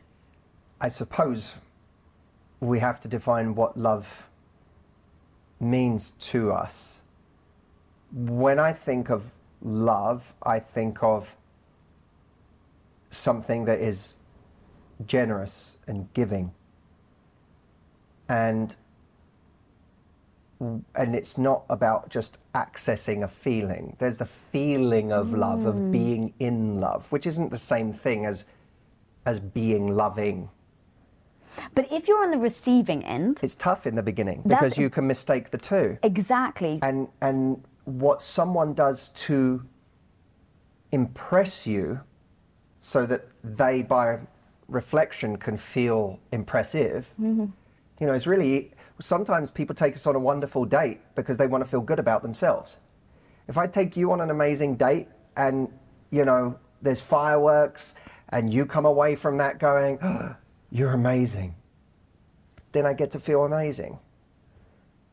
I 0.81 0.89
suppose 0.89 1.57
we 2.65 2.81
have 2.81 3.01
to 3.01 3.09
define 3.09 3.55
what 3.55 3.77
love 3.77 4.29
means 5.61 6.13
to 6.13 6.53
us. 6.53 7.03
When 8.13 8.59
I 8.59 8.73
think 8.73 9.11
of 9.11 9.33
love, 9.63 10.35
I 10.43 10.59
think 10.59 11.03
of 11.03 11.37
something 13.11 13.65
that 13.65 13.81
is 13.81 14.17
generous 15.07 15.79
and 15.87 16.13
giving. 16.13 16.53
And 18.29 18.77
and 20.95 21.15
it's 21.15 21.37
not 21.37 21.65
about 21.69 22.09
just 22.09 22.39
accessing 22.55 23.23
a 23.23 23.29
feeling. 23.29 23.97
There's 23.99 24.19
the 24.19 24.27
feeling 24.27 25.13
of 25.13 25.35
love, 25.35 25.67
of 25.67 25.75
mm. 25.75 25.93
being 25.93 26.33
in 26.39 26.81
love, 26.81 27.11
which 27.13 27.27
isn't 27.27 27.51
the 27.51 27.59
same 27.59 27.93
thing 27.93 28.25
as 28.25 28.47
as 29.27 29.41
being 29.41 29.95
loving. 29.95 30.49
But 31.75 31.91
if 31.93 32.09
you're 32.09 32.23
on 32.23 32.31
the 32.31 32.39
receiving 32.39 33.05
end, 33.05 33.41
It's 33.43 33.55
tough 33.55 33.87
in 33.87 33.95
the 33.95 34.03
beginning 34.03 34.43
because 34.47 34.79
you 34.79 34.91
can 34.91 35.07
mistake 35.07 35.51
the 35.51 35.59
two. 35.59 35.99
exactly. 36.03 36.79
And 36.83 37.09
and 37.21 37.63
what 37.85 38.23
someone 38.23 38.75
does 38.75 39.11
to 39.11 39.63
impress 40.93 41.67
you 41.67 42.01
so 42.81 43.07
that 43.07 43.27
they 43.43 43.83
by 43.83 44.19
reflection 44.69 45.37
can 45.37 45.57
feel 45.57 46.19
impressive. 46.33 47.13
Mm-hmm. 47.21 47.47
You 48.01 48.07
know, 48.07 48.13
it's 48.13 48.27
really 48.27 48.73
sometimes 49.01 49.51
people 49.51 49.75
take 49.75 49.95
us 49.95 50.07
on 50.07 50.15
a 50.15 50.19
wonderful 50.19 50.65
date 50.65 51.01
because 51.15 51.37
they 51.37 51.47
want 51.47 51.65
to 51.65 51.71
feel 51.71 51.81
good 51.81 51.99
about 51.99 52.23
themselves. 52.23 52.79
If 53.49 53.59
I 53.59 53.67
take 53.67 53.97
you 53.97 54.13
on 54.13 54.21
an 54.21 54.31
amazing 54.31 54.77
date 54.77 55.09
and 55.37 55.69
you 56.11 56.25
know 56.25 56.59
there's 56.81 57.01
fireworks 57.01 57.95
and 58.31 58.53
you 58.53 58.67
come 58.67 58.87
away 58.87 59.17
from 59.17 59.37
that 59.39 59.59
going, 59.59 59.99
oh, 60.03 60.37
"You're 60.75 60.93
amazing," 60.93 61.55
then 62.73 62.85
I 62.85 62.93
get 62.93 63.13
to 63.13 63.21
feel 63.21 63.45
amazing. 63.45 64.01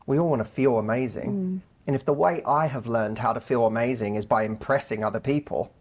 We 0.06 0.18
all 0.18 0.28
want 0.28 0.40
to 0.40 0.44
feel 0.60 0.78
amazing. 0.78 1.30
Mm. 1.30 1.60
And 1.86 1.96
if 1.96 2.04
the 2.04 2.12
way 2.12 2.42
I 2.44 2.66
have 2.66 2.86
learned 2.86 3.18
how 3.18 3.32
to 3.32 3.40
feel 3.40 3.66
amazing 3.66 4.16
is 4.16 4.26
by 4.26 4.42
impressing 4.42 5.04
other 5.04 5.20
people, 5.20 5.72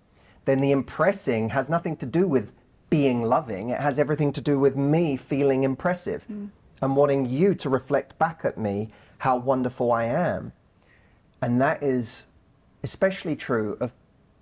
then 0.45 0.61
the 0.61 0.71
impressing 0.71 1.49
has 1.49 1.69
nothing 1.69 1.97
to 1.97 2.05
do 2.05 2.27
with 2.27 2.53
being 2.91 3.23
loving. 3.23 3.69
It 3.69 3.79
has 3.79 3.99
everything 3.99 4.31
to 4.33 4.41
do 4.41 4.59
with 4.59 4.75
me 4.75 5.17
feeling 5.17 5.63
impressive 5.63 6.27
mm. 6.31 6.49
and 6.81 6.95
wanting 6.95 7.25
you 7.25 7.55
to 7.55 7.69
reflect 7.69 8.19
back 8.19 8.45
at 8.45 8.57
me 8.57 8.89
how 9.17 9.37
wonderful 9.37 9.91
I 9.91 10.05
am. 10.05 10.51
And 11.41 11.59
that 11.61 11.81
is 11.81 12.25
especially 12.83 13.35
true 13.35 13.77
of 13.79 13.93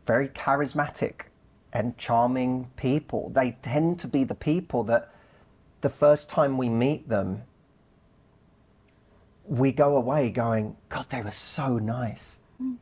very 0.05 0.27
charismatic 0.29 1.27
and 1.71 1.97
charming 1.97 2.69
people. 2.75 3.29
They 3.29 3.57
tend 3.61 3.99
to 3.99 4.07
be 4.07 4.23
the 4.23 4.35
people 4.35 4.83
that 4.85 5.11
the 5.81 5.89
first 5.89 6.29
time 6.29 6.57
we 6.57 6.69
meet 6.69 7.07
them, 7.07 7.43
we 9.45 9.71
go 9.71 9.97
away 9.97 10.29
going, 10.29 10.75
God, 10.89 11.07
they 11.09 11.21
were 11.21 11.31
so 11.31 11.79
nice. 11.79 12.39
Mm. 12.61 12.77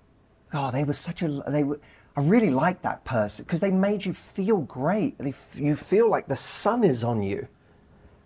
Oh, 0.54 0.72
they 0.72 0.84
were 0.84 0.94
such 0.94 1.22
a, 1.22 1.28
they 1.48 1.64
were, 1.64 1.80
I 2.16 2.22
really 2.22 2.50
like 2.50 2.82
that 2.82 3.06
person 3.06 3.46
because 3.46 3.62
they 3.62 3.72
made 3.72 4.06
you 4.06 4.14
feel 4.14 4.58
great. 4.62 5.18
They, 5.18 5.34
you 5.56 5.76
feel 5.76 6.10
like 6.10 6.28
the 6.28 6.36
sun 6.36 6.84
is 6.84 7.04
on 7.04 7.22
you 7.22 7.48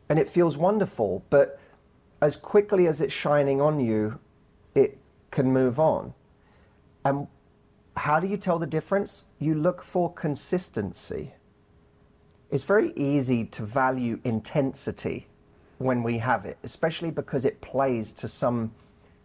and 0.09 0.17
it 0.17 0.29
feels 0.29 0.57
wonderful. 0.57 1.23
But 1.29 1.59
as 2.21 2.37
quickly 2.37 2.87
as 2.87 3.01
it's 3.01 3.13
shining 3.13 3.61
on 3.61 3.79
you, 3.79 4.19
it 4.75 4.97
can 5.29 5.51
move 5.51 5.79
on. 5.79 6.13
And 7.03 7.27
how 7.97 8.19
do 8.19 8.27
you 8.27 8.37
tell 8.37 8.57
the 8.57 8.67
difference? 8.67 9.25
You 9.39 9.55
look 9.55 9.83
for 9.83 10.11
consistency. 10.13 11.33
It's 12.51 12.63
very 12.63 12.91
easy 12.97 13.45
to 13.45 13.63
value 13.63 14.19
intensity 14.25 15.27
when 15.77 16.03
we 16.03 16.17
have 16.17 16.45
it, 16.45 16.57
especially 16.63 17.09
because 17.09 17.45
it 17.45 17.61
plays 17.61 18.11
to 18.13 18.27
some 18.27 18.73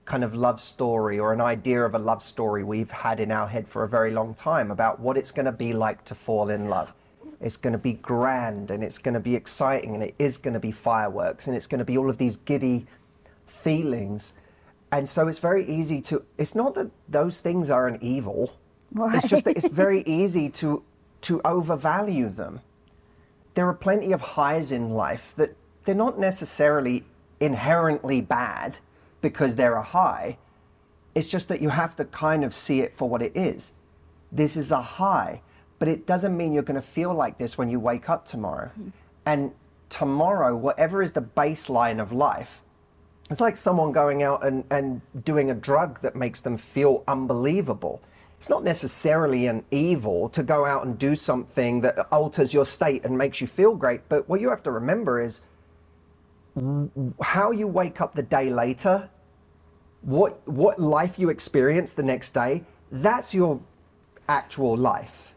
kind 0.04 0.22
of 0.22 0.36
love 0.36 0.60
story 0.60 1.18
or 1.18 1.32
an 1.32 1.40
idea 1.40 1.84
of 1.84 1.96
a 1.96 1.98
love 1.98 2.22
story 2.22 2.62
we've 2.62 2.92
had 2.92 3.18
in 3.18 3.32
our 3.32 3.48
head 3.48 3.66
for 3.66 3.82
a 3.82 3.88
very 3.88 4.12
long 4.12 4.32
time 4.34 4.70
about 4.70 5.00
what 5.00 5.16
it's 5.16 5.32
going 5.32 5.44
to 5.44 5.50
be 5.50 5.72
like 5.72 6.04
to 6.04 6.14
fall 6.14 6.50
in 6.50 6.68
love. 6.68 6.92
It's 7.40 7.56
going 7.56 7.72
to 7.72 7.78
be 7.78 7.94
grand 7.94 8.70
and 8.70 8.84
it's 8.84 8.96
going 8.96 9.14
to 9.14 9.20
be 9.20 9.34
exciting 9.34 9.94
and 9.94 10.04
it 10.04 10.14
is 10.20 10.38
going 10.38 10.54
to 10.54 10.60
be 10.60 10.70
fireworks 10.70 11.48
and 11.48 11.56
it's 11.56 11.66
going 11.66 11.80
to 11.80 11.84
be 11.84 11.98
all 11.98 12.08
of 12.08 12.18
these 12.18 12.36
giddy 12.36 12.86
feelings. 13.44 14.34
And 14.92 15.08
so 15.08 15.26
it's 15.26 15.40
very 15.40 15.68
easy 15.68 16.00
to, 16.02 16.22
it's 16.38 16.54
not 16.54 16.74
that 16.74 16.92
those 17.08 17.40
things 17.40 17.70
are 17.70 17.88
an 17.88 17.98
evil. 18.00 18.56
It's 18.96 19.26
just 19.26 19.44
that 19.46 19.56
it's 19.56 19.66
very 19.66 20.02
easy 20.02 20.48
to, 20.50 20.84
to 21.22 21.40
overvalue 21.44 22.28
them 22.28 22.60
there 23.56 23.66
are 23.66 23.74
plenty 23.74 24.12
of 24.12 24.20
highs 24.20 24.70
in 24.70 24.90
life 24.90 25.34
that 25.34 25.56
they're 25.84 25.94
not 25.94 26.18
necessarily 26.18 27.04
inherently 27.40 28.20
bad 28.20 28.78
because 29.22 29.56
they're 29.56 29.76
a 29.76 29.82
high. 29.82 30.36
It's 31.14 31.26
just 31.26 31.48
that 31.48 31.62
you 31.62 31.70
have 31.70 31.96
to 31.96 32.04
kind 32.04 32.44
of 32.44 32.54
see 32.54 32.80
it 32.80 32.92
for 32.92 33.08
what 33.08 33.22
it 33.22 33.34
is. 33.34 33.72
This 34.30 34.58
is 34.58 34.70
a 34.70 34.82
high, 34.82 35.40
but 35.78 35.88
it 35.88 36.06
doesn't 36.06 36.36
mean 36.36 36.52
you're 36.52 36.62
going 36.62 36.80
to 36.80 36.86
feel 36.86 37.14
like 37.14 37.38
this 37.38 37.56
when 37.56 37.70
you 37.70 37.80
wake 37.80 38.10
up 38.10 38.26
tomorrow. 38.26 38.68
Hmm. 38.68 38.88
And 39.24 39.52
tomorrow, 39.88 40.54
whatever 40.54 41.02
is 41.02 41.12
the 41.12 41.22
baseline 41.22 41.98
of 41.98 42.12
life, 42.12 42.62
it's 43.30 43.40
like 43.40 43.56
someone 43.56 43.90
going 43.90 44.22
out 44.22 44.46
and, 44.46 44.64
and 44.70 45.00
doing 45.24 45.50
a 45.50 45.54
drug 45.54 46.02
that 46.02 46.14
makes 46.14 46.42
them 46.42 46.58
feel 46.58 47.02
unbelievable. 47.08 48.02
It's 48.46 48.50
not 48.52 48.62
necessarily 48.62 49.48
an 49.48 49.64
evil 49.72 50.28
to 50.28 50.44
go 50.44 50.64
out 50.64 50.86
and 50.86 50.96
do 50.96 51.16
something 51.16 51.80
that 51.80 51.98
alters 52.12 52.54
your 52.54 52.64
state 52.64 53.04
and 53.04 53.18
makes 53.18 53.40
you 53.40 53.48
feel 53.48 53.74
great. 53.74 54.08
But 54.08 54.28
what 54.28 54.40
you 54.40 54.50
have 54.50 54.62
to 54.62 54.70
remember 54.70 55.20
is 55.20 55.40
how 57.20 57.50
you 57.50 57.66
wake 57.66 58.00
up 58.00 58.14
the 58.14 58.22
day 58.22 58.48
later, 58.48 59.10
what, 60.02 60.46
what 60.46 60.78
life 60.78 61.18
you 61.18 61.28
experience 61.28 61.92
the 61.92 62.04
next 62.04 62.34
day, 62.34 62.62
that's 62.92 63.34
your 63.34 63.58
actual 64.28 64.76
life. 64.76 65.34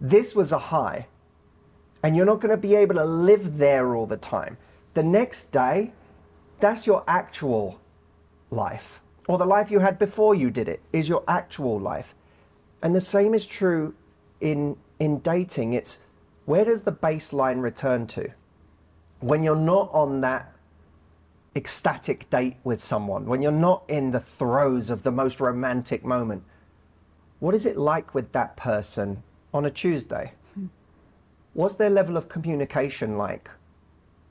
This 0.00 0.34
was 0.34 0.50
a 0.50 0.58
high. 0.58 1.06
And 2.02 2.16
you're 2.16 2.26
not 2.26 2.40
going 2.40 2.50
to 2.50 2.56
be 2.56 2.74
able 2.74 2.96
to 2.96 3.04
live 3.04 3.58
there 3.58 3.94
all 3.94 4.06
the 4.06 4.16
time. 4.16 4.58
The 4.94 5.04
next 5.04 5.52
day, 5.52 5.92
that's 6.58 6.88
your 6.88 7.04
actual 7.06 7.80
life. 8.50 9.00
Or 9.30 9.38
the 9.38 9.46
life 9.46 9.70
you 9.70 9.78
had 9.78 9.96
before 9.96 10.34
you 10.34 10.50
did 10.50 10.68
it 10.68 10.80
is 10.92 11.08
your 11.08 11.22
actual 11.28 11.78
life. 11.78 12.16
And 12.82 12.92
the 12.92 13.00
same 13.00 13.32
is 13.32 13.46
true 13.46 13.94
in, 14.40 14.76
in 14.98 15.20
dating. 15.20 15.72
It's 15.72 15.98
where 16.46 16.64
does 16.64 16.82
the 16.82 16.92
baseline 16.92 17.62
return 17.62 18.08
to? 18.08 18.32
When 19.20 19.44
you're 19.44 19.54
not 19.54 19.88
on 19.92 20.20
that 20.22 20.52
ecstatic 21.54 22.28
date 22.28 22.56
with 22.64 22.80
someone, 22.80 23.26
when 23.26 23.40
you're 23.40 23.52
not 23.52 23.84
in 23.86 24.10
the 24.10 24.18
throes 24.18 24.90
of 24.90 25.04
the 25.04 25.12
most 25.12 25.38
romantic 25.38 26.04
moment, 26.04 26.42
what 27.38 27.54
is 27.54 27.66
it 27.66 27.76
like 27.76 28.12
with 28.12 28.32
that 28.32 28.56
person 28.56 29.22
on 29.54 29.64
a 29.64 29.70
Tuesday? 29.70 30.32
What's 31.52 31.76
their 31.76 31.88
level 31.88 32.16
of 32.16 32.28
communication 32.28 33.16
like 33.16 33.48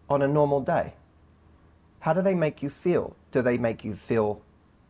on 0.09 0.21
a 0.21 0.27
normal 0.27 0.59
day? 0.59 0.95
How 2.01 2.11
do 2.11 2.21
they 2.21 2.35
make 2.35 2.61
you 2.61 2.69
feel? 2.69 3.15
Do 3.31 3.41
they 3.41 3.57
make 3.57 3.85
you 3.85 3.93
feel 3.93 4.41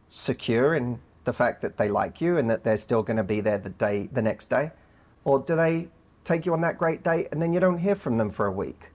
secure 0.10 0.74
in 0.76 1.00
the 1.24 1.34
fact 1.34 1.62
that 1.62 1.78
they 1.78 1.90
like 1.90 2.22
you 2.22 2.38
and 2.38 2.50
that 2.50 2.64
they're 2.64 2.78
still 2.78 3.04
going 3.04 3.18
to 3.18 3.24
be 3.24 3.42
there 3.42 3.58
the 3.58 3.70
day 3.70 4.10
the 4.12 4.22
next 4.22 4.50
day? 4.50 4.72
Or 5.24 5.40
do 5.40 5.56
they 5.56 5.90
take 6.24 6.46
you 6.46 6.54
on 6.54 6.62
that 6.62 6.78
great 6.78 7.04
date 7.04 7.28
and 7.32 7.42
then 7.42 7.54
you 7.54 7.60
don't 7.60 7.80
hear 7.80 7.96
from 7.96 8.18
them 8.18 8.30
for 8.30 8.46
a 8.46 8.52
week? 8.52 8.88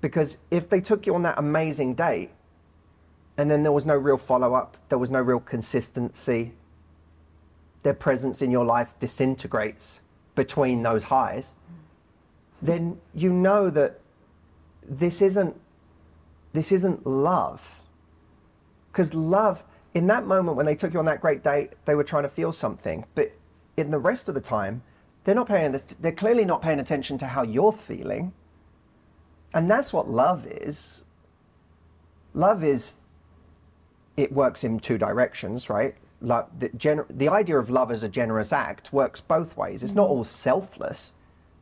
Because 0.00 0.38
if 0.50 0.68
they 0.68 0.80
took 0.80 1.06
you 1.06 1.14
on 1.14 1.22
that 1.22 1.38
amazing 1.38 1.94
date 1.94 2.30
and 3.36 3.50
then 3.50 3.62
there 3.62 3.72
was 3.72 3.86
no 3.86 3.96
real 3.96 4.18
follow 4.18 4.54
up, 4.54 4.76
there 4.88 4.98
was 4.98 5.10
no 5.10 5.20
real 5.20 5.40
consistency, 5.40 6.52
their 7.82 7.94
presence 7.94 8.42
in 8.42 8.50
your 8.50 8.64
life 8.64 8.94
disintegrates 8.98 10.00
between 10.34 10.82
those 10.82 11.04
highs, 11.04 11.54
then 12.60 12.98
you 13.14 13.32
know 13.32 13.70
that 13.70 14.00
this 14.82 15.22
isn't 15.22 15.54
this 16.52 16.70
isn't 16.70 17.06
love. 17.06 17.80
Because 18.94 19.12
love, 19.12 19.64
in 19.92 20.06
that 20.06 20.24
moment 20.24 20.56
when 20.56 20.66
they 20.66 20.76
took 20.76 20.92
you 20.92 21.00
on 21.00 21.04
that 21.06 21.20
great 21.20 21.42
date, 21.42 21.70
they 21.84 21.96
were 21.96 22.04
trying 22.04 22.22
to 22.22 22.28
feel 22.28 22.52
something. 22.52 23.04
But 23.16 23.32
in 23.76 23.90
the 23.90 23.98
rest 23.98 24.28
of 24.28 24.36
the 24.36 24.40
time, 24.40 24.84
they're 25.24 25.34
not 25.34 25.48
paying 25.48 25.76
they're 26.00 26.12
clearly 26.12 26.44
not 26.44 26.62
paying 26.62 26.78
attention 26.78 27.18
to 27.18 27.26
how 27.26 27.42
you're 27.42 27.72
feeling. 27.72 28.32
And 29.52 29.68
that's 29.68 29.92
what 29.92 30.08
love 30.08 30.46
is. 30.46 31.02
Love 32.34 32.62
is 32.62 32.94
it 34.16 34.32
works 34.32 34.62
in 34.62 34.78
two 34.78 34.96
directions, 34.96 35.68
right? 35.68 35.96
Love, 36.20 36.48
the, 36.56 36.68
gener- 36.68 37.06
the 37.10 37.28
idea 37.28 37.58
of 37.58 37.68
love 37.68 37.90
as 37.90 38.04
a 38.04 38.08
generous 38.08 38.52
act 38.52 38.92
works 38.92 39.20
both 39.20 39.56
ways. 39.56 39.82
It's 39.82 39.92
not 39.92 40.04
mm-hmm. 40.04 40.18
all 40.18 40.24
selfless. 40.24 41.14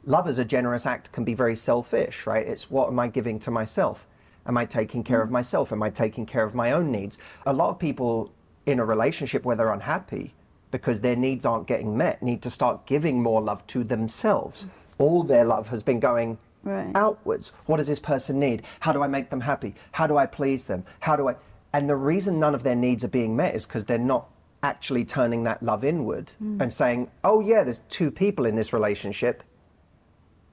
Love 0.05 0.29
as 0.29 0.39
a 0.39 0.45
generous 0.45 0.85
act 0.85 1.13
can 1.13 1.25
be 1.25 1.33
very 1.33 1.57
selfish, 1.57 2.27
right? 2.27 2.47
It's 2.47 2.71
what 2.71 2.89
am 2.89 2.99
I 2.99 3.09
giving 3.09 3.41
to 3.41 3.51
myself? 3.51 4.07
Am 4.47 4.57
I 4.57 4.65
taking 4.65 5.03
care 5.05 5.23
of 5.23 5.29
mm. 5.29 5.33
myself? 5.33 5.73
Am 5.73 5.83
I 5.83 5.91
taking 5.91 6.27
care 6.27 6.45
of 6.45 6.55
my 6.55 6.73
own 6.73 6.91
needs? 6.91 7.19
A 7.47 7.53
lot 7.53 7.71
of 7.71 7.79
people 7.79 8.33
in 8.67 8.79
a 8.79 8.85
relationship 8.85 9.45
where 9.45 9.57
they're 9.57 9.73
unhappy 9.73 10.35
because 10.71 11.01
their 11.01 11.17
needs 11.17 11.45
aren't 11.45 11.67
getting 11.67 11.97
met 11.97 12.23
need 12.23 12.43
to 12.43 12.51
start 12.51 12.87
giving 12.87 13.23
more 13.23 13.41
love 13.41 13.67
to 13.69 13.85
themselves. 13.85 14.65
Mm. 14.65 14.71
All 14.99 15.23
their 15.23 15.45
love 15.45 15.69
has 15.69 15.83
been 15.83 16.01
going 16.01 16.39
Right. 16.65 16.93
outwards. 16.95 17.51
What 17.67 17.79
does 17.79 17.89
this 17.89 17.99
person 17.99 18.39
need? 18.39 18.63
How 18.81 18.93
do 18.93 19.03
I 19.03 19.09
make 19.09 19.31
them 19.31 19.41
happy? 19.41 19.75
How 19.91 20.07
do 20.07 20.17
I 20.17 20.27
please 20.27 20.67
them? 20.67 20.85
How 21.01 21.17
do 21.17 21.29
I. 21.29 21.35
And 21.73 21.91
the 21.91 21.97
reason 21.97 22.39
none 22.39 22.55
of 22.55 22.63
their 22.63 22.77
needs 22.77 23.03
are 23.03 23.09
being 23.09 23.35
met 23.35 23.55
is 23.55 23.67
because 23.67 23.85
they're 23.85 23.99
not 23.99 24.29
actually 24.63 25.05
turning 25.05 25.43
that 25.43 25.63
love 25.63 25.85
inward 25.85 26.33
mm. 26.43 26.61
and 26.61 26.73
saying, 26.73 27.11
oh, 27.25 27.41
yeah, 27.41 27.65
there's 27.65 27.81
two 27.89 28.11
people 28.11 28.47
in 28.47 28.55
this 28.55 28.73
relationship. 28.73 29.43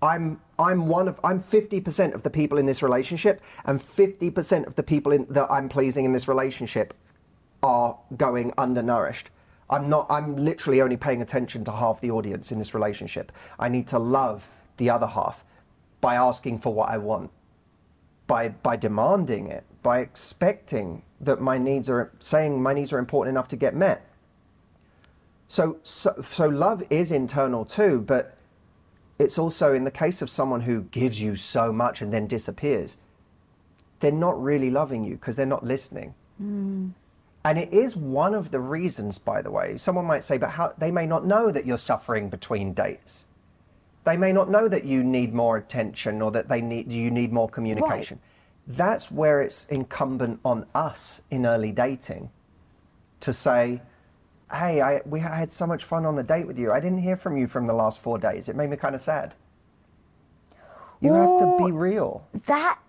I'm 0.01 0.39
I'm 0.57 0.87
one 0.87 1.07
of 1.07 1.19
I'm 1.23 1.39
50% 1.39 2.13
of 2.13 2.23
the 2.23 2.29
people 2.29 2.57
in 2.57 2.65
this 2.65 2.81
relationship 2.81 3.41
and 3.65 3.79
50% 3.79 4.67
of 4.67 4.75
the 4.75 4.83
people 4.83 5.11
in, 5.11 5.25
that 5.29 5.49
I'm 5.51 5.69
pleasing 5.69 6.05
in 6.05 6.13
this 6.13 6.27
relationship 6.27 6.93
are 7.63 7.97
going 8.15 8.53
undernourished. 8.57 9.29
I'm 9.69 9.89
not 9.89 10.07
I'm 10.09 10.35
literally 10.35 10.81
only 10.81 10.97
paying 10.97 11.21
attention 11.21 11.63
to 11.65 11.71
half 11.71 12.01
the 12.01 12.11
audience 12.11 12.51
in 12.51 12.59
this 12.59 12.73
relationship. 12.73 13.31
I 13.59 13.69
need 13.69 13.87
to 13.87 13.99
love 13.99 14.47
the 14.77 14.89
other 14.89 15.07
half 15.07 15.43
by 16.01 16.15
asking 16.15 16.59
for 16.59 16.73
what 16.73 16.89
I 16.89 16.97
want. 16.97 17.31
By 18.25 18.49
by 18.49 18.77
demanding 18.77 19.47
it, 19.47 19.65
by 19.83 19.99
expecting 19.99 21.03
that 21.19 21.41
my 21.41 21.57
needs 21.57 21.89
are 21.89 22.11
saying 22.19 22.61
my 22.61 22.73
needs 22.73 22.93
are 22.93 22.99
important 22.99 23.33
enough 23.33 23.49
to 23.49 23.57
get 23.57 23.75
met. 23.75 24.05
So 25.49 25.77
so, 25.83 26.15
so 26.21 26.47
love 26.47 26.83
is 26.89 27.11
internal 27.11 27.65
too, 27.65 27.99
but 27.99 28.37
it's 29.19 29.37
also 29.37 29.73
in 29.73 29.83
the 29.83 29.91
case 29.91 30.21
of 30.21 30.29
someone 30.29 30.61
who 30.61 30.83
gives 30.83 31.21
you 31.21 31.35
so 31.35 31.73
much 31.73 32.01
and 32.01 32.11
then 32.11 32.25
disappears, 32.25 32.97
they're 33.99 34.11
not 34.11 34.41
really 34.41 34.71
loving 34.71 35.03
you 35.03 35.15
because 35.15 35.35
they're 35.35 35.45
not 35.45 35.65
listening. 35.65 36.15
Hmm. 36.37 36.89
And 37.43 37.57
it 37.57 37.71
is 37.73 37.95
one 37.95 38.33
of 38.33 38.51
the 38.51 38.59
reasons, 38.59 39.17
by 39.17 39.41
the 39.41 39.51
way, 39.51 39.77
someone 39.77 40.05
might 40.05 40.23
say, 40.23 40.37
but 40.37 40.51
how, 40.51 40.73
they 40.77 40.91
may 40.91 41.05
not 41.05 41.25
know 41.25 41.51
that 41.51 41.65
you're 41.65 41.77
suffering 41.77 42.29
between 42.29 42.73
dates. 42.73 43.27
They 44.05 44.17
may 44.17 44.31
not 44.31 44.49
know 44.49 44.67
that 44.67 44.85
you 44.85 45.03
need 45.03 45.33
more 45.33 45.57
attention 45.57 46.21
or 46.21 46.31
that 46.31 46.47
they 46.47 46.61
need, 46.61 46.91
you 46.91 47.11
need 47.11 47.31
more 47.31 47.49
communication. 47.49 48.19
That's 48.67 49.11
where 49.11 49.41
it's 49.41 49.65
incumbent 49.65 50.39
on 50.45 50.65
us 50.73 51.21
in 51.29 51.45
early 51.45 51.71
dating 51.71 52.29
to 53.21 53.33
say, 53.33 53.81
hey, 54.51 54.81
I, 54.81 55.01
we 55.05 55.19
had 55.19 55.51
so 55.51 55.67
much 55.67 55.83
fun 55.83 56.05
on 56.05 56.15
the 56.15 56.23
date 56.23 56.47
with 56.47 56.57
you. 56.57 56.71
I 56.71 56.79
didn't 56.79 56.99
hear 56.99 57.15
from 57.15 57.37
you 57.37 57.47
from 57.47 57.67
the 57.67 57.73
last 57.73 58.01
four 58.01 58.17
days. 58.17 58.49
It 58.49 58.55
made 58.55 58.69
me 58.69 58.77
kind 58.77 58.95
of 58.95 59.01
sad. 59.01 59.35
You 61.01 61.13
have 61.13 61.39
to 61.39 61.65
be 61.65 61.71
real. 61.71 62.27
that 62.47 62.79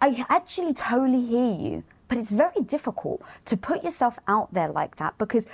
I 0.00 0.26
actually 0.28 0.74
totally 0.74 1.22
hear 1.22 1.54
you, 1.54 1.84
but 2.08 2.18
it's 2.18 2.30
very 2.30 2.62
difficult 2.62 3.22
to 3.46 3.56
put 3.56 3.82
yourself 3.82 4.18
out 4.28 4.52
there 4.52 4.68
like 4.68 4.96
that 4.96 5.16
because 5.16 5.46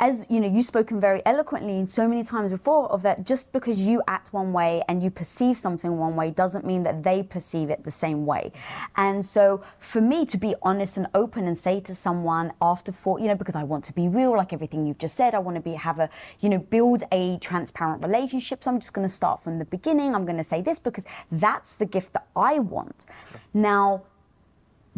as 0.00 0.26
you 0.28 0.40
know 0.40 0.48
you've 0.48 0.64
spoken 0.64 1.00
very 1.00 1.22
eloquently 1.26 1.78
and 1.78 1.88
so 1.88 2.06
many 2.06 2.22
times 2.22 2.50
before 2.50 2.90
of 2.92 3.02
that 3.02 3.24
just 3.24 3.52
because 3.52 3.80
you 3.80 4.02
act 4.06 4.32
one 4.32 4.52
way 4.52 4.82
and 4.88 5.02
you 5.02 5.10
perceive 5.10 5.56
something 5.56 5.98
one 5.98 6.16
way 6.16 6.30
doesn't 6.30 6.64
mean 6.64 6.82
that 6.82 7.02
they 7.02 7.22
perceive 7.22 7.70
it 7.70 7.84
the 7.84 7.90
same 7.90 8.26
way. 8.26 8.52
And 8.96 9.24
so 9.24 9.62
for 9.78 10.00
me 10.00 10.26
to 10.26 10.36
be 10.36 10.54
honest 10.62 10.96
and 10.96 11.06
open 11.14 11.46
and 11.46 11.56
say 11.56 11.80
to 11.80 11.94
someone 11.94 12.52
after 12.60 12.92
four 12.92 13.18
you 13.20 13.26
know 13.26 13.34
because 13.34 13.56
i 13.56 13.62
want 13.62 13.84
to 13.84 13.92
be 13.92 14.08
real 14.08 14.36
like 14.36 14.52
everything 14.52 14.86
you've 14.86 14.98
just 14.98 15.16
said 15.16 15.34
i 15.34 15.38
want 15.38 15.56
to 15.56 15.60
be 15.60 15.74
have 15.74 15.98
a 15.98 16.08
you 16.40 16.48
know 16.48 16.58
build 16.58 17.04
a 17.12 17.38
transparent 17.38 18.02
relationship. 18.02 18.62
So 18.62 18.70
i'm 18.70 18.80
just 18.80 18.92
going 18.92 19.06
to 19.06 19.12
start 19.12 19.42
from 19.42 19.58
the 19.58 19.64
beginning. 19.64 20.14
I'm 20.14 20.24
going 20.24 20.38
to 20.38 20.44
say 20.44 20.62
this 20.62 20.78
because 20.78 21.04
that's 21.30 21.74
the 21.74 21.86
gift 21.86 22.12
that 22.12 22.26
i 22.36 22.58
want. 22.58 23.06
Now 23.52 24.02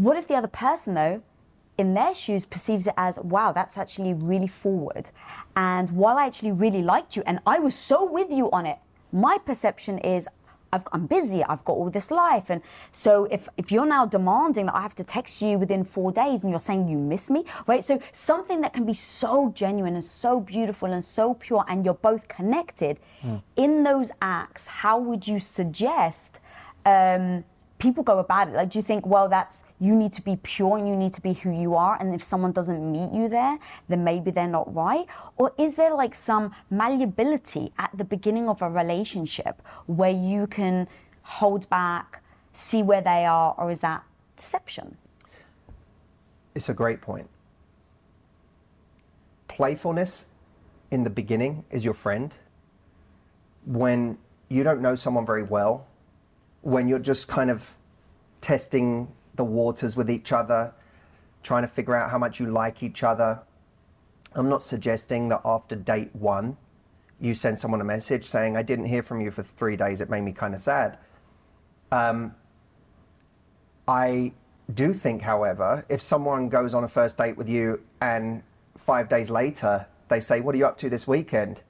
what 0.01 0.17
if 0.17 0.27
the 0.29 0.35
other 0.35 0.49
person, 0.49 0.95
though, 0.95 1.23
in 1.81 1.95
their 1.95 2.15
shoes 2.15 2.45
perceives 2.45 2.87
it 2.87 2.95
as, 2.97 3.19
wow, 3.19 3.53
that's 3.53 3.79
actually 3.79 4.13
really 4.13 4.47
forward. 4.47 5.11
And 5.57 5.89
while 5.91 6.19
I 6.19 6.27
actually 6.27 6.53
really 6.53 6.83
liked 6.83 7.17
you 7.17 7.23
and 7.27 7.41
I 7.47 7.59
was 7.59 7.75
so 7.75 7.99
with 8.19 8.31
you 8.31 8.51
on 8.51 8.67
it, 8.67 8.79
my 9.13 9.39
perception 9.39 9.99
is, 9.99 10.29
I've, 10.73 10.85
I'm 10.93 11.07
busy, 11.07 11.43
I've 11.43 11.65
got 11.65 11.73
all 11.73 11.91
this 11.91 12.11
life. 12.11 12.51
And 12.51 12.61
so 12.93 13.25
if, 13.25 13.49
if 13.57 13.73
you're 13.73 13.87
now 13.87 14.05
demanding 14.05 14.67
that 14.67 14.77
I 14.77 14.83
have 14.83 14.95
to 14.97 15.05
text 15.05 15.43
you 15.43 15.59
within 15.59 15.83
four 15.83 16.13
days 16.13 16.45
and 16.45 16.51
you're 16.53 16.61
saying 16.61 16.87
you 16.87 16.99
miss 16.99 17.31
me, 17.31 17.45
right? 17.67 17.83
So 17.83 17.99
something 18.13 18.61
that 18.61 18.73
can 18.73 18.85
be 18.85 18.95
so 18.95 19.51
genuine 19.63 19.95
and 19.95 20.05
so 20.05 20.39
beautiful 20.39 20.93
and 20.93 21.03
so 21.03 21.35
pure 21.35 21.65
and 21.67 21.85
you're 21.85 21.95
both 21.95 22.29
connected, 22.29 23.01
in 23.57 23.83
those 23.85 24.13
acts, 24.23 24.67
how 24.67 24.99
would 24.99 25.27
you 25.27 25.41
suggest 25.41 26.41
um, 26.85 27.45
people 27.81 28.05
go 28.05 28.19
about 28.19 28.49
it? 28.49 28.55
Like, 28.55 28.71
do 28.71 28.79
you 28.79 28.83
think, 28.83 29.05
well, 29.05 29.29
that's 29.29 29.65
you 29.81 29.97
need 29.97 30.13
to 30.13 30.23
be 30.23 30.37
pure 30.37 30.77
and 30.77 30.87
you 30.87 30.95
need 30.95 31.13
to 31.15 31.21
be 31.21 31.33
who 31.33 31.51
you 31.51 31.75
are, 31.75 31.97
and 31.99 32.15
if 32.15 32.23
someone 32.23 32.53
doesn't 32.53 32.93
meet 32.93 33.11
you 33.13 33.29
there, 33.29 33.59
then 33.89 34.05
maybe 34.05 34.31
they're 34.31 34.47
not 34.47 34.73
right? 34.73 35.07
Or 35.37 35.53
is 35.59 35.75
there 35.75 35.95
like 35.95 36.15
some 36.15 36.55
malleability 36.71 37.73
at 37.79 37.91
the 37.97 38.05
beginning 38.05 38.49
of 38.49 38.63
a 38.63 38.71
relationship 38.71 39.61
where 39.87 40.11
you 40.11 40.47
can 40.47 40.87
hold 41.23 41.69
back, 41.69 42.23
see 42.53 42.83
where 42.83 43.01
they 43.01 43.25
are, 43.25 43.55
or 43.59 43.71
is 43.71 43.81
that 43.81 44.05
deception? 44.37 44.97
It's 46.55 46.69
a 46.69 46.75
great 46.75 47.01
point. 47.01 47.29
Playfulness 49.49 50.27
in 50.91 51.03
the 51.03 51.11
beginning 51.11 51.65
is 51.71 51.85
your 51.85 51.95
friend. 51.95 52.37
When 53.67 54.19
you 54.49 54.65
don't 54.65 54.81
know 54.81 54.95
someone 54.95 55.25
very 55.25 55.45
well, 55.45 55.87
when 56.63 56.89
you're 56.89 56.99
just 56.99 57.29
kind 57.29 57.51
of 57.51 57.77
testing 58.41 59.09
the 59.35 59.45
waters 59.45 59.97
with 59.97 60.11
each 60.11 60.33
other, 60.33 60.73
trying 61.43 61.63
to 61.63 61.69
figure 61.69 61.95
out 61.95 62.11
how 62.11 62.19
much 62.19 62.41
you 62.41 62.47
like 62.47 62.83
each 62.83 63.03
other. 63.03 63.41
I'm 64.35 64.49
not 64.49 64.63
suggesting 64.63 65.29
that 65.29 65.41
after 65.45 65.77
date 65.77 66.15
one, 66.15 66.57
you 67.21 67.35
send 67.35 67.59
someone 67.59 67.81
a 67.81 67.85
message 67.85 68.25
saying, 68.25 68.57
I 68.57 68.63
didn't 68.63 68.87
hear 68.87 69.03
from 69.03 69.21
you 69.21 69.31
for 69.31 69.43
three 69.43 69.77
days, 69.77 70.01
it 70.01 70.09
made 70.09 70.23
me 70.23 70.33
kind 70.33 70.55
of 70.55 70.61
sad. 70.61 70.99
Um, 71.93 72.35
I 73.87 74.33
do 74.73 74.93
think, 74.93 75.23
however, 75.23 75.85
if 75.89 76.01
someone 76.01 76.49
goes 76.49 76.75
on 76.75 76.85
a 76.85 76.89
first 76.89 77.19
date 77.19 77.37
with 77.37 77.49
you 77.49 77.81
and 78.01 78.43
five 78.77 79.09
days 79.09 79.31
later 79.31 79.87
they 80.09 80.21
say, 80.21 80.41
What 80.41 80.55
are 80.55 80.59
you 80.59 80.67
up 80.67 80.79
to 80.79 80.91
this 80.91 81.07
weekend? 81.07 81.63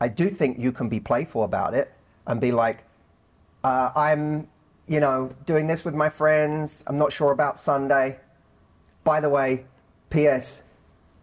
I 0.00 0.08
do 0.08 0.28
think 0.28 0.58
you 0.58 0.72
can 0.72 0.88
be 0.88 1.00
playful 1.00 1.44
about 1.44 1.74
it 1.74 1.92
and 2.26 2.40
be 2.40 2.50
like, 2.50 2.84
uh, 3.64 3.90
I'm, 3.94 4.48
you 4.88 5.00
know, 5.00 5.30
doing 5.46 5.66
this 5.66 5.84
with 5.84 5.94
my 5.94 6.08
friends. 6.08 6.84
I'm 6.86 6.96
not 6.96 7.12
sure 7.12 7.32
about 7.32 7.58
Sunday. 7.58 8.18
By 9.04 9.20
the 9.20 9.28
way, 9.28 9.64
P.S. 10.10 10.62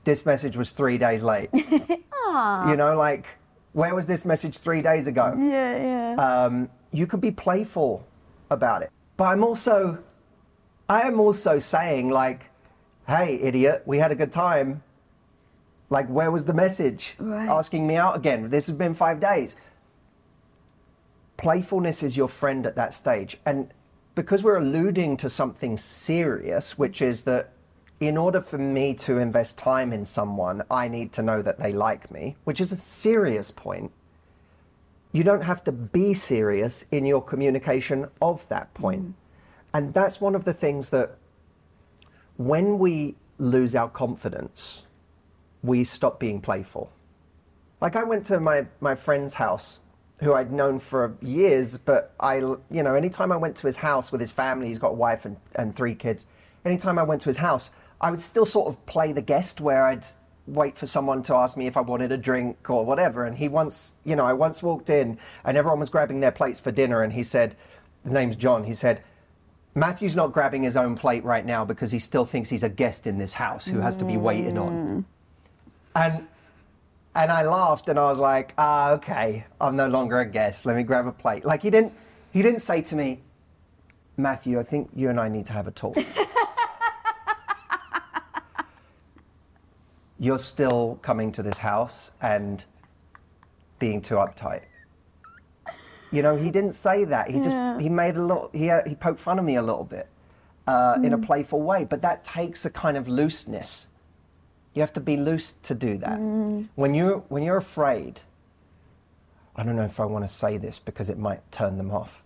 This 0.03 0.25
message 0.25 0.57
was 0.57 0.71
three 0.71 0.97
days 0.97 1.23
late. 1.23 1.49
you 1.53 2.75
know, 2.75 2.95
like, 2.97 3.25
where 3.73 3.93
was 3.93 4.05
this 4.05 4.25
message 4.25 4.59
three 4.59 4.81
days 4.81 5.07
ago? 5.07 5.35
Yeah, 5.37 5.77
yeah. 5.77 6.15
um, 6.15 6.69
you 6.91 7.07
could 7.07 7.21
be 7.21 7.31
playful 7.31 8.05
about 8.49 8.81
it. 8.81 8.91
But 9.17 9.25
I'm 9.25 9.43
also, 9.43 9.99
I 10.87 11.01
am 11.01 11.19
also 11.19 11.59
saying 11.59 12.09
like, 12.09 12.45
hey, 13.07 13.39
idiot, 13.41 13.83
we 13.85 13.97
had 13.97 14.11
a 14.11 14.15
good 14.15 14.31
time. 14.31 14.83
Like, 15.89 16.07
where 16.07 16.31
was 16.31 16.45
the 16.45 16.53
message? 16.53 17.15
Right. 17.17 17.49
Asking 17.49 17.87
me 17.87 17.95
out 17.95 18.15
again. 18.15 18.49
This 18.49 18.67
has 18.67 18.75
been 18.75 18.93
five 18.93 19.19
days. 19.19 19.55
Playfulness 21.39 22.03
is 22.03 22.15
your 22.15 22.27
friend 22.27 22.65
at 22.65 22.75
that 22.75 22.93
stage. 22.93 23.37
And 23.45 23.73
because 24.13 24.43
we're 24.43 24.57
alluding 24.57 25.17
to 25.17 25.29
something 25.29 25.77
serious, 25.77 26.77
which 26.77 27.01
is 27.01 27.23
that 27.23 27.53
in 27.99 28.17
order 28.17 28.39
for 28.41 28.57
me 28.57 28.93
to 28.93 29.17
invest 29.17 29.57
time 29.57 29.91
in 29.91 30.05
someone, 30.05 30.63
I 30.69 30.87
need 30.87 31.11
to 31.13 31.21
know 31.21 31.41
that 31.41 31.59
they 31.59 31.73
like 31.73 32.11
me, 32.11 32.35
which 32.43 32.61
is 32.61 32.71
a 32.71 32.77
serious 32.77 33.51
point 33.51 33.91
you 35.11 35.23
don't 35.23 35.43
have 35.43 35.63
to 35.63 35.71
be 35.71 36.13
serious 36.13 36.85
in 36.91 37.05
your 37.05 37.21
communication 37.21 38.07
of 38.21 38.47
that 38.49 38.73
point. 38.73 39.09
Mm. 39.09 39.13
And 39.73 39.93
that's 39.93 40.21
one 40.21 40.35
of 40.35 40.45
the 40.45 40.53
things 40.53 40.89
that 40.91 41.17
when 42.37 42.79
we 42.79 43.15
lose 43.37 43.75
our 43.75 43.89
confidence, 43.89 44.83
we 45.63 45.83
stop 45.83 46.19
being 46.19 46.41
playful. 46.41 46.91
Like 47.81 47.95
I 47.95 48.03
went 48.03 48.25
to 48.27 48.39
my, 48.39 48.67
my 48.79 48.95
friend's 48.95 49.35
house 49.35 49.79
who 50.19 50.33
I'd 50.33 50.51
known 50.51 50.79
for 50.79 51.15
years, 51.21 51.77
but 51.77 52.13
I, 52.19 52.37
you 52.37 52.83
know, 52.83 52.93
anytime 52.95 53.31
I 53.31 53.37
went 53.37 53.55
to 53.57 53.67
his 53.67 53.77
house 53.77 54.11
with 54.11 54.19
his 54.19 54.31
family, 54.31 54.67
he's 54.67 54.79
got 54.79 54.89
a 54.89 54.95
wife 54.95 55.25
and, 55.25 55.37
and 55.55 55.73
three 55.73 55.95
kids. 55.95 56.27
Anytime 56.65 56.99
I 56.99 57.03
went 57.03 57.21
to 57.21 57.29
his 57.29 57.37
house, 57.37 57.71
I 58.01 58.11
would 58.11 58.21
still 58.21 58.45
sort 58.45 58.67
of 58.67 58.85
play 58.85 59.13
the 59.13 59.21
guest 59.21 59.61
where 59.61 59.85
I'd 59.85 60.05
wait 60.45 60.77
for 60.77 60.87
someone 60.87 61.23
to 61.23 61.35
ask 61.35 61.55
me 61.55 61.67
if 61.67 61.77
I 61.77 61.81
wanted 61.81 62.11
a 62.11 62.17
drink 62.17 62.69
or 62.69 62.85
whatever. 62.85 63.23
And 63.23 63.37
he 63.37 63.47
once, 63.47 63.95
you 64.03 64.15
know, 64.15 64.25
I 64.25 64.33
once 64.33 64.61
walked 64.61 64.89
in 64.89 65.17
and 65.45 65.57
everyone 65.57 65.79
was 65.79 65.89
grabbing 65.89 66.19
their 66.19 66.31
plates 66.31 66.59
for 66.59 66.71
dinner, 66.71 67.01
and 67.01 67.13
he 67.13 67.23
said, 67.23 67.55
"The 68.03 68.11
name's 68.11 68.35
John." 68.35 68.65
He 68.65 68.73
said, 68.73 69.01
"Matthew's 69.73 70.15
not 70.15 70.33
grabbing 70.33 70.63
his 70.63 70.75
own 70.75 70.95
plate 70.95 71.23
right 71.23 71.45
now 71.45 71.63
because 71.63 71.91
he 71.91 71.99
still 71.99 72.25
thinks 72.25 72.49
he's 72.49 72.63
a 72.63 72.69
guest 72.69 73.07
in 73.07 73.19
this 73.19 73.35
house 73.35 73.67
who 73.67 73.79
has 73.79 73.95
to 73.97 74.05
be 74.05 74.17
waited 74.17 74.57
on." 74.57 74.71
Mm. 74.71 75.03
And 75.95 76.27
and 77.15 77.31
I 77.31 77.43
laughed 77.43 77.89
and 77.89 77.97
I 77.99 78.05
was 78.05 78.17
like, 78.17 78.53
"Ah, 78.57 78.91
okay, 78.91 79.45
I'm 79.59 79.75
no 79.75 79.87
longer 79.87 80.19
a 80.19 80.25
guest. 80.25 80.65
Let 80.65 80.75
me 80.75 80.83
grab 80.83 81.07
a 81.07 81.11
plate." 81.11 81.45
Like 81.45 81.61
he 81.63 81.69
didn't 81.69 81.93
he 82.31 82.41
didn't 82.41 82.61
say 82.61 82.81
to 82.83 82.95
me, 82.95 83.21
"Matthew, 84.17 84.59
I 84.59 84.63
think 84.63 84.89
you 84.95 85.09
and 85.09 85.19
I 85.19 85.29
need 85.29 85.45
to 85.47 85.53
have 85.53 85.67
a 85.67 85.71
talk." 85.71 85.97
you're 90.19 90.37
still 90.37 90.99
coming 91.01 91.31
to 91.31 91.41
this 91.41 91.57
house 91.57 92.11
and 92.21 92.65
being 93.79 94.01
too 94.01 94.15
uptight. 94.15 94.63
You 96.11 96.21
know, 96.21 96.35
he 96.35 96.51
didn't 96.51 96.73
say 96.73 97.05
that. 97.05 97.29
He 97.29 97.39
just 97.39 97.55
he 97.81 97.87
made 97.87 98.17
a 98.17 98.21
little 98.21 98.49
he 98.51 98.71
he 98.87 98.95
poked 98.95 99.19
fun 99.19 99.39
of 99.39 99.45
me 99.45 99.55
a 99.55 99.61
little 99.61 99.85
bit 99.85 100.07
uh, 100.67 100.97
in 101.03 101.13
a 101.13 101.17
playful 101.17 101.61
way. 101.61 101.85
But 101.85 102.01
that 102.01 102.23
takes 102.23 102.65
a 102.65 102.69
kind 102.69 102.97
of 102.97 103.07
looseness. 103.07 103.88
You 104.79 104.83
have 104.83 104.93
to 104.93 105.01
be 105.01 105.17
loose 105.17 105.51
to 105.63 105.75
do 105.75 105.97
that. 105.97 106.19
Mm. 106.19 106.69
When 106.75 106.93
you 106.93 107.25
when 107.27 107.43
you're 107.43 107.57
afraid, 107.57 108.21
I 109.53 109.63
don't 109.63 109.75
know 109.75 109.83
if 109.83 109.99
I 109.99 110.05
want 110.05 110.23
to 110.23 110.33
say 110.33 110.55
this 110.55 110.79
because 110.79 111.09
it 111.09 111.17
might 111.17 111.41
turn 111.51 111.77
them 111.77 111.91
off. 111.91 112.23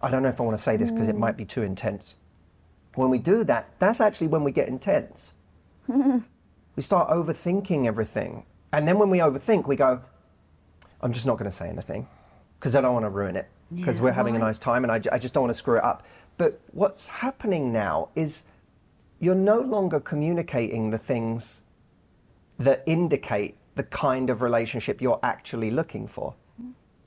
I 0.00 0.08
don't 0.08 0.22
know 0.22 0.28
if 0.28 0.40
I 0.40 0.44
want 0.44 0.56
to 0.56 0.62
say 0.62 0.76
this 0.76 0.92
because 0.92 1.08
it 1.08 1.16
mm. 1.16 1.18
might 1.18 1.36
be 1.36 1.44
too 1.44 1.62
intense. 1.62 2.14
When 2.94 3.10
we 3.10 3.18
do 3.18 3.42
that, 3.42 3.70
that's 3.80 4.00
actually 4.00 4.28
when 4.28 4.44
we 4.44 4.52
get 4.52 4.68
intense 4.68 5.32
we 5.88 6.82
start 6.82 7.08
overthinking 7.08 7.86
everything. 7.86 8.44
And 8.72 8.86
then 8.86 9.00
when 9.00 9.10
we 9.10 9.18
overthink, 9.18 9.66
we 9.66 9.74
go, 9.74 10.00
I'm 11.00 11.12
just 11.12 11.26
not 11.26 11.36
going 11.36 11.50
to 11.50 11.56
say 11.56 11.68
anything 11.68 12.06
because 12.60 12.76
I 12.76 12.80
don't 12.80 12.92
want 12.92 13.06
to 13.06 13.10
ruin 13.10 13.34
it 13.34 13.48
because 13.74 13.98
Yeah, 13.98 14.04
we're 14.04 14.12
having 14.12 14.36
a 14.36 14.38
nice 14.38 14.60
time 14.60 14.84
and 14.84 14.92
I, 14.92 15.00
I 15.10 15.18
just 15.18 15.34
don't 15.34 15.42
want 15.42 15.52
to 15.52 15.58
screw 15.58 15.78
it 15.78 15.82
up. 15.82 16.06
But 16.36 16.60
what's 16.70 17.08
happening 17.08 17.72
now 17.72 18.10
is 18.14 18.44
you're 19.18 19.34
no 19.34 19.58
longer 19.58 19.98
communicating 19.98 20.90
the 20.90 20.98
things 20.98 21.62
that 22.58 22.82
indicate 22.86 23.56
the 23.74 23.84
kind 23.84 24.30
of 24.30 24.42
relationship 24.42 25.00
you're 25.00 25.20
actually 25.22 25.70
looking 25.70 26.06
for. 26.06 26.34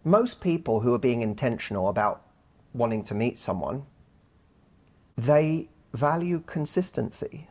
Most 0.03 0.41
people 0.41 0.80
who 0.80 0.94
are 0.94 0.99
being 0.99 1.22
intentional 1.22 1.90
about 1.90 2.23
wanting 2.73 3.03
to 3.03 3.14
meet 3.14 3.38
someone, 3.38 3.86
they 5.18 5.69
value 5.94 6.41
consistency 6.48 7.49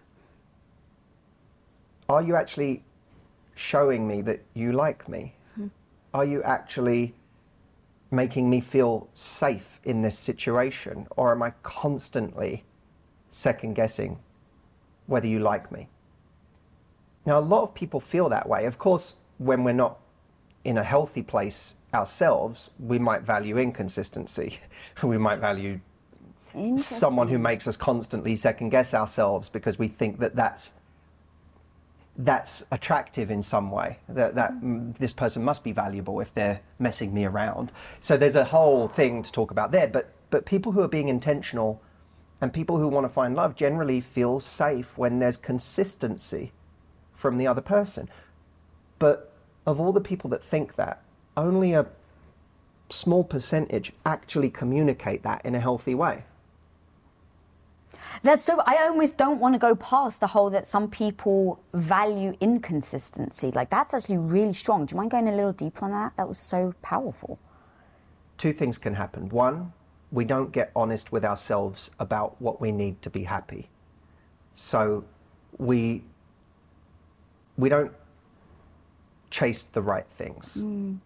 are 2.10 2.22
you 2.22 2.35
actually 2.35 2.82
showing 3.55 4.09
me 4.09 4.20
that 4.22 4.40
you 4.52 4.72
like 4.72 5.09
me? 5.09 5.32
Are 6.12 6.24
you 6.24 6.43
actually 6.43 7.14
making 8.10 8.51
me 8.51 8.60
feel 8.60 9.09
safe 9.14 9.78
in 9.85 10.02
this 10.02 10.18
situation? 10.18 11.06
Or 11.16 11.31
am 11.31 11.40
I 11.40 11.52
constantly 11.62 12.64
second 13.31 13.74
guessing 13.74 14.18
whether 15.06 15.28
you 15.28 15.39
like 15.39 15.70
me? 15.70 15.86
Now, 17.31 17.39
a 17.39 17.48
lot 17.57 17.62
of 17.62 17.77
people 17.77 18.01
feel 18.01 18.28
that 18.31 18.48
way. 18.48 18.65
Of 18.65 18.78
course, 18.78 19.15
when 19.39 19.62
we're 19.62 19.70
not 19.70 20.01
in 20.65 20.77
a 20.77 20.82
healthy 20.82 21.23
place 21.23 21.77
ourselves, 21.94 22.70
we 22.81 22.98
might 22.98 23.23
value 23.23 23.57
inconsistency. 23.57 24.59
we 25.05 25.16
might 25.16 25.39
value 25.39 25.78
someone 26.74 27.28
who 27.28 27.39
makes 27.39 27.69
us 27.69 27.77
constantly 27.77 28.35
second 28.35 28.70
guess 28.70 28.94
ourselves 28.94 29.48
because 29.48 29.78
we 29.78 29.86
think 29.86 30.19
that 30.19 30.35
that's 30.35 30.73
that's 32.16 32.65
attractive 32.73 33.31
in 33.31 33.43
some 33.43 33.70
way 33.70 34.01
that, 34.09 34.35
that 34.35 34.52
mm, 34.55 34.93
this 34.98 35.12
person 35.12 35.44
must 35.44 35.62
be 35.62 35.70
valuable 35.70 36.19
if 36.19 36.35
they're 36.35 36.61
messing 36.81 37.15
me 37.15 37.24
around 37.24 37.70
so 38.01 38.16
there's 38.16 38.35
a 38.35 38.47
whole 38.47 38.89
thing 38.89 39.23
to 39.23 39.31
talk 39.31 39.52
about 39.52 39.70
there 39.70 39.86
but 39.86 40.12
but 40.31 40.44
people 40.44 40.73
who 40.73 40.81
are 40.81 40.89
being 40.89 41.09
intentional 41.09 41.81
and 42.40 42.52
people 42.52 42.78
who 42.78 42.89
want 42.89 43.05
to 43.05 43.09
find 43.09 43.36
love 43.36 43.55
generally 43.55 44.01
feel 44.01 44.40
safe 44.40 44.98
when 44.98 45.20
there's 45.20 45.36
consistency 45.36 46.52
from 47.20 47.38
the 47.38 47.47
other 47.47 47.62
person 47.76 48.09
but 48.98 49.32
of 49.66 49.80
all 49.80 49.92
the 49.92 50.01
people 50.10 50.30
that 50.30 50.42
think 50.42 50.74
that 50.76 51.02
only 51.36 51.72
a 51.74 51.86
small 52.90 53.24
percentage 53.24 53.92
actually 54.05 54.51
communicate 54.51 55.22
that 55.22 55.44
in 55.44 55.55
a 55.55 55.60
healthy 55.68 55.94
way 55.94 56.24
That's 58.22 58.44
so. 58.44 58.60
I 58.66 58.76
almost 58.88 59.16
don't 59.16 59.40
want 59.40 59.55
to 59.55 59.59
go 59.59 59.74
past 59.74 60.20
the 60.20 60.26
whole 60.28 60.51
that 60.51 60.66
some 60.66 60.88
people 60.90 61.60
value 61.74 62.36
inconsistency. 62.40 63.51
Like 63.52 63.70
that's 63.70 63.94
actually 63.94 64.18
really 64.18 64.52
strong. 64.52 64.86
Do 64.86 64.94
you 64.94 64.98
mind 64.98 65.10
going 65.12 65.28
a 65.28 65.36
little 65.36 65.52
deeper 65.55 65.86
on 65.86 65.92
that? 65.92 66.16
That 66.16 66.28
was 66.28 66.38
so 66.38 66.74
powerful. 66.82 67.38
two 68.38 68.52
things 68.52 68.78
can 68.78 68.94
happen. 68.94 69.28
One, 69.30 69.72
we 70.12 70.24
don't 70.24 70.52
get 70.52 70.72
honest 70.76 71.12
with 71.12 71.24
ourselves 71.24 71.90
about 72.01 72.40
what 72.40 72.60
we 72.60 72.72
need 72.72 73.02
to 73.02 73.10
be 73.10 73.24
happy. 73.24 73.68
So 74.55 75.05
we 75.59 76.05
we 77.61 77.69
don't 77.69 77.93
chase 79.31 79.65
the 79.65 79.82
right 79.82 80.07
things. 80.16 80.57
Mm. 80.59 80.99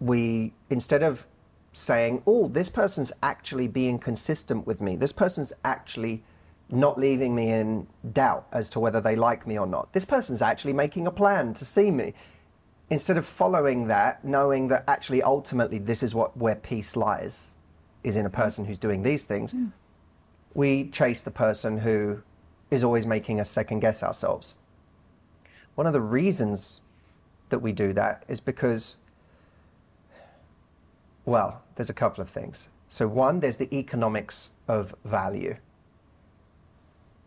We 0.00 0.52
instead 0.70 1.02
of 1.02 1.26
saying, 1.72 2.22
"Oh, 2.26 2.48
this 2.48 2.68
person's 2.68 3.12
actually 3.22 3.68
being 3.68 3.98
consistent 3.98 4.66
with 4.66 4.80
me. 4.80 4.96
This 4.96 5.12
person's 5.12 5.52
actually 5.64 6.22
not 6.68 6.98
leaving 6.98 7.34
me 7.34 7.50
in 7.50 7.86
doubt 8.12 8.46
as 8.52 8.68
to 8.70 8.80
whether 8.80 9.00
they 9.00 9.14
like 9.14 9.46
me 9.46 9.58
or 9.58 9.66
not. 9.66 9.92
This 9.92 10.04
person's 10.04 10.42
actually 10.42 10.72
making 10.72 11.06
a 11.06 11.12
plan 11.12 11.54
to 11.54 11.64
see 11.64 11.90
me." 11.90 12.14
instead 12.90 13.16
of 13.16 13.24
following 13.24 13.86
that, 13.86 14.22
knowing 14.22 14.68
that 14.68 14.84
actually 14.86 15.22
ultimately 15.22 15.78
this 15.78 16.02
is 16.02 16.14
what 16.14 16.36
where 16.36 16.56
peace 16.56 16.94
lies, 16.94 17.54
is 18.04 18.16
in 18.16 18.26
a 18.26 18.30
person 18.30 18.66
who's 18.66 18.78
doing 18.78 19.02
these 19.02 19.24
things, 19.24 19.54
mm. 19.54 19.72
we 20.54 20.88
chase 20.90 21.22
the 21.22 21.30
person 21.30 21.78
who 21.78 22.20
is 22.70 22.84
always 22.84 23.06
making 23.06 23.40
us 23.40 23.50
second 23.50 23.80
guess 23.80 24.02
ourselves. 24.02 24.54
One 25.74 25.86
of 25.86 25.92
the 25.92 26.00
reasons 26.00 26.80
that 27.48 27.60
we 27.60 27.72
do 27.72 27.92
that 27.92 28.24
is 28.28 28.40
because, 28.40 28.96
well, 31.24 31.62
there's 31.76 31.90
a 31.90 31.94
couple 31.94 32.22
of 32.22 32.28
things. 32.28 32.68
So, 32.88 33.08
one, 33.08 33.40
there's 33.40 33.56
the 33.56 33.74
economics 33.74 34.50
of 34.68 34.94
value. 35.04 35.56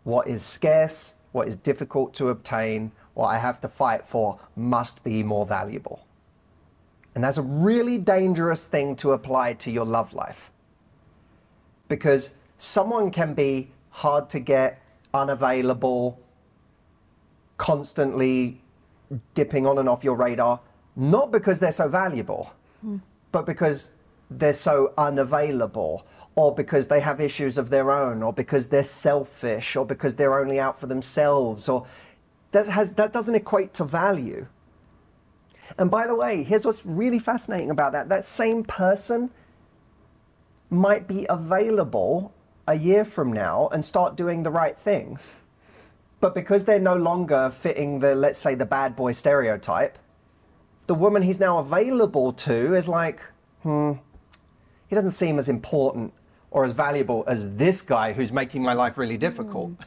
What 0.04 0.28
is 0.28 0.44
scarce, 0.44 1.16
what 1.32 1.48
is 1.48 1.56
difficult 1.56 2.14
to 2.16 2.30
obtain, 2.30 2.92
what 3.16 3.28
I 3.28 3.40
have 3.40 3.60
to 3.62 3.68
fight 3.68 4.06
for 4.06 4.40
must 4.56 5.04
be 5.04 5.24
more 5.24 5.46
valuable. 5.46 6.06
And 7.16 7.24
that's 7.24 7.38
a 7.38 7.42
really 7.42 7.98
dangerous 7.98 8.68
thing 8.68 8.96
to 8.98 9.14
apply 9.14 9.54
to 9.54 9.72
your 9.72 9.86
love 9.86 10.14
life. 10.14 10.52
Because 11.88 12.34
someone 12.58 13.10
can 13.10 13.34
be 13.34 13.72
hard 13.90 14.30
to 14.32 14.40
get, 14.40 14.82
unavailable, 15.14 16.20
constantly 17.58 18.62
dipping 19.34 19.66
on 19.66 19.78
and 19.78 19.88
off 19.88 20.04
your 20.04 20.16
radar, 20.16 20.60
not 20.96 21.32
because 21.32 21.60
they're 21.60 21.72
so 21.72 21.88
valuable, 21.88 22.54
hmm. 22.82 22.98
but 23.32 23.46
because 23.46 23.90
they're 24.30 24.54
so 24.54 24.94
unavailable 24.98 26.06
or 26.36 26.54
because 26.54 26.88
they 26.88 27.00
have 27.00 27.22
issues 27.22 27.58
of 27.58 27.70
their 27.70 27.92
own 27.92 28.22
or 28.22 28.34
because 28.34 28.68
they're 28.68 28.84
selfish 28.84 29.76
or 29.76 29.86
because 29.86 30.16
they're 30.16 30.40
only 30.40 30.60
out 30.60 30.80
for 30.80 30.88
themselves 30.88 31.70
or 31.70 31.86
that 32.52 32.68
has 32.68 32.94
that 32.94 33.14
doesn't 33.14 33.36
equate 33.36 33.74
to 33.74 33.84
value. 33.84 34.48
And 35.78 35.92
by 35.92 36.08
the 36.08 36.16
way, 36.16 36.44
here's 36.44 36.66
what's 36.66 36.86
really 36.86 37.20
fascinating 37.20 37.70
about 37.70 37.92
that. 37.94 38.10
That 38.10 38.26
same 38.26 38.64
person 38.64 39.30
might 40.70 41.08
be 41.08 41.26
available 41.30 42.34
a 42.68 42.76
year 42.76 43.06
from 43.06 43.32
now 43.32 43.68
and 43.72 43.84
start 43.84 44.16
doing 44.16 44.44
the 44.44 44.52
right 44.52 44.78
things. 44.78 45.38
But 46.20 46.34
because 46.34 46.66
they're 46.66 46.80
no 46.80 46.96
longer 46.96 47.50
fitting 47.50 48.00
the, 48.00 48.16
let's 48.16 48.40
say, 48.40 48.56
the 48.56 48.66
bad 48.66 48.96
boy 48.96 49.12
stereotype, 49.12 49.98
the 50.88 50.96
woman 50.96 51.22
he's 51.22 51.40
now 51.40 51.60
available 51.60 52.34
to 52.34 52.76
is 52.76 52.88
like, 52.88 53.22
hmm, 53.64 53.94
he 54.88 54.96
doesn't 54.96 55.12
seem 55.12 55.40
as 55.40 55.50
important 55.50 56.14
or 56.52 56.64
as 56.64 56.72
valuable 56.72 57.24
as 57.28 57.56
this 57.58 57.82
guy 57.82 58.14
who's 58.14 58.32
making 58.32 58.64
my 58.64 58.74
life 58.74 58.98
really 58.98 59.18
difficult. 59.18 59.72
Mm. 59.72 59.86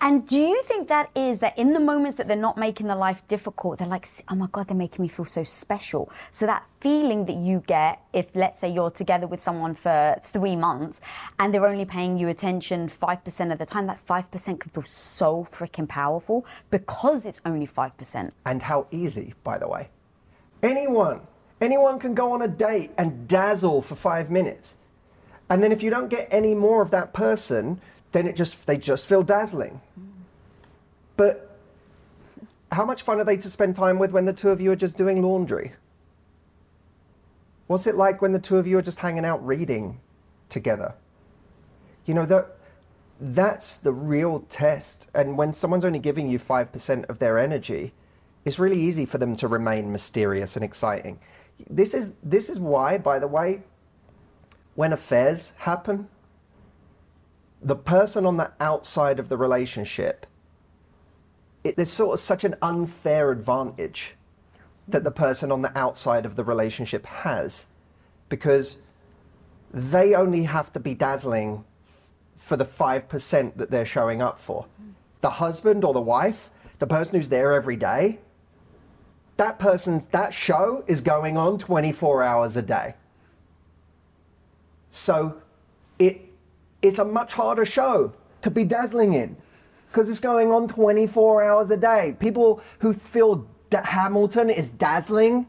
And 0.00 0.26
do 0.26 0.38
you 0.38 0.62
think 0.64 0.88
that 0.88 1.10
is 1.14 1.38
that 1.40 1.56
in 1.58 1.72
the 1.72 1.80
moments 1.80 2.16
that 2.16 2.28
they're 2.28 2.36
not 2.36 2.56
making 2.56 2.86
the 2.86 2.96
life 2.96 3.26
difficult, 3.28 3.78
they're 3.78 3.88
like, 3.88 4.06
oh 4.28 4.34
my 4.34 4.46
God, 4.50 4.68
they're 4.68 4.76
making 4.76 5.02
me 5.02 5.08
feel 5.08 5.24
so 5.24 5.44
special. 5.44 6.10
So 6.32 6.46
that 6.46 6.64
feeling 6.80 7.26
that 7.26 7.36
you 7.36 7.62
get 7.66 8.00
if, 8.12 8.34
let's 8.34 8.60
say, 8.60 8.70
you're 8.70 8.90
together 8.90 9.26
with 9.26 9.40
someone 9.40 9.74
for 9.74 10.20
three 10.22 10.56
months 10.56 11.00
and 11.38 11.52
they're 11.52 11.66
only 11.66 11.84
paying 11.84 12.18
you 12.18 12.28
attention 12.28 12.88
5% 12.88 13.52
of 13.52 13.58
the 13.58 13.66
time, 13.66 13.86
that 13.86 14.04
5% 14.04 14.60
can 14.60 14.70
feel 14.70 14.82
so 14.84 15.46
freaking 15.50 15.88
powerful 15.88 16.46
because 16.70 17.26
it's 17.26 17.40
only 17.44 17.66
5%. 17.66 18.30
And 18.44 18.62
how 18.62 18.86
easy, 18.90 19.34
by 19.44 19.58
the 19.58 19.68
way. 19.68 19.88
Anyone, 20.62 21.20
anyone 21.60 21.98
can 21.98 22.14
go 22.14 22.32
on 22.32 22.42
a 22.42 22.48
date 22.48 22.92
and 22.96 23.28
dazzle 23.28 23.82
for 23.82 23.94
five 23.94 24.30
minutes. 24.30 24.76
And 25.48 25.62
then 25.62 25.70
if 25.70 25.82
you 25.82 25.90
don't 25.90 26.08
get 26.08 26.28
any 26.30 26.54
more 26.54 26.82
of 26.82 26.90
that 26.90 27.12
person, 27.12 27.80
then 28.12 28.26
it 28.26 28.36
just 28.36 28.66
they 28.66 28.76
just 28.76 29.06
feel 29.06 29.22
dazzling. 29.22 29.80
But 31.16 31.56
how 32.72 32.84
much 32.84 33.02
fun 33.02 33.20
are 33.20 33.24
they 33.24 33.36
to 33.38 33.50
spend 33.50 33.76
time 33.76 33.98
with 33.98 34.12
when 34.12 34.24
the 34.24 34.32
two 34.32 34.50
of 34.50 34.60
you 34.60 34.72
are 34.72 34.76
just 34.76 34.96
doing 34.96 35.22
laundry? 35.22 35.72
What's 37.66 37.86
it 37.86 37.96
like 37.96 38.22
when 38.22 38.32
the 38.32 38.38
two 38.38 38.58
of 38.58 38.66
you 38.66 38.78
are 38.78 38.82
just 38.82 39.00
hanging 39.00 39.24
out 39.24 39.44
reading 39.44 40.00
together? 40.48 40.94
You 42.04 42.14
know, 42.14 42.26
that 42.26 42.56
that's 43.18 43.76
the 43.76 43.92
real 43.92 44.40
test. 44.48 45.10
And 45.14 45.36
when 45.36 45.52
someone's 45.52 45.84
only 45.84 45.98
giving 45.98 46.28
you 46.28 46.38
5% 46.38 47.08
of 47.08 47.18
their 47.18 47.38
energy, 47.38 47.92
it's 48.44 48.58
really 48.58 48.80
easy 48.80 49.06
for 49.06 49.18
them 49.18 49.34
to 49.36 49.48
remain 49.48 49.90
mysterious 49.90 50.54
and 50.54 50.64
exciting. 50.64 51.18
This 51.68 51.94
is 51.94 52.14
this 52.22 52.48
is 52.48 52.60
why, 52.60 52.98
by 52.98 53.18
the 53.18 53.26
way, 53.26 53.62
when 54.74 54.92
affairs 54.92 55.54
happen, 55.58 56.08
the 57.66 57.74
person 57.74 58.24
on 58.24 58.36
the 58.36 58.52
outside 58.60 59.18
of 59.18 59.28
the 59.28 59.36
relationship, 59.36 60.24
it, 61.64 61.74
there's 61.74 61.90
sort 61.90 62.14
of 62.14 62.20
such 62.20 62.44
an 62.44 62.54
unfair 62.62 63.32
advantage 63.32 64.14
that 64.86 65.02
the 65.02 65.10
person 65.10 65.50
on 65.50 65.62
the 65.62 65.76
outside 65.76 66.24
of 66.24 66.36
the 66.36 66.44
relationship 66.44 67.04
has 67.06 67.66
because 68.28 68.76
they 69.72 70.14
only 70.14 70.44
have 70.44 70.72
to 70.74 70.78
be 70.78 70.94
dazzling 70.94 71.64
f- 71.84 72.12
for 72.36 72.56
the 72.56 72.64
5% 72.64 73.56
that 73.56 73.72
they're 73.72 73.84
showing 73.84 74.22
up 74.22 74.38
for. 74.38 74.66
The 75.20 75.30
husband 75.30 75.84
or 75.84 75.92
the 75.92 76.00
wife, 76.00 76.50
the 76.78 76.86
person 76.86 77.16
who's 77.16 77.30
there 77.30 77.52
every 77.52 77.74
day, 77.74 78.20
that 79.38 79.58
person, 79.58 80.06
that 80.12 80.32
show 80.32 80.84
is 80.86 81.00
going 81.00 81.36
on 81.36 81.58
24 81.58 82.22
hours 82.22 82.56
a 82.56 82.62
day. 82.62 82.94
So 84.88 85.42
it 85.98 86.26
it's 86.86 86.98
a 86.98 87.04
much 87.04 87.32
harder 87.32 87.64
show 87.64 88.12
to 88.42 88.50
be 88.50 88.64
dazzling 88.64 89.12
in 89.12 89.36
because 89.88 90.08
it's 90.08 90.20
going 90.20 90.52
on 90.52 90.68
24 90.68 91.44
hours 91.44 91.70
a 91.70 91.76
day. 91.76 92.16
People 92.18 92.62
who 92.80 92.92
feel 92.92 93.46
that 93.70 93.86
Hamilton 93.86 94.50
is 94.50 94.70
dazzling 94.70 95.46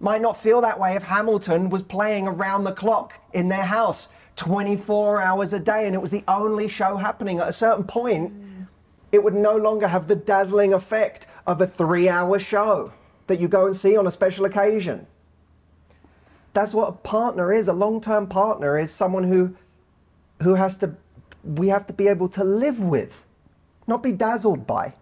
might 0.00 0.20
not 0.20 0.36
feel 0.36 0.60
that 0.60 0.78
way 0.78 0.94
if 0.94 1.02
Hamilton 1.04 1.70
was 1.70 1.82
playing 1.82 2.28
around 2.28 2.64
the 2.64 2.72
clock 2.72 3.14
in 3.32 3.48
their 3.48 3.64
house 3.64 4.10
24 4.36 5.20
hours 5.20 5.52
a 5.52 5.58
day 5.58 5.86
and 5.86 5.94
it 5.94 6.00
was 6.00 6.12
the 6.12 6.22
only 6.28 6.68
show 6.68 6.96
happening. 6.96 7.40
At 7.40 7.48
a 7.48 7.52
certain 7.52 7.84
point, 7.84 8.32
mm. 8.32 8.66
it 9.10 9.22
would 9.24 9.34
no 9.34 9.56
longer 9.56 9.88
have 9.88 10.06
the 10.06 10.14
dazzling 10.14 10.72
effect 10.72 11.26
of 11.46 11.60
a 11.60 11.66
three 11.66 12.08
hour 12.08 12.38
show 12.38 12.92
that 13.26 13.40
you 13.40 13.48
go 13.48 13.66
and 13.66 13.74
see 13.74 13.96
on 13.96 14.06
a 14.06 14.10
special 14.10 14.44
occasion. 14.44 15.06
That's 16.52 16.72
what 16.72 16.88
a 16.88 16.92
partner 16.92 17.52
is. 17.52 17.68
A 17.68 17.72
long 17.72 18.00
term 18.00 18.26
partner 18.26 18.78
is 18.78 18.92
someone 18.92 19.24
who 19.24 19.56
who 20.42 20.54
has 20.54 20.76
to, 20.78 20.94
we 21.42 21.68
have 21.68 21.86
to 21.86 21.92
be 21.92 22.08
able 22.08 22.28
to 22.30 22.44
live 22.44 22.80
with, 22.80 23.26
not 23.86 24.02
be 24.02 24.12
dazzled 24.12 24.66
by, 24.66 24.94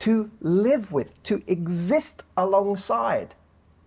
to 0.00 0.30
live 0.40 0.92
with, 0.92 1.20
to 1.24 1.42
exist 1.46 2.22
alongside. 2.36 3.34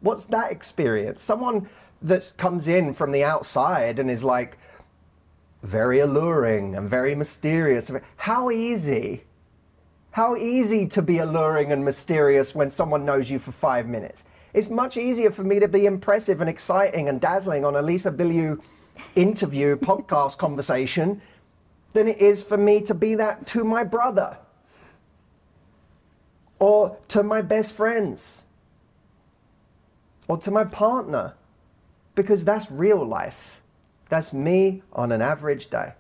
What's 0.02 0.26
that 0.26 0.52
experience? 0.52 1.22
Someone 1.22 1.70
that 2.02 2.34
comes 2.38 2.68
in 2.68 2.94
from 2.94 3.12
the 3.12 3.24
outside 3.24 4.00
and 4.00 4.10
is 4.10 4.24
like 4.24 4.58
very 5.64 6.00
alluring 6.00 6.76
and 6.76 6.90
very 6.90 7.14
mysterious. 7.16 7.92
How 8.18 8.50
easy, 8.50 9.24
how 10.12 10.36
easy 10.36 10.88
to 10.88 11.02
be 11.02 11.20
alluring 11.20 11.72
and 11.72 11.86
mysterious 11.86 12.56
when 12.56 12.70
someone 12.70 13.06
knows 13.06 13.30
you 13.30 13.40
for 13.40 13.52
five 13.52 13.88
minutes. 13.88 14.26
It's 14.54 14.70
much 14.70 14.98
easier 14.98 15.32
for 15.32 15.44
me 15.44 15.60
to 15.60 15.68
be 15.68 15.86
impressive 15.86 16.42
and 16.42 16.50
exciting 16.50 17.08
and 17.08 17.22
dazzling 17.22 17.64
on 17.64 17.76
a 17.76 17.82
Lisa 17.82 18.12
Bilyeu 18.12 18.62
interview, 19.16 19.76
podcast 19.76 20.38
conversation 20.38 21.22
than 21.94 22.08
it 22.08 22.18
is 22.18 22.44
for 22.44 22.58
me 22.58 22.82
to 22.82 22.94
be 22.94 23.16
that 23.16 23.46
to 23.48 23.64
my 23.64 23.84
brother 23.84 24.38
or 26.60 26.98
to 27.08 27.24
my 27.24 27.42
best 27.42 27.74
friends 27.74 28.44
or 30.28 30.38
to 30.38 30.52
my 30.52 30.64
partner 30.64 31.34
because 32.16 32.46
that's 32.46 32.72
real 32.72 33.06
life. 33.06 33.62
That's 34.10 34.34
me 34.34 34.84
on 34.94 35.12
an 35.12 35.22
average 35.22 35.70
day. 35.70 35.94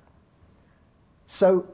So 1.27 1.65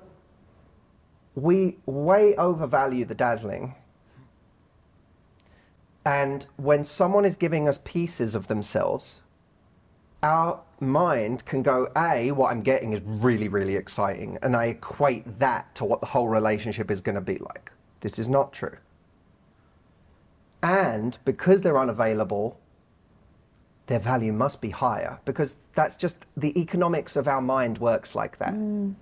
we 1.36 1.78
way 1.86 2.36
overvalue 2.36 3.06
the 3.06 3.16
dazzling. 3.16 3.76
And 6.06 6.45
when 6.56 6.86
someone 6.86 7.26
is 7.26 7.36
giving 7.36 7.68
us 7.68 7.80
pieces 7.84 8.34
of 8.36 8.48
themselves, 8.48 9.22
our 10.28 10.62
mind 10.80 11.45
can 11.45 11.64
go, 11.64 11.90
A, 11.98 12.32
what 12.32 12.52
I'm 12.52 12.62
getting 12.62 12.94
is 12.94 13.02
really, 13.04 13.48
really 13.48 13.76
exciting. 13.76 14.38
And 14.41 14.56
I 14.56 14.66
equate 14.66 15.40
that 15.40 15.74
to 15.76 15.86
what 15.86 16.02
the 16.02 16.08
whole 16.08 16.28
relationship 16.28 16.91
is 16.91 17.02
going 17.02 17.16
to 17.16 17.22
be 17.22 17.38
like. 17.38 17.72
This 18.02 18.20
is 18.20 18.30
not 18.30 18.54
true. 18.54 18.78
And 20.62 21.18
because 21.26 21.62
they're 21.62 21.80
unavailable, 21.80 22.60
their 23.88 23.99
value 23.99 24.34
must 24.34 24.62
be 24.62 24.72
higher 24.72 25.20
because 25.24 25.60
that's 25.74 25.95
just 25.95 26.26
the 26.36 26.60
economics 26.60 27.16
of 27.16 27.28
our 27.28 27.41
mind 27.41 27.78
works 27.78 28.14
like 28.16 28.38
that. 28.40 28.54
Mm. 28.54 28.95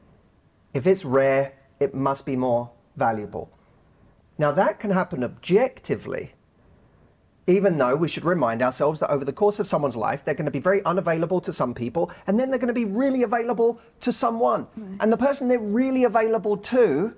If 0.74 0.86
it's 0.86 1.04
rare, 1.04 1.54
it 1.80 1.96
must 1.96 2.26
be 2.26 2.36
more 2.36 2.70
valuable. 2.96 3.50
Now, 4.38 4.52
that 4.52 4.80
can 4.80 4.92
happen 4.92 5.24
objectively 5.24 6.35
even 7.48 7.78
though 7.78 7.96
we 7.96 8.08
should 8.08 8.26
remind 8.26 8.62
ourselves 8.62 9.00
that 9.00 9.12
over 9.12 9.24
the 9.24 9.34
course 9.34 9.60
of 9.60 9.68
someone's 9.68 9.96
life, 9.96 10.24
they're 10.24 10.34
going 10.34 10.46
to 10.46 10.52
be 10.52 10.60
very 10.60 10.84
unavailable 10.84 11.40
to 11.42 11.54
some 11.54 11.74
people, 11.74 12.12
and 12.28 12.40
then 12.40 12.50
they're 12.50 12.60
going 12.60 12.68
to 12.68 12.74
be 12.74 12.86
really 12.86 13.24
available 13.24 13.80
to 14.02 14.12
someone. 14.12 14.68
Mm. 14.80 14.98
And 15.00 15.14
the 15.14 15.18
person 15.18 15.48
they're 15.48 15.60
really 15.60 16.04
available 16.04 16.58
to 16.58 17.14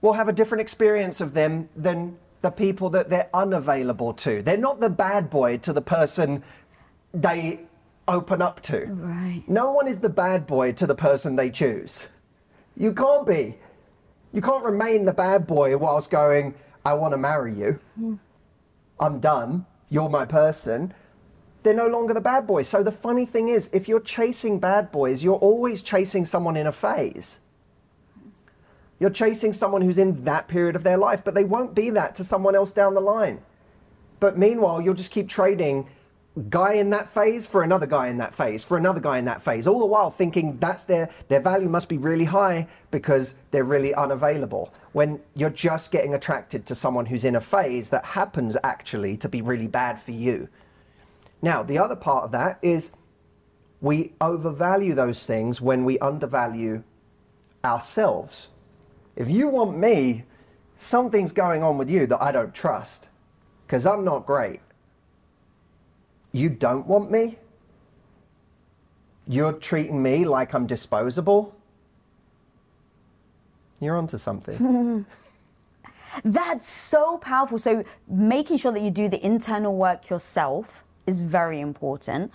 will 0.00 0.12
have 0.12 0.28
a 0.28 0.32
different 0.32 0.60
experience 0.60 1.20
of 1.20 1.34
them 1.34 1.68
than 1.74 2.18
the 2.40 2.50
people 2.50 2.90
that 2.90 3.08
they're 3.08 3.30
unavailable 3.34 4.12
to. 4.12 4.42
They're 4.42 4.56
not 4.56 4.80
the 4.80 4.90
bad 4.90 5.30
boy 5.30 5.58
to 5.58 5.72
the 5.72 5.82
person 5.82 6.42
they 7.14 7.60
open 8.08 8.42
up 8.42 8.60
to. 8.62 8.86
Right. 8.86 9.44
No 9.46 9.70
one 9.72 9.86
is 9.86 10.00
the 10.00 10.08
bad 10.08 10.46
boy 10.46 10.72
to 10.72 10.86
the 10.86 10.94
person 10.94 11.36
they 11.36 11.50
choose. 11.50 12.08
You 12.76 12.92
can't 12.92 13.26
be. 13.26 13.58
You 14.32 14.40
can't 14.40 14.64
remain 14.64 15.04
the 15.04 15.12
bad 15.12 15.46
boy 15.46 15.76
whilst 15.76 16.10
going, 16.10 16.54
I 16.84 16.94
want 16.94 17.12
to 17.12 17.18
marry 17.18 17.54
you. 17.54 17.78
Mm. 18.00 18.18
I'm 19.02 19.18
done, 19.18 19.66
you're 19.90 20.08
my 20.08 20.24
person, 20.24 20.94
they're 21.64 21.74
no 21.74 21.88
longer 21.88 22.14
the 22.14 22.20
bad 22.20 22.46
boys. 22.46 22.68
So 22.68 22.84
the 22.84 22.92
funny 22.92 23.26
thing 23.26 23.48
is, 23.48 23.68
if 23.72 23.88
you're 23.88 24.00
chasing 24.00 24.60
bad 24.60 24.92
boys, 24.92 25.24
you're 25.24 25.34
always 25.34 25.82
chasing 25.82 26.24
someone 26.24 26.56
in 26.56 26.68
a 26.68 26.72
phase. 26.72 27.40
You're 29.00 29.10
chasing 29.10 29.52
someone 29.52 29.82
who's 29.82 29.98
in 29.98 30.22
that 30.24 30.46
period 30.46 30.76
of 30.76 30.84
their 30.84 30.96
life, 30.96 31.24
but 31.24 31.34
they 31.34 31.42
won't 31.42 31.74
be 31.74 31.90
that 31.90 32.14
to 32.14 32.24
someone 32.24 32.54
else 32.54 32.72
down 32.72 32.94
the 32.94 33.00
line. 33.00 33.42
But 34.20 34.38
meanwhile, 34.38 34.80
you'll 34.80 34.94
just 34.94 35.10
keep 35.10 35.28
trading 35.28 35.88
guy 36.50 36.74
in 36.74 36.90
that 36.90 37.10
phase 37.10 37.46
for 37.46 37.62
another 37.62 37.86
guy 37.86 38.08
in 38.08 38.18
that 38.18 38.34
phase 38.34 38.64
for 38.64 38.78
another 38.78 39.00
guy 39.00 39.18
in 39.18 39.26
that 39.26 39.42
phase 39.42 39.66
all 39.66 39.80
the 39.80 39.86
while 39.86 40.10
thinking 40.10 40.56
that's 40.58 40.84
their 40.84 41.10
their 41.28 41.40
value 41.40 41.68
must 41.68 41.88
be 41.88 41.98
really 41.98 42.24
high 42.24 42.66
because 42.90 43.36
they're 43.50 43.64
really 43.64 43.94
unavailable 43.94 44.72
when 44.92 45.20
you're 45.34 45.50
just 45.50 45.90
getting 45.92 46.14
attracted 46.14 46.66
to 46.66 46.74
someone 46.74 47.06
who's 47.06 47.24
in 47.24 47.36
a 47.36 47.40
phase 47.40 47.90
that 47.90 48.04
happens 48.04 48.56
actually 48.64 49.16
to 49.16 49.28
be 49.28 49.42
really 49.42 49.66
bad 49.68 50.00
for 50.00 50.12
you 50.12 50.48
Now, 51.42 51.62
the 51.62 51.78
other 51.78 51.96
part 51.96 52.24
of 52.24 52.32
that 52.32 52.58
is 52.62 52.92
we 53.80 54.12
overvalue 54.20 54.94
those 54.94 55.26
things 55.26 55.60
when 55.60 55.84
we 55.84 55.98
undervalue 56.00 56.84
ourselves. 57.64 58.48
If 59.16 59.30
you 59.30 59.48
want 59.48 59.76
me, 59.76 60.24
something's 60.76 61.32
going 61.32 61.62
on 61.62 61.78
with 61.78 61.90
you 61.90 62.06
that 62.08 62.22
I 62.22 62.32
don't 62.32 62.54
trust 62.54 63.10
because 63.66 63.86
I'm 63.86 64.04
not 64.04 64.26
great. 64.26 64.60
You 66.32 66.48
don't 66.48 66.86
want 66.86 67.10
me? 67.10 67.38
You're 69.28 69.52
treating 69.52 70.02
me 70.02 70.24
like 70.24 70.54
I'm 70.54 70.66
disposable? 70.66 71.54
You're 73.80 73.96
onto 73.96 74.18
something. 74.18 75.06
That's 76.24 76.68
so 76.68 77.18
powerful. 77.18 77.58
So 77.58 77.84
making 78.08 78.58
sure 78.58 78.72
that 78.72 78.82
you 78.82 78.90
do 78.90 79.08
the 79.08 79.24
internal 79.24 79.74
work 79.74 80.10
yourself 80.10 80.84
is 81.06 81.20
very 81.20 81.60
important. 81.60 82.32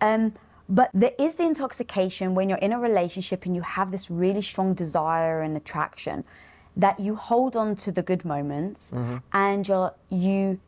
Um, 0.00 0.34
but 0.68 0.90
there 0.94 1.12
is 1.18 1.34
the 1.34 1.44
intoxication 1.44 2.34
when 2.34 2.48
you're 2.48 2.58
in 2.58 2.72
a 2.72 2.78
relationship 2.78 3.44
and 3.44 3.56
you 3.56 3.62
have 3.62 3.90
this 3.90 4.10
really 4.10 4.42
strong 4.42 4.74
desire 4.74 5.42
and 5.42 5.56
attraction 5.56 6.24
that 6.76 7.00
you 7.00 7.16
hold 7.16 7.56
on 7.56 7.74
to 7.76 7.90
the 7.90 8.02
good 8.02 8.24
moments 8.24 8.92
and 9.32 9.66
you're, 9.66 9.92
you 10.10 10.60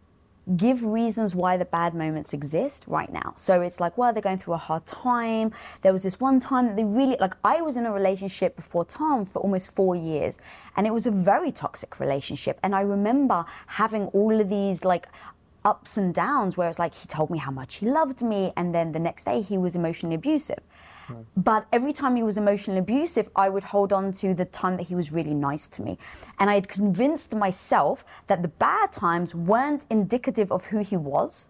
give 0.56 0.84
reasons 0.84 1.34
why 1.34 1.56
the 1.56 1.64
bad 1.64 1.94
moments 1.94 2.32
exist 2.32 2.84
right 2.88 3.12
now. 3.12 3.34
So 3.36 3.60
it's 3.60 3.78
like, 3.78 3.96
well, 3.96 4.12
they're 4.12 4.22
going 4.22 4.38
through 4.38 4.54
a 4.54 4.58
hard 4.58 4.84
time. 4.86 5.52
There 5.82 5.92
was 5.92 6.02
this 6.02 6.18
one 6.18 6.40
time 6.40 6.66
that 6.66 6.76
they 6.76 6.84
really, 6.84 7.16
like, 7.20 7.34
I 7.44 7.62
was 7.62 7.76
in 7.76 7.86
a 7.86 7.92
relationship 7.92 8.56
before 8.56 8.84
Tom 8.84 9.24
for 9.24 9.38
almost 9.40 9.74
four 9.74 9.94
years, 9.94 10.38
and 10.76 10.86
it 10.86 10.92
was 10.92 11.06
a 11.06 11.12
very 11.12 11.52
toxic 11.52 12.00
relationship. 12.00 12.58
And 12.62 12.74
I 12.74 12.80
remember 12.80 13.44
having 13.66 14.06
all 14.08 14.40
of 14.40 14.48
these, 14.48 14.84
like, 14.84 15.06
ups 15.64 15.96
and 15.96 16.12
downs 16.12 16.56
where 16.56 16.68
it's 16.68 16.80
like 16.80 16.92
he 16.92 17.06
told 17.06 17.30
me 17.30 17.38
how 17.38 17.52
much 17.52 17.76
he 17.76 17.86
loved 17.86 18.20
me, 18.20 18.52
and 18.56 18.74
then 18.74 18.90
the 18.90 18.98
next 18.98 19.24
day 19.24 19.42
he 19.42 19.56
was 19.56 19.76
emotionally 19.76 20.16
abusive. 20.16 20.58
But 21.36 21.66
every 21.72 21.92
time 21.92 22.16
he 22.16 22.22
was 22.22 22.38
emotionally 22.38 22.80
abusive, 22.80 23.28
I 23.34 23.48
would 23.48 23.64
hold 23.64 23.92
on 23.92 24.12
to 24.12 24.34
the 24.34 24.44
time 24.44 24.76
that 24.76 24.84
he 24.84 24.94
was 24.94 25.12
really 25.12 25.34
nice 25.34 25.68
to 25.68 25.82
me. 25.82 25.98
And 26.38 26.50
I 26.50 26.54
had 26.54 26.68
convinced 26.68 27.34
myself 27.34 28.04
that 28.26 28.42
the 28.42 28.48
bad 28.48 28.92
times 28.92 29.34
weren't 29.34 29.86
indicative 29.90 30.50
of 30.52 30.66
who 30.66 30.78
he 30.80 30.96
was, 30.96 31.48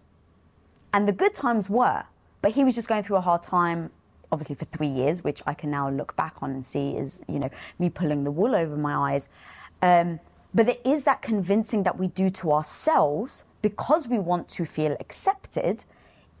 and 0.93 1.07
the 1.07 1.13
good 1.13 1.33
times 1.33 1.69
were. 1.69 2.03
But 2.41 2.51
he 2.51 2.63
was 2.63 2.75
just 2.75 2.87
going 2.87 3.03
through 3.03 3.17
a 3.17 3.21
hard 3.21 3.41
time, 3.43 3.89
obviously 4.31 4.55
for 4.55 4.65
three 4.65 4.87
years, 4.87 5.23
which 5.23 5.41
I 5.45 5.53
can 5.53 5.71
now 5.71 5.89
look 5.89 6.15
back 6.15 6.35
on 6.41 6.51
and 6.51 6.65
see 6.65 6.91
is, 6.91 7.21
you 7.27 7.39
know, 7.39 7.49
me 7.79 7.89
pulling 7.89 8.23
the 8.23 8.31
wool 8.31 8.53
over 8.55 8.75
my 8.75 9.13
eyes. 9.13 9.29
Um, 9.81 10.19
but 10.53 10.65
there 10.67 10.77
is 10.85 11.03
that 11.05 11.21
convincing 11.21 11.83
that 11.83 11.97
we 11.97 12.07
do 12.07 12.29
to 12.29 12.51
ourselves 12.51 13.45
because 13.61 14.07
we 14.07 14.19
want 14.19 14.47
to 14.49 14.65
feel 14.65 14.95
accepted, 14.99 15.85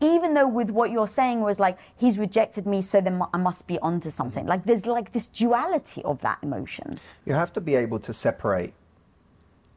even 0.03 0.33
though 0.33 0.47
with 0.47 0.69
what 0.69 0.91
you're 0.91 1.07
saying 1.07 1.41
was 1.41 1.59
like, 1.59 1.77
he's 1.95 2.19
rejected 2.19 2.65
me, 2.65 2.81
so 2.81 2.99
then 2.99 3.21
I 3.33 3.37
must 3.37 3.67
be 3.67 3.79
onto 3.79 4.09
something. 4.09 4.45
Like 4.45 4.65
there's 4.65 4.85
like 4.85 5.13
this 5.13 5.27
duality 5.27 6.03
of 6.03 6.21
that 6.21 6.39
emotion. 6.41 6.99
You 7.25 7.33
have 7.33 7.53
to 7.53 7.61
be 7.61 7.75
able 7.75 7.99
to 7.99 8.13
separate 8.13 8.73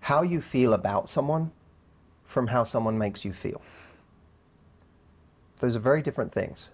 how 0.01 0.23
you 0.23 0.41
feel 0.41 0.73
about 0.73 1.09
someone 1.09 1.53
from 2.25 2.49
how 2.49 2.65
someone 2.65 2.99
makes 2.99 3.25
you 3.25 3.33
feel. 3.33 3.63
Those 5.61 5.77
are 5.77 5.81
very 5.81 6.03
different 6.03 6.33
things. 6.33 6.69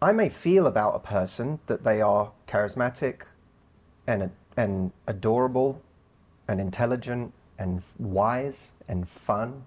I 0.00 0.12
may 0.12 0.28
feel 0.28 0.66
about 0.66 0.96
a 0.96 0.98
person 0.98 1.60
that 1.66 1.84
they 1.84 2.00
are 2.00 2.32
charismatic 2.48 3.22
and, 4.06 4.30
and 4.56 4.90
adorable 5.06 5.80
and 6.48 6.60
intelligent 6.60 7.32
and 7.58 7.82
wise 7.98 8.72
and 8.88 9.08
fun. 9.08 9.64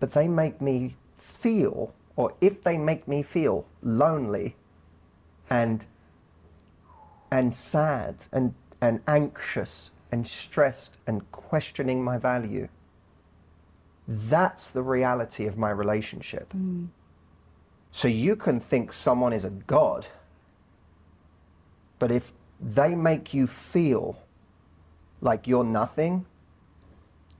But 0.00 0.12
they 0.12 0.26
make 0.26 0.60
me 0.60 0.96
feel, 1.14 1.94
or 2.16 2.34
if 2.40 2.62
they 2.62 2.78
make 2.78 3.06
me 3.06 3.22
feel 3.22 3.66
lonely 3.82 4.56
and 5.48 5.86
and 7.30 7.54
sad 7.54 8.24
and, 8.32 8.54
and 8.80 9.00
anxious 9.06 9.90
and 10.10 10.26
stressed 10.26 10.98
and 11.06 11.30
questioning 11.30 12.02
my 12.02 12.18
value. 12.18 12.68
That's 14.08 14.70
the 14.70 14.82
reality 14.82 15.46
of 15.46 15.56
my 15.56 15.70
relationship. 15.70 16.52
Mm. 16.52 16.88
So 17.92 18.08
you 18.08 18.36
can 18.36 18.60
think 18.60 18.92
someone 18.92 19.32
is 19.32 19.44
a 19.44 19.50
god, 19.50 20.06
but 21.98 22.10
if 22.10 22.32
they 22.60 22.94
make 22.94 23.32
you 23.34 23.46
feel 23.46 24.22
like 25.20 25.46
you're 25.46 25.64
nothing, 25.64 26.26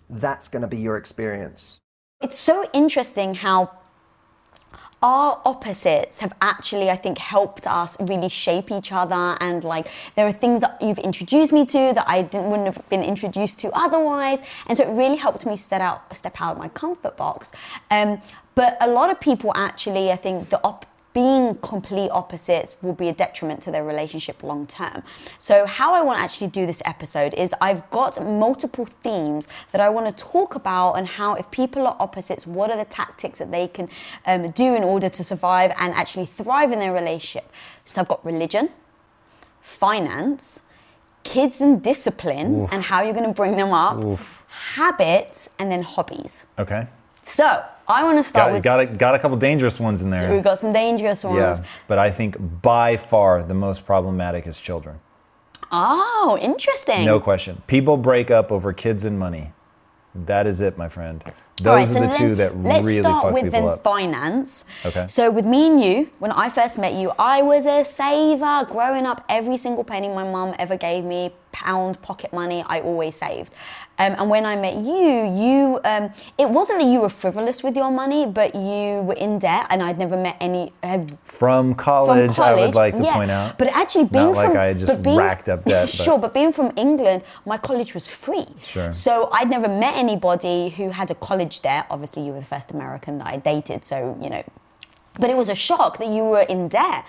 that's 0.09 0.49
going 0.49 0.63
to 0.63 0.69
be 0.69 0.79
your 0.79 0.97
experience. 0.97 1.79
It's 2.23 2.39
so 2.39 2.67
interesting 2.75 3.35
how 3.35 3.71
our 5.03 5.41
opposites 5.47 6.21
have 6.21 6.35
actually, 6.43 6.91
I 6.91 6.97
think, 6.97 7.17
helped 7.17 7.67
us 7.67 7.99
really 7.99 8.29
shape 8.29 8.71
each 8.71 8.93
other. 8.93 9.39
And 9.41 9.65
like, 9.65 9.89
there 10.17 10.27
are 10.27 10.33
things 10.33 10.61
that 10.61 10.77
you've 10.83 10.99
introduced 10.99 11.51
me 11.51 11.65
to 11.65 11.93
that 11.95 12.05
I 12.07 12.21
didn't 12.21 12.51
wouldn't 12.51 12.75
have 12.75 12.87
been 12.91 13.03
introduced 13.03 13.59
to 13.61 13.71
otherwise. 13.73 14.43
And 14.67 14.77
so 14.77 14.85
it 14.85 14.95
really 14.95 15.17
helped 15.17 15.47
me 15.47 15.57
step 15.57 15.81
out, 15.81 16.15
step 16.15 16.39
out 16.43 16.53
of 16.53 16.59
my 16.59 16.69
comfort 16.69 17.17
box. 17.17 17.53
Um, 17.91 18.21
but 18.55 18.77
a 18.83 18.87
lot 18.87 19.09
of 19.09 19.19
people 19.19 19.53
actually, 19.57 20.13
I 20.13 20.17
think, 20.17 20.51
the 20.51 20.63
op- 20.63 20.85
being 21.13 21.57
complete 21.57 22.09
opposites 22.11 22.77
will 22.83 22.93
be 22.93 23.09
a 23.09 23.13
detriment 23.13 23.61
to 23.63 23.71
their 23.71 23.85
relationship 23.85 24.43
long 24.43 24.67
term. 24.67 25.03
So, 25.39 25.67
how 25.67 25.93
I 25.95 26.03
want 26.03 26.19
to 26.19 26.23
actually 26.23 26.49
do 26.49 26.67
this 26.67 26.83
episode 26.85 27.35
is 27.35 27.55
I've 27.61 27.89
got 27.91 28.25
multiple 28.25 28.87
themes 28.87 29.49
that 29.73 29.81
I 29.81 29.89
want 29.89 30.07
to 30.07 30.25
talk 30.25 30.55
about 30.55 30.95
and 30.95 31.07
how, 31.07 31.35
if 31.35 31.51
people 31.51 31.87
are 31.87 31.97
opposites, 31.99 32.47
what 32.47 32.71
are 32.71 32.77
the 32.77 32.85
tactics 32.85 33.41
that 33.41 33.51
they 33.51 33.67
can 33.67 33.89
um, 34.27 34.47
do 34.49 34.75
in 34.75 34.85
order 34.85 35.09
to 35.09 35.25
survive 35.25 35.73
and 35.79 35.93
actually 35.95 36.27
thrive 36.27 36.71
in 36.71 36.79
their 36.79 36.93
relationship. 36.93 37.51
So, 37.85 38.03
I've 38.03 38.09
got 38.09 38.25
religion, 38.25 38.71
finance, 39.63 40.63
kids 41.25 41.61
and 41.61 41.83
discipline, 41.83 42.69
and 42.71 42.85
how 42.85 43.03
you're 43.03 43.15
going 43.15 43.27
to 43.27 43.35
bring 43.35 43.57
them 43.57 43.73
up, 43.73 44.19
habits, 44.49 45.51
and 45.59 45.73
then 45.73 45.83
hobbies. 45.83 46.47
Okay. 46.59 46.87
So, 47.23 47.65
I 47.91 48.05
want 48.05 48.19
to 48.19 48.25
start 48.25 48.49
Got, 48.49 48.53
with. 48.53 48.63
got, 48.63 48.81
a, 48.81 48.87
got 48.87 49.15
a 49.15 49.19
couple 49.19 49.37
dangerous 49.37 49.81
ones 49.81 50.01
in 50.01 50.11
there. 50.11 50.33
We've 50.33 50.45
got 50.45 50.59
some 50.59 50.73
dangerous 50.73 51.25
ones. 51.25 51.59
Yeah. 51.59 51.65
But 51.89 51.99
I 51.99 52.11
think 52.11 52.37
by 52.63 52.97
far 52.97 53.43
the 53.43 53.55
most 53.55 53.85
problematic 53.85 54.47
is 54.47 54.61
children. 54.61 55.01
Oh, 55.73 56.39
interesting. 56.41 57.05
No 57.05 57.21
question. 57.21 57.63
People 57.67 57.97
break 57.97 58.31
up 58.31 58.53
over 58.53 58.73
kids 58.73 59.05
and 59.05 59.19
money. 59.19 59.53
That 60.15 60.47
is 60.47 60.61
it, 60.61 60.77
my 60.77 60.89
friend. 60.89 61.23
Those 61.63 61.67
right, 61.67 61.83
are 61.83 61.87
so 61.87 62.01
the 62.01 62.19
two 62.19 62.35
that 62.37 62.57
let's 62.57 62.87
really 62.87 63.01
start 63.01 63.23
fuck 63.23 63.33
with 63.35 63.45
people 63.45 63.69
up. 63.69 63.83
finance. 63.83 64.65
Okay. 64.85 65.07
So 65.09 65.31
with 65.31 65.45
me 65.45 65.67
and 65.67 65.85
you, 65.85 66.11
when 66.19 66.33
I 66.33 66.49
first 66.49 66.79
met 66.79 66.95
you, 66.95 67.13
I 67.19 67.43
was 67.43 67.67
a 67.67 67.85
saver. 67.85 68.67
Growing 68.71 69.07
up, 69.07 69.25
every 69.29 69.57
single 69.57 69.85
penny 69.85 70.09
my 70.09 70.25
mum 70.25 70.55
ever 70.59 70.77
gave 70.77 71.05
me, 71.05 71.33
pound 71.53 72.01
pocket 72.03 72.33
money, 72.33 72.65
I 72.67 72.81
always 72.81 73.15
saved. 73.17 73.53
Um, 74.01 74.15
and 74.19 74.31
when 74.31 74.47
I 74.47 74.57
met 74.57 74.77
you, 74.77 75.11
you 75.43 75.81
um, 75.85 76.11
it 76.39 76.49
wasn't 76.49 76.81
that 76.81 76.89
you 76.89 77.01
were 77.01 77.11
frivolous 77.11 77.63
with 77.63 77.77
your 77.77 77.91
money, 77.91 78.25
but 78.25 78.55
you 78.55 79.03
were 79.03 79.19
in 79.27 79.39
debt, 79.39 79.67
and 79.69 79.83
I'd 79.83 79.99
never 79.99 80.17
met 80.17 80.37
any. 80.41 80.73
Had 80.83 81.19
From 81.23 81.51
from 81.61 81.75
college, 81.75 82.35
college, 82.35 82.61
I 82.63 82.67
would 82.67 82.75
like 82.75 82.97
to 82.97 83.03
yeah. 83.03 83.17
point 83.17 83.31
out. 83.31 83.59
But 83.59 83.69
actually, 83.69 84.07
being 84.07 84.33
Not 84.33 84.37
like 84.37 84.49
from 84.49 84.57
I 84.57 84.73
just 84.73 85.03
being, 85.03 85.17
racked 85.17 85.49
up 85.51 85.65
debt, 85.65 85.83
but- 85.99 86.05
sure, 86.05 86.19
but 86.19 86.33
being 86.33 86.53
from 86.53 86.73
England, 86.77 87.23
my 87.45 87.59
college 87.59 87.93
was 87.93 88.07
free. 88.07 88.47
Sure. 88.63 88.91
So 88.93 89.29
I'd 89.33 89.51
never 89.51 89.69
met 89.69 89.95
anybody 89.97 90.71
who 90.71 90.91
had 90.91 91.11
a 91.11 91.15
college 91.15 91.61
debt. 91.61 91.87
Obviously, 91.91 92.25
you 92.25 92.33
were 92.33 92.41
the 92.41 92.47
first 92.47 92.71
American 92.71 93.19
that 93.19 93.27
I 93.27 93.37
dated, 93.37 93.85
so 93.85 94.19
you 94.23 94.31
know. 94.31 94.43
But 95.19 95.29
it 95.29 95.37
was 95.37 95.49
a 95.51 95.55
shock 95.55 95.99
that 95.99 96.09
you 96.09 96.25
were 96.25 96.43
in 96.43 96.69
debt, 96.69 97.05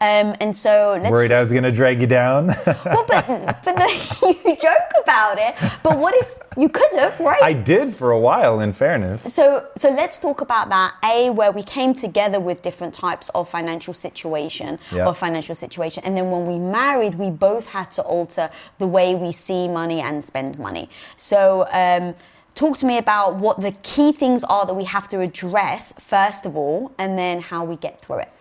um, 0.00 0.34
and 0.40 0.54
so 0.54 0.98
let's. 1.02 1.12
Worried 1.12 1.32
I 1.32 1.40
was 1.40 1.52
going 1.52 1.64
to 1.64 1.72
drag 1.72 2.00
you 2.00 2.06
down? 2.06 2.46
well, 2.66 3.04
but 3.06 3.26
but 3.64 3.76
the, 3.76 4.36
you 4.44 4.56
joke 4.56 4.90
about 5.02 5.38
it. 5.38 5.54
But 5.82 5.98
what 5.98 6.14
if 6.16 6.38
you 6.56 6.68
could 6.68 6.92
have, 6.94 7.18
right? 7.20 7.42
I 7.42 7.52
did 7.52 7.94
for 7.94 8.10
a 8.10 8.18
while, 8.18 8.60
in 8.60 8.72
fairness. 8.72 9.32
So, 9.34 9.66
so 9.76 9.90
let's 9.90 10.18
talk 10.18 10.40
about 10.40 10.68
that. 10.68 10.94
A, 11.04 11.30
where 11.30 11.50
we 11.52 11.62
came 11.62 11.94
together 11.94 12.38
with 12.40 12.62
different 12.62 12.94
types 12.94 13.28
of 13.30 13.48
financial 13.48 13.94
situation 13.94 14.78
Yeah. 14.92 15.06
or 15.06 15.14
financial 15.14 15.54
situation, 15.54 16.04
and 16.04 16.16
then 16.16 16.30
when 16.30 16.46
we 16.46 16.58
married, 16.58 17.16
we 17.16 17.30
both 17.30 17.66
had 17.68 17.90
to 17.92 18.02
alter 18.02 18.50
the 18.78 18.86
way 18.86 19.14
we 19.14 19.32
see 19.32 19.68
money 19.68 20.00
and 20.00 20.22
spend 20.24 20.58
money. 20.58 20.88
So, 21.16 21.66
um, 21.72 22.14
talk 22.54 22.78
to 22.78 22.86
me 22.86 22.98
about 22.98 23.36
what 23.36 23.60
the 23.60 23.72
key 23.82 24.12
things 24.12 24.44
are 24.44 24.64
that 24.66 24.74
we 24.74 24.84
have 24.84 25.08
to 25.08 25.20
address 25.20 25.92
first 25.98 26.46
of 26.46 26.56
all, 26.56 26.92
and 26.98 27.18
then 27.18 27.40
how 27.40 27.64
we 27.64 27.76
get 27.76 28.00
through 28.00 28.18
it. 28.18 28.32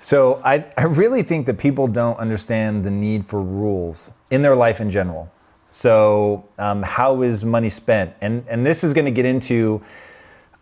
So 0.00 0.40
I, 0.44 0.64
I 0.76 0.84
really 0.84 1.22
think 1.22 1.46
that 1.46 1.58
people 1.58 1.88
don't 1.88 2.18
understand 2.18 2.84
the 2.84 2.90
need 2.90 3.26
for 3.26 3.42
rules 3.42 4.12
in 4.30 4.42
their 4.42 4.54
life 4.54 4.80
in 4.80 4.90
general. 4.90 5.30
So 5.70 6.48
um, 6.58 6.82
how 6.82 7.22
is 7.22 7.44
money 7.44 7.68
spent? 7.68 8.14
And 8.20 8.44
and 8.48 8.64
this 8.64 8.84
is 8.84 8.94
going 8.94 9.04
to 9.04 9.10
get 9.10 9.26
into 9.26 9.82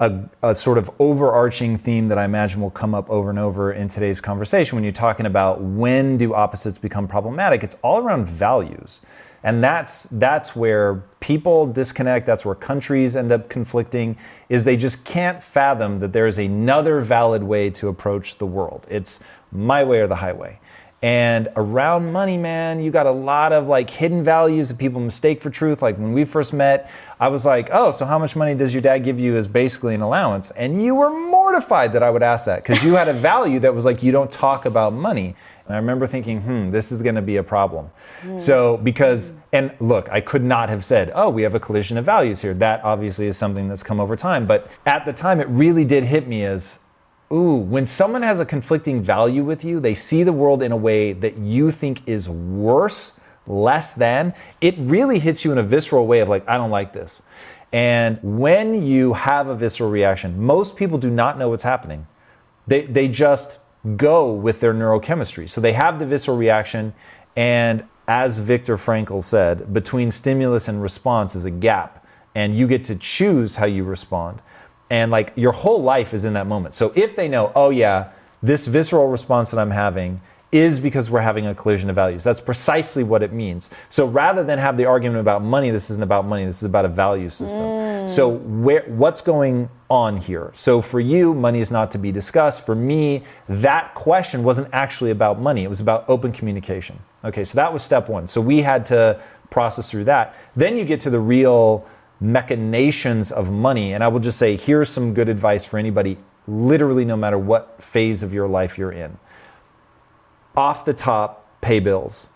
a, 0.00 0.20
a 0.42 0.54
sort 0.54 0.78
of 0.78 0.90
overarching 0.98 1.78
theme 1.78 2.08
that 2.08 2.18
I 2.18 2.24
imagine 2.24 2.60
will 2.60 2.70
come 2.70 2.94
up 2.94 3.08
over 3.08 3.30
and 3.30 3.38
over 3.38 3.72
in 3.72 3.88
today's 3.88 4.20
conversation 4.20 4.76
when 4.76 4.84
you're 4.84 4.92
talking 4.92 5.26
about 5.26 5.60
when 5.62 6.16
do 6.16 6.34
opposites 6.34 6.78
become 6.78 7.08
problematic. 7.08 7.62
It's 7.62 7.76
all 7.82 7.98
around 7.98 8.26
values. 8.26 9.00
And 9.46 9.62
that's 9.62 10.08
that's 10.10 10.56
where 10.56 11.04
people 11.20 11.68
disconnect, 11.68 12.26
that's 12.26 12.44
where 12.44 12.56
countries 12.56 13.14
end 13.14 13.30
up 13.30 13.48
conflicting 13.48 14.18
is 14.48 14.64
they 14.64 14.76
just 14.76 15.04
can't 15.04 15.40
fathom 15.40 16.00
that 16.00 16.12
there 16.12 16.26
is 16.26 16.36
another 16.36 17.00
valid 17.00 17.44
way 17.44 17.70
to 17.70 17.86
approach 17.86 18.38
the 18.38 18.46
world. 18.46 18.84
It's 18.90 19.20
my 19.52 19.84
way 19.84 20.00
or 20.00 20.08
the 20.08 20.16
highway. 20.16 20.58
And 21.00 21.48
around 21.54 22.12
money, 22.12 22.36
man, 22.36 22.80
you 22.80 22.90
got 22.90 23.06
a 23.06 23.12
lot 23.12 23.52
of 23.52 23.68
like 23.68 23.88
hidden 23.88 24.24
values 24.24 24.68
that 24.70 24.78
people 24.78 25.00
mistake 25.00 25.40
for 25.40 25.48
truth. 25.48 25.80
Like 25.80 25.96
when 25.96 26.12
we 26.12 26.24
first 26.24 26.52
met, 26.52 26.90
I 27.20 27.28
was 27.28 27.44
like, 27.44 27.68
oh, 27.70 27.92
so 27.92 28.04
how 28.04 28.18
much 28.18 28.34
money 28.34 28.56
does 28.56 28.74
your 28.74 28.82
dad 28.82 28.98
give 29.04 29.20
you 29.20 29.36
as 29.36 29.46
basically 29.46 29.94
an 29.94 30.00
allowance? 30.00 30.50
And 30.50 30.82
you 30.82 30.96
were 30.96 31.10
mortified 31.10 31.92
that 31.92 32.02
I 32.02 32.10
would 32.10 32.24
ask 32.24 32.46
that 32.46 32.64
because 32.64 32.82
you 32.82 32.94
had 32.94 33.06
a 33.06 33.12
value 33.12 33.60
that 33.60 33.72
was 33.72 33.84
like, 33.84 34.02
you 34.02 34.10
don't 34.10 34.32
talk 34.32 34.64
about 34.64 34.92
money. 34.92 35.36
And 35.66 35.74
I 35.74 35.78
remember 35.78 36.06
thinking, 36.06 36.40
hmm, 36.42 36.70
this 36.70 36.92
is 36.92 37.02
going 37.02 37.16
to 37.16 37.22
be 37.22 37.36
a 37.36 37.42
problem. 37.42 37.90
Mm. 38.22 38.38
So, 38.38 38.76
because, 38.76 39.32
and 39.52 39.72
look, 39.80 40.08
I 40.10 40.20
could 40.20 40.44
not 40.44 40.68
have 40.68 40.84
said, 40.84 41.10
oh, 41.14 41.28
we 41.28 41.42
have 41.42 41.54
a 41.54 41.60
collision 41.60 41.98
of 41.98 42.04
values 42.04 42.40
here. 42.40 42.54
That 42.54 42.84
obviously 42.84 43.26
is 43.26 43.36
something 43.36 43.68
that's 43.68 43.82
come 43.82 43.98
over 43.98 44.14
time. 44.14 44.46
But 44.46 44.70
at 44.86 45.04
the 45.04 45.12
time, 45.12 45.40
it 45.40 45.48
really 45.48 45.84
did 45.84 46.04
hit 46.04 46.28
me 46.28 46.44
as, 46.44 46.78
ooh, 47.32 47.56
when 47.56 47.86
someone 47.86 48.22
has 48.22 48.38
a 48.38 48.46
conflicting 48.46 49.02
value 49.02 49.42
with 49.42 49.64
you, 49.64 49.80
they 49.80 49.94
see 49.94 50.22
the 50.22 50.32
world 50.32 50.62
in 50.62 50.70
a 50.70 50.76
way 50.76 51.12
that 51.12 51.36
you 51.36 51.72
think 51.72 52.06
is 52.06 52.28
worse, 52.28 53.18
less 53.48 53.94
than, 53.94 54.34
it 54.60 54.74
really 54.78 55.18
hits 55.18 55.44
you 55.44 55.52
in 55.52 55.58
a 55.58 55.62
visceral 55.62 56.06
way 56.06 56.20
of 56.20 56.28
like, 56.28 56.48
I 56.48 56.56
don't 56.56 56.70
like 56.70 56.92
this. 56.92 57.22
And 57.72 58.18
when 58.22 58.82
you 58.82 59.14
have 59.14 59.48
a 59.48 59.56
visceral 59.56 59.90
reaction, 59.90 60.40
most 60.40 60.76
people 60.76 60.98
do 60.98 61.10
not 61.10 61.38
know 61.38 61.48
what's 61.48 61.64
happening. 61.64 62.06
They, 62.66 62.82
they 62.82 63.08
just 63.08 63.58
go 63.96 64.32
with 64.32 64.60
their 64.60 64.74
neurochemistry. 64.74 65.48
So 65.48 65.60
they 65.60 65.72
have 65.72 65.98
the 65.98 66.06
visceral 66.06 66.36
reaction, 66.36 66.94
and 67.36 67.84
as 68.08 68.38
Viktor 68.38 68.76
Frankl 68.76 69.22
said, 69.22 69.72
between 69.72 70.10
stimulus 70.10 70.68
and 70.68 70.82
response 70.82 71.34
is 71.34 71.44
a 71.44 71.50
gap, 71.50 72.06
and 72.34 72.56
you 72.56 72.66
get 72.66 72.84
to 72.84 72.96
choose 72.96 73.56
how 73.56 73.66
you 73.66 73.84
respond 73.84 74.42
and 74.90 75.10
like 75.10 75.32
your 75.36 75.52
whole 75.52 75.82
life 75.82 76.14
is 76.14 76.24
in 76.24 76.34
that 76.34 76.46
moment. 76.46 76.74
So 76.74 76.92
if 76.94 77.16
they 77.16 77.28
know, 77.28 77.52
oh 77.54 77.70
yeah, 77.70 78.10
this 78.42 78.66
visceral 78.66 79.08
response 79.08 79.50
that 79.50 79.58
I'm 79.58 79.70
having 79.70 80.20
is 80.56 80.80
because 80.80 81.10
we're 81.10 81.20
having 81.20 81.46
a 81.46 81.54
collision 81.54 81.90
of 81.90 81.94
values. 81.94 82.24
That's 82.24 82.40
precisely 82.40 83.04
what 83.04 83.22
it 83.22 83.32
means. 83.32 83.70
So 83.88 84.06
rather 84.06 84.42
than 84.42 84.58
have 84.58 84.76
the 84.76 84.84
argument 84.84 85.20
about 85.20 85.42
money, 85.42 85.70
this 85.70 85.90
isn't 85.90 86.02
about 86.02 86.26
money, 86.26 86.44
this 86.44 86.58
is 86.58 86.64
about 86.64 86.84
a 86.84 86.88
value 86.88 87.28
system. 87.28 87.62
Mm. 87.62 88.08
So 88.08 88.28
where 88.28 88.82
what's 88.86 89.20
going 89.20 89.68
on 89.88 90.16
here? 90.16 90.50
So 90.54 90.80
for 90.80 91.00
you, 91.00 91.34
money 91.34 91.60
is 91.60 91.70
not 91.70 91.90
to 91.92 91.98
be 91.98 92.12
discussed. 92.12 92.64
For 92.64 92.74
me, 92.74 93.22
that 93.48 93.94
question 93.94 94.42
wasn't 94.42 94.68
actually 94.72 95.10
about 95.10 95.40
money. 95.40 95.64
It 95.64 95.68
was 95.68 95.80
about 95.80 96.04
open 96.08 96.32
communication. 96.32 96.98
Okay, 97.24 97.44
so 97.44 97.56
that 97.56 97.72
was 97.72 97.82
step 97.82 98.08
1. 98.08 98.26
So 98.26 98.40
we 98.40 98.62
had 98.62 98.86
to 98.86 99.20
process 99.50 99.90
through 99.90 100.04
that. 100.04 100.34
Then 100.54 100.76
you 100.76 100.84
get 100.84 101.00
to 101.00 101.10
the 101.10 101.20
real 101.20 101.86
machinations 102.20 103.30
of 103.32 103.52
money. 103.52 103.92
And 103.92 104.02
I 104.02 104.08
will 104.08 104.20
just 104.20 104.38
say 104.38 104.56
here's 104.56 104.88
some 104.88 105.14
good 105.14 105.28
advice 105.28 105.64
for 105.64 105.78
anybody, 105.78 106.16
literally, 106.46 107.04
no 107.04 107.16
matter 107.16 107.38
what 107.38 107.82
phase 107.82 108.22
of 108.22 108.32
your 108.32 108.48
life 108.48 108.78
you're 108.78 108.92
in. 108.92 109.18
Off 110.56 110.84
the 110.84 110.94
top, 110.94 111.60
pay 111.60 111.80
bills. 111.80 112.28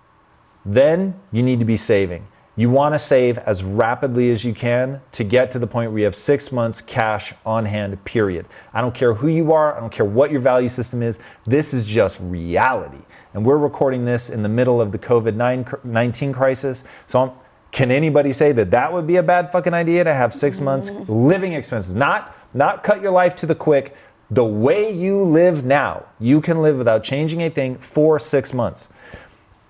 Then 0.65 1.19
you 1.33 1.43
need 1.43 1.59
to 1.61 1.65
be 1.65 1.77
saving. 1.77 2.27
You 2.57 2.69
want 2.69 2.95
to 2.95 2.99
save 2.99 3.39
as 3.39 3.65
rapidly 3.65 4.31
as 4.31 4.45
you 4.45 4.53
can 4.53 5.01
to 5.13 5.25
get 5.25 5.51
to 5.53 5.59
the 5.59 5.67
point 5.67 5.93
where 5.93 6.01
you 6.01 6.05
have 6.05 6.15
six 6.15 6.53
months 6.53 6.83
cash 6.83 7.33
on 7.47 7.65
hand, 7.65 8.05
period. 8.05 8.45
I 8.75 8.83
don't 8.83 8.95
care 8.95 9.15
who 9.15 9.29
you 9.29 9.53
are, 9.53 9.75
I 9.75 9.81
don't 9.81 9.93
care 9.93 10.05
what 10.05 10.31
your 10.31 10.41
value 10.41 10.69
system 10.69 11.03
is. 11.03 11.21
This 11.45 11.73
is 11.73 11.87
just 11.87 12.21
reality. 12.21 13.01
And 13.33 13.47
we're 13.47 13.57
recording 13.57 14.05
this 14.05 14.29
in 14.29 14.43
the 14.43 14.49
middle 14.49 14.81
of 14.81 14.93
the 14.93 14.99
COVID 14.99 15.85
19 15.85 16.33
crisis. 16.35 16.85
So 17.07 17.23
I'm, 17.23 17.31
can 17.71 17.91
anybody 17.91 18.33
say 18.33 18.53
that 18.53 18.71
that 18.73 18.93
would 18.93 19.07
be 19.07 19.17
a 19.17 19.23
bad 19.23 19.51
fucking 19.53 19.73
idea 19.73 20.05
to 20.05 20.13
have 20.13 20.35
six 20.35 20.61
months 20.61 20.91
living 21.09 21.55
expenses? 21.55 21.95
Not, 21.95 22.37
not 22.53 22.83
cut 22.83 23.01
your 23.01 23.13
life 23.13 23.35
to 23.37 23.47
the 23.47 23.55
quick. 23.55 23.97
The 24.33 24.45
way 24.45 24.95
you 24.95 25.25
live 25.25 25.65
now, 25.65 26.07
you 26.21 26.41
can 26.41 26.63
live 26.63 26.79
without 26.79 27.03
changing 27.03 27.43
a 27.43 27.51
thing 27.51 27.79
for 27.79 28.21
six 28.21 28.55
months. 28.55 28.89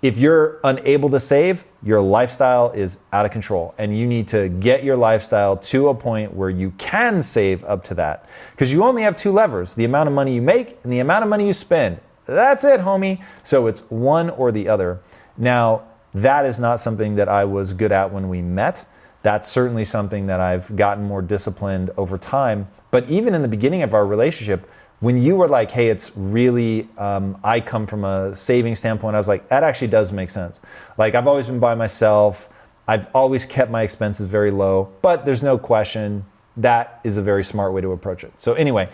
If 0.03 0.19
you're 0.19 0.61
unable 0.65 1.09
to 1.11 1.21
save, 1.21 1.65
your 1.83 2.01
lifestyle 2.01 2.71
is 2.73 2.99
out 3.13 3.25
of 3.25 3.33
control 3.33 3.75
and 3.79 3.97
you 3.97 4.07
need 4.07 4.29
to 4.29 4.51
get 4.51 4.85
your 4.85 4.97
lifestyle 4.97 5.57
to 5.57 5.89
a 5.89 5.95
point 5.95 6.35
where 6.35 6.51
you 6.51 6.73
can 6.79 7.23
save 7.23 7.65
up 7.65 7.85
to 7.85 7.95
that. 7.95 8.27
Because 8.51 8.71
you 8.71 8.85
only 8.85 9.03
have 9.03 9.17
two 9.17 9.33
levers 9.33 9.75
the 9.75 9.85
amount 9.85 10.09
of 10.09 10.15
money 10.15 10.35
you 10.35 10.43
make 10.43 10.79
and 10.85 10.93
the 10.93 11.01
amount 11.01 11.23
of 11.23 11.31
money 11.31 11.47
you 11.47 11.53
spend. 11.55 12.01
That's 12.27 12.65
it, 12.65 12.81
homie. 12.81 13.23
So 13.43 13.67
it's 13.67 13.81
one 13.91 14.29
or 14.29 14.53
the 14.53 14.69
other. 14.69 15.01
Now, 15.39 15.85
that 16.13 16.45
is 16.45 16.61
not 16.61 16.81
something 16.81 17.15
that 17.17 17.29
I 17.29 17.45
was 17.45 17.73
good 17.73 17.93
at 17.93 18.13
when 18.13 18.29
we 18.29 18.43
met. 18.43 18.85
That's 19.23 19.49
certainly 19.49 19.85
something 19.85 20.27
that 20.27 20.41
I've 20.41 20.75
gotten 20.77 21.05
more 21.05 21.23
disciplined 21.23 21.91
over 21.97 22.19
time. 22.19 22.69
But 22.91 23.09
even 23.09 23.35
in 23.35 23.43
the 23.43 23.49
beginning 23.49 23.83
of 23.83 23.95
our 23.95 24.07
relationship, 24.07 24.69
when 25.01 25.21
you 25.21 25.37
were 25.37 25.49
like, 25.49 25.71
hey, 25.71 25.89
it's 25.89 26.15
really, 26.17 26.89
um, 26.99 27.39
I 27.43 27.61
come 27.61 27.87
from 27.87 28.05
a 28.05 28.35
saving 28.35 28.75
standpoint, 28.75 29.15
I 29.15 29.19
was 29.19 29.29
like, 29.29 29.49
that 29.49 29.63
actually 29.63 29.89
does 29.89 30.13
make 30.13 30.29
sense. 30.29 30.61
Like, 30.99 31.15
I've 31.15 31.27
always 31.27 31.47
been 31.47 31.59
by 31.59 31.75
myself. 31.75 32.51
I've 32.87 33.09
always 33.15 33.47
kept 33.47 33.71
my 33.71 33.83
expenses 33.83 34.27
very 34.27 34.51
low, 34.51 34.91
but 35.01 35.25
there's 35.25 35.43
no 35.43 35.57
question 35.57 36.27
that 36.57 37.01
is 37.05 37.17
a 37.17 37.23
very 37.23 37.45
smart 37.45 37.73
way 37.73 37.81
to 37.81 37.93
approach 37.93 38.25
it. 38.25 38.33
So, 38.37 38.55
anyway, 38.55 38.91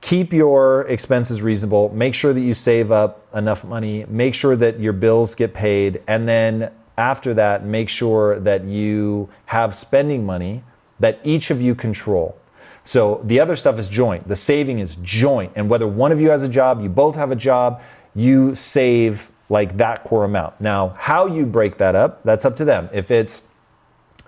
keep 0.00 0.32
your 0.32 0.82
expenses 0.82 1.42
reasonable. 1.42 1.88
Make 1.88 2.14
sure 2.14 2.32
that 2.32 2.40
you 2.40 2.54
save 2.54 2.92
up 2.92 3.26
enough 3.34 3.64
money. 3.64 4.04
Make 4.08 4.34
sure 4.34 4.54
that 4.56 4.78
your 4.78 4.92
bills 4.92 5.34
get 5.34 5.54
paid. 5.54 6.02
And 6.06 6.28
then 6.28 6.70
after 6.96 7.34
that, 7.34 7.64
make 7.64 7.88
sure 7.88 8.38
that 8.40 8.64
you 8.64 9.30
have 9.46 9.74
spending 9.74 10.24
money 10.24 10.62
that 11.00 11.18
each 11.24 11.50
of 11.50 11.60
you 11.60 11.74
control. 11.74 12.38
So 12.86 13.20
the 13.24 13.40
other 13.40 13.56
stuff 13.56 13.80
is 13.80 13.88
joint. 13.88 14.28
The 14.28 14.36
saving 14.36 14.78
is 14.78 14.96
joint. 15.02 15.52
And 15.56 15.68
whether 15.68 15.88
one 15.88 16.12
of 16.12 16.20
you 16.20 16.30
has 16.30 16.44
a 16.44 16.48
job, 16.48 16.80
you 16.80 16.88
both 16.88 17.16
have 17.16 17.32
a 17.32 17.36
job, 17.36 17.82
you 18.14 18.54
save 18.54 19.28
like 19.48 19.76
that 19.78 20.04
core 20.04 20.24
amount. 20.24 20.60
Now, 20.60 20.94
how 20.96 21.26
you 21.26 21.46
break 21.46 21.78
that 21.78 21.96
up, 21.96 22.22
that's 22.22 22.44
up 22.44 22.54
to 22.56 22.64
them. 22.64 22.88
If 22.92 23.10
it's 23.10 23.42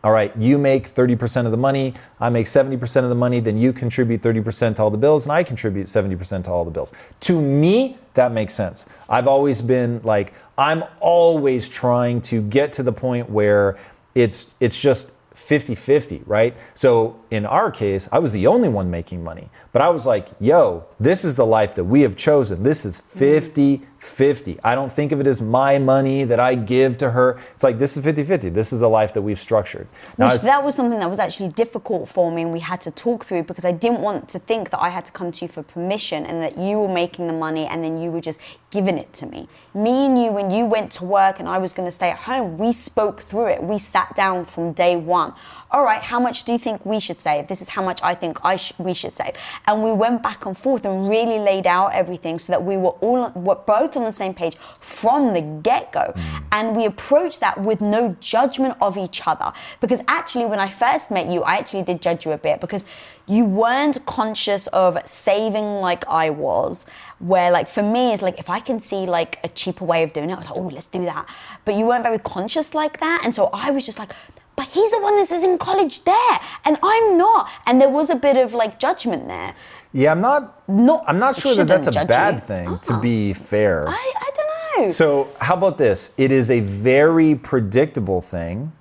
all 0.03 0.13
right, 0.13 0.37
you 0.37 0.59
make 0.59 0.95
30% 0.95 1.45
of 1.45 1.51
the 1.51 1.57
money, 1.57 1.95
I 2.21 2.31
make 2.31 2.47
70% 2.47 3.03
of 3.03 3.09
the 3.09 3.15
money, 3.15 3.41
then 3.41 3.57
you 3.57 3.73
contribute 3.73 4.23
30% 4.23 4.77
to 4.77 4.83
all 4.83 4.91
the 4.91 4.97
bills, 4.97 5.25
and 5.25 5.33
I 5.33 5.43
contribute 5.43 5.87
70% 5.87 6.45
to 6.45 6.51
all 6.51 6.65
the 6.65 6.71
bills. 6.71 6.93
To 7.21 7.41
me, 7.41 7.99
that 8.15 8.31
makes 8.31 8.55
sense. 8.55 8.87
I've 9.09 9.27
always 9.27 9.61
been 9.61 10.01
like, 10.05 10.35
I'm 10.57 10.85
always 11.01 11.69
trying 11.69 12.21
to 12.23 12.43
get 12.43 12.73
to 12.75 12.83
the 12.83 12.93
point 12.93 13.29
where 13.31 13.77
it's 14.15 14.53
it's 14.61 14.81
just 14.81 15.13
50 15.49 15.77
50, 15.77 16.23
right? 16.27 16.55
So 16.75 17.19
in 17.31 17.47
our 17.47 17.71
case, 17.71 18.07
I 18.13 18.19
was 18.19 18.33
the 18.33 18.47
only 18.47 18.69
one 18.69 18.91
making 18.91 19.25
money. 19.25 19.49
But 19.73 19.81
I 19.81 19.89
was 19.89 20.05
like, 20.05 20.29
yo, 20.39 20.85
this 21.01 21.25
is 21.25 21.37
the 21.37 21.47
life 21.47 21.75
that 21.77 21.85
we 21.85 22.03
have 22.03 22.17
chosen. 22.17 22.63
This 22.65 22.85
is 22.85 23.01
mm-hmm. 23.01 23.19
50 23.19 23.83
50. 23.99 24.59
I 24.63 24.75
don't 24.75 24.93
think 24.93 25.11
of 25.11 25.21
it 25.21 25.27
as 25.27 25.41
my 25.41 25.79
money 25.79 26.25
that 26.25 26.39
I 26.39 26.55
give 26.55 26.99
to 26.99 27.11
her. 27.11 27.39
It's 27.55 27.65
like, 27.65 27.79
this 27.79 27.97
is 27.97 28.05
50 28.05 28.25
50. 28.25 28.49
This 28.51 28.73
is 28.73 28.81
the 28.81 28.89
life 28.89 29.13
that 29.15 29.23
we've 29.23 29.41
structured. 29.41 29.89
Now, 30.17 30.29
Which 30.29 30.43
that 30.43 30.65
was 30.65 30.75
something 30.75 31.01
that 31.01 31.11
was 31.11 31.19
actually 31.19 31.49
difficult 31.49 32.09
for 32.09 32.31
me 32.31 32.43
and 32.43 32.53
we 32.53 32.61
had 32.61 32.81
to 32.83 32.91
talk 32.91 33.25
through 33.25 33.43
because 33.45 33.65
I 33.65 33.73
didn't 33.73 34.01
want 34.01 34.29
to 34.31 34.39
think 34.39 34.71
that 34.71 34.81
I 34.81 34.91
had 34.91 35.05
to 35.07 35.13
come 35.13 35.33
to 35.33 35.45
you 35.45 35.49
for 35.49 35.63
permission 35.63 36.25
and 36.27 36.43
that 36.43 36.57
you 36.57 36.79
were 36.79 36.89
making 36.89 37.27
the 37.27 37.33
money 37.33 37.67
and 37.67 37.83
then 37.83 38.01
you 38.01 38.11
were 38.11 38.21
just 38.21 38.41
giving 38.71 38.99
it 38.99 39.13
to 39.15 39.27
me. 39.27 39.49
Me 39.75 40.07
and 40.07 40.17
you, 40.21 40.31
when 40.31 40.51
you 40.51 40.67
went 40.67 40.93
to 40.93 41.05
work 41.05 41.41
and 41.41 41.49
I 41.49 41.59
was 41.59 41.73
going 41.73 41.87
to 41.87 41.93
stay 41.93 42.11
at 42.11 42.19
home, 42.19 42.57
we 42.57 42.73
spoke 42.73 43.21
through 43.21 43.47
it. 43.47 43.63
We 43.63 43.79
sat 43.79 44.15
down 44.15 44.45
from 44.45 44.73
day 44.73 44.97
one 44.97 45.35
all 45.71 45.85
right, 45.85 46.03
how 46.03 46.19
much 46.19 46.45
do 46.45 46.53
you 46.53 46.59
think 46.59 46.85
we 46.87 46.99
should 46.99 47.21
save? 47.21 47.47
This 47.47 47.61
is 47.61 47.69
how 47.69 47.83
much 47.83 48.01
I 48.03 48.15
think 48.15 48.39
I 48.43 48.57
sh- 48.57 48.73
we 48.79 48.95
should 48.95 49.13
save. 49.13 49.35
And 49.67 49.85
we 49.85 49.93
went 49.93 50.23
back 50.23 50.47
and 50.47 50.57
forth 50.57 50.85
and 50.85 51.09
really 51.11 51.39
laid 51.39 51.67
out 51.67 51.93
everything 51.93 52.39
so 52.39 52.53
that 52.53 52.65
we 52.65 52.77
were 52.77 52.97
all 53.01 53.31
were 53.35 53.57
both 53.57 53.88
on 53.97 54.05
the 54.05 54.13
same 54.13 54.35
page 54.35 54.57
from 54.81 55.33
the 55.33 55.41
get 55.41 55.93
go. 55.93 56.13
Mm. 56.15 56.45
And 56.53 56.77
we 56.77 56.85
approached 56.85 57.41
that 57.41 57.61
with 57.61 57.81
no 57.81 58.17
judgment 58.21 58.77
of 58.81 58.97
each 58.97 59.27
other. 59.27 59.53
Because 59.81 60.03
actually, 60.09 60.47
when 60.47 60.61
I 60.61 60.69
first 60.69 61.11
met 61.11 61.29
you, 61.29 61.43
I 61.43 61.57
actually 61.57 61.83
did 61.83 62.03
judge 62.03 62.25
you 62.25 62.33
a 62.33 62.39
bit 62.39 62.61
because 62.61 62.85
you 63.27 63.45
weren't 63.45 64.05
conscious 64.07 64.67
of 64.69 64.99
saving 65.07 65.81
like 65.81 66.07
I 66.09 66.31
was. 66.31 66.87
Where, 67.19 67.51
like, 67.51 67.69
for 67.69 67.83
me, 67.83 68.13
it's 68.13 68.23
like 68.23 68.39
if 68.39 68.49
I 68.49 68.61
can 68.61 68.81
see 68.81 69.07
like 69.07 69.39
a 69.45 69.49
cheaper 69.49 69.85
way 69.85 70.03
of 70.03 70.13
doing 70.13 70.31
it, 70.31 70.35
I 70.35 70.39
was 70.39 70.47
like, 70.47 70.57
oh, 70.57 70.69
let's 70.69 70.87
do 70.87 71.05
that. 71.05 71.29
But 71.65 71.75
you 71.75 71.87
weren't 71.87 72.05
very 72.05 72.19
conscious 72.19 72.75
like 72.75 73.01
that. 73.01 73.23
And 73.25 73.35
so 73.35 73.51
I 73.53 73.71
was 73.71 73.85
just 73.85 73.99
like, 73.99 74.13
but 74.59 74.67
he's 74.67 74.91
the 74.91 75.01
one 75.01 75.17
that 75.17 75.31
is 75.31 75.45
in 75.45 75.57
college 75.57 76.03
there 76.03 76.41
and 76.65 76.77
I'm 76.83 77.17
not. 77.17 77.49
And 77.65 77.81
there 77.81 77.89
was 77.89 78.11
a 78.11 78.17
bit 78.17 78.37
of 78.37 78.55
like 78.55 78.81
judgment 78.81 79.29
there. 79.29 79.55
Yeah, 79.93 80.13
I'm 80.13 80.21
not. 80.21 80.69
No, 80.69 81.03
I'm 81.07 81.19
not 81.19 81.37
sure 81.37 81.55
that 81.55 81.67
that's 81.67 81.87
a 81.87 82.05
bad 82.05 82.35
you. 82.35 82.41
thing. 82.41 82.79
To 82.79 82.95
ah. 82.95 83.01
be 83.01 83.33
fair, 83.33 83.89
I, 83.89 84.13
I 84.17 84.31
don't 84.35 84.83
know. 84.83 84.89
So 84.89 85.29
how 85.41 85.55
about 85.55 85.79
this? 85.79 86.15
It 86.19 86.31
is 86.31 86.51
a 86.51 86.61
very 86.61 87.35
predictable 87.35 88.21
thing, 88.21 88.73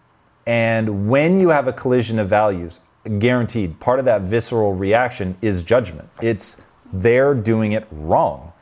and 0.45 1.07
when 1.07 1.39
you 1.39 1.49
have 1.49 1.67
a 1.67 1.73
collision 1.73 2.19
of 2.19 2.27
values, 2.27 2.81
guaranteed 3.19 3.79
part 3.79 3.99
of 3.99 4.05
that 4.05 4.21
visceral 4.21 4.73
reaction 4.73 5.38
is 5.41 5.63
judgment. 5.63 6.09
It's 6.21 6.61
they're 6.91 7.34
doing 7.34 7.73
it 7.73 7.88
wrong. 7.91 8.53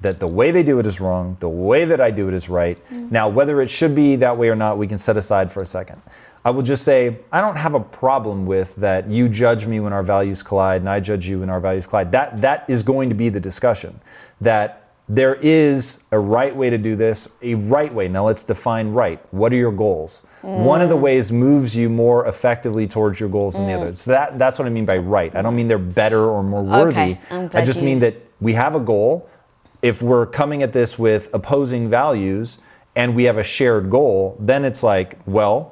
That 0.00 0.18
the 0.18 0.26
way 0.26 0.50
they 0.50 0.64
do 0.64 0.80
it 0.80 0.86
is 0.86 1.00
wrong, 1.00 1.36
the 1.38 1.48
way 1.48 1.84
that 1.84 2.00
I 2.00 2.10
do 2.10 2.26
it 2.26 2.34
is 2.34 2.48
right. 2.48 2.80
Mm. 2.90 3.12
Now, 3.12 3.28
whether 3.28 3.62
it 3.62 3.70
should 3.70 3.94
be 3.94 4.16
that 4.16 4.36
way 4.36 4.48
or 4.48 4.56
not, 4.56 4.76
we 4.76 4.88
can 4.88 4.98
set 4.98 5.16
aside 5.16 5.52
for 5.52 5.62
a 5.62 5.66
second. 5.66 6.02
I 6.44 6.50
will 6.50 6.62
just 6.62 6.84
say, 6.84 7.18
I 7.30 7.40
don't 7.40 7.56
have 7.56 7.74
a 7.74 7.80
problem 7.80 8.46
with 8.46 8.74
that 8.76 9.08
you 9.08 9.28
judge 9.28 9.66
me 9.66 9.78
when 9.80 9.92
our 9.92 10.02
values 10.02 10.42
collide 10.42 10.80
and 10.80 10.88
I 10.88 10.98
judge 10.98 11.28
you 11.28 11.40
when 11.40 11.50
our 11.50 11.60
values 11.60 11.86
collide. 11.86 12.10
That, 12.12 12.40
that 12.42 12.68
is 12.68 12.82
going 12.82 13.08
to 13.10 13.14
be 13.14 13.28
the 13.28 13.38
discussion. 13.38 14.00
That 14.40 14.90
there 15.08 15.36
is 15.36 16.04
a 16.10 16.18
right 16.18 16.54
way 16.54 16.70
to 16.70 16.78
do 16.78 16.96
this, 16.96 17.28
a 17.42 17.54
right 17.54 17.92
way. 17.92 18.08
Now 18.08 18.26
let's 18.26 18.42
define 18.42 18.92
right. 18.92 19.20
What 19.32 19.52
are 19.52 19.56
your 19.56 19.72
goals? 19.72 20.22
One 20.42 20.80
of 20.80 20.88
the 20.88 20.96
mm. 20.96 21.02
ways 21.02 21.30
moves 21.30 21.76
you 21.76 21.88
more 21.88 22.26
effectively 22.26 22.88
towards 22.88 23.20
your 23.20 23.28
goals 23.28 23.54
than 23.54 23.66
the 23.66 23.72
mm. 23.72 23.82
other. 23.82 23.94
So 23.94 24.10
that, 24.10 24.38
that's 24.38 24.58
what 24.58 24.66
I 24.66 24.70
mean 24.70 24.84
by 24.84 24.98
right. 24.98 25.34
I 25.36 25.42
don't 25.42 25.54
mean 25.54 25.68
they're 25.68 25.78
better 25.78 26.28
or 26.28 26.42
more 26.42 26.62
worthy. 26.62 27.16
I'm 27.30 27.50
I 27.54 27.62
just 27.62 27.80
you- 27.80 27.84
mean 27.84 28.00
that 28.00 28.16
we 28.40 28.54
have 28.54 28.74
a 28.74 28.80
goal. 28.80 29.28
If 29.82 30.02
we're 30.02 30.26
coming 30.26 30.62
at 30.62 30.72
this 30.72 30.98
with 30.98 31.28
opposing 31.32 31.88
values 31.88 32.58
and 32.96 33.14
we 33.14 33.24
have 33.24 33.38
a 33.38 33.42
shared 33.44 33.90
goal, 33.90 34.36
then 34.40 34.64
it's 34.64 34.82
like, 34.82 35.18
well, 35.26 35.71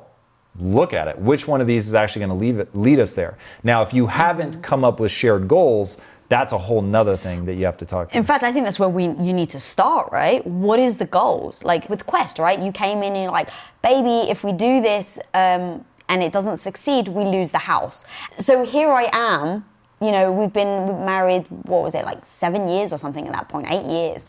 look 0.60 0.92
at 0.92 1.08
it. 1.08 1.18
Which 1.18 1.46
one 1.46 1.60
of 1.60 1.66
these 1.66 1.88
is 1.88 1.94
actually 1.94 2.20
going 2.20 2.30
to 2.30 2.34
lead, 2.34 2.56
it, 2.56 2.76
lead 2.76 3.00
us 3.00 3.14
there? 3.14 3.36
Now, 3.62 3.82
if 3.82 3.92
you 3.92 4.06
haven't 4.06 4.62
come 4.62 4.84
up 4.84 5.00
with 5.00 5.10
shared 5.10 5.48
goals, 5.48 5.98
that's 6.30 6.52
a 6.52 6.58
whole 6.58 6.80
nother 6.80 7.16
thing 7.16 7.44
that 7.46 7.54
you 7.54 7.64
have 7.64 7.76
to 7.78 7.84
talk 7.84 8.10
to. 8.10 8.16
In 8.16 8.22
fact, 8.22 8.44
I 8.44 8.52
think 8.52 8.64
that's 8.64 8.78
where 8.78 8.88
we 8.88 9.04
you 9.04 9.32
need 9.32 9.50
to 9.50 9.60
start, 9.60 10.12
right? 10.12 10.46
What 10.46 10.78
is 10.78 10.96
the 10.96 11.04
goals? 11.06 11.64
Like 11.64 11.90
with 11.90 12.06
Quest, 12.06 12.38
right? 12.38 12.58
You 12.58 12.70
came 12.70 13.02
in 13.02 13.14
and 13.14 13.22
you're 13.24 13.32
like, 13.32 13.50
baby, 13.82 14.30
if 14.30 14.44
we 14.44 14.52
do 14.52 14.80
this 14.80 15.18
um, 15.34 15.84
and 16.08 16.22
it 16.22 16.32
doesn't 16.32 16.56
succeed, 16.56 17.08
we 17.08 17.24
lose 17.24 17.50
the 17.50 17.58
house. 17.58 18.06
So 18.38 18.64
here 18.64 18.90
I 18.90 19.10
am. 19.12 19.64
You 20.00 20.12
know, 20.12 20.32
we've 20.32 20.52
been 20.52 21.04
married. 21.04 21.46
What 21.48 21.82
was 21.82 21.94
it 21.94 22.04
like 22.04 22.24
seven 22.24 22.68
years 22.68 22.92
or 22.92 22.96
something 22.96 23.26
at 23.26 23.32
that 23.32 23.48
point? 23.48 23.66
Eight 23.70 23.84
years. 23.84 24.26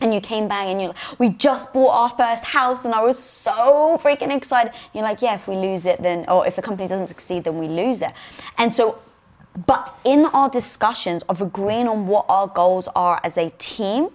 And 0.00 0.12
you 0.12 0.20
came 0.20 0.46
back 0.46 0.66
and 0.66 0.80
you're 0.80 0.90
like, 0.90 1.18
we 1.18 1.30
just 1.30 1.72
bought 1.72 1.90
our 1.90 2.10
first 2.10 2.44
house 2.44 2.84
and 2.84 2.94
I 2.94 3.02
was 3.02 3.18
so 3.18 3.98
freaking 4.02 4.34
excited. 4.34 4.74
You're 4.92 5.04
like, 5.04 5.22
yeah, 5.22 5.34
if 5.34 5.48
we 5.48 5.56
lose 5.56 5.86
it, 5.86 6.02
then, 6.02 6.26
or 6.28 6.46
if 6.46 6.56
the 6.56 6.62
company 6.62 6.86
doesn't 6.86 7.06
succeed, 7.06 7.44
then 7.44 7.56
we 7.56 7.66
lose 7.66 8.02
it. 8.02 8.12
And 8.58 8.74
so 8.74 8.98
but 9.64 9.98
in 10.04 10.26
our 10.26 10.50
discussions 10.50 11.22
of 11.24 11.40
agreeing 11.40 11.88
on 11.88 12.06
what 12.06 12.26
our 12.28 12.46
goals 12.46 12.88
are 12.94 13.20
as 13.24 13.38
a 13.38 13.50
team 13.50 14.08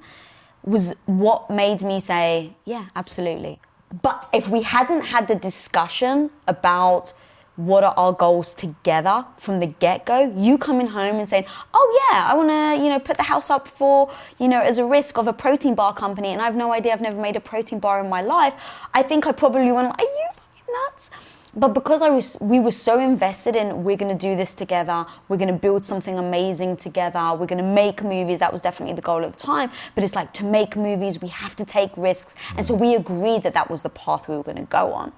was 0.64 0.95
what 1.06 1.49
made 1.49 1.82
me 1.84 1.99
say, 1.99 2.53
yeah, 2.66 2.86
absolutely. 2.95 3.60
But 4.02 4.30
if 4.32 4.48
we 4.48 4.62
hadn't 4.62 5.06
had 5.06 5.28
the 5.28 5.36
discussion 5.36 6.30
about 6.48 7.14
what 7.56 7.84
are 7.84 7.94
our 7.98 8.14
goals 8.14 8.53
together 8.53 9.26
from 9.38 9.57
the 9.57 9.68
get-go, 9.68 10.34
you 10.38 10.57
coming 10.57 10.88
home 10.88 11.18
and 11.18 11.28
saying, 11.28 11.45
"Oh 11.73 12.10
yeah, 12.11 12.32
I 12.32 12.36
want 12.36 12.49
to, 12.49 12.84
you 12.84 12.90
know, 12.90 12.99
put 12.99 13.18
the 13.18 13.23
house 13.23 13.49
up 13.49 13.68
for, 13.68 14.10
you 14.40 14.48
know, 14.48 14.61
as 14.61 14.78
a 14.78 14.86
risk 14.86 15.18
of 15.18 15.28
a 15.28 15.34
protein 15.34 15.76
bar 15.76 15.94
company 15.94 16.30
and 16.30 16.41
I 16.41 16.45
have 16.45 16.56
no 16.56 16.72
idea, 16.73 16.94
I've 16.94 17.02
never 17.02 17.19
made 17.19 17.36
a 17.36 17.41
protein 17.41 17.80
bar 17.80 17.99
in 17.99 18.10
my 18.10 18.22
life." 18.22 18.56
I 18.94 19.03
think 19.03 19.28
I 19.28 19.32
probably 19.32 19.72
went, 19.72 19.88
"Are 19.88 20.03
you 20.03 20.28
fucking 20.34 20.73
nuts?" 20.73 21.11
But 21.53 21.73
because 21.73 22.02
I 22.02 22.10
was, 22.10 22.38
we 22.40 22.61
were 22.61 22.72
so 22.72 22.98
invested 22.98 23.57
in 23.57 23.84
we're 23.84 23.98
going 23.98 24.18
to 24.18 24.28
do 24.30 24.38
this 24.38 24.53
together, 24.53 25.06
we're 25.28 25.38
going 25.38 25.49
to 25.49 25.53
build 25.53 25.86
something 25.86 26.18
amazing 26.18 26.78
together, 26.78 27.36
we're 27.38 27.45
going 27.45 27.57
to 27.57 27.64
make 27.64 28.02
movies. 28.03 28.40
That 28.40 28.53
was 28.53 28.61
definitely 28.61 28.95
the 28.95 29.02
goal 29.02 29.26
at 29.26 29.34
the 29.34 29.40
time. 29.40 29.69
But 29.94 30.06
it's 30.06 30.15
like 30.15 30.32
to 30.34 30.45
make 30.45 30.78
movies, 30.78 31.22
we 31.22 31.28
have 31.28 31.57
to 31.57 31.65
take 31.65 31.91
risks, 31.98 32.36
and 32.56 32.65
so 32.65 32.73
we 32.73 32.95
agreed 32.95 33.44
that 33.44 33.53
that 33.53 33.69
was 33.69 33.82
the 33.82 33.90
path 33.90 34.30
we 34.30 34.38
were 34.38 34.44
going 34.44 34.57
to 34.57 34.64
go 34.64 34.94
on. 34.94 35.11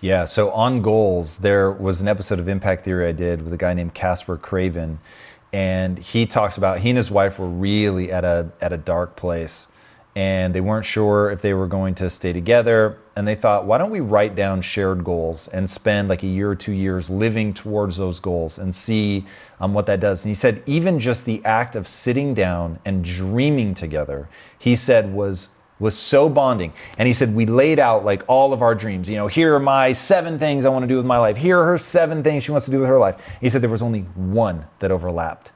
Yeah, 0.00 0.26
so 0.26 0.50
on 0.50 0.82
goals, 0.82 1.38
there 1.38 1.70
was 1.70 2.02
an 2.02 2.08
episode 2.08 2.38
of 2.38 2.46
Impact 2.48 2.84
Theory 2.84 3.08
I 3.08 3.12
did 3.12 3.42
with 3.42 3.52
a 3.52 3.56
guy 3.56 3.72
named 3.72 3.94
Caspar 3.94 4.36
Craven, 4.36 4.98
and 5.52 5.98
he 5.98 6.26
talks 6.26 6.58
about 6.58 6.80
he 6.80 6.90
and 6.90 6.96
his 6.98 7.10
wife 7.10 7.38
were 7.38 7.48
really 7.48 8.12
at 8.12 8.24
a 8.24 8.50
at 8.60 8.72
a 8.72 8.76
dark 8.76 9.16
place, 9.16 9.68
and 10.14 10.54
they 10.54 10.60
weren't 10.60 10.84
sure 10.84 11.30
if 11.30 11.40
they 11.40 11.54
were 11.54 11.66
going 11.66 11.94
to 11.94 12.10
stay 12.10 12.34
together, 12.34 12.98
and 13.16 13.26
they 13.26 13.34
thought, 13.34 13.64
why 13.64 13.78
don't 13.78 13.90
we 13.90 14.00
write 14.00 14.34
down 14.34 14.60
shared 14.60 15.04
goals 15.04 15.48
and 15.48 15.70
spend 15.70 16.08
like 16.08 16.22
a 16.22 16.26
year 16.26 16.50
or 16.50 16.56
two 16.56 16.72
years 16.72 17.08
living 17.08 17.54
towards 17.54 17.96
those 17.96 18.20
goals 18.20 18.58
and 18.58 18.76
see 18.76 19.24
um, 19.58 19.72
what 19.72 19.86
that 19.86 20.00
does. 20.00 20.24
And 20.24 20.30
he 20.30 20.34
said 20.34 20.62
even 20.66 21.00
just 21.00 21.24
the 21.24 21.42
act 21.44 21.76
of 21.76 21.88
sitting 21.88 22.34
down 22.34 22.78
and 22.84 23.04
dreaming 23.04 23.74
together, 23.74 24.28
he 24.58 24.76
said 24.76 25.14
was 25.14 25.48
was 25.78 25.96
so 25.96 26.28
bonding. 26.28 26.72
And 26.98 27.06
he 27.06 27.14
said, 27.14 27.34
We 27.34 27.46
laid 27.46 27.78
out 27.78 28.04
like 28.04 28.22
all 28.28 28.52
of 28.52 28.62
our 28.62 28.74
dreams. 28.74 29.08
You 29.08 29.16
know, 29.16 29.26
here 29.26 29.54
are 29.54 29.60
my 29.60 29.92
seven 29.92 30.38
things 30.38 30.64
I 30.64 30.68
want 30.68 30.84
to 30.84 30.86
do 30.88 30.96
with 30.96 31.06
my 31.06 31.18
life. 31.18 31.36
Here 31.36 31.58
are 31.58 31.66
her 31.66 31.78
seven 31.78 32.22
things 32.22 32.44
she 32.44 32.50
wants 32.50 32.66
to 32.66 32.70
do 32.70 32.80
with 32.80 32.88
her 32.88 32.98
life. 32.98 33.20
He 33.40 33.48
said 33.48 33.62
there 33.62 33.70
was 33.70 33.82
only 33.82 34.00
one 34.00 34.66
that 34.78 34.90
overlapped. 34.90 35.52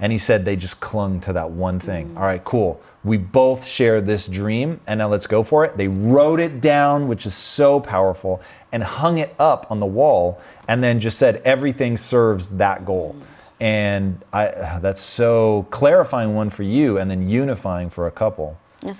And 0.00 0.12
he 0.12 0.18
said 0.18 0.44
they 0.44 0.56
just 0.56 0.80
clung 0.80 1.20
to 1.22 1.32
that 1.32 1.50
one 1.50 1.80
thing. 1.80 2.10
Mm. 2.10 2.16
All 2.16 2.22
right, 2.22 2.42
cool. 2.44 2.80
We 3.04 3.16
both 3.16 3.66
share 3.66 4.00
this 4.00 4.26
dream, 4.28 4.80
and 4.86 4.98
now 4.98 5.08
let's 5.08 5.26
go 5.26 5.42
for 5.42 5.64
it. 5.64 5.76
They 5.76 5.88
wrote 5.88 6.40
it 6.40 6.60
down, 6.60 7.08
which 7.08 7.26
is 7.26 7.34
so 7.34 7.80
powerful, 7.80 8.40
and 8.70 8.82
hung 8.82 9.18
it 9.18 9.34
up 9.38 9.70
on 9.70 9.80
the 9.80 9.86
wall, 9.86 10.40
and 10.66 10.82
then 10.82 11.00
just 11.00 11.18
said 11.18 11.40
everything 11.44 11.96
serves 11.96 12.50
that 12.50 12.84
goal. 12.84 13.16
Mm. 13.16 13.24
And 13.60 14.24
I, 14.32 14.46
uh, 14.46 14.78
that's 14.78 15.00
so 15.00 15.66
clarifying 15.70 16.34
one 16.34 16.50
for 16.50 16.62
you, 16.62 16.98
and 16.98 17.10
then 17.10 17.28
unifying 17.28 17.90
for 17.90 18.06
a 18.06 18.10
couple. 18.10 18.56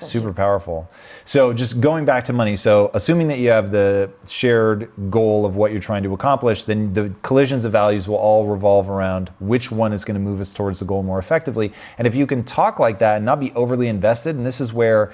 Super 0.08 0.32
powerful. 0.32 0.90
So, 1.24 1.52
just 1.52 1.80
going 1.80 2.04
back 2.04 2.24
to 2.24 2.32
money. 2.32 2.56
So, 2.56 2.90
assuming 2.94 3.28
that 3.28 3.38
you 3.38 3.50
have 3.50 3.70
the 3.70 4.10
shared 4.26 4.90
goal 5.08 5.46
of 5.46 5.54
what 5.54 5.70
you're 5.70 5.80
trying 5.80 6.02
to 6.02 6.12
accomplish, 6.14 6.64
then 6.64 6.92
the 6.94 7.12
collisions 7.22 7.64
of 7.64 7.70
values 7.70 8.08
will 8.08 8.16
all 8.16 8.46
revolve 8.46 8.90
around 8.90 9.30
which 9.38 9.70
one 9.70 9.92
is 9.92 10.04
going 10.04 10.16
to 10.16 10.20
move 10.20 10.40
us 10.40 10.52
towards 10.52 10.80
the 10.80 10.84
goal 10.84 11.04
more 11.04 11.18
effectively. 11.18 11.72
And 11.96 12.08
if 12.08 12.14
you 12.14 12.26
can 12.26 12.42
talk 12.42 12.80
like 12.80 12.98
that 12.98 13.16
and 13.16 13.24
not 13.24 13.38
be 13.38 13.52
overly 13.52 13.86
invested, 13.86 14.34
and 14.34 14.44
this 14.44 14.60
is 14.60 14.72
where 14.72 15.12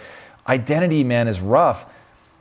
identity, 0.49 1.05
man, 1.05 1.29
is 1.29 1.41
rough. 1.41 1.85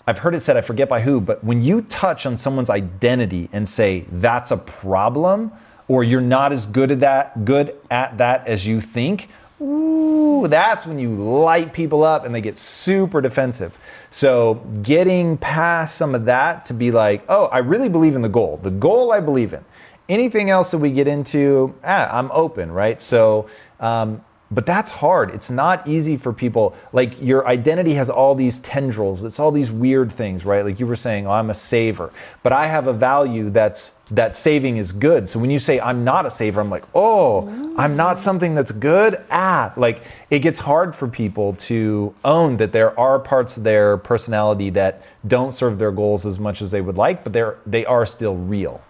I've 0.08 0.20
heard 0.20 0.36
it 0.36 0.40
said, 0.42 0.56
I 0.56 0.62
forget 0.62 0.88
by 0.88 1.02
who, 1.02 1.20
but 1.20 1.44
when 1.44 1.62
you 1.62 1.82
touch 1.82 2.26
on 2.26 2.38
someone's 2.38 2.70
identity 2.70 3.50
and 3.52 3.68
say 3.68 4.06
that's 4.12 4.52
a 4.52 4.58
problem, 4.58 5.52
or 5.88 6.04
you're 6.04 6.22
not 6.22 6.52
as 6.52 6.66
good 6.66 6.92
at 6.92 7.00
that, 7.02 7.46
good 7.46 7.76
at 7.92 8.18
that 8.18 8.48
as 8.48 8.66
you 8.66 8.82
think, 8.82 9.30
Ooh, 9.64 10.46
that's 10.50 10.86
when 10.86 11.00
you 11.00 11.16
light 11.16 11.72
people 11.72 12.04
up 12.04 12.26
and 12.26 12.36
they 12.36 12.42
get 12.42 12.58
super 12.58 13.22
defensive. 13.22 13.80
So, 14.12 14.56
getting 14.82 15.38
past 15.38 15.96
some 15.96 16.14
of 16.14 16.26
that 16.26 16.66
to 16.66 16.74
be 16.74 16.92
like, 16.92 17.24
oh, 17.30 17.46
I 17.46 17.60
really 17.60 17.88
believe 17.88 18.16
in 18.16 18.22
the 18.24 18.30
goal. 18.30 18.60
The 18.62 18.72
goal 18.72 19.14
I 19.14 19.22
believe 19.22 19.54
in. 19.54 19.64
Anything 20.10 20.50
else 20.50 20.72
that 20.72 20.80
we 20.80 20.92
get 20.92 21.08
into, 21.08 21.74
ah, 21.82 22.10
I'm 22.12 22.30
open, 22.32 22.74
right? 22.74 23.02
So, 23.02 23.48
um, 23.80 24.26
but 24.54 24.66
that's 24.66 24.92
hard. 24.92 25.32
It's 25.32 25.50
not 25.50 25.88
easy 25.88 26.18
for 26.18 26.32
people. 26.32 26.76
Like 26.92 27.20
your 27.22 27.48
identity 27.48 27.96
has 27.96 28.10
all 28.10 28.36
these 28.36 28.60
tendrils. 28.60 29.24
It's 29.24 29.40
all 29.40 29.52
these 29.52 29.72
weird 29.72 30.12
things, 30.12 30.46
right? 30.46 30.64
Like 30.64 30.80
you 30.80 30.86
were 30.86 30.96
saying, 30.96 31.26
oh, 31.28 31.32
I'm 31.32 31.50
a 31.50 31.54
saver, 31.54 32.12
but 32.44 32.54
I 32.54 32.68
have 32.68 32.88
a 32.88 32.94
value 32.94 33.50
that's 33.50 33.94
that 34.12 34.36
saving 34.36 34.78
is 34.78 34.92
good. 34.92 35.28
So 35.28 35.40
when 35.40 35.50
you 35.50 35.58
say 35.60 35.80
I'm 35.80 36.04
not 36.04 36.26
a 36.26 36.30
saver, 36.30 36.62
I'm 36.62 36.70
like, 36.70 36.84
oh, 36.94 37.74
I'm 37.78 37.96
not 37.96 38.20
something 38.20 38.54
that's 38.54 38.72
good. 38.72 39.24
Ah, 39.32 39.74
like 39.76 40.04
it 40.30 40.40
gets 40.40 40.60
hard 40.60 40.94
for 40.94 41.08
people 41.08 41.54
to 41.54 42.14
own 42.24 42.58
that 42.58 42.74
there 42.74 42.98
are 43.00 43.18
parts 43.18 43.58
of 43.58 43.64
their 43.64 43.98
personality 43.98 44.70
that 44.72 45.02
don't 45.26 45.54
serve 45.54 45.80
their 45.80 45.92
goals 45.92 46.26
as 46.26 46.38
much 46.38 46.62
as 46.62 46.70
they 46.70 46.82
would 46.82 46.98
like, 46.98 47.24
but 47.24 47.34
they're 47.34 47.58
they 47.66 47.86
are 47.86 48.06
still 48.06 48.36
real. 48.36 48.82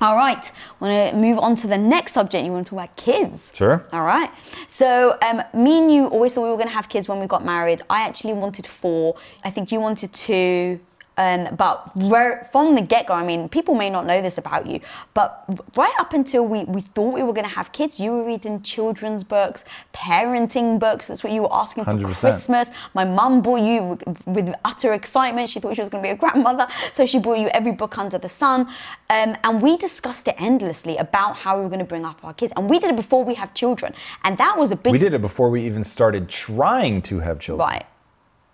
All 0.00 0.16
right, 0.16 0.50
want 0.80 1.10
to 1.10 1.16
move 1.16 1.38
on 1.38 1.54
to 1.56 1.66
the 1.66 1.76
next 1.76 2.12
subject. 2.12 2.42
You 2.42 2.52
want 2.52 2.66
to 2.66 2.70
talk 2.70 2.84
about 2.84 2.96
kids? 2.96 3.52
Sure. 3.54 3.84
All 3.92 4.04
right. 4.04 4.30
So, 4.66 5.18
um, 5.20 5.42
me 5.52 5.78
and 5.78 5.92
you 5.92 6.06
always 6.06 6.32
thought 6.32 6.44
we 6.44 6.48
were 6.48 6.56
going 6.56 6.68
to 6.68 6.74
have 6.74 6.88
kids 6.88 7.06
when 7.06 7.20
we 7.20 7.26
got 7.26 7.44
married. 7.44 7.82
I 7.90 8.02
actually 8.02 8.32
wanted 8.32 8.66
four. 8.66 9.16
I 9.44 9.50
think 9.50 9.70
you 9.70 9.78
wanted 9.78 10.12
two. 10.14 10.80
Um, 11.16 11.54
but 11.56 11.90
right 11.94 12.46
from 12.50 12.74
the 12.74 12.80
get 12.80 13.06
go, 13.06 13.14
I 13.14 13.24
mean, 13.24 13.48
people 13.48 13.74
may 13.74 13.90
not 13.90 14.06
know 14.06 14.22
this 14.22 14.38
about 14.38 14.66
you, 14.66 14.80
but 15.12 15.44
right 15.76 15.92
up 15.98 16.12
until 16.12 16.46
we, 16.46 16.64
we 16.64 16.80
thought 16.80 17.14
we 17.14 17.22
were 17.22 17.32
going 17.32 17.46
to 17.46 17.54
have 17.54 17.72
kids, 17.72 18.00
you 18.00 18.12
were 18.12 18.24
reading 18.24 18.62
children's 18.62 19.22
books, 19.22 19.64
parenting 19.92 20.78
books. 20.78 21.08
That's 21.08 21.22
what 21.22 21.32
you 21.32 21.42
were 21.42 21.52
asking 21.52 21.84
for 21.84 21.92
100%. 21.92 22.20
Christmas. 22.20 22.70
My 22.94 23.04
mum 23.04 23.42
bought 23.42 23.60
you 23.60 23.82
with, 23.82 24.26
with 24.26 24.54
utter 24.64 24.94
excitement. 24.94 25.48
She 25.48 25.60
thought 25.60 25.74
she 25.74 25.82
was 25.82 25.88
going 25.88 26.02
to 26.02 26.08
be 26.08 26.12
a 26.12 26.16
grandmother, 26.24 26.66
so 26.92 27.04
she 27.04 27.18
bought 27.18 27.38
you 27.38 27.48
every 27.48 27.72
book 27.72 27.98
under 27.98 28.18
the 28.18 28.28
sun. 28.28 28.68
Um, 29.10 29.36
and 29.44 29.60
we 29.60 29.76
discussed 29.76 30.28
it 30.28 30.36
endlessly 30.38 30.96
about 30.96 31.36
how 31.36 31.56
we 31.56 31.62
were 31.62 31.68
going 31.68 31.80
to 31.80 31.84
bring 31.84 32.04
up 32.04 32.24
our 32.24 32.32
kids. 32.32 32.52
And 32.56 32.70
we 32.70 32.78
did 32.78 32.90
it 32.90 32.96
before 32.96 33.24
we 33.24 33.34
have 33.34 33.52
children. 33.54 33.94
And 34.24 34.38
that 34.38 34.56
was 34.56 34.72
a 34.72 34.76
big 34.76 34.92
We 34.92 34.98
did 34.98 35.12
it 35.12 35.20
before 35.20 35.50
we 35.50 35.66
even 35.66 35.84
started 35.84 36.28
trying 36.28 37.02
to 37.02 37.18
have 37.20 37.40
children. 37.40 37.68
Right. 37.68 37.84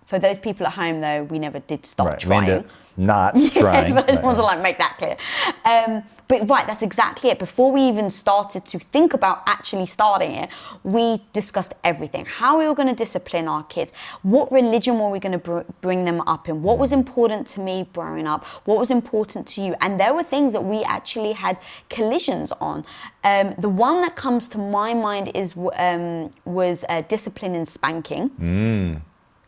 For 0.06 0.18
those 0.18 0.38
people 0.38 0.66
at 0.66 0.72
home, 0.74 1.00
though, 1.00 1.24
we 1.24 1.38
never 1.38 1.58
did 1.58 1.84
stop 1.84 2.08
Right. 2.08 2.18
trying. 2.18 2.64
Not 2.96 3.36
Yeah, 3.36 3.50
trying. 3.60 3.94
but 3.94 4.04
I 4.04 4.06
just 4.06 4.18
Right. 4.22 4.24
want 4.24 4.38
to 4.38 4.42
like 4.44 4.62
make 4.62 4.78
that 4.78 4.94
clear. 4.98 5.16
Um, 5.64 6.02
but 6.28 6.48
right, 6.50 6.66
that's 6.66 6.82
exactly 6.82 7.30
it. 7.30 7.38
Before 7.38 7.70
we 7.70 7.82
even 7.82 8.08
started 8.10 8.64
to 8.66 8.78
think 8.80 9.14
about 9.14 9.42
actually 9.46 9.86
starting 9.86 10.32
it, 10.32 10.48
we 10.82 11.22
discussed 11.32 11.74
everything: 11.84 12.24
how 12.26 12.58
we 12.58 12.66
were 12.66 12.74
going 12.74 12.88
to 12.88 12.94
discipline 12.94 13.46
our 13.48 13.62
kids, 13.64 13.92
what 14.22 14.50
religion 14.50 14.98
were 14.98 15.08
we 15.10 15.18
going 15.20 15.32
to 15.32 15.38
br- 15.38 15.60
bring 15.82 16.04
them 16.04 16.20
up 16.22 16.48
in, 16.48 16.62
what 16.62 16.78
was 16.78 16.92
important 16.92 17.46
to 17.48 17.60
me 17.60 17.86
growing 17.92 18.26
up, 18.26 18.44
what 18.64 18.78
was 18.78 18.90
important 18.90 19.46
to 19.48 19.60
you, 19.60 19.74
and 19.80 20.00
there 20.00 20.14
were 20.14 20.24
things 20.24 20.52
that 20.52 20.64
we 20.64 20.82
actually 20.84 21.32
had 21.32 21.58
collisions 21.90 22.50
on. 22.60 22.84
Um, 23.22 23.54
the 23.58 23.68
one 23.68 24.00
that 24.02 24.16
comes 24.16 24.48
to 24.50 24.58
my 24.58 24.94
mind 24.94 25.30
is 25.34 25.54
um, 25.76 26.30
was 26.44 26.84
uh, 26.88 27.02
discipline 27.02 27.54
and 27.54 27.68
spanking. 27.68 29.02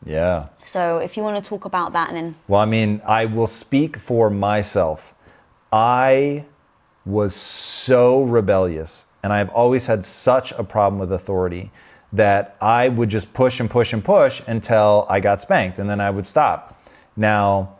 Yeah. 0.04 0.46
So 0.62 0.98
if 0.98 1.16
you 1.16 1.22
want 1.22 1.42
to 1.42 1.48
talk 1.48 1.64
about 1.64 1.92
that, 1.92 2.08
and 2.08 2.16
then 2.16 2.36
Well, 2.46 2.60
I 2.60 2.66
mean, 2.66 3.00
I 3.06 3.26
will 3.26 3.46
speak 3.46 3.96
for 3.96 4.30
myself. 4.30 5.14
I 5.72 6.46
was 7.04 7.34
so 7.34 8.22
rebellious, 8.22 9.06
and 9.22 9.32
I've 9.32 9.50
always 9.50 9.86
had 9.86 10.04
such 10.04 10.52
a 10.52 10.64
problem 10.64 10.98
with 10.98 11.12
authority 11.12 11.70
that 12.12 12.56
I 12.60 12.88
would 12.88 13.08
just 13.08 13.34
push 13.34 13.60
and 13.60 13.68
push 13.68 13.92
and 13.92 14.02
push 14.04 14.40
until 14.46 15.06
I 15.10 15.20
got 15.20 15.40
spanked, 15.40 15.78
and 15.78 15.90
then 15.90 16.00
I 16.00 16.10
would 16.10 16.26
stop. 16.26 16.80
Now, 17.16 17.78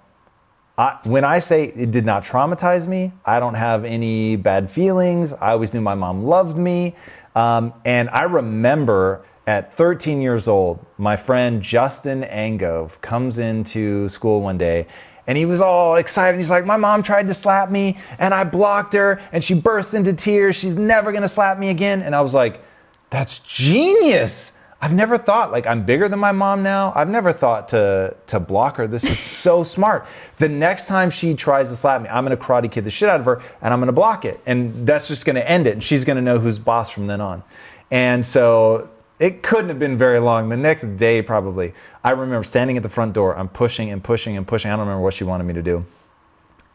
I, 0.77 0.99
when 1.05 1.25
I 1.25 1.41
say 1.41 1.65
it 1.65 1.91
did 1.91 2.05
not 2.07 2.23
traumatize 2.23 2.87
me, 2.87 3.13
I 3.25 3.41
don't 3.41 3.55
have 3.55 3.85
any 3.85 4.37
bad 4.37 4.71
feelings. 4.71 5.33
I 5.35 5.53
always 5.53 5.75
knew 5.75 5.81
my 5.81 5.95
mom 5.95 6.25
loved 6.25 6.57
me. 6.57 6.95
Um, 7.35 7.73
and 7.85 8.09
I 8.11 8.23
remember 8.25 9.25
at 9.49 9.73
13 9.73 10.21
years 10.21 10.47
old, 10.47 10.85
my 10.99 11.17
friend 11.17 11.63
Justin 11.63 12.23
Angove 12.25 13.01
comes 13.01 13.39
into 13.39 14.07
school 14.11 14.43
one 14.43 14.59
day 14.59 14.87
and 15.27 15.39
he 15.39 15.47
was 15.47 15.63
all 15.63 15.97
excited. 15.97 16.37
He's 16.37 16.51
like, 16.51 16.67
My 16.67 16.77
mom 16.77 17.03
tried 17.03 17.29
to 17.29 17.35
slap 17.35 17.71
me 17.71 17.97
and 18.19 18.35
I 18.35 18.45
blocked 18.45 18.93
her 18.93 19.23
and 19.33 19.43
she 19.43 19.55
burst 19.55 19.95
into 19.95 20.13
tears. 20.13 20.55
She's 20.55 20.77
never 20.77 21.13
gonna 21.13 21.31
slap 21.31 21.59
me 21.59 21.71
again. 21.71 22.03
And 22.03 22.15
I 22.15 22.21
was 22.21 22.35
like, 22.35 22.63
That's 23.09 23.39
genius. 23.39 24.53
I've 24.83 24.93
never 24.93 25.17
thought 25.17 25.51
like 25.51 25.67
I'm 25.67 25.83
bigger 25.83 26.11
than 26.11 26.19
my 26.19 26.33
mom 26.33 26.63
now. 26.63 26.93
I've 26.95 27.09
never 27.09 27.33
thought 27.33 27.69
to 27.69 28.15
to 28.27 28.39
block 28.39 28.77
her. 28.77 28.87
This 28.87 29.05
is 29.05 29.19
so 29.19 29.65
smart. 29.77 30.07
The 30.37 30.51
next 30.51 30.89
time 30.89 31.09
she 31.09 31.33
tries 31.33 31.71
to 31.71 31.77
slap 31.77 32.03
me, 32.03 32.11
I'm 32.11 32.23
gonna 32.23 32.37
karate 32.37 32.71
kid 32.71 32.85
the 32.85 32.91
shit 32.91 33.09
out 33.09 33.21
of 33.21 33.25
her 33.25 33.41
and 33.63 33.73
I'm 33.73 33.81
gonna 33.81 33.93
block 33.93 34.27
it. 34.27 34.41
And 34.45 34.87
that's 34.87 35.09
just 35.09 35.25
gonna 35.25 35.41
end 35.41 35.67
it. 35.67 35.73
And 35.73 35.83
she's 35.83 36.05
gonna 36.05 36.21
know 36.21 36.39
who's 36.39 36.59
boss 36.59 36.91
from 36.91 37.07
then 37.07 37.23
on. 37.23 37.43
And 37.91 38.27
so 38.27 38.91
it 39.19 39.43
couldn't 39.43 39.69
have 39.69 39.79
been 39.79 39.99
very 39.99 40.21
long. 40.21 40.49
The 40.49 40.57
next 40.57 40.97
day, 40.97 41.23
probably, 41.23 41.75
I 42.05 42.11
remember 42.11 42.45
standing 42.45 42.77
at 42.77 42.83
the 42.83 42.89
front 42.89 43.13
door. 43.13 43.37
I'm 43.37 43.49
pushing 43.49 43.91
and 43.91 44.03
pushing 44.03 44.37
and 44.37 44.47
pushing. 44.47 44.71
I 44.71 44.75
don't 44.77 44.87
remember 44.87 45.03
what 45.03 45.15
she 45.15 45.25
wanted 45.25 45.45
me 45.45 45.55
to 45.55 45.63
do. 45.63 45.85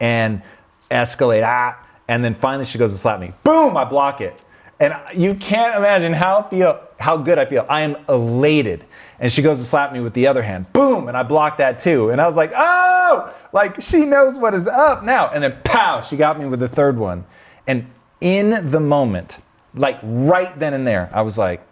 And 0.00 0.42
escalate, 0.90 1.44
ah. 1.44 1.80
And 2.06 2.22
then 2.22 2.34
finally 2.34 2.66
she 2.66 2.78
goes 2.78 2.92
to 2.92 2.98
slap 2.98 3.20
me. 3.20 3.32
Boom, 3.42 3.76
I 3.76 3.84
block 3.84 4.20
it. 4.20 4.44
And 4.78 4.94
you 5.14 5.34
can't 5.34 5.76
imagine 5.76 6.12
how 6.12 6.42
feel 6.42 6.80
how 6.98 7.16
good 7.16 7.38
I 7.38 7.46
feel. 7.46 7.64
I 7.68 7.82
am 7.82 7.96
elated. 8.08 8.84
And 9.20 9.32
she 9.32 9.40
goes 9.40 9.58
to 9.58 9.64
slap 9.64 9.92
me 9.92 10.00
with 10.00 10.12
the 10.12 10.26
other 10.26 10.42
hand. 10.42 10.70
Boom, 10.72 11.08
and 11.08 11.16
I 11.16 11.22
blocked 11.22 11.58
that 11.58 11.78
too. 11.78 12.10
And 12.10 12.20
I 12.20 12.26
was 12.26 12.36
like, 12.36 12.52
"Oh, 12.54 13.32
like 13.52 13.80
she 13.80 14.04
knows 14.04 14.36
what 14.36 14.52
is 14.52 14.66
up 14.66 15.04
now." 15.04 15.28
And 15.28 15.44
then 15.44 15.56
pow, 15.64 16.00
she 16.00 16.16
got 16.16 16.38
me 16.38 16.46
with 16.46 16.60
the 16.60 16.68
third 16.68 16.98
one. 16.98 17.24
And 17.66 17.86
in 18.20 18.70
the 18.70 18.80
moment, 18.80 19.38
like 19.74 19.98
right 20.02 20.58
then 20.58 20.74
and 20.74 20.86
there, 20.86 21.08
I 21.12 21.22
was 21.22 21.38
like, 21.38 21.64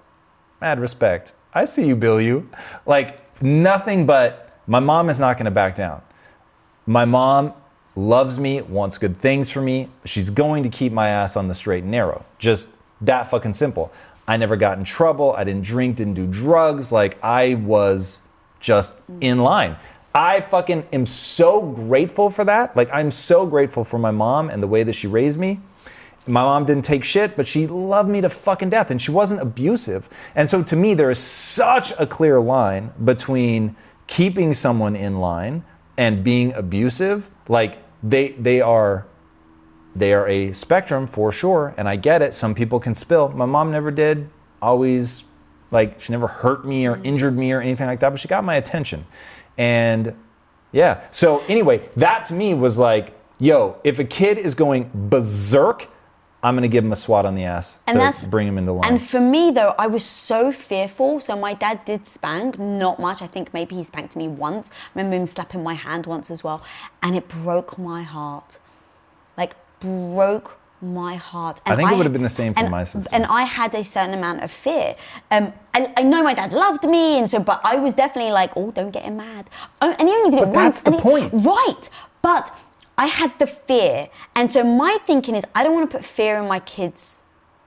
mad 0.62 0.78
respect. 0.78 1.32
I 1.52 1.64
see 1.64 1.88
you, 1.88 1.96
Bill. 1.96 2.20
You 2.20 2.48
like 2.86 3.42
nothing 3.42 4.06
but 4.06 4.56
my 4.68 4.78
mom 4.78 5.10
is 5.10 5.18
not 5.18 5.36
going 5.36 5.46
to 5.46 5.50
back 5.50 5.74
down. 5.74 6.00
My 6.86 7.04
mom 7.04 7.52
loves 7.96 8.38
me, 8.38 8.62
wants 8.62 8.96
good 8.96 9.18
things 9.18 9.50
for 9.50 9.60
me. 9.60 9.88
She's 10.04 10.30
going 10.30 10.62
to 10.62 10.68
keep 10.68 10.92
my 10.92 11.08
ass 11.08 11.36
on 11.36 11.48
the 11.48 11.54
straight 11.54 11.82
and 11.82 11.90
narrow. 11.90 12.24
Just 12.38 12.70
that 13.00 13.28
fucking 13.28 13.54
simple. 13.54 13.92
I 14.28 14.36
never 14.36 14.54
got 14.56 14.78
in 14.78 14.84
trouble. 14.84 15.34
I 15.36 15.42
didn't 15.42 15.64
drink, 15.64 15.96
didn't 15.96 16.14
do 16.14 16.28
drugs. 16.28 16.92
Like 16.92 17.18
I 17.24 17.54
was 17.54 18.20
just 18.60 18.94
in 19.20 19.42
line. 19.42 19.76
I 20.14 20.42
fucking 20.42 20.86
am 20.92 21.06
so 21.06 21.60
grateful 21.60 22.30
for 22.30 22.44
that. 22.44 22.76
Like 22.76 22.88
I'm 22.92 23.10
so 23.10 23.46
grateful 23.46 23.82
for 23.82 23.98
my 23.98 24.12
mom 24.12 24.48
and 24.48 24.62
the 24.62 24.68
way 24.68 24.84
that 24.84 24.92
she 24.92 25.08
raised 25.08 25.40
me. 25.40 25.58
My 26.26 26.42
mom 26.42 26.64
didn't 26.64 26.84
take 26.84 27.02
shit, 27.02 27.36
but 27.36 27.48
she 27.48 27.66
loved 27.66 28.08
me 28.08 28.20
to 28.20 28.30
fucking 28.30 28.70
death 28.70 28.90
and 28.90 29.02
she 29.02 29.10
wasn't 29.10 29.40
abusive. 29.40 30.08
And 30.34 30.48
so 30.48 30.62
to 30.62 30.76
me, 30.76 30.94
there 30.94 31.10
is 31.10 31.18
such 31.18 31.92
a 31.98 32.06
clear 32.06 32.40
line 32.40 32.92
between 33.04 33.74
keeping 34.06 34.54
someone 34.54 34.94
in 34.94 35.18
line 35.18 35.64
and 35.96 36.22
being 36.22 36.52
abusive. 36.52 37.28
Like 37.48 37.78
they 38.02 38.28
they 38.32 38.60
are 38.60 39.06
they 39.94 40.12
are 40.12 40.26
a 40.28 40.52
spectrum 40.52 41.06
for 41.06 41.32
sure, 41.32 41.74
and 41.76 41.88
I 41.88 41.96
get 41.96 42.22
it. 42.22 42.34
Some 42.34 42.54
people 42.54 42.80
can 42.80 42.94
spill. 42.94 43.28
My 43.28 43.44
mom 43.44 43.70
never 43.70 43.90
did. 43.90 44.30
Always 44.60 45.24
like 45.70 46.00
she 46.00 46.12
never 46.12 46.28
hurt 46.28 46.64
me 46.64 46.86
or 46.86 46.94
mm-hmm. 46.94 47.06
injured 47.06 47.36
me 47.36 47.52
or 47.52 47.60
anything 47.60 47.86
like 47.86 48.00
that, 48.00 48.10
but 48.10 48.20
she 48.20 48.28
got 48.28 48.44
my 48.44 48.54
attention. 48.54 49.06
And 49.58 50.14
yeah. 50.70 51.02
So 51.10 51.40
anyway, 51.48 51.88
that 51.96 52.24
to 52.26 52.34
me 52.34 52.54
was 52.54 52.78
like, 52.78 53.18
yo, 53.38 53.78
if 53.84 53.98
a 53.98 54.04
kid 54.04 54.38
is 54.38 54.54
going 54.54 54.90
berserk, 54.94 55.88
I'm 56.44 56.56
gonna 56.56 56.68
give 56.68 56.84
him 56.84 56.92
a 56.92 56.96
swat 56.96 57.24
on 57.24 57.34
the 57.36 57.44
ass 57.44 57.78
And 57.86 58.00
to 58.14 58.28
bring 58.28 58.48
him 58.48 58.58
into 58.58 58.72
line. 58.72 58.84
And 58.90 59.00
for 59.02 59.20
me, 59.20 59.52
though, 59.52 59.74
I 59.78 59.86
was 59.86 60.04
so 60.04 60.50
fearful. 60.50 61.20
So 61.20 61.36
my 61.36 61.54
dad 61.54 61.84
did 61.84 62.06
spank, 62.06 62.58
not 62.58 62.98
much. 62.98 63.22
I 63.22 63.28
think 63.28 63.54
maybe 63.54 63.76
he 63.76 63.84
spanked 63.84 64.16
me 64.16 64.26
once. 64.26 64.70
I 64.72 64.98
remember 64.98 65.16
him 65.16 65.26
slapping 65.26 65.62
my 65.62 65.74
hand 65.74 66.06
once 66.06 66.30
as 66.30 66.42
well, 66.42 66.62
and 67.02 67.14
it 67.16 67.28
broke 67.28 67.78
my 67.78 68.02
heart. 68.02 68.58
Like 69.36 69.54
broke 69.78 70.58
my 70.80 71.14
heart. 71.14 71.60
And 71.64 71.74
I 71.74 71.76
think 71.76 71.92
it 71.92 71.96
would 71.96 72.06
have 72.06 72.12
been 72.12 72.22
the 72.22 72.28
same 72.28 72.54
for 72.54 72.60
and- 72.60 72.70
my 72.70 72.82
sister. 72.82 73.08
And 73.12 73.24
I 73.26 73.42
had 73.44 73.72
a 73.76 73.84
certain 73.84 74.14
amount 74.14 74.42
of 74.42 74.50
fear. 74.50 74.96
Um, 75.30 75.52
and 75.74 75.92
I 75.96 76.02
know 76.02 76.24
my 76.24 76.34
dad 76.34 76.52
loved 76.52 76.84
me, 76.88 77.18
and 77.18 77.30
so, 77.30 77.38
but 77.38 77.60
I 77.62 77.76
was 77.76 77.94
definitely 77.94 78.32
like, 78.32 78.52
oh, 78.56 78.72
don't 78.72 78.90
get 78.90 79.04
him 79.04 79.16
mad. 79.18 79.48
Oh, 79.80 79.94
and 79.96 80.08
he 80.08 80.14
only 80.14 80.30
did 80.30 80.38
it 80.38 80.46
But 80.46 80.54
once. 80.56 80.82
that's 80.82 80.82
the 80.82 80.90
he- 80.96 81.00
point. 81.00 81.32
Right. 81.32 81.88
But 82.20 82.50
I 83.02 83.06
had 83.06 83.36
the 83.40 83.48
fear. 83.48 84.06
And 84.36 84.52
so 84.52 84.62
my 84.62 84.96
thinking 85.04 85.34
is, 85.34 85.44
I 85.56 85.64
don't 85.64 85.74
want 85.74 85.90
to 85.90 85.96
put 85.96 86.04
fear 86.04 86.36
in 86.40 86.46
my 86.46 86.60
kids 86.60 87.22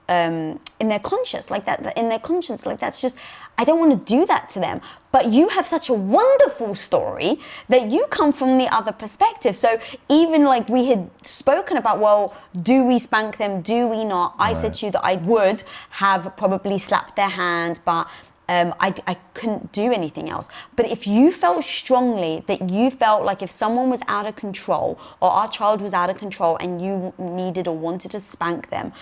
um, 0.08 0.60
in 0.80 0.88
their 0.88 1.00
conscience 1.00 1.50
like 1.50 1.66
that 1.66 1.98
in 1.98 2.10
their 2.10 2.20
conscience 2.20 2.68
like 2.68 2.78
that's 2.78 3.02
just 3.02 3.18
i 3.58 3.64
don't 3.64 3.80
want 3.80 3.92
to 3.92 4.16
do 4.16 4.26
that 4.28 4.50
to 4.50 4.60
them. 4.60 4.80
But 5.12 5.32
you 5.32 5.48
have 5.50 5.66
such 5.66 5.90
a 5.90 5.94
wonderful 5.94 6.76
story 6.76 7.40
that 7.70 7.90
you 7.90 8.06
come 8.18 8.32
from 8.32 8.58
the 8.58 8.68
other 8.78 8.92
perspective. 8.92 9.56
So 9.56 9.80
even 10.10 10.44
like 10.44 10.70
we 10.70 10.88
had 10.92 11.10
spoken 11.24 11.78
about 11.78 12.00
well 12.00 12.36
do 12.62 12.84
we 12.84 13.00
spank 13.00 13.38
them? 13.38 13.62
Do 13.62 13.88
we 13.88 14.06
not? 14.06 14.36
I 14.38 14.54
said 14.54 14.76
to 14.76 14.86
you 14.86 14.92
that 14.92 15.04
i 15.04 15.16
would 15.16 15.64
have 15.90 16.24
probably 16.38 16.78
slapped 16.78 17.16
their 17.16 17.34
hand 17.46 17.80
but 17.84 18.08
um, 18.48 18.74
I, 18.80 18.94
I 19.08 19.16
couldn't 19.34 19.72
do 19.72 19.92
anything 19.92 20.30
else. 20.30 20.50
But 20.76 20.90
if 20.90 21.08
you 21.08 21.32
felt 21.32 21.64
strongly 21.64 22.44
that 22.48 22.70
you 22.70 22.90
felt 22.90 23.24
like 23.24 23.42
if 23.42 23.52
someone 23.52 23.90
was 23.90 24.02
out 24.08 24.26
of 24.28 24.36
control 24.36 25.00
or 25.20 25.30
our 25.30 25.48
child 25.48 25.82
was 25.82 25.94
out 25.94 26.10
of 26.10 26.18
control 26.18 26.58
and 26.58 26.82
you 26.82 27.14
needed 27.18 27.68
or 27.68 27.78
wanted 27.78 28.12
to 28.12 28.20
spank 28.20 28.70
them, 28.70 28.94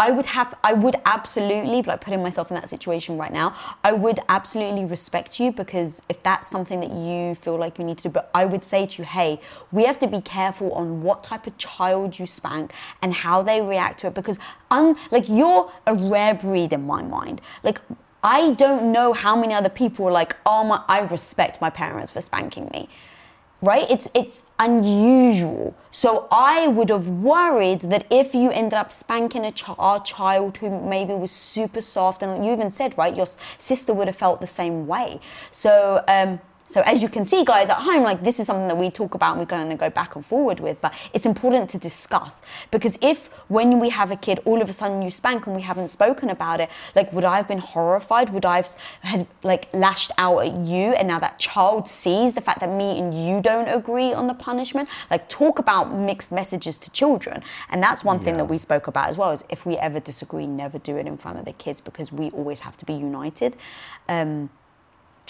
I 0.00 0.12
would 0.12 0.26
have, 0.26 0.54
I 0.62 0.74
would 0.74 0.94
absolutely, 1.06 1.82
like 1.82 2.00
putting 2.00 2.22
myself 2.22 2.52
in 2.52 2.54
that 2.54 2.68
situation 2.68 3.18
right 3.18 3.32
now, 3.32 3.56
I 3.82 3.92
would 3.92 4.20
absolutely 4.28 4.84
respect 4.84 5.40
you 5.40 5.50
because 5.50 6.02
if 6.08 6.22
that's 6.22 6.46
something 6.46 6.78
that 6.80 6.92
you 6.92 7.34
feel 7.34 7.56
like 7.56 7.78
you 7.78 7.84
need 7.84 7.98
to 7.98 8.04
do, 8.04 8.10
but 8.10 8.30
I 8.32 8.44
would 8.44 8.62
say 8.62 8.86
to 8.86 9.02
you, 9.02 9.04
hey, 9.04 9.40
we 9.72 9.84
have 9.86 9.98
to 9.98 10.06
be 10.06 10.20
careful 10.20 10.72
on 10.74 11.02
what 11.02 11.24
type 11.24 11.48
of 11.48 11.58
child 11.58 12.16
you 12.16 12.26
spank 12.26 12.72
and 13.02 13.12
how 13.12 13.42
they 13.42 13.60
react 13.60 13.98
to 14.00 14.06
it 14.06 14.14
because, 14.14 14.38
un, 14.70 14.94
like, 15.10 15.28
you're 15.28 15.72
a 15.88 15.94
rare 15.96 16.34
breed 16.34 16.72
in 16.72 16.86
my 16.86 17.02
mind. 17.02 17.40
Like, 17.64 17.80
I 18.22 18.52
don't 18.52 18.90
know 18.92 19.12
how 19.12 19.36
many 19.36 19.54
other 19.54 19.68
people 19.68 20.06
are 20.06 20.12
like, 20.12 20.36
oh 20.44 20.64
my, 20.64 20.82
I 20.88 21.00
respect 21.00 21.60
my 21.60 21.70
parents 21.70 22.10
for 22.10 22.20
spanking 22.20 22.68
me 22.72 22.88
right? 23.60 23.90
It's 23.90 24.08
it's 24.14 24.44
unusual. 24.58 25.74
So 25.90 26.28
I 26.30 26.68
would 26.68 26.90
have 26.90 27.08
worried 27.08 27.80
that 27.82 28.06
if 28.10 28.34
you 28.34 28.50
ended 28.50 28.74
up 28.74 28.92
spanking 28.92 29.44
a 29.44 29.50
ch- 29.50 29.68
our 29.78 30.00
child 30.00 30.58
who 30.58 30.80
maybe 30.80 31.14
was 31.14 31.30
super 31.30 31.80
soft, 31.80 32.22
and 32.22 32.44
you 32.44 32.52
even 32.52 32.70
said 32.70 32.96
right, 32.96 33.16
your 33.16 33.26
sister 33.58 33.92
would 33.92 34.06
have 34.06 34.16
felt 34.16 34.40
the 34.40 34.46
same 34.46 34.86
way. 34.86 35.20
So. 35.50 36.04
Um, 36.08 36.40
so 36.68 36.82
as 36.82 37.02
you 37.02 37.08
can 37.08 37.24
see, 37.24 37.44
guys 37.44 37.70
at 37.70 37.78
home, 37.78 38.02
like 38.02 38.22
this 38.22 38.38
is 38.38 38.46
something 38.46 38.68
that 38.68 38.76
we 38.76 38.90
talk 38.90 39.14
about 39.14 39.32
and 39.32 39.40
we're 39.40 39.46
going 39.46 39.70
to 39.70 39.74
go 39.74 39.88
back 39.88 40.14
and 40.16 40.24
forward 40.24 40.60
with, 40.60 40.80
but 40.82 40.94
it's 41.14 41.24
important 41.24 41.70
to 41.70 41.78
discuss 41.78 42.42
because 42.70 42.98
if 43.00 43.28
when 43.48 43.80
we 43.80 43.88
have 43.88 44.10
a 44.10 44.16
kid, 44.16 44.38
all 44.44 44.60
of 44.60 44.68
a 44.68 44.72
sudden 44.74 45.00
you 45.00 45.10
spank 45.10 45.46
and 45.46 45.56
we 45.56 45.62
haven't 45.62 45.88
spoken 45.88 46.28
about 46.28 46.60
it, 46.60 46.68
like 46.94 47.10
would 47.12 47.24
I 47.24 47.38
have 47.38 47.48
been 47.48 47.58
horrified? 47.58 48.28
Would 48.30 48.44
I 48.44 48.56
have 48.56 48.68
had 49.00 49.26
like 49.42 49.72
lashed 49.72 50.12
out 50.18 50.40
at 50.46 50.66
you? 50.66 50.92
And 50.92 51.08
now 51.08 51.18
that 51.18 51.38
child 51.38 51.88
sees 51.88 52.34
the 52.34 52.42
fact 52.42 52.60
that 52.60 52.68
me 52.68 52.98
and 52.98 53.14
you 53.14 53.40
don't 53.40 53.68
agree 53.68 54.12
on 54.12 54.26
the 54.26 54.34
punishment. 54.34 54.90
Like 55.10 55.26
talk 55.30 55.58
about 55.58 55.94
mixed 55.94 56.30
messages 56.30 56.76
to 56.78 56.90
children, 56.90 57.42
and 57.70 57.82
that's 57.82 58.04
one 58.04 58.20
thing 58.20 58.36
that 58.36 58.44
we 58.44 58.58
spoke 58.58 58.86
about 58.86 59.08
as 59.08 59.16
well. 59.16 59.30
Is 59.30 59.42
if 59.48 59.64
we 59.64 59.78
ever 59.78 60.00
disagree, 60.00 60.46
never 60.46 60.78
do 60.78 60.98
it 60.98 61.06
in 61.06 61.16
front 61.16 61.38
of 61.38 61.46
the 61.46 61.54
kids 61.54 61.80
because 61.80 62.12
we 62.12 62.28
always 62.30 62.60
have 62.60 62.76
to 62.76 62.84
be 62.84 62.92
united. 62.92 63.56
Um, 64.08 64.50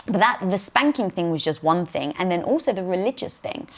but 0.07 0.19
that 0.19 0.41
the 0.49 0.59
spanking 0.59 1.11
thing 1.11 1.31
was 1.31 1.45
just 1.45 1.63
one 1.63 1.87
thing, 1.87 2.15
and 2.19 2.31
then 2.31 2.43
also 2.43 2.73
the 2.73 2.85
religious 2.85 3.39
thing. 3.39 3.69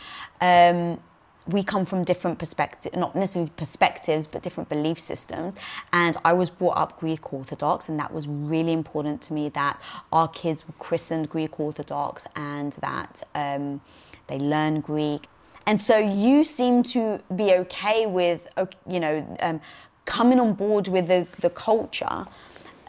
Um, 0.41 1.01
we 1.47 1.63
come 1.63 1.85
from 1.85 2.05
different 2.05 2.39
perspectives, 2.39 2.97
not 2.97 3.17
necessarily 3.17 3.51
perspectives, 3.57 4.27
but 4.27 4.43
different 4.43 4.69
belief 4.69 5.01
systems. 5.01 5.57
And 5.93 6.17
I 6.25 6.33
was 6.33 6.51
brought 6.51 6.77
up 6.77 7.01
Greek 7.01 7.33
Orthodox, 7.33 7.89
and 7.89 7.99
that 7.99 8.13
was 8.13 8.29
really 8.29 8.73
important 8.73 9.21
to 9.23 9.33
me 9.33 9.49
that 9.51 9.81
our 10.13 10.29
kids 10.29 10.67
were 10.67 10.75
christened 10.79 11.29
Greek 11.29 11.59
Orthodox 11.59 12.27
and 12.37 12.73
that 12.75 13.23
um, 13.35 13.81
they 14.27 14.39
learn 14.39 14.81
Greek. 14.81 15.27
And 15.67 15.81
so 15.81 15.99
you 15.99 16.45
seem 16.45 16.83
to 16.85 17.21
be 17.35 17.53
okay 17.53 18.07
with, 18.07 18.49
you 18.89 19.01
know, 19.01 19.37
um, 19.41 19.61
coming 20.05 20.41
on 20.41 20.55
board 20.55 20.89
with 20.89 21.09
the, 21.09 21.27
the 21.41 21.51
culture. 21.51 22.27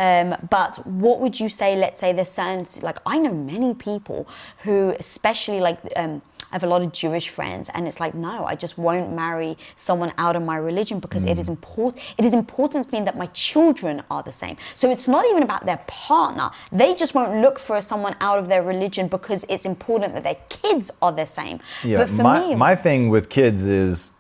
Um, 0.02 0.36
but 0.50 0.86
what 0.88 1.20
would 1.20 1.40
you 1.40 1.48
say? 1.48 1.76
Let's 1.76 2.00
say 2.00 2.12
there's 2.12 2.32
certain, 2.32 2.66
like 2.82 2.98
I 3.06 3.20
know 3.20 3.34
many 3.34 3.76
people 3.76 4.28
who, 4.64 4.96
especially 5.00 5.60
like 5.60 5.78
um, 5.96 6.24
I 6.52 6.56
have 6.56 6.64
a 6.64 6.68
lot 6.68 6.82
of 6.82 6.92
Jewish 6.92 7.30
friends, 7.30 7.70
and 7.70 7.88
it's 7.88 8.00
like, 8.00 8.16
no, 8.16 8.44
I 8.46 8.56
just 8.56 8.80
won't 8.80 9.14
marry 9.14 9.60
someone 9.76 10.12
out 10.18 10.36
of 10.36 10.42
my 10.42 10.58
religion 10.58 11.00
because 11.00 11.24
mm. 11.24 11.30
it 11.30 11.38
is 11.38 11.46
mm. 11.46 11.56
important. 11.56 12.04
It 12.18 12.26
is 12.26 12.34
important 12.34 12.90
to 12.90 12.92
me 12.92 13.06
that 13.06 13.16
my 13.16 13.28
children 13.28 14.02
are 14.10 14.24
the 14.24 14.32
same. 14.32 14.58
So 14.74 14.90
it's 14.90 15.08
not 15.08 15.24
even 15.30 15.44
about 15.44 15.68
their 15.68 15.82
partner. 15.86 16.50
They 16.72 16.96
just 16.96 17.14
won't 17.14 17.40
look 17.40 17.60
for 17.60 17.80
someone 17.80 18.16
out 18.22 18.40
of 18.40 18.48
their 18.48 18.64
religion 18.64 19.08
because 19.08 19.46
it's 19.50 19.66
important 19.66 20.16
that 20.16 20.24
their 20.24 20.38
kids 20.50 20.90
are 21.04 21.12
the 21.12 21.28
same. 21.28 21.60
Yeah, 21.84 21.98
but 21.98 22.10
for 22.10 22.24
my, 22.24 22.48
me, 22.48 22.56
my 22.56 22.76
thing 22.76 23.10
with 23.10 23.30
kids 23.30 23.66
is 23.66 24.14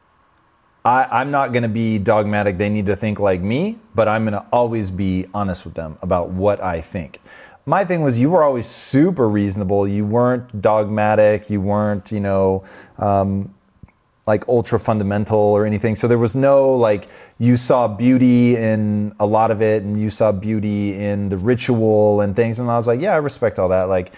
I, 0.83 1.21
am 1.21 1.29
not 1.29 1.53
going 1.53 1.63
to 1.63 1.69
be 1.69 1.99
dogmatic. 1.99 2.57
They 2.57 2.69
need 2.69 2.87
to 2.87 2.95
think 2.95 3.19
like 3.19 3.41
me, 3.41 3.77
but 3.93 4.07
I'm 4.07 4.23
going 4.23 4.33
to 4.33 4.45
always 4.51 4.89
be 4.89 5.27
honest 5.33 5.63
with 5.63 5.75
them 5.75 5.97
about 6.01 6.29
what 6.29 6.61
I 6.61 6.81
think 6.81 7.19
my 7.65 7.85
thing 7.85 8.01
was 8.01 8.19
you 8.19 8.29
were 8.29 8.43
always 8.43 8.65
super 8.65 9.29
reasonable. 9.29 9.87
You 9.87 10.05
weren't 10.05 10.61
dogmatic. 10.61 11.49
You 11.49 11.61
weren't, 11.61 12.11
you 12.11 12.19
know, 12.19 12.63
um, 12.97 13.53
like 14.27 14.47
ultra 14.47 14.79
fundamental 14.79 15.37
or 15.37 15.65
anything. 15.65 15.95
So 15.95 16.07
there 16.07 16.17
was 16.17 16.35
no 16.35 16.73
like 16.75 17.07
you 17.39 17.57
saw 17.57 17.87
beauty 17.87 18.55
in 18.55 19.15
a 19.19 19.25
lot 19.25 19.51
of 19.51 19.61
it, 19.61 19.83
and 19.83 19.99
you 19.99 20.09
saw 20.09 20.31
beauty 20.31 20.95
in 20.95 21.29
the 21.29 21.37
ritual 21.37 22.21
and 22.21 22.35
things. 22.35 22.59
And 22.59 22.69
I 22.69 22.77
was 22.77 22.87
like, 22.87 23.01
yeah, 23.01 23.13
I 23.13 23.17
respect 23.17 23.59
all 23.59 23.69
that. 23.69 23.83
Like 23.83 24.13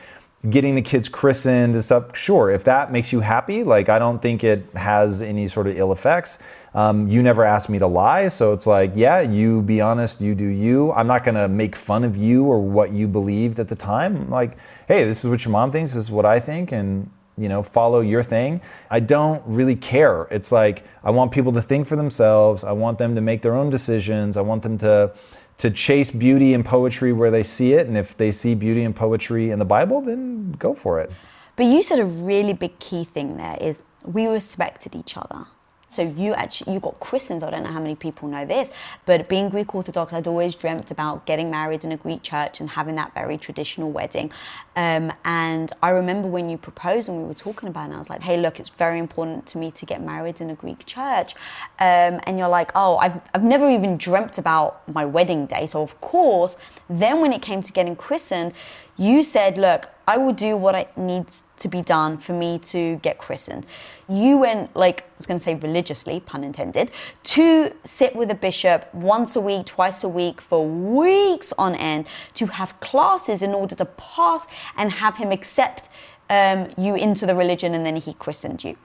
getting 0.50 0.76
the 0.76 0.82
kids 0.82 1.08
christened 1.08 1.74
and 1.74 1.84
stuff. 1.84 2.16
Sure, 2.16 2.52
if 2.52 2.64
that 2.66 2.92
makes 2.92 3.14
you 3.14 3.22
happy, 3.22 3.64
like 3.64 3.88
I 3.90 3.98
don't 3.98 4.22
think 4.22 4.44
it 4.44 4.66
has 4.76 5.22
any 5.22 5.48
sort 5.48 5.68
of 5.68 5.78
ill 5.78 5.92
effects. 5.94 6.40
Um, 6.74 7.08
you 7.08 7.24
never 7.24 7.44
asked 7.44 7.70
me 7.70 7.80
to 7.80 7.88
lie, 7.88 8.28
so 8.28 8.52
it's 8.52 8.68
like, 8.68 8.92
yeah, 8.96 9.22
you 9.22 9.62
be 9.62 9.80
honest, 9.80 10.20
you 10.20 10.36
do 10.36 10.46
you. 10.46 10.92
I'm 10.94 11.08
not 11.08 11.24
gonna 11.24 11.48
make 11.48 11.76
fun 11.76 12.04
of 12.04 12.18
you 12.18 12.46
or 12.46 12.60
what 12.60 12.92
you 12.92 13.08
believed 13.08 13.60
at 13.60 13.70
the 13.70 13.76
time. 13.76 14.30
like, 14.30 14.58
hey, 14.88 15.06
this 15.06 15.24
is 15.24 15.30
what 15.30 15.46
your 15.46 15.52
mom 15.52 15.72
thinks, 15.72 15.94
this 15.94 16.04
is 16.06 16.12
what 16.12 16.26
I 16.26 16.40
think, 16.40 16.72
and 16.72 17.10
you 17.38 17.50
know, 17.50 17.64
follow 17.64 18.02
your 18.02 18.22
thing. 18.22 18.62
I 18.92 19.00
don't 19.00 19.42
really 19.46 19.76
care. 19.76 20.28
It's 20.30 20.52
like 20.52 20.84
I 21.04 21.12
want 21.12 21.32
people 21.32 21.52
to 21.54 21.62
think 21.62 21.88
for 21.88 21.96
themselves. 21.96 22.64
I 22.64 22.74
want 22.74 22.98
them 22.98 23.16
to 23.16 23.22
make 23.22 23.42
their 23.42 23.56
own 23.56 23.70
decisions. 23.70 24.38
I 24.38 24.42
want 24.42 24.62
them 24.62 24.78
to 24.80 25.14
to 25.58 25.70
chase 25.72 26.12
beauty 26.12 26.54
and 26.54 26.66
poetry 26.66 27.14
where 27.14 27.32
they 27.32 27.44
see 27.44 27.74
it, 27.74 27.88
and 27.88 27.98
if 27.98 28.18
they 28.18 28.32
see 28.32 28.56
beauty 28.56 28.84
and 28.84 28.96
poetry 28.96 29.52
in 29.52 29.60
the 29.60 29.66
Bible, 29.66 30.02
then 30.02 30.52
go 30.54 30.74
for 30.74 31.00
it. 31.00 31.12
But 31.56 31.66
you 31.68 31.84
said 31.84 32.00
a 32.00 32.06
really 32.06 32.54
big 32.54 32.80
key 32.80 33.04
thing 33.04 33.38
there 33.38 33.58
is 33.62 33.80
we 34.04 34.28
respected 34.28 34.96
each 34.96 35.16
other. 35.18 35.46
So 35.94 36.02
you 36.02 36.34
actually 36.34 36.74
you 36.74 36.80
got 36.80 37.00
christened. 37.00 37.44
I 37.44 37.50
don't 37.50 37.64
know 37.64 37.72
how 37.72 37.80
many 37.80 37.96
people 37.96 38.28
know 38.28 38.46
this, 38.46 38.72
but 39.06 39.30
being 39.30 39.50
Greek 39.50 39.74
Orthodox, 39.76 40.14
I'd 40.14 40.28
always 40.28 40.56
dreamt 40.56 40.92
about 40.92 41.26
getting 41.26 41.52
married 41.52 41.84
in 41.86 41.92
a 41.92 41.98
Greek 41.98 42.24
church 42.24 42.60
and 42.60 42.70
having 42.70 42.96
that 42.96 43.14
very 43.14 43.38
traditional 43.38 43.92
wedding. 43.92 44.32
Um, 44.76 45.12
and 45.26 45.72
I 45.82 45.90
remember 45.90 46.28
when 46.28 46.50
you 46.50 46.58
proposed 46.58 47.10
and 47.10 47.18
we 47.18 47.24
were 47.24 47.34
talking 47.34 47.70
about 47.70 47.92
it, 47.92 47.96
I 47.96 47.98
was 47.98 48.10
like, 48.10 48.22
"Hey, 48.22 48.38
look, 48.38 48.60
it's 48.60 48.70
very 48.70 49.00
important 49.00 49.46
to 49.48 49.58
me 49.58 49.72
to 49.72 49.86
get 49.86 50.02
married 50.02 50.42
in 50.42 50.50
a 50.50 50.56
Greek 50.56 50.86
church." 50.86 51.36
Um, 51.80 52.20
and 52.26 52.38
you're 52.38 52.48
like, 52.48 52.72
"Oh, 52.76 52.98
I've 52.98 53.20
I've 53.34 53.44
never 53.44 53.70
even 53.70 53.98
dreamt 53.98 54.38
about 54.38 54.88
my 54.88 55.06
wedding 55.06 55.46
day." 55.46 55.66
So 55.66 55.82
of 55.82 56.00
course, 56.02 56.58
then 56.90 57.22
when 57.22 57.34
it 57.34 57.42
came 57.42 57.62
to 57.62 57.72
getting 57.72 57.96
christened, 57.96 58.54
you 58.98 59.24
said, 59.24 59.58
"Look, 59.58 59.90
I 60.08 60.18
will 60.18 60.34
do 60.34 60.58
what 60.58 60.76
I 60.76 60.88
needs 60.98 61.44
to 61.60 61.68
be 61.68 61.82
done 61.82 62.18
for 62.18 62.34
me 62.34 62.60
to 62.60 62.98
get 62.98 63.18
christened. 63.18 63.66
You 64.10 64.38
went, 64.38 64.76
like, 64.76 65.02
I 65.02 65.06
was 65.18 65.26
going 65.26 65.38
to 65.38 65.44
say 65.44 65.56
religiously, 65.56 66.20
pun 66.20 66.44
intended, 66.44 66.92
to 67.24 67.74
sit 67.84 68.16
with 68.16 68.30
a 68.32 68.36
bishop 68.36 68.94
once 68.94 69.36
a 69.36 69.42
week, 69.42 69.66
twice 69.66 70.04
a 70.04 70.10
week, 70.10 70.42
for 70.42 70.68
weeks 70.68 71.54
on 71.58 71.76
end, 71.76 72.08
to 72.36 72.48
have 72.48 72.80
classes 72.80 73.42
in 73.42 73.54
order 73.54 73.76
to 73.76 73.86
pass 73.86 74.48
and 74.78 74.92
have 74.92 75.18
him 75.18 75.32
accept 75.32 75.90
um, 76.30 76.68
you 76.78 76.96
into 76.96 77.26
the 77.26 77.36
religion, 77.36 77.74
and 77.74 77.86
then 77.86 77.96
he 77.96 78.14
christened 78.14 78.64
you. 78.64 78.76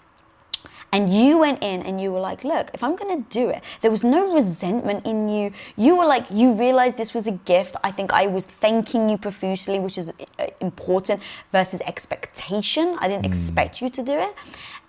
And 0.90 1.12
you 1.12 1.36
went 1.36 1.62
in 1.62 1.82
and 1.82 2.00
you 2.00 2.10
were 2.10 2.20
like, 2.20 2.44
look, 2.44 2.70
if 2.72 2.82
I'm 2.82 2.96
going 2.96 3.22
to 3.22 3.28
do 3.28 3.50
it, 3.50 3.62
there 3.82 3.90
was 3.90 4.02
no 4.02 4.34
resentment 4.34 5.06
in 5.06 5.28
you. 5.28 5.52
You 5.76 5.96
were 5.96 6.06
like, 6.06 6.24
you 6.30 6.54
realized 6.54 6.96
this 6.96 7.12
was 7.12 7.26
a 7.26 7.32
gift. 7.32 7.76
I 7.84 7.90
think 7.90 8.10
I 8.10 8.26
was 8.26 8.46
thanking 8.46 9.10
you 9.10 9.18
profusely, 9.18 9.78
which 9.78 9.98
is 9.98 10.10
uh, 10.38 10.46
important 10.62 11.22
versus 11.52 11.82
expectation. 11.82 12.96
I 13.00 13.08
didn't 13.08 13.24
mm. 13.24 13.28
expect 13.28 13.82
you 13.82 13.90
to 13.90 14.02
do 14.02 14.14
it. 14.14 14.34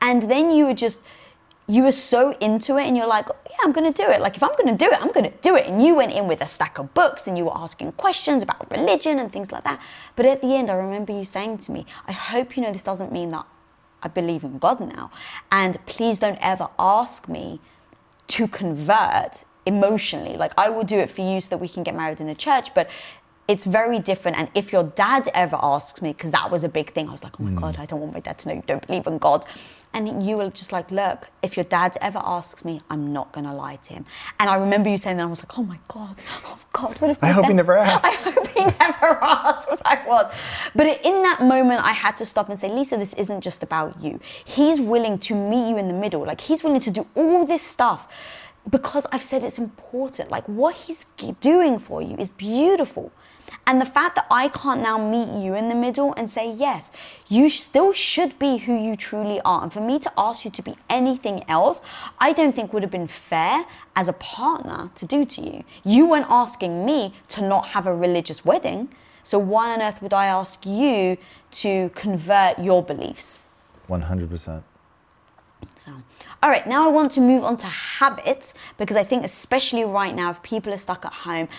And 0.01 0.23
then 0.23 0.51
you 0.51 0.65
were 0.65 0.73
just, 0.73 0.99
you 1.67 1.83
were 1.83 1.91
so 1.91 2.31
into 2.39 2.77
it 2.77 2.85
and 2.87 2.97
you're 2.97 3.07
like, 3.07 3.27
yeah, 3.27 3.57
I'm 3.63 3.71
going 3.71 3.91
to 3.91 4.03
do 4.03 4.09
it. 4.09 4.21
Like, 4.21 4.35
if 4.35 4.43
I'm 4.43 4.53
going 4.53 4.75
to 4.75 4.85
do 4.85 4.91
it, 4.91 5.01
I'm 5.01 5.11
going 5.11 5.29
to 5.29 5.37
do 5.41 5.55
it. 5.55 5.67
And 5.67 5.83
you 5.83 5.95
went 5.95 6.13
in 6.13 6.27
with 6.27 6.41
a 6.41 6.47
stack 6.47 6.79
of 6.79 6.93
books 6.93 7.27
and 7.27 7.37
you 7.37 7.45
were 7.45 7.57
asking 7.57 7.91
questions 7.93 8.41
about 8.41 8.71
religion 8.71 9.19
and 9.19 9.31
things 9.31 9.51
like 9.51 9.63
that. 9.65 9.79
But 10.15 10.25
at 10.25 10.41
the 10.41 10.55
end, 10.55 10.69
I 10.69 10.73
remember 10.73 11.13
you 11.13 11.23
saying 11.23 11.59
to 11.59 11.71
me, 11.71 11.85
I 12.07 12.11
hope 12.11 12.57
you 12.57 12.63
know 12.63 12.71
this 12.71 12.83
doesn't 12.83 13.11
mean 13.11 13.31
that 13.31 13.45
I 14.01 14.07
believe 14.07 14.43
in 14.43 14.57
God 14.57 14.79
now. 14.79 15.11
And 15.51 15.77
please 15.85 16.19
don't 16.19 16.39
ever 16.41 16.69
ask 16.79 17.27
me 17.27 17.59
to 18.27 18.47
convert 18.47 19.43
emotionally. 19.65 20.37
Like 20.37 20.53
I 20.57 20.69
will 20.69 20.83
do 20.83 20.97
it 20.97 21.09
for 21.09 21.21
you 21.21 21.41
so 21.41 21.49
that 21.49 21.57
we 21.57 21.67
can 21.67 21.83
get 21.83 21.95
married 21.95 22.21
in 22.21 22.29
a 22.29 22.35
church, 22.35 22.73
but 22.73 22.89
it's 23.47 23.65
very 23.65 23.99
different. 23.99 24.37
And 24.37 24.49
if 24.53 24.71
your 24.71 24.83
dad 24.83 25.27
ever 25.33 25.57
asks 25.61 26.01
me, 26.01 26.13
because 26.13 26.31
that 26.31 26.51
was 26.51 26.63
a 26.63 26.69
big 26.69 26.93
thing, 26.93 27.07
I 27.07 27.11
was 27.11 27.23
like, 27.23 27.39
oh 27.39 27.43
my 27.43 27.51
mm. 27.51 27.59
God, 27.59 27.77
I 27.79 27.85
don't 27.85 27.99
want 27.99 28.13
my 28.13 28.19
dad 28.19 28.37
to 28.39 28.49
know 28.49 28.55
you 28.55 28.63
don't 28.65 28.85
believe 28.85 29.07
in 29.07 29.17
God. 29.17 29.45
And 29.91 30.23
you 30.23 30.37
were 30.37 30.49
just 30.51 30.71
like, 30.71 30.91
look, 30.91 31.29
if 31.41 31.57
your 31.57 31.63
dad 31.63 31.97
ever 31.99 32.21
asks 32.23 32.63
me, 32.63 32.81
I'm 32.91 33.11
not 33.11 33.31
going 33.31 33.45
to 33.45 33.53
lie 33.53 33.77
to 33.77 33.93
him. 33.93 34.05
And 34.39 34.47
I 34.49 34.55
remember 34.55 34.87
you 34.89 34.97
saying 34.97 35.17
that, 35.17 35.23
I 35.23 35.25
was 35.25 35.41
like, 35.41 35.57
oh 35.57 35.63
my 35.63 35.79
God, 35.87 36.21
oh 36.45 36.59
God, 36.71 36.99
what 37.01 37.09
if 37.09 37.23
I 37.23 37.29
hope 37.31 37.47
he 37.47 37.53
never 37.53 37.75
asks. 37.77 38.27
I 38.27 38.31
hope 38.31 38.47
he 38.49 38.65
never 38.65 39.23
asks. 39.23 39.81
I 39.85 40.03
was. 40.05 40.31
But 40.75 41.03
in 41.03 41.23
that 41.23 41.41
moment, 41.41 41.83
I 41.83 41.91
had 41.91 42.15
to 42.17 42.25
stop 42.25 42.49
and 42.49 42.59
say, 42.59 42.69
Lisa, 42.69 42.97
this 42.97 43.15
isn't 43.15 43.41
just 43.41 43.63
about 43.63 43.99
you. 43.99 44.19
He's 44.45 44.79
willing 44.79 45.17
to 45.19 45.33
meet 45.33 45.69
you 45.69 45.77
in 45.77 45.87
the 45.87 45.93
middle. 45.93 46.23
Like, 46.23 46.41
he's 46.41 46.63
willing 46.63 46.81
to 46.81 46.91
do 46.91 47.07
all 47.15 47.45
this 47.45 47.63
stuff 47.63 48.07
because 48.69 49.07
I've 49.11 49.23
said 49.23 49.43
it's 49.43 49.57
important. 49.57 50.29
Like, 50.29 50.45
what 50.47 50.75
he's 50.75 51.05
doing 51.41 51.79
for 51.79 52.01
you 52.01 52.15
is 52.17 52.29
beautiful. 52.29 53.11
And 53.65 53.79
the 53.79 53.85
fact 53.85 54.15
that 54.15 54.25
I 54.31 54.49
can't 54.49 54.81
now 54.81 54.97
meet 54.97 55.29
you 55.43 55.53
in 55.53 55.69
the 55.69 55.75
middle 55.75 56.13
and 56.17 56.29
say, 56.29 56.49
yes, 56.49 56.91
you 57.27 57.49
still 57.49 57.93
should 57.93 58.37
be 58.39 58.57
who 58.57 58.75
you 58.75 58.95
truly 58.95 59.39
are. 59.41 59.63
And 59.63 59.71
for 59.71 59.81
me 59.81 59.99
to 59.99 60.11
ask 60.17 60.45
you 60.45 60.51
to 60.51 60.61
be 60.61 60.75
anything 60.89 61.43
else, 61.47 61.81
I 62.19 62.33
don't 62.33 62.53
think 62.53 62.73
would 62.73 62.83
have 62.83 62.91
been 62.91 63.07
fair 63.07 63.65
as 63.95 64.07
a 64.07 64.13
partner 64.13 64.91
to 64.95 65.05
do 65.05 65.25
to 65.25 65.41
you. 65.41 65.63
You 65.83 66.07
weren't 66.07 66.27
asking 66.29 66.85
me 66.85 67.13
to 67.29 67.41
not 67.41 67.67
have 67.67 67.85
a 67.87 67.95
religious 67.95 68.43
wedding. 68.43 68.89
So 69.23 69.37
why 69.37 69.73
on 69.73 69.81
earth 69.81 70.01
would 70.01 70.13
I 70.13 70.25
ask 70.25 70.65
you 70.65 71.17
to 71.51 71.89
convert 71.95 72.57
your 72.59 72.81
beliefs? 72.81 73.39
100%. 73.87 74.63
So, 75.75 75.91
all 76.41 76.49
right, 76.49 76.65
now 76.65 76.85
I 76.85 76.91
want 76.91 77.11
to 77.13 77.21
move 77.21 77.43
on 77.43 77.57
to 77.57 77.67
habits 77.67 78.53
because 78.77 78.95
I 78.95 79.03
think, 79.03 79.25
especially 79.25 79.83
right 79.83 80.15
now, 80.15 80.29
if 80.29 80.41
people 80.41 80.73
are 80.73 80.77
stuck 80.77 81.05
at 81.05 81.13
home, 81.13 81.49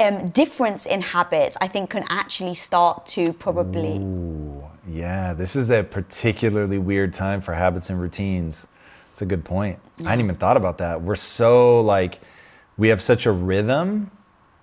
um, 0.00 0.28
difference 0.28 0.86
in 0.86 1.00
habits, 1.00 1.56
I 1.60 1.68
think, 1.68 1.90
can 1.90 2.04
actually 2.08 2.54
start 2.54 3.06
to 3.06 3.32
probably. 3.32 3.98
Ooh, 3.98 4.64
yeah, 4.88 5.32
this 5.32 5.56
is 5.56 5.70
a 5.70 5.82
particularly 5.82 6.78
weird 6.78 7.12
time 7.12 7.40
for 7.40 7.54
habits 7.54 7.90
and 7.90 8.00
routines. 8.00 8.66
It's 9.12 9.22
a 9.22 9.26
good 9.26 9.44
point. 9.44 9.78
Yeah. 9.98 10.06
I 10.06 10.10
hadn't 10.10 10.24
even 10.24 10.36
thought 10.36 10.56
about 10.56 10.78
that. 10.78 11.02
We're 11.02 11.14
so 11.16 11.80
like, 11.80 12.20
we 12.76 12.88
have 12.88 13.02
such 13.02 13.26
a 13.26 13.32
rhythm, 13.32 14.10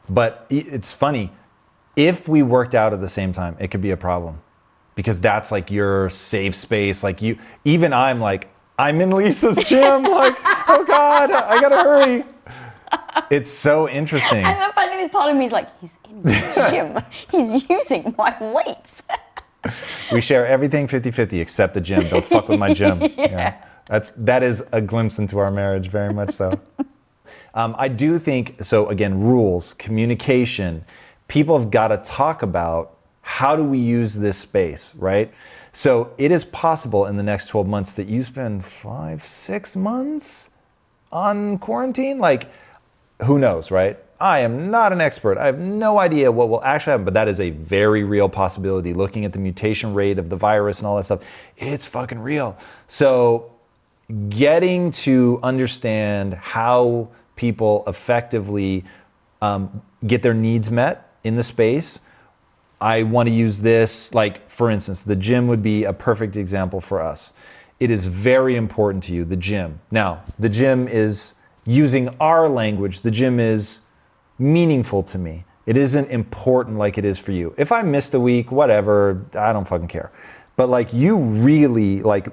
but 0.10 0.46
it's 0.50 0.94
funny. 0.94 1.32
If 1.96 2.28
we 2.28 2.44
worked 2.44 2.76
out 2.76 2.94
at 2.94 3.02
the 3.02 3.10
same 3.10 3.34
time, 3.34 3.58
it 3.60 3.70
could 3.70 3.82
be 3.82 3.92
a 3.92 3.98
problem 3.98 4.42
because 4.96 5.20
that's 5.20 5.52
like 5.52 5.70
your 5.72 6.10
safe 6.10 6.56
space. 6.56 7.04
Like 7.04 7.22
you, 7.22 7.38
even 7.66 7.94
I'm 7.94 8.20
like, 8.20 8.50
I'm 8.80 9.02
in 9.02 9.12
Lisa's 9.12 9.64
gym. 9.64 10.04
like, 10.04 10.36
oh 10.68 10.86
God, 10.88 11.32
I 11.32 11.60
gotta 11.62 11.76
hurry 11.78 12.24
it's 13.30 13.50
so 13.50 13.90
interesting. 13.90 14.46
And 14.46 14.62
the 14.62 14.74
funny 14.74 15.10
part 15.10 15.32
of 15.32 15.38
me 15.38 15.46
is 15.46 15.52
like, 15.52 15.68
he's 15.80 15.98
in 16.10 16.24
the 16.24 16.68
gym. 16.72 17.04
he's 17.32 17.70
using 17.70 18.14
my 18.18 18.36
weights. 18.40 19.04
we 20.12 20.22
share 20.22 20.46
everything 20.46 20.88
50-50 20.88 21.42
except 21.42 21.74
the 21.74 21.82
gym. 21.82 22.02
Don't 22.10 22.24
fuck 22.24 22.48
with 22.48 22.60
my 22.60 22.74
gym. 22.74 23.02
yeah. 23.02 23.12
yeah. 23.18 23.64
That's 23.88 24.10
that 24.18 24.44
is 24.44 24.64
a 24.74 24.82
glimpse 24.82 25.18
into 25.18 25.40
our 25.40 25.50
marriage, 25.50 25.88
very 25.88 26.14
much 26.14 26.34
so. 26.34 26.52
um, 27.54 27.74
I 27.78 27.88
do 27.88 28.20
think 28.20 28.62
so. 28.64 28.88
Again, 28.90 29.22
rules, 29.22 29.74
communication. 29.76 30.84
People 31.30 31.58
have 31.58 31.72
got 31.72 31.88
to 31.90 31.98
talk 31.98 32.44
about 32.44 32.98
how 33.22 33.56
do 33.56 33.64
we 33.64 33.78
use 33.78 34.16
this 34.16 34.38
space, 34.38 34.94
right? 34.96 35.32
So 35.72 36.12
it 36.18 36.32
is 36.32 36.44
possible 36.44 37.06
in 37.06 37.18
the 37.18 37.24
next 37.24 37.48
12 37.48 37.68
months 37.68 37.94
that 37.94 38.08
you 38.08 38.24
spend 38.24 38.66
five, 38.66 39.26
six 39.26 39.76
months 39.76 40.52
on 41.12 41.58
quarantine. 41.60 42.20
Like, 42.20 42.50
who 43.24 43.40
knows, 43.40 43.72
right? 43.72 43.98
I 44.20 44.40
am 44.40 44.72
not 44.72 44.92
an 44.92 45.00
expert. 45.00 45.38
I 45.38 45.46
have 45.46 45.60
no 45.60 46.00
idea 46.00 46.32
what 46.32 46.50
will 46.50 46.64
actually 46.64 46.92
happen, 46.92 47.06
but 47.06 47.14
that 47.14 47.28
is 47.28 47.40
a 47.40 47.52
very 47.52 48.04
real 48.04 48.30
possibility. 48.30 48.94
Looking 48.94 49.26
at 49.26 49.34
the 49.34 49.40
mutation 49.40 49.94
rate 49.94 50.18
of 50.18 50.30
the 50.30 50.36
virus 50.36 50.80
and 50.80 50.88
all 50.88 50.96
that 50.96 51.04
stuff, 51.04 51.22
it's 51.56 51.86
fucking 51.86 52.20
real. 52.20 52.58
So, 52.88 53.52
getting 54.30 54.92
to 54.92 55.40
understand 55.44 56.34
how 56.34 57.10
people 57.36 57.84
effectively 57.86 58.86
um, 59.42 59.82
get 60.06 60.22
their 60.24 60.34
needs 60.34 60.72
met 60.72 61.14
in 61.24 61.36
the 61.36 61.44
space. 61.44 62.02
I 62.80 63.04
want 63.04 63.28
to 63.28 63.34
use 63.34 63.60
this, 63.60 64.14
like, 64.14 64.50
for 64.50 64.70
instance, 64.70 65.04
the 65.04 65.16
gym 65.16 65.48
would 65.48 65.62
be 65.62 65.84
a 65.84 65.94
perfect 65.94 66.36
example 66.36 66.80
for 66.80 67.02
us. 67.02 67.34
It 67.80 67.92
is 67.92 68.06
very 68.06 68.56
important 68.56 69.04
to 69.06 69.14
you, 69.14 69.26
the 69.26 69.36
gym. 69.36 69.82
Now, 69.92 70.24
the 70.40 70.50
gym 70.50 70.88
is 70.88 71.34
using 71.68 72.10
our 72.20 72.50
language, 72.50 73.02
the 73.02 73.12
gym 73.12 73.40
is 73.40 73.82
meaningful 74.40 75.04
to 75.04 75.20
me. 75.20 75.46
It 75.68 75.76
isn't 75.76 76.10
important 76.10 76.78
like 76.78 76.98
it 76.98 77.04
is 77.04 77.20
for 77.20 77.34
you. 77.34 77.54
If 77.58 77.72
I 77.72 77.82
missed 77.82 78.14
a 78.14 78.20
week, 78.20 78.52
whatever, 78.52 79.26
I 79.36 79.52
don't 79.52 79.68
fucking 79.68 79.90
care. 79.90 80.12
But 80.56 80.70
like 80.70 80.94
you 80.94 81.18
really 81.18 82.02
like 82.02 82.30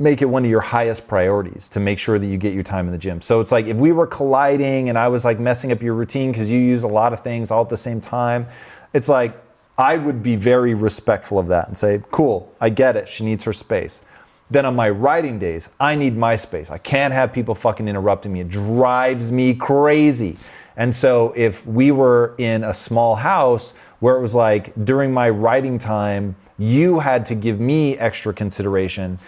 make 0.00 0.20
it 0.20 0.24
one 0.24 0.44
of 0.44 0.50
your 0.50 0.60
highest 0.60 1.06
priorities 1.06 1.68
to 1.68 1.78
make 1.78 1.98
sure 1.98 2.18
that 2.18 2.26
you 2.26 2.36
get 2.36 2.52
your 2.52 2.62
time 2.62 2.86
in 2.86 2.92
the 2.92 2.98
gym. 2.98 3.20
So 3.20 3.40
it's 3.40 3.52
like 3.52 3.66
if 3.66 3.76
we 3.76 3.92
were 3.92 4.06
colliding 4.06 4.88
and 4.88 4.98
I 4.98 5.08
was 5.08 5.24
like 5.24 5.38
messing 5.38 5.70
up 5.70 5.80
your 5.80 5.94
routine 5.94 6.32
because 6.32 6.50
you 6.50 6.58
use 6.58 6.82
a 6.82 6.88
lot 6.88 7.12
of 7.12 7.22
things 7.22 7.50
all 7.50 7.62
at 7.62 7.68
the 7.68 7.76
same 7.76 8.00
time, 8.00 8.48
it's 8.92 9.08
like 9.08 9.40
I 9.78 9.96
would 9.96 10.22
be 10.22 10.36
very 10.36 10.74
respectful 10.74 11.38
of 11.38 11.46
that 11.48 11.68
and 11.68 11.76
say, 11.76 12.02
cool, 12.10 12.52
I 12.60 12.70
get 12.70 12.96
it. 12.96 13.08
She 13.08 13.24
needs 13.24 13.44
her 13.44 13.52
space. 13.52 14.02
Then 14.50 14.66
on 14.66 14.74
my 14.74 14.90
writing 14.90 15.38
days, 15.38 15.70
I 15.78 15.94
need 15.94 16.16
my 16.16 16.36
space. 16.36 16.70
I 16.70 16.78
can't 16.78 17.14
have 17.14 17.32
people 17.32 17.54
fucking 17.54 17.86
interrupting 17.86 18.32
me. 18.32 18.40
It 18.40 18.48
drives 18.48 19.30
me 19.30 19.54
crazy. 19.54 20.36
And 20.76 20.94
so 20.94 21.32
if 21.36 21.66
we 21.66 21.90
were 21.92 22.34
in 22.38 22.64
a 22.64 22.74
small 22.74 23.16
house 23.16 23.74
where 24.00 24.16
it 24.16 24.20
was 24.20 24.34
like 24.34 24.72
during 24.84 25.12
my 25.12 25.30
writing 25.30 25.78
time, 25.78 26.34
you 26.58 26.98
had 26.98 27.26
to 27.26 27.34
give 27.34 27.60
me 27.60 27.96
extra 27.98 28.34
consideration 28.34 29.18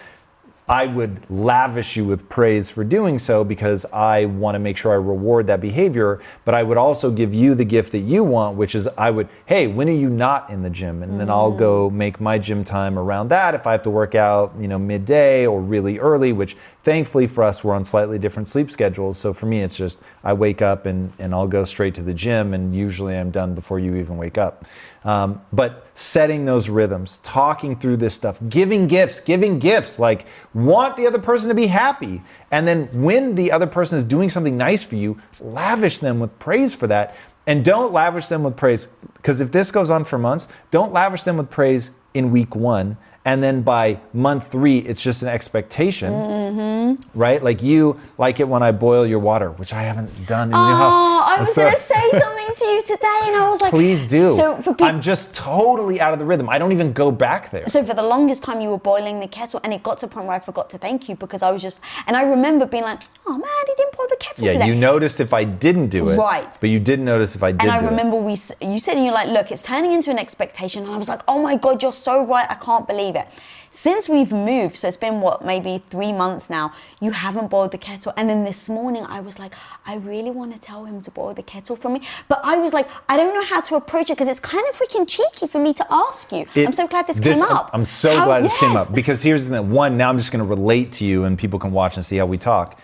I 0.67 0.85
would 0.85 1.29
lavish 1.29 1.97
you 1.97 2.05
with 2.05 2.29
praise 2.29 2.69
for 2.69 2.85
doing 2.85 3.19
so 3.19 3.43
because 3.43 3.85
I 3.91 4.25
want 4.25 4.55
to 4.55 4.59
make 4.59 4.77
sure 4.77 4.93
I 4.93 4.95
reward 4.95 5.47
that 5.47 5.59
behavior. 5.59 6.21
But 6.45 6.55
I 6.55 6.63
would 6.63 6.77
also 6.77 7.11
give 7.11 7.33
you 7.33 7.53
the 7.53 7.65
gift 7.65 7.91
that 7.91 7.99
you 7.99 8.23
want, 8.23 8.55
which 8.55 8.73
is 8.73 8.87
I 8.97 9.11
would, 9.11 9.27
hey, 9.45 9.67
when 9.67 9.89
are 9.89 9.91
you 9.91 10.09
not 10.09 10.49
in 10.49 10.63
the 10.63 10.69
gym? 10.69 11.03
And 11.03 11.19
then 11.19 11.29
I'll 11.29 11.51
go 11.51 11.89
mm. 11.89 11.93
make 11.93 12.21
my 12.21 12.37
gym 12.37 12.63
time 12.63 12.97
around 12.97 13.27
that. 13.29 13.55
If 13.55 13.67
I 13.67 13.73
have 13.73 13.83
to 13.83 13.89
work 13.89 14.15
out, 14.15 14.53
you 14.57 14.69
know, 14.69 14.79
midday 14.79 15.45
or 15.45 15.59
really 15.59 15.99
early, 15.99 16.31
which 16.31 16.55
thankfully 16.83 17.27
for 17.27 17.43
us, 17.43 17.63
we're 17.63 17.73
on 17.73 17.85
slightly 17.85 18.19
different 18.19 18.47
sleep 18.49 18.69
schedules. 18.69 19.17
So 19.17 19.33
for 19.33 19.45
me, 19.45 19.61
it's 19.61 19.75
just 19.75 19.99
I 20.23 20.33
wake 20.33 20.61
up 20.61 20.85
and, 20.85 21.13
and 21.17 21.33
I'll 21.33 21.47
go 21.47 21.63
straight 21.63 21.95
to 21.95 22.01
the 22.01 22.13
gym, 22.13 22.53
and 22.53 22.75
usually 22.75 23.17
I'm 23.17 23.31
done 23.31 23.55
before 23.55 23.79
you 23.79 23.95
even 23.95 24.17
wake 24.17 24.37
up. 24.37 24.65
Um, 25.03 25.41
but 25.51 25.87
setting 25.95 26.45
those 26.45 26.69
rhythms, 26.69 27.19
talking 27.23 27.79
through 27.79 27.97
this 27.97 28.13
stuff, 28.13 28.37
giving 28.49 28.87
gifts, 28.87 29.19
giving 29.19 29.59
gifts, 29.59 29.99
like 29.99 30.25
want 30.53 30.97
the 30.97 31.07
other 31.07 31.19
person 31.19 31.49
to 31.49 31.55
be 31.55 31.67
happy. 31.67 32.21
And 32.51 32.67
then 32.67 32.87
when 33.01 33.35
the 33.35 33.51
other 33.51 33.67
person 33.67 33.97
is 33.97 34.03
doing 34.03 34.29
something 34.29 34.57
nice 34.57 34.83
for 34.83 34.95
you, 34.95 35.19
lavish 35.39 35.99
them 35.99 36.19
with 36.19 36.37
praise 36.39 36.73
for 36.73 36.87
that. 36.87 37.15
And 37.45 37.65
don't 37.65 37.91
lavish 37.91 38.27
them 38.27 38.43
with 38.43 38.55
praise, 38.55 38.87
because 39.15 39.41
if 39.41 39.51
this 39.51 39.71
goes 39.71 39.89
on 39.89 40.05
for 40.05 40.17
months, 40.17 40.47
don't 40.71 40.93
lavish 40.93 41.23
them 41.23 41.37
with 41.37 41.49
praise 41.49 41.91
in 42.13 42.31
week 42.31 42.55
one 42.55 42.97
and 43.25 43.41
then 43.41 43.61
by 43.61 43.99
month 44.13 44.51
three 44.51 44.79
it's 44.79 45.01
just 45.01 45.21
an 45.21 45.29
expectation 45.29 46.11
mm-hmm. 46.11 47.19
right 47.19 47.43
like 47.43 47.61
you 47.61 47.99
like 48.17 48.39
it 48.39 48.47
when 48.47 48.61
i 48.61 48.71
boil 48.71 49.05
your 49.05 49.19
water 49.19 49.51
which 49.51 49.73
i 49.73 49.81
haven't 49.81 50.25
done 50.27 50.49
in 50.49 50.55
oh, 50.55 50.67
your 50.67 50.77
house 50.77 51.13
I 51.33 51.39
was 51.39 51.53
so, 51.53 51.61
going 51.63 51.73
to 51.73 51.79
say 51.79 52.11
something 52.11 52.55
to 52.55 52.65
you 52.65 52.81
today, 52.83 53.19
and 53.23 53.35
I 53.35 53.47
was 53.49 53.61
like, 53.61 53.71
please 53.71 54.05
do. 54.05 54.29
So 54.31 54.61
for 54.61 54.75
I'm 54.81 55.01
just 55.01 55.33
totally 55.33 55.99
out 55.99 56.13
of 56.13 56.19
the 56.19 56.25
rhythm. 56.25 56.49
I 56.49 56.57
don't 56.59 56.71
even 56.71 56.93
go 56.93 57.11
back 57.11 57.49
there. 57.49 57.65
So 57.65 57.83
for 57.83 57.93
the 57.93 58.03
longest 58.03 58.43
time, 58.43 58.61
you 58.61 58.69
were 58.69 58.77
boiling 58.77 59.19
the 59.19 59.27
kettle, 59.27 59.59
and 59.63 59.73
it 59.73 59.83
got 59.83 59.97
to 59.99 60.05
a 60.05 60.09
point 60.09 60.27
where 60.27 60.35
I 60.35 60.39
forgot 60.39 60.69
to 60.71 60.77
thank 60.77 61.09
you 61.09 61.15
because 61.15 61.41
I 61.41 61.49
was 61.49 61.61
just, 61.61 61.79
and 62.07 62.15
I 62.15 62.23
remember 62.23 62.65
being 62.65 62.83
like, 62.83 63.01
oh 63.25 63.31
man, 63.31 63.41
he 63.67 63.73
didn't 63.75 63.97
boil 63.97 64.07
the 64.09 64.17
kettle 64.17 64.45
yeah, 64.45 64.51
today. 64.53 64.67
you 64.67 64.75
noticed 64.75 65.19
if 65.19 65.33
I 65.33 65.43
didn't 65.43 65.87
do 65.87 66.09
it, 66.09 66.17
right? 66.17 66.55
But 66.59 66.69
you 66.69 66.79
didn't 66.79 67.05
notice 67.05 67.35
if 67.35 67.43
I 67.43 67.51
did. 67.51 67.61
And 67.61 67.71
I 67.71 67.77
remember 67.77 68.17
we, 68.17 68.33
you 68.61 68.79
said, 68.79 68.97
and 68.97 69.05
you're 69.05 69.13
like, 69.13 69.29
look, 69.29 69.51
it's 69.51 69.63
turning 69.63 69.93
into 69.93 70.11
an 70.11 70.19
expectation, 70.19 70.83
and 70.83 70.91
I 70.91 70.97
was 70.97 71.09
like, 71.09 71.21
oh 71.27 71.41
my 71.41 71.55
god, 71.55 71.81
you're 71.81 71.91
so 71.91 72.25
right. 72.25 72.49
I 72.49 72.55
can't 72.55 72.85
believe 72.85 73.12
it. 73.15 73.27
Since 73.71 74.07
we've 74.07 74.31
moved, 74.31 74.77
so 74.77 74.87
it's 74.87 74.97
been 74.97 75.19
what, 75.19 75.43
maybe 75.43 75.81
three 75.89 76.11
months 76.11 76.47
now, 76.47 76.73
you 77.01 77.09
haven't 77.09 77.49
boiled 77.49 77.71
the 77.71 77.77
kettle. 77.79 78.13
And 78.15 78.29
then 78.29 78.43
this 78.43 78.69
morning 78.69 79.03
I 79.03 79.19
was 79.19 79.39
like, 79.39 79.55
I 79.85 79.95
really 79.95 80.29
want 80.29 80.53
to 80.53 80.59
tell 80.59 80.85
him 80.85 81.01
to 81.01 81.09
boil 81.09 81.33
the 81.33 81.41
kettle 81.41 81.75
for 81.75 81.89
me. 81.89 82.01
But 82.27 82.41
I 82.43 82.57
was 82.57 82.71
like, 82.71 82.87
I 83.09 83.17
don't 83.17 83.33
know 83.33 83.43
how 83.43 83.61
to 83.61 83.75
approach 83.75 84.11
it 84.11 84.13
because 84.13 84.27
it's 84.27 84.39
kind 84.39 84.63
of 84.69 84.75
freaking 84.75 85.07
cheeky 85.07 85.47
for 85.47 85.59
me 85.59 85.73
to 85.73 85.85
ask 85.89 86.31
you. 86.31 86.45
It, 86.53 86.67
I'm 86.67 86.73
so 86.73 86.87
glad 86.87 87.07
this, 87.07 87.19
this, 87.19 87.39
came 87.39 87.43
up. 87.43 87.71
I'm 87.73 87.85
so 87.85 88.15
how, 88.15 88.25
glad 88.25 88.43
this 88.43 88.51
yes. 88.53 88.59
came 88.59 88.77
up 88.77 88.93
because 88.93 89.23
here's 89.23 89.45
the 89.45 89.57
thing. 89.57 89.71
One, 89.71 89.97
now 89.97 90.09
I'm 90.09 90.19
just 90.19 90.31
going 90.31 90.43
to 90.43 90.49
relate 90.49 90.91
to 90.93 91.05
you 91.05 91.23
and 91.23 91.37
people 91.37 91.57
can 91.57 91.71
watch 91.71 91.97
and 91.97 92.05
see 92.05 92.17
how 92.17 92.27
we 92.27 92.37
talk 92.37 92.79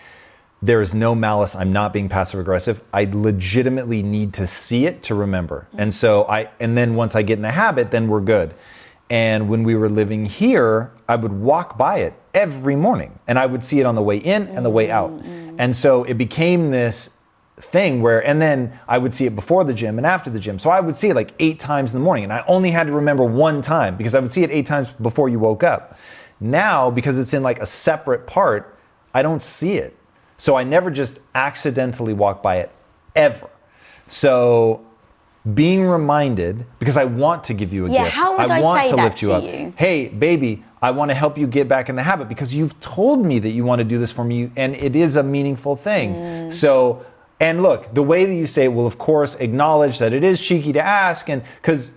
there 0.62 0.82
is 0.82 0.94
no 0.94 1.14
malice. 1.14 1.54
I'm 1.54 1.72
not 1.72 1.92
being 1.92 2.08
passive 2.08 2.38
aggressive. 2.38 2.82
I 2.92 3.04
legitimately 3.04 4.02
need 4.02 4.34
to 4.34 4.46
see 4.46 4.86
it 4.86 5.02
to 5.04 5.14
remember. 5.14 5.66
Mm-hmm. 5.68 5.80
And 5.80 5.94
so 5.94 6.24
I, 6.24 6.50
and 6.60 6.76
then 6.76 6.94
once 6.94 7.16
I 7.16 7.22
get 7.22 7.38
in 7.38 7.42
the 7.42 7.50
habit, 7.50 7.90
then 7.90 8.08
we're 8.08 8.20
good. 8.20 8.54
And 9.10 9.48
when 9.48 9.64
we 9.64 9.74
were 9.74 9.90
living 9.90 10.24
here, 10.24 10.92
I 11.08 11.16
would 11.16 11.32
walk 11.32 11.76
by 11.76 11.98
it 11.98 12.14
every 12.32 12.76
morning 12.76 13.18
and 13.26 13.38
I 13.38 13.46
would 13.46 13.64
see 13.64 13.80
it 13.80 13.84
on 13.84 13.96
the 13.96 14.02
way 14.02 14.16
in 14.16 14.46
and 14.46 14.64
the 14.64 14.70
way 14.70 14.90
out. 14.90 15.10
Mm-hmm. 15.10 15.56
And 15.58 15.76
so 15.76 16.04
it 16.04 16.14
became 16.14 16.70
this 16.70 17.16
thing 17.56 18.00
where, 18.00 18.24
and 18.24 18.40
then 18.40 18.78
I 18.86 18.98
would 18.98 19.12
see 19.12 19.26
it 19.26 19.34
before 19.34 19.64
the 19.64 19.74
gym 19.74 19.98
and 19.98 20.06
after 20.06 20.30
the 20.30 20.38
gym. 20.38 20.60
So 20.60 20.70
I 20.70 20.78
would 20.78 20.96
see 20.96 21.08
it 21.08 21.14
like 21.14 21.34
eight 21.40 21.58
times 21.58 21.92
in 21.92 21.98
the 21.98 22.04
morning 22.04 22.24
and 22.24 22.32
I 22.32 22.44
only 22.46 22.70
had 22.70 22.86
to 22.86 22.92
remember 22.92 23.24
one 23.24 23.62
time 23.62 23.96
because 23.96 24.14
I 24.14 24.20
would 24.20 24.30
see 24.30 24.44
it 24.44 24.50
eight 24.52 24.66
times 24.66 24.88
before 25.00 25.28
you 25.28 25.40
woke 25.40 25.64
up. 25.64 25.98
Now, 26.38 26.88
because 26.90 27.18
it's 27.18 27.34
in 27.34 27.42
like 27.42 27.58
a 27.58 27.66
separate 27.66 28.28
part, 28.28 28.78
I 29.12 29.22
don't 29.22 29.42
see 29.42 29.74
it. 29.74 29.96
So 30.36 30.56
I 30.56 30.62
never 30.62 30.90
just 30.90 31.18
accidentally 31.34 32.14
walk 32.14 32.42
by 32.42 32.58
it 32.58 32.70
ever. 33.14 33.50
So 34.06 34.86
being 35.54 35.86
reminded 35.86 36.66
because 36.78 36.96
I 36.96 37.04
want 37.04 37.44
to 37.44 37.54
give 37.54 37.72
you 37.72 37.86
a 37.86 37.90
yeah, 37.90 38.04
gift. 38.04 38.16
How 38.16 38.36
would 38.36 38.50
I, 38.50 38.58
I 38.58 38.60
want 38.60 38.80
say 38.80 38.90
to 38.90 38.96
that 38.96 39.04
lift 39.04 39.22
you 39.22 39.28
to 39.28 39.34
up. 39.34 39.44
You? 39.44 39.72
Hey, 39.76 40.08
baby, 40.08 40.64
I 40.82 40.90
want 40.90 41.10
to 41.10 41.14
help 41.14 41.38
you 41.38 41.46
get 41.46 41.66
back 41.66 41.88
in 41.88 41.96
the 41.96 42.02
habit 42.02 42.28
because 42.28 42.54
you've 42.54 42.78
told 42.80 43.24
me 43.24 43.38
that 43.38 43.50
you 43.50 43.64
want 43.64 43.78
to 43.78 43.84
do 43.84 43.98
this 43.98 44.10
for 44.10 44.24
me 44.24 44.50
and 44.56 44.74
it 44.76 44.94
is 44.94 45.16
a 45.16 45.22
meaningful 45.22 45.76
thing. 45.76 46.14
Mm. 46.14 46.52
So, 46.52 47.04
and 47.38 47.62
look, 47.62 47.94
the 47.94 48.02
way 48.02 48.26
that 48.26 48.34
you 48.34 48.46
say 48.46 48.64
it 48.64 48.74
will 48.74 48.86
of 48.86 48.98
course 48.98 49.34
acknowledge 49.36 49.98
that 49.98 50.12
it 50.12 50.22
is 50.22 50.40
cheeky 50.40 50.72
to 50.74 50.80
ask 50.80 51.28
and 51.28 51.42
cuz 51.62 51.92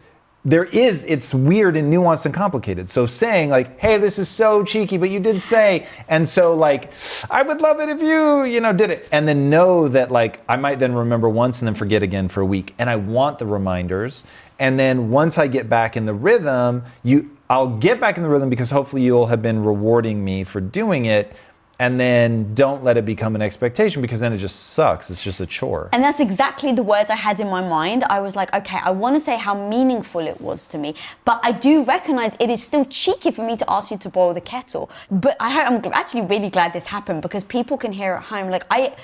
there 0.46 0.66
is 0.66 1.06
it's 1.06 1.34
weird 1.34 1.78
and 1.78 1.92
nuanced 1.92 2.26
and 2.26 2.34
complicated. 2.34 2.90
So 2.90 3.06
saying 3.06 3.50
like 3.50 3.80
hey 3.80 3.98
this 3.98 4.20
is 4.20 4.28
so 4.28 4.64
cheeky 4.64 4.98
but 4.98 5.10
you 5.10 5.20
did 5.20 5.42
say 5.42 5.88
and 6.08 6.28
so 6.28 6.56
like 6.56 6.92
i 7.30 7.42
would 7.42 7.62
love 7.62 7.80
it 7.80 7.90
if 7.90 8.02
you 8.02 8.44
you 8.44 8.60
know 8.60 8.74
did 8.74 8.90
it. 8.90 9.08
And 9.12 9.28
then 9.28 9.50
know 9.50 9.88
that 9.88 10.12
like 10.12 10.42
i 10.50 10.58
might 10.58 10.80
then 10.80 10.94
remember 10.94 11.30
once 11.30 11.60
and 11.60 11.68
then 11.68 11.76
forget 11.76 12.04
again 12.04 12.28
for 12.28 12.42
a 12.42 12.46
week. 12.46 12.74
And 12.78 12.90
i 12.90 12.96
want 12.96 13.40
the 13.40 13.46
reminders. 13.46 14.26
And 14.60 14.80
then 14.80 15.10
once 15.10 15.38
i 15.38 15.48
get 15.48 15.70
back 15.70 15.96
in 15.96 16.06
the 16.06 16.14
rhythm 16.14 16.84
you 17.04 17.38
i'll 17.50 17.78
get 17.78 18.00
back 18.00 18.18
in 18.18 18.24
the 18.24 18.30
rhythm 18.30 18.50
because 18.50 18.70
hopefully 18.70 19.04
you'll 19.04 19.28
have 19.28 19.42
been 19.42 19.64
rewarding 19.64 20.24
me 20.24 20.44
for 20.44 20.60
doing 20.60 21.06
it 21.06 21.34
and 21.80 22.00
then 22.00 22.54
don't 22.54 22.84
let 22.84 22.98
it 22.98 23.06
become 23.06 23.36
an 23.36 23.42
expectation 23.42 24.02
because 24.02 24.20
then 24.20 24.34
it 24.34 24.38
just 24.38 24.74
sucks. 24.74 25.10
It's 25.10 25.24
just 25.24 25.40
a 25.40 25.46
chore. 25.46 25.90
And 25.92 26.04
that's 26.04 26.20
exactly 26.20 26.72
the 26.72 26.84
words 26.84 27.10
I 27.10 27.16
had 27.16 27.40
in 27.40 27.50
my 27.50 27.68
mind. 27.68 28.04
I 28.06 28.20
was 28.20 28.36
like, 28.36 28.54
okay, 28.54 28.80
I 28.84 28.92
want 28.92 29.16
to 29.16 29.20
say 29.20 29.38
how 29.38 29.56
meaningful 29.70 30.22
it 30.22 30.40
was 30.40 30.68
to 30.68 30.78
me, 30.78 30.96
but 31.26 31.40
I 31.44 31.52
do 31.52 31.84
recognize 31.84 32.36
it 32.40 32.50
is 32.50 32.62
still 32.62 32.86
cheeky 32.86 33.32
for 33.32 33.46
me 33.46 33.58
to 33.58 33.66
ask 33.70 33.92
you 33.92 33.98
to 33.98 34.10
boil 34.10 34.34
the 34.34 34.42
kettle. 34.42 34.90
But 35.10 35.36
I, 35.40 35.64
I'm 35.64 35.82
actually 35.94 36.26
really 36.26 36.50
glad 36.50 36.74
this 36.74 36.88
happened 36.88 37.22
because 37.22 37.44
people 37.44 37.78
can 37.78 37.92
hear 37.92 38.14
at 38.14 38.24
home. 38.24 38.50
Like 38.50 38.66
I, 38.70 38.96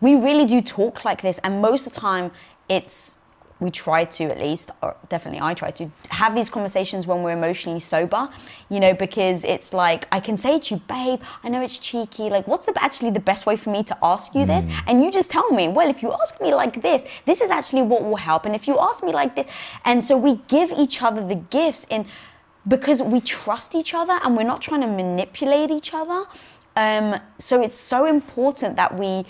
we 0.00 0.16
really 0.16 0.44
do 0.44 0.60
talk 0.60 1.04
like 1.04 1.22
this, 1.22 1.38
and 1.44 1.62
most 1.62 1.86
of 1.86 1.92
the 1.92 2.00
time 2.00 2.30
it's 2.68 3.17
we 3.60 3.70
try 3.70 4.04
to 4.04 4.24
at 4.24 4.38
least, 4.38 4.70
or 4.82 4.96
definitely 5.08 5.40
I 5.40 5.54
try 5.54 5.70
to 5.72 5.90
have 6.10 6.34
these 6.34 6.48
conversations 6.48 7.06
when 7.06 7.22
we're 7.22 7.32
emotionally 7.32 7.80
sober, 7.80 8.28
you 8.68 8.78
know, 8.78 8.94
because 8.94 9.44
it's 9.44 9.72
like 9.72 10.06
I 10.12 10.20
can 10.20 10.36
say 10.36 10.58
to 10.58 10.74
you, 10.74 10.80
babe, 10.88 11.20
I 11.42 11.48
know 11.48 11.60
it's 11.62 11.78
cheeky. 11.78 12.30
Like, 12.30 12.46
what's 12.46 12.66
the 12.66 12.74
actually 12.80 13.10
the 13.10 13.20
best 13.20 13.46
way 13.46 13.56
for 13.56 13.70
me 13.70 13.82
to 13.84 13.96
ask 14.02 14.34
you 14.34 14.46
this? 14.46 14.66
Mm. 14.66 14.82
And 14.86 15.04
you 15.04 15.10
just 15.10 15.30
tell 15.30 15.50
me, 15.50 15.68
well, 15.68 15.90
if 15.90 16.02
you 16.02 16.12
ask 16.12 16.40
me 16.40 16.54
like 16.54 16.82
this, 16.82 17.04
this 17.24 17.40
is 17.40 17.50
actually 17.50 17.82
what 17.82 18.04
will 18.04 18.16
help. 18.16 18.46
And 18.46 18.54
if 18.54 18.68
you 18.68 18.78
ask 18.78 19.02
me 19.02 19.12
like 19.12 19.34
this, 19.34 19.50
and 19.84 20.04
so 20.04 20.16
we 20.16 20.36
give 20.48 20.72
each 20.72 21.02
other 21.02 21.26
the 21.26 21.36
gifts 21.36 21.84
in 21.90 22.06
because 22.66 23.02
we 23.02 23.20
trust 23.20 23.74
each 23.74 23.94
other 23.94 24.18
and 24.22 24.36
we're 24.36 24.42
not 24.42 24.60
trying 24.60 24.82
to 24.82 24.86
manipulate 24.86 25.70
each 25.70 25.94
other. 25.94 26.26
Um, 26.76 27.18
so 27.38 27.60
it's 27.60 27.74
so 27.74 28.06
important 28.06 28.76
that 28.76 28.96
we 28.96 29.24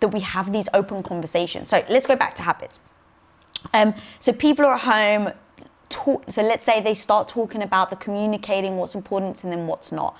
that 0.00 0.08
we 0.08 0.20
have 0.20 0.50
these 0.50 0.68
open 0.72 1.02
conversations. 1.02 1.68
So 1.68 1.84
let's 1.90 2.06
go 2.06 2.16
back 2.16 2.34
to 2.36 2.42
habits. 2.42 2.80
Um, 3.74 3.94
so 4.18 4.32
people 4.32 4.64
are 4.64 4.74
at 4.74 4.80
home 4.80 5.32
talk. 5.88 6.24
So 6.28 6.42
let's 6.42 6.64
say 6.64 6.80
they 6.80 6.94
start 6.94 7.28
talking 7.28 7.62
about 7.62 7.90
the 7.90 7.96
communicating 7.96 8.76
what's 8.76 8.94
important 8.94 9.44
and 9.44 9.52
then 9.52 9.66
what's 9.66 9.92
not. 9.92 10.16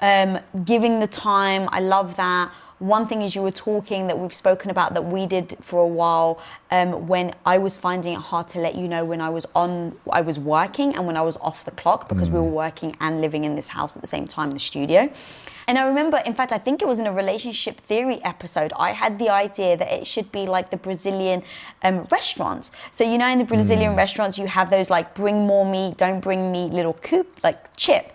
Um, 0.00 0.38
giving 0.64 1.00
the 1.00 1.06
time, 1.06 1.68
I 1.72 1.80
love 1.80 2.16
that. 2.16 2.52
One 2.80 3.06
thing 3.06 3.20
is 3.20 3.36
you 3.36 3.42
were 3.42 3.50
talking 3.50 4.06
that 4.06 4.18
we've 4.18 4.32
spoken 4.32 4.70
about 4.70 4.94
that 4.94 5.02
we 5.02 5.26
did 5.26 5.54
for 5.60 5.80
a 5.80 5.86
while 5.86 6.40
um, 6.70 7.06
when 7.06 7.34
I 7.44 7.58
was 7.58 7.76
finding 7.76 8.14
it 8.14 8.20
hard 8.20 8.48
to 8.48 8.58
let 8.58 8.74
you 8.74 8.88
know 8.88 9.04
when 9.04 9.20
I 9.20 9.28
was 9.28 9.46
on, 9.54 9.94
I 10.10 10.22
was 10.22 10.38
working 10.38 10.96
and 10.96 11.06
when 11.06 11.14
I 11.14 11.20
was 11.20 11.36
off 11.38 11.66
the 11.66 11.72
clock 11.72 12.08
because 12.08 12.30
we 12.30 12.38
were 12.38 12.44
working 12.44 12.96
and 13.00 13.20
living 13.20 13.44
in 13.44 13.54
this 13.54 13.68
house 13.68 13.96
at 13.96 14.00
the 14.00 14.08
same 14.08 14.26
time, 14.26 14.50
the 14.52 14.58
studio. 14.58 15.12
And 15.68 15.78
I 15.78 15.86
remember, 15.86 16.22
in 16.24 16.32
fact, 16.32 16.52
I 16.52 16.58
think 16.58 16.80
it 16.80 16.88
was 16.88 16.98
in 16.98 17.06
a 17.06 17.12
relationship 17.12 17.78
theory 17.78 18.18
episode, 18.24 18.72
I 18.76 18.92
had 18.92 19.18
the 19.18 19.28
idea 19.28 19.76
that 19.76 19.92
it 19.92 20.06
should 20.06 20.32
be 20.32 20.46
like 20.46 20.70
the 20.70 20.78
Brazilian 20.78 21.42
um, 21.82 22.08
restaurants. 22.10 22.72
So, 22.92 23.04
you 23.04 23.18
know, 23.18 23.28
in 23.28 23.38
the 23.38 23.44
Brazilian 23.44 23.94
restaurants, 23.94 24.38
you 24.38 24.46
have 24.46 24.70
those 24.70 24.88
like 24.88 25.14
bring 25.14 25.46
more 25.46 25.66
meat, 25.66 25.98
don't 25.98 26.20
bring 26.20 26.50
me 26.50 26.68
little 26.68 26.94
coop, 26.94 27.40
like 27.42 27.76
chip. 27.76 28.12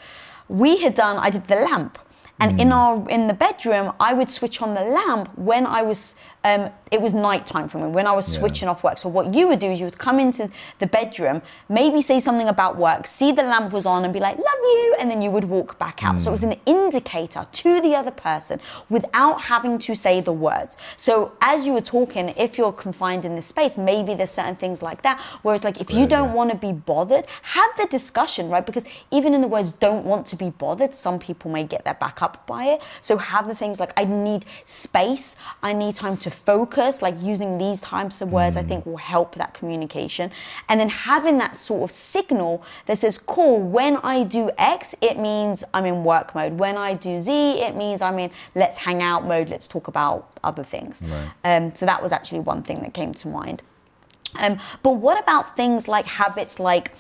We 0.50 0.78
had 0.78 0.96
done, 0.96 1.18
I 1.18 1.30
did 1.30 1.46
the 1.46 1.56
lamp. 1.56 2.00
And 2.40 2.60
in 2.60 2.68
hmm. 2.68 2.74
our 2.74 3.10
in 3.10 3.28
the 3.28 3.34
bedroom, 3.34 3.94
I 4.00 4.14
would 4.14 4.30
switch 4.30 4.62
on 4.62 4.74
the 4.74 4.84
lamp 4.84 5.30
when 5.38 5.66
I 5.66 5.82
was. 5.82 6.16
Um, 6.46 6.70
it 6.92 7.02
was 7.02 7.16
nighttime 7.16 7.68
for 7.68 7.80
me 7.80 7.88
when 7.88 8.06
I 8.06 8.12
was 8.12 8.28
switching 8.32 8.70
off 8.70 8.84
work. 8.84 9.00
So 9.00 9.10
what 9.10 9.34
you 9.34 9.48
would 9.48 9.58
do 9.58 9.72
is 9.72 9.80
you 9.80 9.86
would 9.86 9.98
come 9.98 10.20
into 10.20 10.48
the 10.78 10.86
bedroom, 10.86 11.42
maybe 11.68 12.02
say 12.02 12.20
something 12.20 12.48
about 12.48 12.78
work, 12.78 13.08
see 13.08 13.32
the 13.32 13.42
lamp 13.42 13.74
was 13.74 13.88
on, 13.88 14.06
and 14.06 14.14
be 14.14 14.20
like, 14.20 14.38
"Love 14.38 14.62
you," 14.64 14.96
and 15.00 15.10
then 15.10 15.24
you 15.24 15.32
would 15.32 15.46
walk 15.46 15.80
back 15.80 16.04
out. 16.04 16.22
So 16.22 16.30
it 16.30 16.34
was 16.34 16.44
an 16.44 16.56
indicator 16.68 17.48
to 17.52 17.82
the 17.82 17.96
other 17.96 18.12
person 18.12 18.60
without 18.90 19.42
having 19.42 19.80
to 19.80 19.96
say 19.96 20.22
the 20.22 20.32
words. 20.32 20.78
So 20.98 21.32
as 21.42 21.66
you 21.66 21.74
were 21.74 21.82
talking, 21.82 22.30
if 22.38 22.60
you're 22.60 22.72
confined 22.72 23.26
in 23.26 23.36
this 23.36 23.48
space, 23.48 23.76
maybe 23.76 24.14
there's 24.14 24.32
certain 24.32 24.56
things 24.56 24.84
like 24.84 25.02
that. 25.02 25.20
Whereas 25.42 25.64
like 25.64 25.82
if 25.82 25.90
you 25.92 26.06
don't 26.06 26.34
want 26.34 26.52
to 26.52 26.58
be 26.58 26.72
bothered, 26.72 27.26
have 27.42 27.72
the 27.78 27.88
discussion, 27.88 28.50
right? 28.50 28.66
Because 28.66 28.86
even 29.10 29.34
in 29.34 29.42
the 29.42 29.48
words 29.48 29.72
"don't 29.72 30.06
want 30.06 30.28
to 30.28 30.36
be 30.36 30.52
bothered," 30.52 30.94
some 30.94 31.18
people 31.18 31.50
may 31.50 31.64
get 31.64 31.86
their 31.86 31.96
back 31.96 32.22
up 32.22 32.46
by 32.46 32.66
it. 32.66 32.84
So 33.02 33.18
have 33.18 33.48
the 33.48 33.56
things 33.56 33.80
like 33.80 34.00
I 34.00 34.06
need 34.06 34.46
space, 34.64 35.36
I 35.64 35.74
need 35.74 35.96
time 35.96 36.18
to 36.18 36.35
focus, 36.36 37.02
like 37.02 37.16
using 37.22 37.58
these 37.58 37.82
types 37.82 38.22
of 38.22 38.32
words, 38.32 38.58
I 38.58 38.64
think 38.64 38.86
will 38.86 38.98
help 38.98 39.36
that 39.36 39.54
communication. 39.54 40.32
And 40.70 40.80
then 40.80 40.90
having 40.90 41.38
that 41.38 41.56
sort 41.56 41.84
of 41.84 41.92
signal 41.92 42.64
that 42.86 42.98
says, 42.98 43.18
cool, 43.18 43.62
when 43.62 43.98
I 43.98 44.24
do 44.24 44.52
X, 44.58 44.96
it 45.02 45.18
means 45.18 45.64
I'm 45.74 45.86
in 45.86 46.04
work 46.04 46.36
mode. 46.36 46.60
When 46.60 46.78
I 46.78 46.94
do 46.94 47.20
Z, 47.20 47.32
it 47.62 47.76
means 47.76 48.02
I'm 48.02 48.20
in 48.20 48.32
let's 48.54 48.78
hang 48.78 49.02
out 49.02 49.26
mode, 49.26 49.50
let's 49.50 49.68
talk 49.68 49.88
about 49.88 50.30
other 50.44 50.64
things. 50.64 51.02
Um, 51.44 51.74
so 51.74 51.86
that 51.86 52.02
was 52.04 52.12
actually 52.12 52.42
one 52.42 52.62
thing 52.64 52.82
that 52.82 52.94
came 52.94 53.14
to 53.14 53.28
mind. 53.28 53.64
Um, 54.38 54.60
but 54.84 54.92
what 54.92 55.18
about 55.18 55.56
things 55.56 55.88
like 55.88 56.06
habits 56.06 56.60
like, 56.60 56.92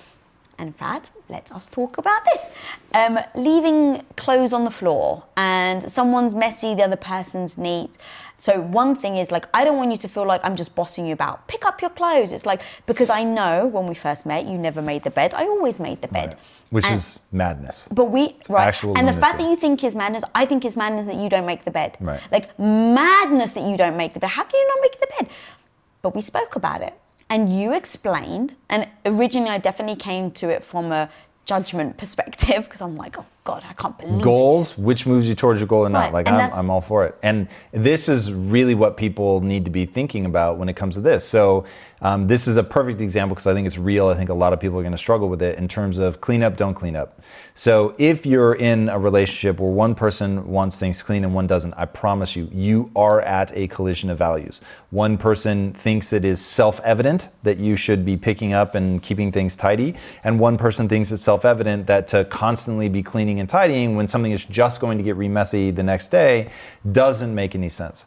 in 0.58 0.74
fact, 0.74 1.12
let 1.30 1.52
us 1.52 1.68
talk 1.68 1.98
about 1.98 2.24
this. 2.26 2.52
Um, 2.94 3.20
leaving 3.36 4.04
clothes 4.16 4.54
on 4.54 4.64
the 4.64 4.72
floor 4.72 5.24
and 5.36 5.90
someone's 5.92 6.34
messy, 6.36 6.76
the 6.76 6.84
other 6.84 6.96
person's 6.96 7.58
neat. 7.58 7.98
So 8.38 8.60
one 8.62 8.96
thing 8.96 9.16
is 9.18 9.32
like, 9.32 9.48
I 9.54 9.64
don't 9.64 9.78
want 9.78 9.92
you 9.92 9.98
to 9.98 10.08
feel 10.08 10.26
like 10.26 10.42
I'm 10.44 10.56
just 10.56 10.76
bossing 10.76 11.06
you 11.08 11.14
about. 11.14 11.48
Pick 11.48 11.66
up 11.66 11.82
your 11.82 11.90
clothes. 11.90 12.32
It's 12.32 12.46
like, 12.46 12.62
because 12.86 13.10
I 13.10 13.24
know 13.24 13.66
when 13.68 13.88
we 13.88 13.96
first 13.96 14.26
met, 14.26 14.46
you 14.46 14.58
never 14.58 14.82
made 14.82 15.04
the 15.04 15.10
bed. 15.10 15.34
I 15.34 15.44
always 15.46 15.80
made 15.80 16.02
the 16.02 16.10
bed. 16.10 16.38
Which 16.70 16.86
And- 16.86 16.96
is 16.96 17.20
madness. 17.32 17.88
but 17.92 18.06
we 18.06 18.36
right, 18.50 18.68
actual 18.68 18.98
and 18.98 19.08
the 19.08 19.14
fact 19.14 19.38
that 19.40 19.48
you 19.50 19.56
think 19.56 19.84
is 19.84 19.96
madness, 19.96 20.24
I 20.34 20.46
think 20.46 20.66
is 20.66 20.76
madness 20.76 21.06
that 21.06 21.16
you 21.16 21.30
don't 21.30 21.46
make 21.46 21.64
the 21.64 21.72
bed. 21.72 21.98
Right. 22.00 22.20
Like 22.32 22.58
madness 22.60 23.54
that 23.54 23.64
you 23.64 23.78
don't 23.78 23.96
make 23.98 24.14
the 24.14 24.20
bed. 24.20 24.32
How 24.32 24.44
can 24.44 24.60
you 24.60 24.68
not 24.68 24.78
make 24.82 25.00
the 25.00 25.08
bed? 25.20 25.30
But 26.02 26.14
we 26.16 26.22
spoke 26.22 26.56
about 26.56 26.82
it, 26.82 26.94
and 27.30 27.50
you 27.50 27.74
explained. 27.74 28.56
And 28.70 28.88
originally, 29.06 29.50
I 29.50 29.58
definitely 29.58 29.96
came 29.98 30.32
to 30.32 30.50
it 30.50 30.64
from 30.64 30.92
a 30.92 31.10
judgment 31.46 31.98
perspective 31.98 32.64
because 32.66 32.82
I'm 32.82 32.96
like, 32.96 33.18
oh 33.18 33.26
God, 33.46 33.64
I 33.70 33.74
can't 33.74 33.96
believe. 33.96 34.24
goals, 34.24 34.76
which 34.76 35.06
moves 35.06 35.30
you 35.30 35.36
towards 35.36 35.60
your 35.60 35.68
goal 35.68 35.86
or 35.86 35.90
not. 35.90 36.06
Right, 36.06 36.14
Like 36.14 36.28
and 36.28 36.36
I'm, 36.38 36.52
I'm 36.52 36.70
all 36.72 36.82
for 36.82 37.06
it. 37.06 37.16
And 37.22 37.48
this 37.72 38.10
is 38.10 38.34
really 38.34 38.74
what 38.74 38.98
people 38.98 39.40
need 39.40 39.66
to 39.66 39.72
be 39.72 39.86
thinking 39.86 40.26
about 40.26 40.58
when 40.58 40.68
it 40.68 40.76
comes 40.76 40.96
to 40.96 41.02
this. 41.02 41.28
So 41.28 41.64
um, 42.02 42.28
this 42.28 42.48
is 42.48 42.58
a 42.58 42.64
perfect 42.64 43.02
example 43.02 43.36
because 43.36 43.48
I 43.48 43.54
think 43.54 43.68
it's 43.68 43.78
real. 43.78 44.10
I 44.10 44.16
think 44.16 44.30
a 44.30 44.34
lot 44.34 44.52
of 44.52 44.60
people 44.60 44.78
are 44.80 44.82
going 44.82 44.92
to 44.92 44.98
struggle 44.98 45.30
with 45.30 45.42
it 45.42 45.58
in 45.58 45.68
terms 45.68 45.98
of 45.98 46.22
clean 46.22 46.44
up, 46.44 46.58
don't 46.58 46.74
clean 46.74 46.96
up. 46.96 47.22
So 47.54 47.96
if 47.98 48.26
you're 48.26 48.56
in 48.56 48.90
a 48.90 49.00
relationship 49.00 49.60
where 49.60 49.72
one 49.72 49.96
person 49.96 50.48
wants 50.48 50.78
things 50.78 51.02
clean 51.02 51.24
and 51.24 51.34
one 51.34 51.48
doesn't, 51.48 51.74
I 51.76 51.86
promise 51.86 52.36
you, 52.36 52.50
you 52.52 52.92
are 52.96 53.22
at 53.22 53.56
a 53.56 53.68
collision 53.68 54.10
of 54.10 54.18
values. 54.18 54.60
One 54.90 55.18
person 55.18 55.74
thinks 55.74 56.14
it 56.14 56.26
is 56.26 56.44
self-evident 56.44 57.30
that 57.44 57.60
you 57.60 57.76
should 57.76 58.06
be 58.06 58.18
picking 58.18 58.54
up 58.54 58.76
and 58.76 59.02
keeping 59.02 59.32
things 59.32 59.56
tidy, 59.56 59.96
and 60.24 60.40
one 60.40 60.58
person 60.58 60.88
thinks 60.90 61.12
it's 61.12 61.24
self-evident 61.24 61.88
that 61.88 62.08
to 62.10 62.26
constantly 62.26 62.90
be 62.90 63.04
cleaning 63.04 63.35
and 63.40 63.50
tidying 63.50 63.96
when 63.96 64.08
something 64.08 64.32
is 64.32 64.44
just 64.46 64.80
going 64.80 64.98
to 64.98 65.04
get 65.04 65.16
re-messy 65.16 65.72
the 65.72 65.84
next 65.84 66.10
day 66.10 66.52
doesn't 66.92 67.34
make 67.34 67.56
any 67.56 67.70
sense. 67.70 68.06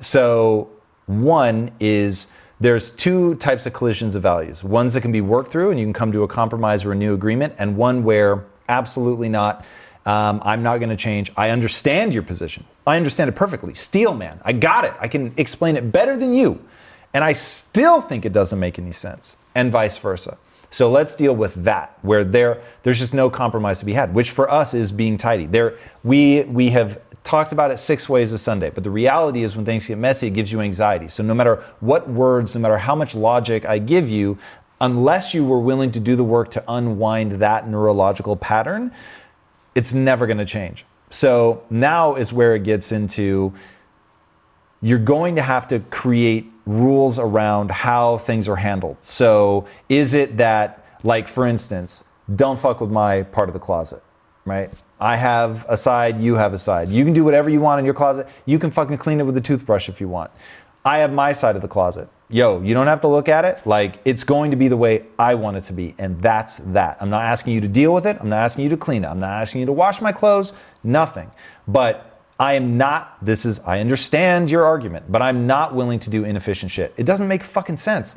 So 0.00 0.70
one 1.06 1.70
is 1.80 2.28
there's 2.58 2.90
two 2.90 3.34
types 3.36 3.66
of 3.66 3.72
collisions 3.72 4.14
of 4.14 4.22
values. 4.22 4.64
Ones 4.64 4.94
that 4.94 5.02
can 5.02 5.12
be 5.12 5.20
worked 5.20 5.50
through 5.50 5.70
and 5.70 5.78
you 5.78 5.86
can 5.86 5.92
come 5.92 6.12
to 6.12 6.22
a 6.22 6.28
compromise 6.28 6.84
or 6.84 6.92
a 6.92 6.94
new 6.94 7.14
agreement, 7.14 7.54
and 7.58 7.76
one 7.76 8.04
where 8.04 8.44
absolutely 8.68 9.28
not. 9.28 9.64
Um, 10.06 10.40
I'm 10.44 10.62
not 10.62 10.78
going 10.78 10.90
to 10.90 10.96
change. 10.96 11.32
I 11.36 11.50
understand 11.50 12.14
your 12.14 12.22
position. 12.22 12.64
I 12.86 12.96
understand 12.96 13.28
it 13.28 13.34
perfectly. 13.34 13.74
Steel 13.74 14.14
man, 14.14 14.40
I 14.44 14.52
got 14.52 14.84
it. 14.84 14.94
I 15.00 15.08
can 15.08 15.34
explain 15.36 15.76
it 15.76 15.90
better 15.90 16.16
than 16.16 16.32
you. 16.32 16.64
And 17.12 17.24
I 17.24 17.32
still 17.32 18.00
think 18.00 18.24
it 18.24 18.32
doesn't 18.32 18.60
make 18.60 18.78
any 18.78 18.92
sense, 18.92 19.36
and 19.54 19.72
vice 19.72 19.98
versa. 19.98 20.38
So 20.76 20.90
let's 20.90 21.14
deal 21.14 21.34
with 21.34 21.54
that, 21.64 21.98
where 22.02 22.22
there 22.22 22.60
there's 22.82 22.98
just 22.98 23.14
no 23.14 23.30
compromise 23.30 23.78
to 23.78 23.86
be 23.86 23.94
had, 23.94 24.12
which 24.12 24.30
for 24.30 24.50
us 24.50 24.74
is 24.74 24.92
being 24.92 25.16
tidy. 25.16 25.46
There 25.46 25.78
we 26.04 26.42
we 26.42 26.68
have 26.68 27.00
talked 27.24 27.52
about 27.52 27.70
it 27.70 27.78
six 27.78 28.10
ways 28.10 28.30
a 28.32 28.36
Sunday, 28.36 28.68
but 28.68 28.84
the 28.84 28.90
reality 28.90 29.42
is 29.42 29.56
when 29.56 29.64
things 29.64 29.86
get 29.86 29.96
messy, 29.96 30.26
it 30.26 30.34
gives 30.34 30.52
you 30.52 30.60
anxiety. 30.60 31.08
So 31.08 31.22
no 31.22 31.32
matter 31.32 31.64
what 31.80 32.10
words, 32.10 32.54
no 32.54 32.60
matter 32.60 32.76
how 32.76 32.94
much 32.94 33.14
logic 33.14 33.64
I 33.64 33.78
give 33.78 34.10
you, 34.10 34.36
unless 34.78 35.32
you 35.32 35.46
were 35.46 35.60
willing 35.60 35.92
to 35.92 35.98
do 35.98 36.14
the 36.14 36.24
work 36.24 36.50
to 36.50 36.64
unwind 36.68 37.40
that 37.40 37.66
neurological 37.66 38.36
pattern, 38.36 38.92
it's 39.74 39.94
never 39.94 40.26
going 40.26 40.36
to 40.36 40.44
change. 40.44 40.84
So 41.08 41.62
now 41.70 42.16
is 42.16 42.34
where 42.34 42.54
it 42.54 42.64
gets 42.64 42.92
into 42.92 43.54
you're 44.82 44.98
going 44.98 45.36
to 45.36 45.42
have 45.42 45.68
to 45.68 45.80
create 45.80 46.52
rules 46.66 47.18
around 47.18 47.70
how 47.70 48.18
things 48.18 48.48
are 48.48 48.56
handled. 48.56 48.96
So, 49.00 49.66
is 49.88 50.14
it 50.14 50.36
that, 50.36 50.84
like, 51.04 51.28
for 51.28 51.46
instance, 51.46 52.04
don't 52.34 52.58
fuck 52.58 52.80
with 52.80 52.90
my 52.90 53.22
part 53.22 53.48
of 53.48 53.52
the 53.52 53.60
closet, 53.60 54.02
right? 54.44 54.70
I 55.00 55.16
have 55.16 55.64
a 55.68 55.76
side, 55.76 56.20
you 56.20 56.34
have 56.34 56.52
a 56.52 56.58
side. 56.58 56.90
You 56.90 57.04
can 57.04 57.12
do 57.12 57.22
whatever 57.22 57.48
you 57.48 57.60
want 57.60 57.78
in 57.78 57.84
your 57.84 57.94
closet. 57.94 58.26
You 58.46 58.58
can 58.58 58.70
fucking 58.70 58.98
clean 58.98 59.20
it 59.20 59.26
with 59.26 59.36
a 59.36 59.40
toothbrush 59.40 59.88
if 59.88 60.00
you 60.00 60.08
want. 60.08 60.30
I 60.84 60.98
have 60.98 61.12
my 61.12 61.32
side 61.32 61.56
of 61.56 61.62
the 61.62 61.68
closet. 61.68 62.08
Yo, 62.28 62.60
you 62.62 62.74
don't 62.74 62.86
have 62.86 63.00
to 63.02 63.08
look 63.08 63.28
at 63.28 63.44
it. 63.44 63.64
Like, 63.66 64.00
it's 64.04 64.24
going 64.24 64.50
to 64.50 64.56
be 64.56 64.68
the 64.68 64.76
way 64.76 65.04
I 65.18 65.34
want 65.34 65.56
it 65.56 65.64
to 65.64 65.72
be. 65.72 65.94
And 65.98 66.20
that's 66.20 66.56
that. 66.58 66.96
I'm 67.00 67.10
not 67.10 67.22
asking 67.22 67.54
you 67.54 67.60
to 67.60 67.68
deal 67.68 67.92
with 67.94 68.06
it. 68.06 68.16
I'm 68.20 68.28
not 68.28 68.38
asking 68.38 68.64
you 68.64 68.70
to 68.70 68.76
clean 68.76 69.04
it. 69.04 69.08
I'm 69.08 69.20
not 69.20 69.30
asking 69.30 69.60
you 69.60 69.66
to 69.66 69.72
wash 69.72 70.00
my 70.00 70.12
clothes. 70.12 70.52
Nothing. 70.82 71.30
But 71.68 72.15
I 72.38 72.54
am 72.54 72.76
not, 72.76 73.16
this 73.24 73.46
is, 73.46 73.60
I 73.60 73.80
understand 73.80 74.50
your 74.50 74.64
argument, 74.64 75.10
but 75.10 75.22
I'm 75.22 75.46
not 75.46 75.74
willing 75.74 75.98
to 76.00 76.10
do 76.10 76.24
inefficient 76.24 76.70
shit. 76.70 76.92
It 76.96 77.04
doesn't 77.04 77.28
make 77.28 77.42
fucking 77.42 77.78
sense 77.78 78.16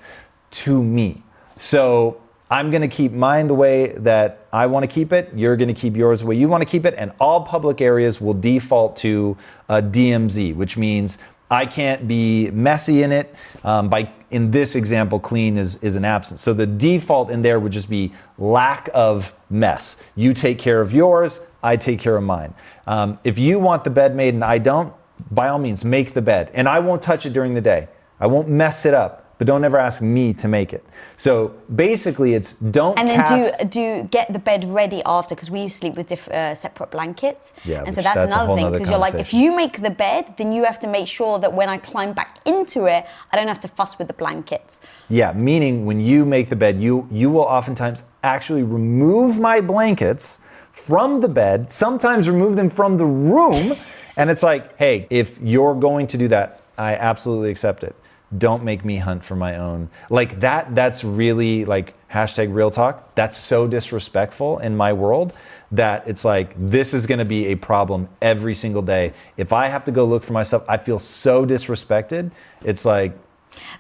to 0.52 0.84
me. 0.84 1.24
So 1.56 2.22
I'm 2.52 2.72
gonna 2.72 2.88
keep 2.88 3.14
mine 3.14 3.48
the 3.48 3.54
way 3.54 3.94
that 3.94 4.48
I 4.52 4.66
wanna 4.66 4.88
keep 4.88 5.14
it. 5.14 5.30
You're 5.34 5.56
gonna 5.56 5.74
keep 5.74 5.96
yours 5.96 6.20
the 6.20 6.26
way 6.26 6.36
you 6.36 6.50
wanna 6.50 6.66
keep 6.66 6.86
it. 6.86 6.96
And 6.98 7.14
all 7.20 7.44
public 7.44 7.80
areas 7.80 8.20
will 8.20 8.34
default 8.34 8.98
to 8.98 9.38
a 9.70 9.82
DMZ, 9.82 10.54
which 10.56 10.76
means 10.76 11.18
I 11.52 11.66
can't 11.66 12.08
be 12.08 12.52
messy 12.52 13.04
in 13.04 13.12
it. 13.12 13.34
Um, 13.64 13.90
by 13.90 14.12
in 14.32 14.52
this 14.52 14.76
example, 14.76 15.20
clean 15.20 15.58
is, 15.58 15.78
is 15.78 15.96
an 15.96 16.06
absence. 16.06 16.42
So 16.42 16.54
the 16.54 16.68
default 16.68 17.32
in 17.32 17.42
there 17.42 17.60
would 17.60 17.72
just 17.72 17.90
be 17.90 18.14
lack 18.38 18.90
of 18.94 19.34
mess. 19.50 19.96
You 20.16 20.34
take 20.34 20.60
care 20.60 20.82
of 20.82 20.94
yours, 20.94 21.40
I 21.64 21.78
take 21.78 22.00
care 22.00 22.16
of 22.16 22.24
mine. 22.24 22.54
Um, 22.88 23.20
if 23.24 23.38
you 23.38 23.60
want 23.60 23.84
the 23.84 23.90
bed 23.90 24.16
made 24.16 24.34
and 24.34 24.44
I 24.44 24.58
don't, 24.58 24.94
by 25.32 25.50
all 25.50 25.60
means, 25.60 25.84
make 25.84 26.14
the 26.14 26.22
bed. 26.22 26.52
And 26.54 26.68
I 26.68 26.80
won't 26.80 27.02
touch 27.02 27.26
it 27.26 27.34
during 27.34 27.54
the 27.54 27.62
day. 27.62 27.90
I 28.20 28.28
won't 28.28 28.50
mess 28.50 28.86
it 28.86 28.94
up, 28.94 29.34
but 29.38 29.48
don't 29.48 29.64
ever 29.64 29.78
ask 29.78 30.02
me 30.02 30.34
to 30.36 30.48
make 30.48 30.74
it. 30.74 30.84
So 31.16 31.56
basically, 31.74 32.34
it's 32.34 32.54
don't 32.54 32.98
And 33.00 33.08
then 33.08 33.20
cast. 33.20 33.60
do 33.70 34.02
do 34.02 34.08
get 34.12 34.32
the 34.34 34.40
bed 34.40 34.66
ready 34.66 35.02
after 35.06 35.36
because 35.36 35.50
we 35.50 35.70
sleep 35.70 35.96
with 35.96 36.08
diff, 36.08 36.28
uh, 36.30 36.56
separate 36.56 36.92
blankets. 36.92 37.54
Yeah, 37.64 37.84
and 37.86 37.94
so 37.96 38.02
that's, 38.02 38.16
that's 38.16 38.34
another 38.34 38.56
thing 38.56 38.72
because 38.72 38.90
you're 38.90 39.00
like, 39.00 39.16
if 39.16 39.34
you 39.34 39.56
make 39.56 39.82
the 39.82 39.90
bed, 39.90 40.36
then 40.38 40.52
you 40.52 40.66
have 40.66 40.80
to 40.80 40.88
make 40.88 41.08
sure 41.08 41.40
that 41.40 41.54
when 41.54 41.70
I 41.70 41.78
climb 41.78 42.14
back 42.14 42.40
into 42.46 42.86
it, 42.86 43.06
I 43.32 43.38
don't 43.38 43.48
have 43.48 43.62
to 43.62 43.70
fuss 43.70 43.98
with 43.98 44.08
the 44.08 44.14
blankets. 44.14 44.82
Yeah, 45.10 45.32
meaning 45.34 45.86
when 45.86 46.00
you 46.02 46.26
make 46.26 46.50
the 46.50 46.58
bed, 46.58 46.82
you 46.82 47.08
you 47.12 47.30
will 47.30 47.48
oftentimes 47.58 48.04
actually 48.24 48.64
remove 48.64 49.40
my 49.40 49.62
blankets 49.62 50.40
from 50.80 51.22
the 51.22 51.28
bed, 51.28 51.72
sometimes 51.72 52.30
remove 52.30 52.56
them 52.56 52.70
from 52.70 52.98
the 52.98 53.06
room, 53.06 53.76
and 54.18 54.30
it's 54.30 54.44
like, 54.44 54.78
hey, 54.78 55.08
if 55.10 55.40
you're 55.42 55.76
going 55.76 56.08
to 56.08 56.18
do 56.18 56.28
that, 56.30 56.62
I 56.78 56.96
absolutely 56.96 57.52
accept 57.52 57.84
it. 57.84 57.96
Don't 58.38 58.64
make 58.64 58.86
me 58.86 58.98
hunt 58.98 59.24
for 59.24 59.36
my 59.36 59.58
own. 59.58 59.90
Like 60.10 60.40
that 60.40 60.76
that's 60.76 61.04
really 61.04 61.66
like 61.66 61.96
hashtag 62.10 62.54
real 62.54 62.72
talk, 62.72 63.16
that's 63.16 63.38
so 63.38 63.68
disrespectful 63.68 64.60
in 64.60 64.78
my 64.78 64.94
world 64.94 65.34
that 65.72 66.08
it's 66.08 66.26
like 66.26 66.54
this 66.58 66.94
is 66.94 67.06
to 67.06 67.26
be 67.26 67.48
a 67.48 67.56
problem 67.56 68.10
every 68.22 68.56
single 68.56 68.82
day. 68.82 69.14
If 69.38 69.54
I 69.54 69.68
have 69.68 69.84
to 69.86 69.92
go 69.92 70.06
look 70.06 70.24
for 70.24 70.34
myself, 70.34 70.64
I 70.68 70.78
feel 70.78 71.00
so 71.00 71.46
disrespected. 71.46 72.32
It's 72.64 72.86
like 72.86 73.14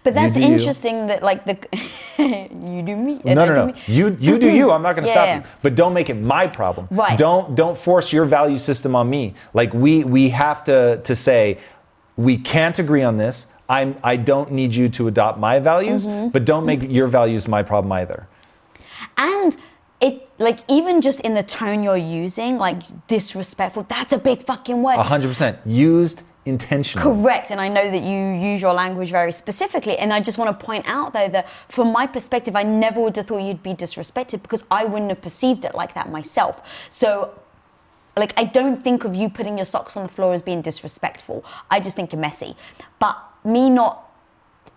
But 0.03 0.13
that's 0.13 0.35
do 0.35 0.41
you. 0.41 0.47
interesting 0.47 1.07
that 1.07 1.21
like 1.23 1.45
the 1.45 1.57
you 2.17 2.81
do 2.81 2.95
me. 2.95 3.21
no, 3.25 3.33
no, 3.33 3.53
no. 3.53 3.65
me. 3.67 3.73
You 3.87 4.15
you 4.19 4.37
do 4.39 4.51
you. 4.59 4.71
I'm 4.71 4.81
not 4.81 4.93
going 4.95 5.03
to 5.03 5.09
Yeah, 5.09 5.13
stop 5.13 5.27
yeah. 5.27 5.37
you. 5.37 5.43
But 5.61 5.75
don't 5.75 5.93
make 5.93 6.09
it 6.09 6.15
my 6.15 6.47
problem. 6.47 6.87
Right. 6.91 7.17
Don't 7.17 7.55
don't 7.55 7.77
force 7.77 8.11
your 8.13 8.25
value 8.25 8.57
system 8.57 8.95
on 8.95 9.09
me. 9.09 9.35
Like 9.53 9.73
we 9.73 10.03
we 10.03 10.29
have 10.29 10.63
to 10.65 11.01
to 11.03 11.15
say 11.15 11.57
we 12.17 12.37
can't 12.37 12.77
agree 12.79 13.03
on 13.03 13.17
this. 13.17 13.47
I'm 13.67 13.95
I 14.03 14.15
don't 14.15 14.51
need 14.51 14.73
you 14.73 14.89
to 14.89 15.07
adopt 15.07 15.37
my 15.39 15.59
values, 15.59 16.07
Mm-hmm. 16.07 16.29
but 16.29 16.43
don't 16.45 16.65
make 16.65 16.81
your 16.89 17.07
values 17.07 17.47
my 17.47 17.61
problem 17.63 17.91
either. 17.91 18.27
And 19.17 19.55
it 20.01 20.27
like 20.39 20.59
even 20.69 21.01
just 21.01 21.19
in 21.21 21.33
the 21.33 21.43
tone 21.43 21.83
you're 21.83 21.97
using, 22.23 22.57
like 22.57 22.81
disrespectful, 23.07 23.83
that's 23.89 24.13
a 24.13 24.17
big 24.17 24.43
fucking 24.43 24.81
word. 24.81 24.97
100% 24.97 25.57
used 25.65 26.21
intentionally. 26.49 27.03
Correct, 27.03 27.51
and 27.51 27.61
I 27.61 27.67
know 27.67 27.89
that 27.89 28.03
you 28.03 28.49
use 28.49 28.61
your 28.61 28.73
language 28.73 29.11
very 29.11 29.31
specifically. 29.31 29.97
And 29.97 30.11
I 30.11 30.19
just 30.19 30.37
want 30.37 30.59
to 30.59 30.65
point 30.65 30.85
out, 30.87 31.13
though, 31.13 31.29
that 31.29 31.47
from 31.69 31.91
my 31.93 32.07
perspective, 32.07 32.55
I 32.55 32.63
never 32.63 32.99
would 33.01 33.15
have 33.15 33.27
thought 33.27 33.43
you'd 33.43 33.63
be 33.63 33.73
disrespected 33.73 34.41
because 34.41 34.63
I 34.69 34.85
wouldn't 34.85 35.11
have 35.11 35.21
perceived 35.21 35.63
it 35.63 35.75
like 35.75 35.93
that 35.93 36.09
myself. 36.09 36.61
So, 36.89 37.39
like, 38.17 38.33
I 38.37 38.43
don't 38.43 38.83
think 38.83 39.05
of 39.05 39.15
you 39.15 39.29
putting 39.29 39.57
your 39.57 39.65
socks 39.65 39.95
on 39.95 40.03
the 40.03 40.09
floor 40.09 40.33
as 40.33 40.41
being 40.41 40.61
disrespectful. 40.61 41.45
I 41.71 41.79
just 41.79 41.95
think 41.95 42.11
you're 42.11 42.21
messy. 42.21 42.55
But 42.99 43.17
me 43.45 43.69
not, 43.69 44.11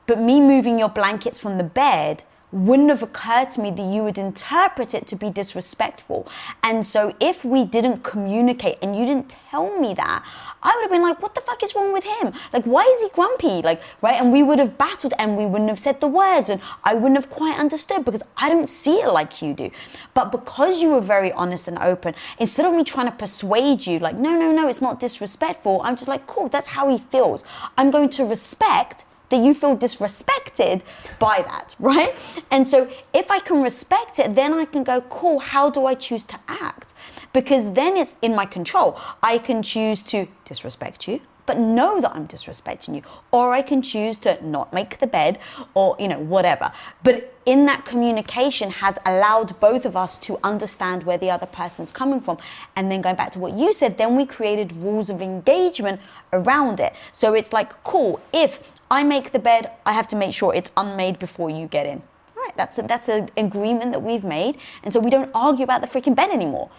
but 0.06 0.20
me 0.20 0.40
moving 0.40 0.78
your 0.78 0.88
blankets 0.88 1.38
from 1.38 1.58
the 1.58 1.64
bed 1.64 2.24
wouldn't 2.52 2.90
have 2.90 3.02
occurred 3.02 3.50
to 3.50 3.60
me 3.60 3.70
that 3.70 3.82
you 3.82 4.04
would 4.04 4.18
interpret 4.18 4.94
it 4.94 5.06
to 5.06 5.16
be 5.16 5.30
disrespectful. 5.30 6.28
And 6.62 6.86
so 6.86 7.16
if 7.18 7.44
we 7.44 7.64
didn't 7.64 8.04
communicate 8.04 8.76
and 8.82 8.94
you 8.94 9.06
didn't 9.06 9.30
tell 9.30 9.78
me 9.80 9.94
that, 9.94 10.24
I 10.62 10.74
would 10.74 10.82
have 10.82 10.90
been 10.90 11.02
like, 11.02 11.20
what 11.22 11.34
the 11.34 11.40
fuck 11.40 11.62
is 11.62 11.74
wrong 11.74 11.92
with 11.92 12.04
him? 12.04 12.32
Like, 12.52 12.64
why 12.64 12.82
is 12.84 13.00
he 13.02 13.08
grumpy? 13.10 13.62
Like, 13.62 13.82
right? 14.00 14.20
And 14.20 14.32
we 14.32 14.42
would 14.42 14.58
have 14.58 14.78
battled 14.78 15.14
and 15.18 15.36
we 15.36 15.46
wouldn't 15.46 15.70
have 15.70 15.78
said 15.78 16.00
the 16.00 16.08
words 16.08 16.50
and 16.50 16.60
I 16.84 16.94
wouldn't 16.94 17.16
have 17.16 17.30
quite 17.30 17.58
understood 17.58 18.04
because 18.04 18.22
I 18.36 18.48
don't 18.48 18.68
see 18.68 18.96
it 18.96 19.12
like 19.12 19.42
you 19.42 19.54
do. 19.54 19.70
But 20.14 20.30
because 20.30 20.82
you 20.82 20.90
were 20.90 21.00
very 21.00 21.32
honest 21.32 21.68
and 21.68 21.78
open, 21.78 22.14
instead 22.38 22.66
of 22.66 22.74
me 22.74 22.84
trying 22.84 23.06
to 23.06 23.12
persuade 23.12 23.86
you, 23.86 23.98
like, 23.98 24.16
no, 24.16 24.36
no, 24.36 24.52
no, 24.52 24.68
it's 24.68 24.82
not 24.82 25.00
disrespectful, 25.00 25.80
I'm 25.82 25.96
just 25.96 26.08
like, 26.08 26.26
cool, 26.26 26.48
that's 26.48 26.68
how 26.68 26.88
he 26.88 26.98
feels. 26.98 27.44
I'm 27.76 27.90
going 27.90 28.08
to 28.10 28.24
respect 28.24 29.04
that 29.32 29.42
you 29.42 29.54
feel 29.54 29.76
disrespected 29.76 30.82
by 31.18 31.42
that, 31.42 31.74
right? 31.80 32.14
And 32.50 32.68
so 32.68 32.88
if 33.12 33.30
I 33.30 33.40
can 33.40 33.62
respect 33.62 34.18
it, 34.18 34.34
then 34.34 34.52
I 34.52 34.66
can 34.66 34.84
go, 34.84 35.00
cool, 35.02 35.40
how 35.40 35.70
do 35.70 35.86
I 35.86 35.94
choose 35.94 36.24
to 36.26 36.38
act? 36.46 36.94
Because 37.32 37.72
then 37.72 37.96
it's 37.96 38.16
in 38.22 38.34
my 38.34 38.46
control. 38.46 38.98
I 39.22 39.38
can 39.38 39.62
choose 39.62 40.02
to 40.04 40.28
disrespect 40.44 41.08
you, 41.08 41.20
but 41.46 41.58
know 41.58 42.00
that 42.00 42.14
I'm 42.14 42.28
disrespecting 42.28 42.94
you. 42.94 43.02
Or 43.30 43.52
I 43.52 43.62
can 43.62 43.82
choose 43.82 44.16
to 44.18 44.38
not 44.46 44.72
make 44.72 44.98
the 44.98 45.06
bed 45.06 45.38
or, 45.74 45.96
you 45.98 46.08
know, 46.08 46.18
whatever. 46.18 46.72
But 47.02 47.34
in 47.44 47.66
that 47.66 47.84
communication 47.84 48.70
has 48.70 48.98
allowed 49.04 49.58
both 49.58 49.84
of 49.84 49.96
us 49.96 50.18
to 50.18 50.38
understand 50.44 51.02
where 51.02 51.18
the 51.18 51.30
other 51.30 51.46
person's 51.46 51.90
coming 51.90 52.20
from. 52.20 52.38
And 52.76 52.90
then 52.92 53.00
going 53.00 53.16
back 53.16 53.32
to 53.32 53.38
what 53.38 53.54
you 53.54 53.72
said, 53.72 53.98
then 53.98 54.16
we 54.16 54.26
created 54.26 54.72
rules 54.72 55.10
of 55.10 55.20
engagement 55.20 56.00
around 56.32 56.80
it. 56.80 56.92
So 57.10 57.34
it's 57.34 57.52
like, 57.52 57.82
cool, 57.82 58.20
if 58.32 58.72
I 58.90 59.02
make 59.02 59.30
the 59.30 59.38
bed, 59.38 59.70
I 59.84 59.92
have 59.92 60.06
to 60.08 60.16
make 60.16 60.34
sure 60.34 60.54
it's 60.54 60.70
unmade 60.76 61.18
before 61.18 61.50
you 61.50 61.66
get 61.66 61.86
in. 61.86 62.02
Right, 62.36 62.56
that's 62.56 62.76
that's 62.76 63.08
an 63.08 63.30
agreement 63.36 63.92
that 63.92 64.02
we've 64.02 64.24
made, 64.24 64.56
and 64.82 64.92
so 64.92 64.98
we 64.98 65.10
don't 65.10 65.30
argue 65.32 65.62
about 65.62 65.80
the 65.80 65.86
freaking 65.86 66.16
bed 66.16 66.30
anymore. 66.30 66.70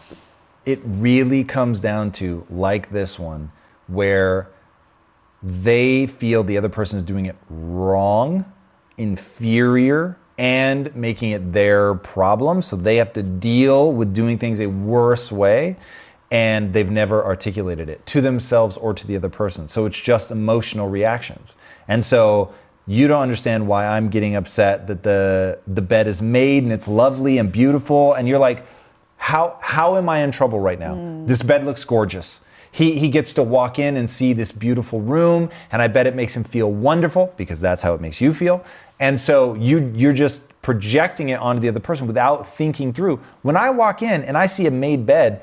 It 0.66 0.80
really 0.84 1.44
comes 1.44 1.80
down 1.80 2.12
to 2.12 2.46
like 2.50 2.92
this 2.92 3.20
one 3.20 3.52
where 3.88 4.50
they 5.42 6.08
feel 6.08 6.44
the 6.44 6.58
other 6.58 6.70
person 6.70 6.98
is 6.98 7.04
doing 7.04 7.26
it 7.26 7.36
wrong 7.50 8.46
inferior 8.98 10.18
and 10.38 10.96
making 10.96 11.32
it 11.32 11.54
their 11.54 11.96
problem. 11.96 12.62
So 12.62 12.76
they 12.76 12.96
have 12.98 13.14
to 13.14 13.24
deal 13.24 13.92
with 13.92 14.14
doing 14.14 14.38
things 14.38 14.60
a 14.60 14.68
worse 14.68 15.32
way 15.32 15.78
and 16.32 16.74
they've 16.74 16.90
never 16.90 17.24
articulated 17.24 17.90
it 17.90 18.06
to 18.08 18.22
themselves 18.22 18.78
or 18.78 18.94
to 18.94 19.06
the 19.06 19.16
other 19.16 19.30
person. 19.30 19.68
So 19.68 19.86
it's 19.86 20.00
just 20.00 20.32
emotional 20.32 20.90
reactions. 20.90 21.56
And 21.88 22.04
so 22.04 22.54
you 22.88 23.08
don't 23.08 23.22
understand 23.22 23.68
why 23.68 23.86
I'm 23.86 24.10
getting 24.10 24.36
upset 24.36 24.88
that 24.88 25.04
the 25.04 25.60
the 25.68 25.82
bed 25.82 26.08
is 26.08 26.22
made 26.22 26.64
and 26.64 26.74
it's 26.74 26.88
lovely 26.88 27.38
and 27.38 27.52
beautiful. 27.52 28.14
And 28.14 28.28
you're 28.28 28.40
like 28.40 28.66
how 29.24 29.58
how 29.62 29.96
am 29.96 30.10
I 30.10 30.20
in 30.20 30.32
trouble 30.32 30.60
right 30.60 30.78
now? 30.78 30.96
Hmm. 30.96 31.26
This 31.26 31.42
bed 31.42 31.66
looks 31.66 31.86
gorgeous. 31.86 32.42
He 32.72 33.00
he 33.00 33.08
gets 33.08 33.34
to 33.36 33.44
walk 33.44 33.80
in 33.80 33.96
and 33.96 34.10
see 34.10 34.34
this 34.34 34.52
beautiful 34.52 35.00
room, 35.00 35.50
and 35.72 35.82
I 35.82 35.88
bet 35.88 36.06
it 36.08 36.14
makes 36.14 36.36
him 36.36 36.44
feel 36.44 36.70
wonderful 36.70 37.34
because 37.38 37.62
that's 37.62 37.82
how 37.82 37.94
it 37.94 38.02
makes 38.02 38.20
you 38.20 38.34
feel. 38.34 38.66
And 39.00 39.18
so 39.18 39.54
you 39.54 39.94
you're 39.96 40.12
just 40.12 40.62
projecting 40.62 41.30
it 41.30 41.40
onto 41.40 41.62
the 41.62 41.70
other 41.70 41.80
person 41.80 42.06
without 42.06 42.46
thinking 42.46 42.92
through. 42.92 43.22
When 43.44 43.56
I 43.56 43.70
walk 43.70 44.02
in 44.02 44.24
and 44.24 44.38
I 44.38 44.46
see 44.46 44.68
a 44.68 44.72
made 44.72 45.06
bed, 45.06 45.42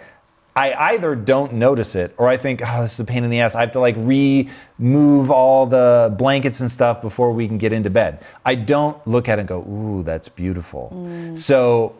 I 0.55 0.75
either 0.93 1.15
don't 1.15 1.55
notice 1.55 1.95
it 1.95 2.15
or 2.19 2.29
I 2.29 2.37
think, 2.37 2.61
oh, 2.63 2.83
this 2.83 2.93
is 2.93 3.01
a 3.01 3.05
pain 3.07 3.25
in 3.25 3.31
the 3.31 3.41
ass. 3.41 3.55
I 3.55 3.61
have 3.61 3.73
to 3.73 3.81
like 3.81 3.97
remove 3.97 5.31
all 5.31 5.65
the 5.65 6.15
blankets 6.19 6.61
and 6.61 6.71
stuff 6.71 7.01
before 7.01 7.33
we 7.33 7.49
can 7.49 7.57
get 7.57 7.73
into 7.73 7.89
bed. 7.89 8.23
I 8.45 8.57
don't 8.57 8.99
look 9.07 9.27
at 9.27 9.39
it 9.39 9.43
and 9.43 9.49
go, 9.49 9.61
ooh, 9.61 10.03
that's 10.03 10.29
beautiful. 10.29 10.89
Hmm. 10.91 11.35
So 11.35 11.95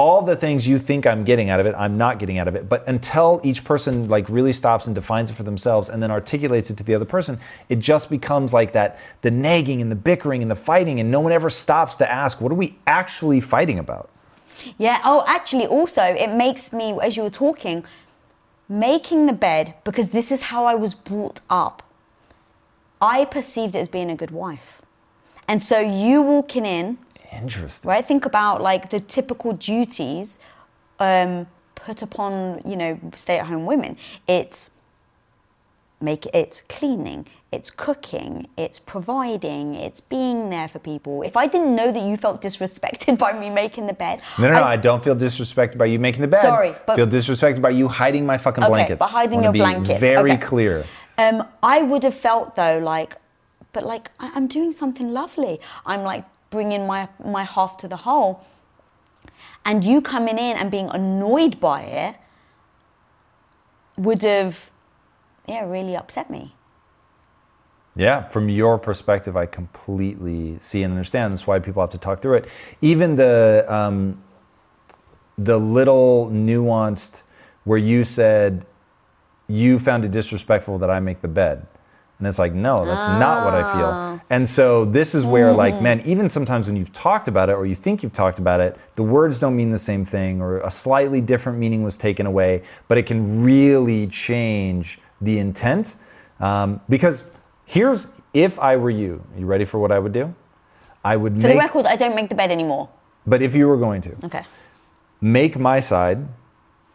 all 0.00 0.22
the 0.22 0.34
things 0.34 0.66
you 0.66 0.78
think 0.78 1.06
I'm 1.06 1.24
getting 1.24 1.50
out 1.50 1.60
of 1.60 1.66
it, 1.66 1.74
I'm 1.76 1.98
not 1.98 2.18
getting 2.18 2.38
out 2.38 2.48
of 2.48 2.54
it. 2.54 2.70
But 2.70 2.88
until 2.88 3.38
each 3.44 3.64
person 3.64 4.08
like 4.08 4.26
really 4.30 4.54
stops 4.54 4.86
and 4.86 4.94
defines 4.94 5.28
it 5.28 5.34
for 5.34 5.42
themselves 5.42 5.90
and 5.90 6.02
then 6.02 6.10
articulates 6.10 6.70
it 6.70 6.78
to 6.78 6.84
the 6.84 6.94
other 6.94 7.04
person, 7.04 7.38
it 7.68 7.80
just 7.80 8.08
becomes 8.08 8.54
like 8.54 8.72
that 8.72 8.98
the 9.20 9.30
nagging 9.30 9.82
and 9.82 9.90
the 9.90 9.96
bickering 9.96 10.40
and 10.40 10.50
the 10.50 10.56
fighting, 10.56 11.00
and 11.00 11.10
no 11.10 11.20
one 11.20 11.32
ever 11.32 11.50
stops 11.50 11.96
to 11.96 12.10
ask, 12.10 12.40
what 12.40 12.50
are 12.50 12.54
we 12.54 12.78
actually 12.86 13.40
fighting 13.40 13.78
about? 13.78 14.08
Yeah. 14.78 15.02
Oh, 15.04 15.22
actually, 15.26 15.66
also, 15.66 16.02
it 16.02 16.28
makes 16.28 16.72
me, 16.72 16.98
as 17.02 17.18
you 17.18 17.22
were 17.22 17.28
talking, 17.28 17.84
making 18.70 19.26
the 19.26 19.34
bed, 19.34 19.74
because 19.84 20.12
this 20.12 20.32
is 20.32 20.42
how 20.42 20.64
I 20.64 20.76
was 20.76 20.94
brought 20.94 21.40
up, 21.50 21.82
I 23.02 23.26
perceived 23.26 23.76
it 23.76 23.80
as 23.80 23.88
being 23.88 24.10
a 24.10 24.16
good 24.16 24.30
wife. 24.30 24.80
And 25.46 25.62
so 25.62 25.78
you 25.78 26.22
walking 26.22 26.64
in, 26.64 26.96
Interesting. 27.32 27.88
right? 27.88 28.04
Think 28.04 28.26
about 28.26 28.60
like 28.62 28.90
the 28.90 29.00
typical 29.00 29.52
duties 29.52 30.38
um, 30.98 31.46
put 31.74 32.02
upon, 32.02 32.60
you 32.66 32.76
know, 32.76 32.98
stay-at-home 33.16 33.66
women. 33.66 33.96
It's 34.26 34.70
make 36.02 36.24
it's 36.34 36.62
cleaning, 36.62 37.26
it's 37.52 37.70
cooking, 37.70 38.48
it's 38.56 38.78
providing, 38.78 39.74
it's 39.74 40.00
being 40.00 40.48
there 40.48 40.66
for 40.66 40.78
people. 40.78 41.22
If 41.22 41.36
I 41.36 41.46
didn't 41.46 41.76
know 41.76 41.92
that 41.92 42.02
you 42.02 42.16
felt 42.16 42.40
disrespected 42.40 43.18
by 43.24 43.32
me 43.38 43.50
making 43.50 43.86
the 43.86 43.92
bed, 43.92 44.22
No, 44.38 44.48
no, 44.48 44.54
no. 44.54 44.62
I, 44.64 44.76
don't 44.76 45.04
feel 45.04 45.14
disrespected 45.14 45.76
by 45.76 45.84
you 45.86 45.98
making 45.98 46.22
the 46.22 46.28
bed. 46.28 46.40
Sorry, 46.40 46.74
but- 46.86 46.96
feel 46.96 47.06
disrespected 47.06 47.60
by 47.60 47.70
you 47.70 47.86
hiding 47.88 48.24
my 48.24 48.38
fucking 48.38 48.64
Okay, 48.64 48.70
blankets. 48.70 48.98
but 48.98 49.10
hiding 49.10 49.42
your 49.42 49.52
blankets, 49.52 50.00
Very 50.00 50.32
okay. 50.32 50.40
clear. 50.40 50.86
Um, 51.18 51.46
I 51.62 51.82
would 51.82 52.02
have 52.04 52.14
felt 52.14 52.54
though 52.54 52.78
like, 52.78 53.16
but 53.74 53.84
like 53.84 54.10
I- 54.18 54.32
I'm 54.34 54.46
doing 54.46 54.72
something 54.72 55.12
lovely. 55.12 55.60
I'm 55.84 56.02
like 56.02 56.24
bringing 56.50 56.86
my 56.86 57.08
my 57.24 57.44
half 57.44 57.76
to 57.78 57.88
the 57.88 57.96
whole, 57.96 58.44
and 59.64 59.84
you 59.84 60.00
coming 60.00 60.38
in 60.38 60.56
and 60.56 60.70
being 60.70 60.90
annoyed 60.90 61.58
by 61.60 61.82
it 61.82 62.16
would 63.96 64.22
have, 64.22 64.70
yeah, 65.48 65.64
really 65.64 65.96
upset 65.96 66.30
me. 66.30 66.54
Yeah, 67.96 68.28
from 68.28 68.48
your 68.48 68.78
perspective, 68.78 69.36
I 69.36 69.46
completely 69.46 70.58
see 70.60 70.82
and 70.82 70.92
understand. 70.92 71.32
That's 71.32 71.46
why 71.46 71.58
people 71.58 71.82
have 71.82 71.90
to 71.90 71.98
talk 71.98 72.22
through 72.22 72.36
it. 72.38 72.48
Even 72.80 73.16
the 73.16 73.64
um, 73.68 74.22
the 75.36 75.58
little 75.58 76.30
nuanced 76.30 77.22
where 77.64 77.78
you 77.78 78.04
said 78.04 78.64
you 79.48 79.78
found 79.78 80.04
it 80.04 80.12
disrespectful 80.12 80.78
that 80.78 80.90
I 80.90 81.00
make 81.00 81.20
the 81.20 81.28
bed. 81.28 81.66
And 82.20 82.26
it's 82.28 82.38
like, 82.38 82.52
no, 82.52 82.84
that's 82.84 83.08
not 83.08 83.44
what 83.46 83.54
I 83.54 83.72
feel. 83.72 84.20
And 84.28 84.46
so 84.46 84.84
this 84.84 85.14
is 85.14 85.24
where, 85.24 85.52
like, 85.54 85.80
man, 85.80 86.02
even 86.04 86.28
sometimes 86.28 86.66
when 86.66 86.76
you've 86.76 86.92
talked 86.92 87.28
about 87.28 87.48
it 87.48 87.54
or 87.54 87.64
you 87.64 87.74
think 87.74 88.02
you've 88.02 88.12
talked 88.12 88.38
about 88.38 88.60
it, 88.60 88.76
the 88.94 89.02
words 89.02 89.40
don't 89.40 89.56
mean 89.56 89.70
the 89.70 89.78
same 89.78 90.04
thing 90.04 90.42
or 90.42 90.58
a 90.58 90.70
slightly 90.70 91.22
different 91.22 91.58
meaning 91.58 91.82
was 91.82 91.96
taken 91.96 92.26
away, 92.26 92.62
but 92.88 92.98
it 92.98 93.06
can 93.06 93.42
really 93.42 94.06
change 94.06 94.98
the 95.22 95.38
intent. 95.38 95.96
Um, 96.40 96.80
because 96.90 97.24
here's 97.64 98.08
if 98.34 98.58
I 98.58 98.76
were 98.76 98.90
you, 98.90 99.24
you 99.34 99.46
ready 99.46 99.64
for 99.64 99.78
what 99.80 99.90
I 99.90 99.98
would 99.98 100.12
do? 100.12 100.34
I 101.02 101.16
would 101.16 101.32
For 101.32 101.38
make, 101.38 101.42
For 101.46 101.52
the 101.54 101.58
record, 101.58 101.86
I 101.86 101.96
don't 101.96 102.14
make 102.14 102.28
the 102.28 102.34
bed 102.34 102.50
anymore. 102.50 102.90
but 103.26 103.40
if 103.40 103.54
you 103.54 103.66
were 103.66 103.78
going 103.78 104.02
to, 104.02 104.14
Okay. 104.26 104.44
make 105.22 105.58
my 105.58 105.80
side 105.80 106.28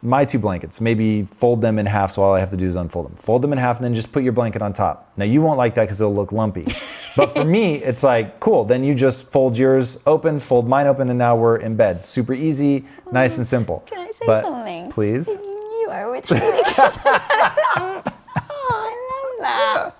my 0.02 0.24
two 0.24 0.38
blankets. 0.38 0.80
Maybe 0.80 1.22
fold 1.24 1.60
them 1.60 1.78
in 1.78 1.86
half, 1.86 2.12
so 2.12 2.22
all 2.22 2.34
I 2.34 2.40
have 2.40 2.50
to 2.50 2.56
do 2.56 2.66
is 2.66 2.76
unfold 2.76 3.06
them. 3.06 3.16
Fold 3.16 3.42
them 3.42 3.52
in 3.52 3.58
half, 3.58 3.76
and 3.76 3.84
then 3.84 3.94
just 3.94 4.12
put 4.12 4.22
your 4.22 4.32
blanket 4.32 4.62
on 4.62 4.72
top. 4.72 5.10
Now 5.16 5.24
you 5.24 5.40
won't 5.42 5.58
like 5.58 5.74
that 5.76 5.82
because 5.84 6.00
it'll 6.00 6.14
look 6.14 6.32
lumpy. 6.32 6.64
but 7.16 7.34
for 7.34 7.44
me, 7.44 7.76
it's 7.76 8.02
like 8.02 8.38
cool. 8.40 8.64
Then 8.64 8.84
you 8.84 8.94
just 8.94 9.24
fold 9.30 9.56
yours 9.56 9.98
open, 10.06 10.38
fold 10.40 10.68
mine 10.68 10.86
open, 10.86 11.08
and 11.08 11.18
now 11.18 11.34
we're 11.36 11.56
in 11.56 11.76
bed. 11.76 12.04
Super 12.04 12.34
easy, 12.34 12.84
nice 13.10 13.38
and 13.38 13.46
simple. 13.46 13.82
Can 13.86 13.98
I 14.00 14.10
say 14.12 14.26
But 14.26 14.44
something? 14.44 14.90
Please. 14.90 15.28
You 15.28 15.88
are 15.90 16.12
lump. 16.12 16.26
Oh, 18.48 18.70
I 18.70 19.40
love 19.40 19.40
that. 19.40 19.94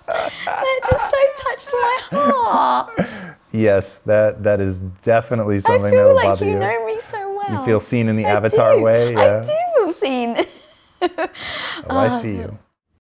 That 0.45 0.79
just 0.91 1.09
so 1.09 1.17
touched 1.35 1.69
my 1.71 1.99
heart. 2.17 3.07
Yes, 3.51 3.99
that 3.99 4.43
that 4.43 4.59
is 4.59 4.77
definitely 5.03 5.59
something 5.59 5.83
that 5.83 5.91
feel 5.91 6.07
will 6.09 6.15
like 6.15 6.25
bother 6.25 6.45
you 6.45 6.51
you. 6.51 6.59
know 6.59 6.85
me 6.85 6.99
so 6.99 7.35
well. 7.35 7.59
You 7.59 7.65
feel 7.65 7.79
seen 7.79 8.09
in 8.09 8.15
the 8.15 8.25
I 8.25 8.31
avatar 8.31 8.75
do. 8.75 8.81
way. 8.83 9.15
I 9.15 9.21
Yeah. 9.21 9.39
do 9.41 9.47
feel 9.47 9.53
seen. 9.55 9.76
Oh, 11.89 11.97
I 11.97 12.09
see 12.09 12.37
you. 12.37 12.57